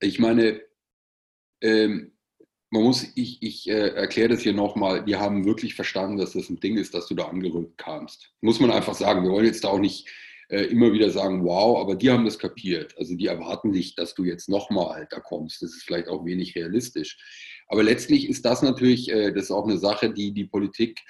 Ich 0.00 0.18
meine, 0.18 0.62
ähm, 1.60 2.12
man 2.70 2.84
muss, 2.84 3.06
ich, 3.16 3.42
ich 3.42 3.68
äh, 3.68 3.88
erkläre 3.88 4.28
das 4.28 4.42
hier 4.42 4.52
nochmal, 4.52 5.04
wir 5.04 5.18
haben 5.18 5.44
wirklich 5.44 5.74
verstanden, 5.74 6.18
dass 6.18 6.32
das 6.32 6.48
ein 6.48 6.60
Ding 6.60 6.76
ist, 6.76 6.94
dass 6.94 7.08
du 7.08 7.14
da 7.14 7.24
angerückt 7.24 7.78
kamst. 7.78 8.32
Muss 8.40 8.60
man 8.60 8.70
einfach 8.70 8.94
sagen. 8.94 9.24
Wir 9.24 9.30
wollen 9.30 9.46
jetzt 9.46 9.64
da 9.64 9.68
auch 9.68 9.80
nicht 9.80 10.08
äh, 10.50 10.64
immer 10.66 10.92
wieder 10.92 11.10
sagen, 11.10 11.44
wow, 11.44 11.80
aber 11.80 11.96
die 11.96 12.10
haben 12.10 12.24
das 12.24 12.38
kapiert. 12.38 12.96
Also 12.96 13.16
die 13.16 13.26
erwarten 13.26 13.70
nicht, 13.70 13.98
dass 13.98 14.14
du 14.14 14.24
jetzt 14.24 14.48
nochmal 14.48 15.08
da 15.10 15.18
kommst. 15.18 15.62
Das 15.62 15.70
ist 15.70 15.82
vielleicht 15.82 16.08
auch 16.08 16.24
wenig 16.24 16.54
realistisch. 16.54 17.18
Aber 17.66 17.82
letztlich 17.82 18.28
ist 18.28 18.44
das 18.44 18.62
natürlich, 18.62 19.10
äh, 19.10 19.32
das 19.32 19.44
ist 19.44 19.50
auch 19.50 19.66
eine 19.66 19.78
Sache, 19.78 20.10
die 20.10 20.32
die 20.32 20.44
Politik 20.44 21.00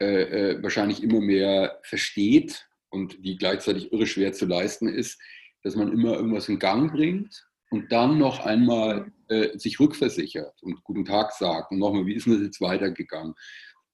äh, 0.00 0.52
äh, 0.52 0.62
wahrscheinlich 0.62 1.02
immer 1.02 1.20
mehr 1.20 1.80
versteht 1.82 2.68
und 2.90 3.24
die 3.24 3.36
gleichzeitig 3.36 3.92
irre 3.92 4.06
schwer 4.06 4.32
zu 4.32 4.46
leisten 4.46 4.88
ist, 4.88 5.18
dass 5.62 5.74
man 5.74 5.92
immer 5.92 6.14
irgendwas 6.14 6.48
in 6.48 6.58
Gang 6.58 6.92
bringt 6.92 7.48
und 7.70 7.90
dann 7.90 8.18
noch 8.18 8.40
einmal 8.40 9.10
äh, 9.28 9.58
sich 9.58 9.80
rückversichert 9.80 10.62
und 10.62 10.82
guten 10.84 11.04
Tag 11.04 11.32
sagt 11.32 11.72
und 11.72 11.78
nochmal, 11.78 12.06
wie 12.06 12.14
ist 12.14 12.26
denn 12.26 12.34
das 12.34 12.42
jetzt 12.42 12.60
weitergegangen? 12.60 13.34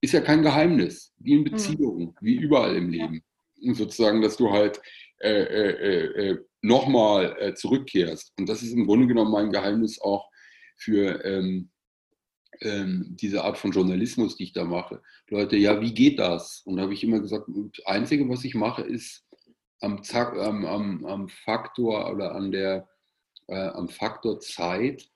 Ist 0.00 0.12
ja 0.12 0.20
kein 0.20 0.42
Geheimnis, 0.42 1.12
wie 1.18 1.34
in 1.34 1.40
mhm. 1.40 1.44
Beziehungen, 1.44 2.16
wie 2.20 2.36
überall 2.36 2.76
im 2.76 2.90
Leben. 2.90 3.22
Und 3.62 3.74
sozusagen, 3.74 4.20
dass 4.20 4.36
du 4.36 4.50
halt 4.50 4.80
äh, 5.20 5.30
äh, 5.30 6.30
äh 6.30 6.38
nochmal 6.64 7.36
äh, 7.40 7.54
zurückkehrst. 7.54 8.32
Und 8.38 8.48
das 8.48 8.62
ist 8.62 8.72
im 8.72 8.86
Grunde 8.86 9.08
genommen 9.08 9.32
mein 9.32 9.50
Geheimnis 9.50 10.00
auch 10.00 10.30
für 10.76 11.24
ähm, 11.24 11.70
ähm, 12.60 13.16
diese 13.20 13.42
Art 13.42 13.58
von 13.58 13.72
Journalismus, 13.72 14.36
die 14.36 14.44
ich 14.44 14.52
da 14.52 14.64
mache. 14.64 15.02
Leute, 15.28 15.56
ja, 15.56 15.80
wie 15.80 15.92
geht 15.92 16.18
das? 16.18 16.62
Und 16.64 16.76
da 16.76 16.82
habe 16.82 16.94
ich 16.94 17.02
immer 17.02 17.20
gesagt, 17.20 17.46
das 17.48 17.86
Einzige, 17.86 18.28
was 18.28 18.44
ich 18.44 18.54
mache, 18.54 18.82
ist 18.82 19.24
am, 19.80 20.02
am, 20.12 20.64
am, 20.64 21.04
am 21.04 21.28
Faktor 21.28 22.12
oder 22.12 22.34
an 22.34 22.52
der 22.52 22.88
äh, 23.48 23.68
am 23.68 23.88
Faktor 23.88 24.40
Zeit 24.40 25.10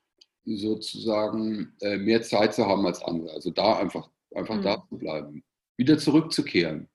sozusagen 0.47 1.75
äh, 1.81 1.99
mehr 1.99 2.23
Zeit 2.23 2.55
zu 2.55 2.67
haben 2.67 2.87
als 2.87 3.03
andere. 3.03 3.33
Also 3.33 3.51
da 3.51 3.79
einfach, 3.79 4.09
einfach 4.35 4.57
mhm. 4.57 4.63
da 4.63 4.87
zu 4.89 4.97
bleiben. 4.97 5.45
Wieder 5.77 5.99
zurückzukehren. 5.99 6.89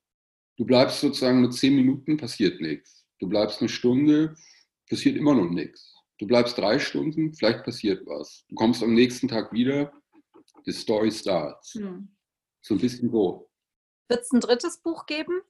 Du 0.58 0.66
bleibst 0.66 1.02
sozusagen 1.02 1.42
nur 1.42 1.52
zehn 1.52 1.76
Minuten, 1.76 2.18
passiert 2.18 2.62
nichts. 2.62 3.06
Du 3.20 3.28
bleibst 3.28 3.60
eine 3.60 3.70
Stunde, 3.70 4.36
passiert 4.90 5.18
immer 5.18 5.36
noch 5.36 5.50
nichts. 5.50 5.94
Du 6.18 6.28
bleibst 6.28 6.58
drei 6.58 6.80
Stunden, 6.80 7.34
vielleicht 7.34 7.64
passiert 7.64 8.06
was. 8.06 8.46
Du 8.48 8.56
kommst 8.56 8.84
am 8.84 8.94
nächsten 8.94 9.28
Tag 9.28 9.52
wieder, 9.52 9.92
the 10.66 10.72
story 10.72 11.12
starts. 11.12 11.76
Mhm. 11.76 12.10
So 12.62 12.76
ein 12.76 12.80
bisschen 12.80 13.12
so. 13.12 13.50
Wird 14.08 14.22
es 14.22 14.32
ein 14.32 14.40
drittes 14.40 14.78
Buch 14.78 15.06
geben? 15.06 15.42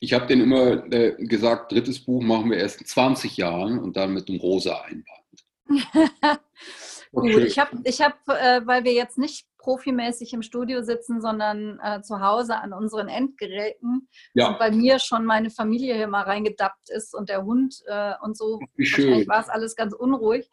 Ich 0.00 0.12
habe 0.12 0.26
denen 0.26 0.42
immer 0.42 0.92
äh, 0.92 1.14
gesagt, 1.24 1.72
drittes 1.72 2.00
Buch 2.00 2.22
machen 2.22 2.50
wir 2.50 2.58
erst 2.58 2.80
in 2.80 2.86
20 2.86 3.36
Jahren 3.36 3.78
und 3.78 3.96
dann 3.96 4.12
mit 4.12 4.28
dem 4.28 4.36
rosa 4.36 4.82
Einband. 4.82 5.18
Gut, 7.12 7.36
ich 7.36 7.58
habe, 7.58 7.78
ich 7.84 8.00
hab, 8.00 8.16
äh, 8.28 8.66
weil 8.66 8.84
wir 8.84 8.92
jetzt 8.92 9.18
nicht 9.18 9.46
profimäßig 9.58 10.32
im 10.32 10.42
Studio 10.42 10.82
sitzen, 10.82 11.20
sondern 11.20 11.78
äh, 11.82 12.00
zu 12.02 12.20
Hause 12.20 12.56
an 12.56 12.72
unseren 12.72 13.08
Endgeräten 13.08 14.08
ja. 14.34 14.48
und 14.48 14.58
bei 14.58 14.70
mir 14.70 14.98
schon 14.98 15.24
meine 15.24 15.50
Familie 15.50 15.94
hier 15.94 16.06
mal 16.06 16.22
reingedappt 16.22 16.90
ist 16.90 17.14
und 17.14 17.28
der 17.28 17.44
Hund 17.44 17.82
äh, 17.86 18.14
und 18.22 18.36
so. 18.36 18.60
Wie 18.76 18.86
schön. 18.86 19.26
war 19.26 19.40
es 19.40 19.48
alles 19.48 19.76
ganz 19.76 19.94
unruhig. 19.94 20.48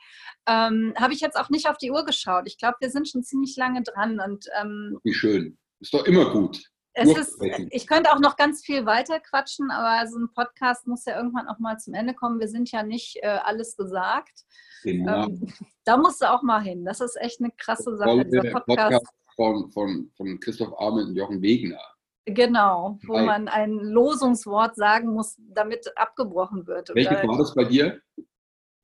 Ähm, 0.48 0.94
habe 0.98 1.14
ich 1.14 1.22
jetzt 1.22 1.38
auch 1.38 1.50
nicht 1.50 1.70
auf 1.70 1.78
die 1.78 1.92
Uhr 1.92 2.06
geschaut. 2.06 2.44
Ich 2.48 2.58
glaube, 2.58 2.78
wir 2.80 2.90
sind 2.90 3.08
schon 3.08 3.24
ziemlich 3.24 3.56
lange 3.58 3.84
dran. 3.84 4.20
Und, 4.20 4.48
ähm, 4.62 5.00
Wie 5.04 5.14
schön. 5.14 5.58
Ist 5.80 5.94
doch 5.94 6.06
immer 6.06 6.32
gut. 6.32 6.64
Ist, 6.96 7.38
ich 7.72 7.88
könnte 7.88 8.14
auch 8.14 8.20
noch 8.20 8.38
ganz 8.38 8.64
viel 8.64 8.86
weiter 8.86 9.20
quatschen, 9.20 9.70
aber 9.70 10.08
so 10.08 10.18
ein 10.18 10.30
Podcast 10.34 10.88
muss 10.88 11.04
ja 11.04 11.18
irgendwann 11.18 11.48
auch 11.50 11.60
mal 11.60 11.78
zum 11.78 11.94
Ende 11.94 12.14
kommen. 12.14 12.40
Wir 12.40 12.48
sind 12.48 12.72
ja 12.72 12.84
nicht 12.84 13.18
äh, 13.22 13.28
alles 13.28 13.76
gesagt. 13.76 14.46
Genau. 14.84 15.26
Ähm, 15.26 15.54
da 15.84 15.98
musst 15.98 16.22
du 16.22 16.32
auch 16.32 16.42
mal 16.42 16.62
hin. 16.62 16.86
Das 16.86 17.02
ist 17.02 17.18
echt 17.20 17.42
eine 17.42 17.52
krasse 17.58 17.98
Sache. 17.98 18.24
Dieser 18.24 18.50
Podcast, 18.52 18.66
Podcast 18.66 19.08
von, 19.36 19.72
von, 19.72 20.12
von 20.16 20.40
Christoph 20.40 20.74
Arment 20.80 21.10
und 21.10 21.16
Jochen 21.16 21.42
Wegner. 21.42 21.82
Genau, 22.26 22.98
wo 23.06 23.18
Hi. 23.18 23.26
man 23.26 23.48
ein 23.48 23.74
Losungswort 23.74 24.76
sagen 24.76 25.14
muss, 25.14 25.36
damit 25.38 25.92
abgebrochen 25.96 26.66
wird. 26.66 26.90
Welche 26.96 27.28
war 27.28 27.38
das 27.38 27.54
bei 27.54 27.66
dir? 27.66 28.02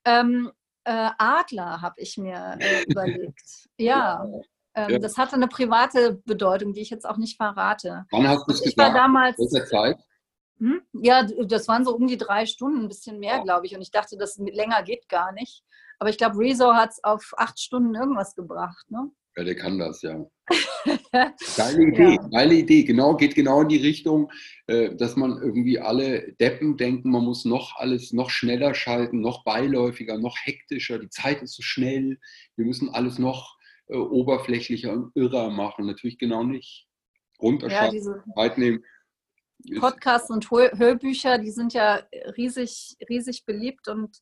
Ähm, 0.05 0.51
äh, 0.83 1.09
Adler 1.17 1.81
habe 1.81 1.95
ich 1.99 2.17
mir 2.17 2.57
äh, 2.59 2.83
überlegt. 2.83 3.69
ja. 3.77 4.25
ja. 4.25 4.41
Ähm, 4.75 4.89
ja. 4.89 4.99
Das 4.99 5.17
hatte 5.17 5.35
eine 5.35 5.47
private 5.47 6.21
Bedeutung, 6.25 6.73
die 6.73 6.81
ich 6.81 6.89
jetzt 6.89 7.05
auch 7.05 7.17
nicht 7.17 7.37
verrate. 7.37 8.05
Wann 8.11 8.27
hast 8.27 8.47
du 8.47 8.53
es 8.53 8.61
gesagt? 8.61 8.77
War 8.77 8.93
damals, 8.93 9.37
Welcher 9.37 9.65
Zeit? 9.65 9.97
Hm? 10.59 10.81
Ja, 10.93 11.23
das 11.23 11.67
waren 11.67 11.83
so 11.83 11.95
um 11.95 12.07
die 12.07 12.17
drei 12.17 12.45
Stunden, 12.45 12.81
ein 12.83 12.87
bisschen 12.87 13.19
mehr, 13.19 13.37
ja. 13.37 13.43
glaube 13.43 13.65
ich. 13.65 13.75
Und 13.75 13.81
ich 13.81 13.91
dachte, 13.91 14.17
das 14.17 14.37
länger 14.37 14.83
geht 14.83 15.09
gar 15.09 15.31
nicht. 15.31 15.63
Aber 15.99 16.09
ich 16.09 16.17
glaube, 16.17 16.37
Rezo 16.37 16.73
hat 16.73 16.91
es 16.91 17.03
auf 17.03 17.33
acht 17.37 17.59
Stunden 17.59 17.95
irgendwas 17.95 18.35
gebracht. 18.35 18.89
Ne? 18.89 19.11
Ja, 19.37 19.43
der 19.43 19.55
kann 19.55 19.79
das, 19.79 20.01
ja. 20.01 20.25
geile 21.57 21.83
Idee, 21.83 22.15
ja. 22.15 22.27
geile 22.27 22.55
Idee. 22.55 22.83
Genau, 22.83 23.15
geht 23.15 23.33
genau 23.33 23.61
in 23.61 23.69
die 23.69 23.77
Richtung, 23.77 24.31
äh, 24.67 24.95
dass 24.95 25.15
man 25.15 25.41
irgendwie 25.41 25.79
alle 25.79 26.33
Deppen 26.33 26.75
denken, 26.75 27.11
man 27.11 27.23
muss 27.23 27.45
noch 27.45 27.77
alles 27.77 28.13
noch 28.13 28.29
schneller 28.29 28.73
schalten, 28.73 29.21
noch 29.21 29.43
beiläufiger, 29.43 30.17
noch 30.17 30.35
hektischer. 30.43 30.99
Die 30.99 31.09
Zeit 31.09 31.41
ist 31.41 31.55
so 31.55 31.63
schnell. 31.63 32.19
Wir 32.55 32.65
müssen 32.65 32.89
alles 32.89 33.19
noch 33.19 33.57
äh, 33.91 33.97
oberflächlicher 33.97 34.93
und 34.93 35.11
irrer 35.15 35.49
machen. 35.49 35.85
Natürlich 35.85 36.17
genau 36.17 36.43
nicht. 36.43 36.87
Runterschaffen, 37.41 37.97
ja, 37.97 38.33
Zeit 38.35 38.57
nehmen. 38.57 38.83
Podcasts 39.79 40.29
und 40.29 40.49
Hörbücher, 40.49 41.37
die 41.37 41.51
sind 41.51 41.73
ja 41.73 42.01
riesig, 42.37 42.95
riesig 43.09 43.45
beliebt 43.45 43.87
und 43.87 44.17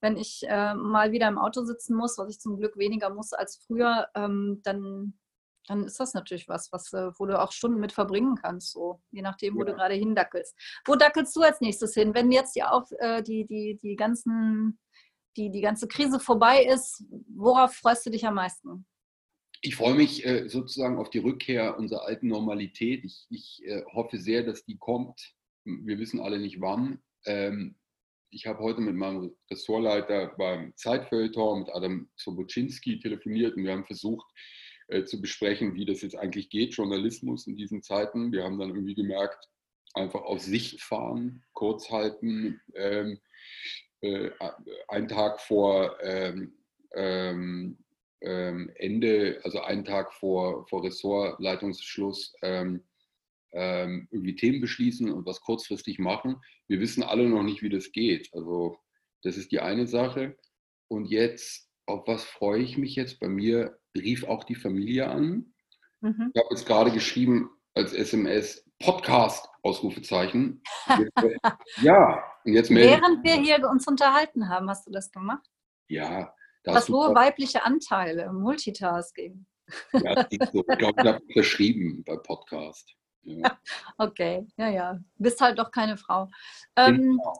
wenn 0.00 0.16
ich 0.16 0.42
äh, 0.46 0.74
mal 0.74 1.12
wieder 1.12 1.28
im 1.28 1.38
Auto 1.38 1.64
sitzen 1.64 1.96
muss, 1.96 2.16
was 2.18 2.30
ich 2.30 2.40
zum 2.40 2.56
Glück 2.56 2.76
weniger 2.78 3.10
muss 3.10 3.32
als 3.32 3.56
früher, 3.66 4.08
ähm, 4.14 4.60
dann, 4.62 5.18
dann 5.66 5.84
ist 5.84 5.98
das 5.98 6.14
natürlich 6.14 6.48
was, 6.48 6.70
was 6.72 6.92
äh, 6.92 7.10
wo 7.18 7.26
du 7.26 7.38
auch 7.40 7.52
Stunden 7.52 7.80
mit 7.80 7.92
verbringen 7.92 8.36
kannst, 8.36 8.72
so 8.72 9.02
je 9.10 9.22
nachdem, 9.22 9.56
wo 9.56 9.60
ja. 9.60 9.66
du 9.66 9.74
gerade 9.74 9.94
hindackelst. 9.94 10.54
Wo 10.86 10.94
dackelst 10.94 11.34
du 11.34 11.42
als 11.42 11.60
nächstes 11.60 11.94
hin? 11.94 12.14
Wenn 12.14 12.30
jetzt 12.30 12.54
die, 12.54 12.62
auf, 12.62 12.88
äh, 12.98 13.22
die, 13.22 13.44
die, 13.44 13.78
die, 13.82 13.96
ganzen, 13.96 14.78
die, 15.36 15.50
die 15.50 15.60
ganze 15.60 15.88
Krise 15.88 16.20
vorbei 16.20 16.62
ist, 16.64 17.04
worauf 17.34 17.74
freust 17.74 18.06
du 18.06 18.10
dich 18.10 18.24
am 18.24 18.34
meisten? 18.34 18.86
Ich 19.60 19.74
freue 19.74 19.94
mich 19.94 20.24
äh, 20.24 20.48
sozusagen 20.48 20.98
auf 20.98 21.10
die 21.10 21.18
Rückkehr 21.18 21.78
unserer 21.78 22.04
alten 22.04 22.28
Normalität. 22.28 23.04
Ich, 23.04 23.26
ich 23.30 23.62
äh, 23.64 23.82
hoffe 23.92 24.18
sehr, 24.18 24.44
dass 24.44 24.64
die 24.64 24.78
kommt. 24.78 25.34
Wir 25.64 25.98
wissen 25.98 26.20
alle 26.20 26.38
nicht 26.38 26.60
wann. 26.60 27.00
Ähm, 27.26 27.76
ich 28.30 28.46
habe 28.46 28.60
heute 28.60 28.80
mit 28.80 28.94
meinem 28.94 29.34
Ressortleiter 29.50 30.34
beim 30.38 30.76
Zeitfeuilleton 30.76 31.60
mit 31.60 31.70
Adam 31.70 32.08
Soboczynski 32.16 33.00
telefoniert 33.00 33.56
und 33.56 33.64
wir 33.64 33.72
haben 33.72 33.86
versucht 33.86 34.26
äh, 34.88 35.04
zu 35.04 35.20
besprechen, 35.20 35.74
wie 35.74 35.86
das 35.86 36.02
jetzt 36.02 36.16
eigentlich 36.16 36.50
geht, 36.50 36.74
Journalismus 36.74 37.46
in 37.46 37.56
diesen 37.56 37.82
Zeiten. 37.82 38.30
Wir 38.32 38.44
haben 38.44 38.58
dann 38.58 38.70
irgendwie 38.70 38.94
gemerkt, 38.94 39.48
einfach 39.94 40.22
auf 40.22 40.40
Sicht 40.40 40.82
fahren, 40.82 41.42
kurz 41.52 41.90
halten, 41.90 42.60
ähm, 42.74 43.18
äh, 44.02 44.30
einen 44.88 45.08
Tag 45.08 45.40
vor 45.40 45.96
ähm, 46.02 46.54
ähm, 48.20 48.70
Ende, 48.74 49.40
also 49.44 49.60
einen 49.60 49.84
Tag 49.84 50.12
vor, 50.12 50.66
vor 50.68 50.84
Ressortleitungsschluss, 50.84 52.34
ähm, 52.42 52.82
ähm, 53.52 54.08
irgendwie 54.10 54.36
Themen 54.36 54.60
beschließen 54.60 55.10
und 55.10 55.26
was 55.26 55.40
kurzfristig 55.40 55.98
machen. 55.98 56.36
Wir 56.66 56.80
wissen 56.80 57.02
alle 57.02 57.28
noch 57.28 57.42
nicht, 57.42 57.62
wie 57.62 57.70
das 57.70 57.92
geht. 57.92 58.28
Also 58.34 58.78
das 59.22 59.36
ist 59.36 59.52
die 59.52 59.60
eine 59.60 59.86
Sache. 59.86 60.36
Und 60.88 61.06
jetzt, 61.06 61.70
auf 61.86 62.06
was 62.06 62.24
freue 62.24 62.62
ich 62.62 62.76
mich 62.76 62.94
jetzt? 62.94 63.20
Bei 63.20 63.28
mir 63.28 63.78
rief 63.96 64.24
auch 64.24 64.44
die 64.44 64.54
Familie 64.54 65.08
an. 65.08 65.54
Mhm. 66.00 66.32
Ich 66.34 66.40
habe 66.40 66.54
jetzt 66.54 66.66
gerade 66.66 66.92
geschrieben 66.92 67.50
als 67.74 67.92
SMS 67.92 68.64
Podcast 68.80 69.48
Ausrufezeichen. 69.62 70.62
ja, 71.82 72.24
und 72.44 72.54
jetzt 72.54 72.70
Während 72.70 73.24
wir 73.24 73.34
hier 73.34 73.68
uns 73.68 73.86
unterhalten 73.86 74.48
haben, 74.48 74.70
hast 74.70 74.86
du 74.86 74.90
das 74.90 75.10
gemacht? 75.10 75.48
Ja. 75.88 76.32
Was 76.74 76.88
hohe 76.88 77.14
weibliche 77.14 77.64
Anteile, 77.64 78.32
Multitasking. 78.32 79.46
Ja, 79.92 80.22
so. 80.22 80.26
ich 80.30 80.78
glaube, 80.78 81.02
ich 81.02 81.06
habe 81.06 81.20
verschrieben 81.32 82.02
bei 82.04 82.16
Podcast. 82.16 82.94
Ja. 83.22 83.58
okay, 83.98 84.46
ja, 84.56 84.68
ja. 84.68 84.98
Bist 85.16 85.40
halt 85.40 85.58
doch 85.58 85.70
keine 85.70 85.96
Frau. 85.96 86.28
Ähm, 86.76 86.96
genau. 86.96 87.38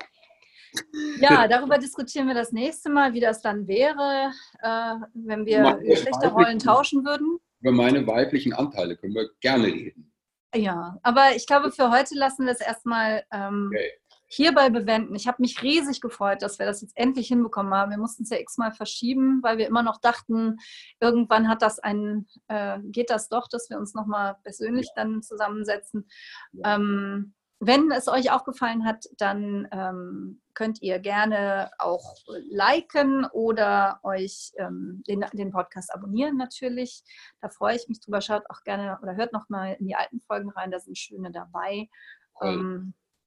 Ja, 1.20 1.48
darüber 1.48 1.78
diskutieren 1.78 2.26
wir 2.26 2.34
das 2.34 2.52
nächste 2.52 2.90
Mal, 2.90 3.14
wie 3.14 3.20
das 3.20 3.40
dann 3.40 3.66
wäre, 3.66 4.32
äh, 4.60 4.94
wenn 5.14 5.46
wir 5.46 5.78
Geschlechterrollen 5.82 6.58
tauschen 6.58 7.04
würden. 7.04 7.38
Über 7.60 7.72
meine 7.72 8.06
weiblichen 8.06 8.52
Anteile 8.52 8.96
können 8.96 9.14
wir 9.14 9.28
gerne 9.40 9.66
reden. 9.66 10.12
Ja, 10.54 10.98
aber 11.02 11.34
ich 11.34 11.46
glaube, 11.46 11.72
für 11.72 11.90
heute 11.90 12.14
lassen 12.14 12.46
wir 12.46 12.52
es 12.52 12.60
erstmal 12.60 13.24
ähm, 13.32 13.70
okay 13.72 13.90
hierbei 14.28 14.70
bewenden. 14.70 15.14
Ich 15.14 15.26
habe 15.26 15.40
mich 15.40 15.62
riesig 15.62 16.00
gefreut, 16.00 16.42
dass 16.42 16.58
wir 16.58 16.66
das 16.66 16.82
jetzt 16.82 16.96
endlich 16.96 17.28
hinbekommen 17.28 17.74
haben. 17.74 17.90
Wir 17.90 17.98
mussten 17.98 18.22
es 18.22 18.30
ja 18.30 18.38
x-mal 18.38 18.72
verschieben, 18.72 19.42
weil 19.42 19.58
wir 19.58 19.66
immer 19.66 19.82
noch 19.82 19.98
dachten, 19.98 20.58
irgendwann 21.00 21.48
hat 21.48 21.62
das 21.62 21.78
ein, 21.78 22.26
äh, 22.48 22.78
geht 22.84 23.10
das 23.10 23.28
doch, 23.28 23.48
dass 23.48 23.70
wir 23.70 23.78
uns 23.78 23.94
nochmal 23.94 24.36
persönlich 24.42 24.90
dann 24.94 25.22
zusammensetzen. 25.22 26.08
Ja. 26.52 26.76
Ähm, 26.76 27.34
wenn 27.60 27.90
es 27.90 28.06
euch 28.06 28.30
aufgefallen 28.30 28.84
hat, 28.84 29.06
dann 29.16 29.66
ähm, 29.72 30.40
könnt 30.54 30.80
ihr 30.80 31.00
gerne 31.00 31.70
auch 31.78 32.14
liken 32.50 33.24
oder 33.32 33.98
euch 34.04 34.52
ähm, 34.58 35.02
den, 35.08 35.24
den, 35.32 35.50
Podcast 35.50 35.92
abonnieren 35.92 36.36
natürlich. 36.36 37.02
Da 37.40 37.48
freue 37.48 37.74
ich 37.74 37.88
mich 37.88 38.00
drüber. 38.00 38.20
Schaut 38.20 38.48
auch 38.48 38.62
gerne 38.62 38.98
oder 39.02 39.16
hört 39.16 39.32
noch 39.32 39.48
mal 39.48 39.74
in 39.80 39.86
die 39.86 39.96
alten 39.96 40.20
Folgen 40.20 40.50
rein, 40.50 40.70
da 40.70 40.78
sind 40.78 40.96
schöne 40.96 41.32
dabei. 41.32 41.88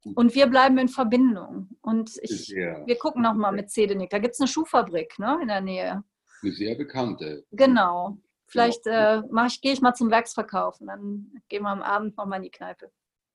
Und 0.04 0.34
wir 0.34 0.48
bleiben 0.48 0.78
in 0.78 0.88
Verbindung. 0.88 1.70
Und 1.82 2.18
ich, 2.22 2.50
ja. 2.50 2.86
wir 2.86 2.98
gucken 2.98 3.22
nochmal 3.22 3.52
mit 3.52 3.70
Zedenik. 3.70 4.10
Da 4.10 4.20
gibt 4.20 4.34
es 4.34 4.40
eine 4.40 4.48
Schuhfabrik 4.48 5.20
ne, 5.20 5.40
in 5.42 5.48
der 5.48 5.62
Nähe. 5.62 6.04
Eine 6.42 6.52
sehr 6.52 6.76
bekannte. 6.76 7.46
Genau. 7.52 8.18
Vielleicht 8.48 8.86
äh, 8.88 9.22
ich, 9.48 9.62
gehe 9.62 9.74
ich 9.74 9.82
mal 9.82 9.94
zum 9.94 10.12
Werksverkauf 10.12 10.82
und 10.82 10.88
dann 10.88 11.32
gehen 11.48 11.64
wir 11.64 11.70
am 11.70 11.82
Abend 11.82 12.18
nochmal 12.18 12.38
in 12.38 12.44
die 12.44 12.52
Kneipe. 12.52 12.92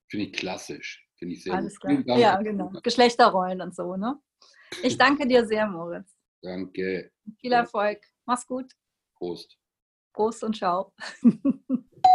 Finde 0.09 0.27
ich 0.27 0.33
klassisch. 0.33 1.09
Finde 1.17 1.35
ich 1.35 1.45
sehr 1.45 1.55
Alles 1.55 1.79
klar. 1.81 2.03
Ja, 2.19 2.37
genau. 2.43 2.71
Geschlechterrollen 2.83 3.61
und 3.63 3.75
so, 3.75 3.97
ne? 3.97 4.19
Ich 4.83 4.99
danke 4.99 5.27
dir 5.27 5.47
sehr, 5.47 5.67
Moritz. 5.67 6.15
Danke. 6.43 7.13
Viel 7.41 7.53
Erfolg. 7.53 8.01
Mach's 8.27 8.47
gut. 8.47 8.73
Prost. 9.17 9.57
Prost 10.13 10.45
und 10.45 10.57
ciao. 10.57 10.93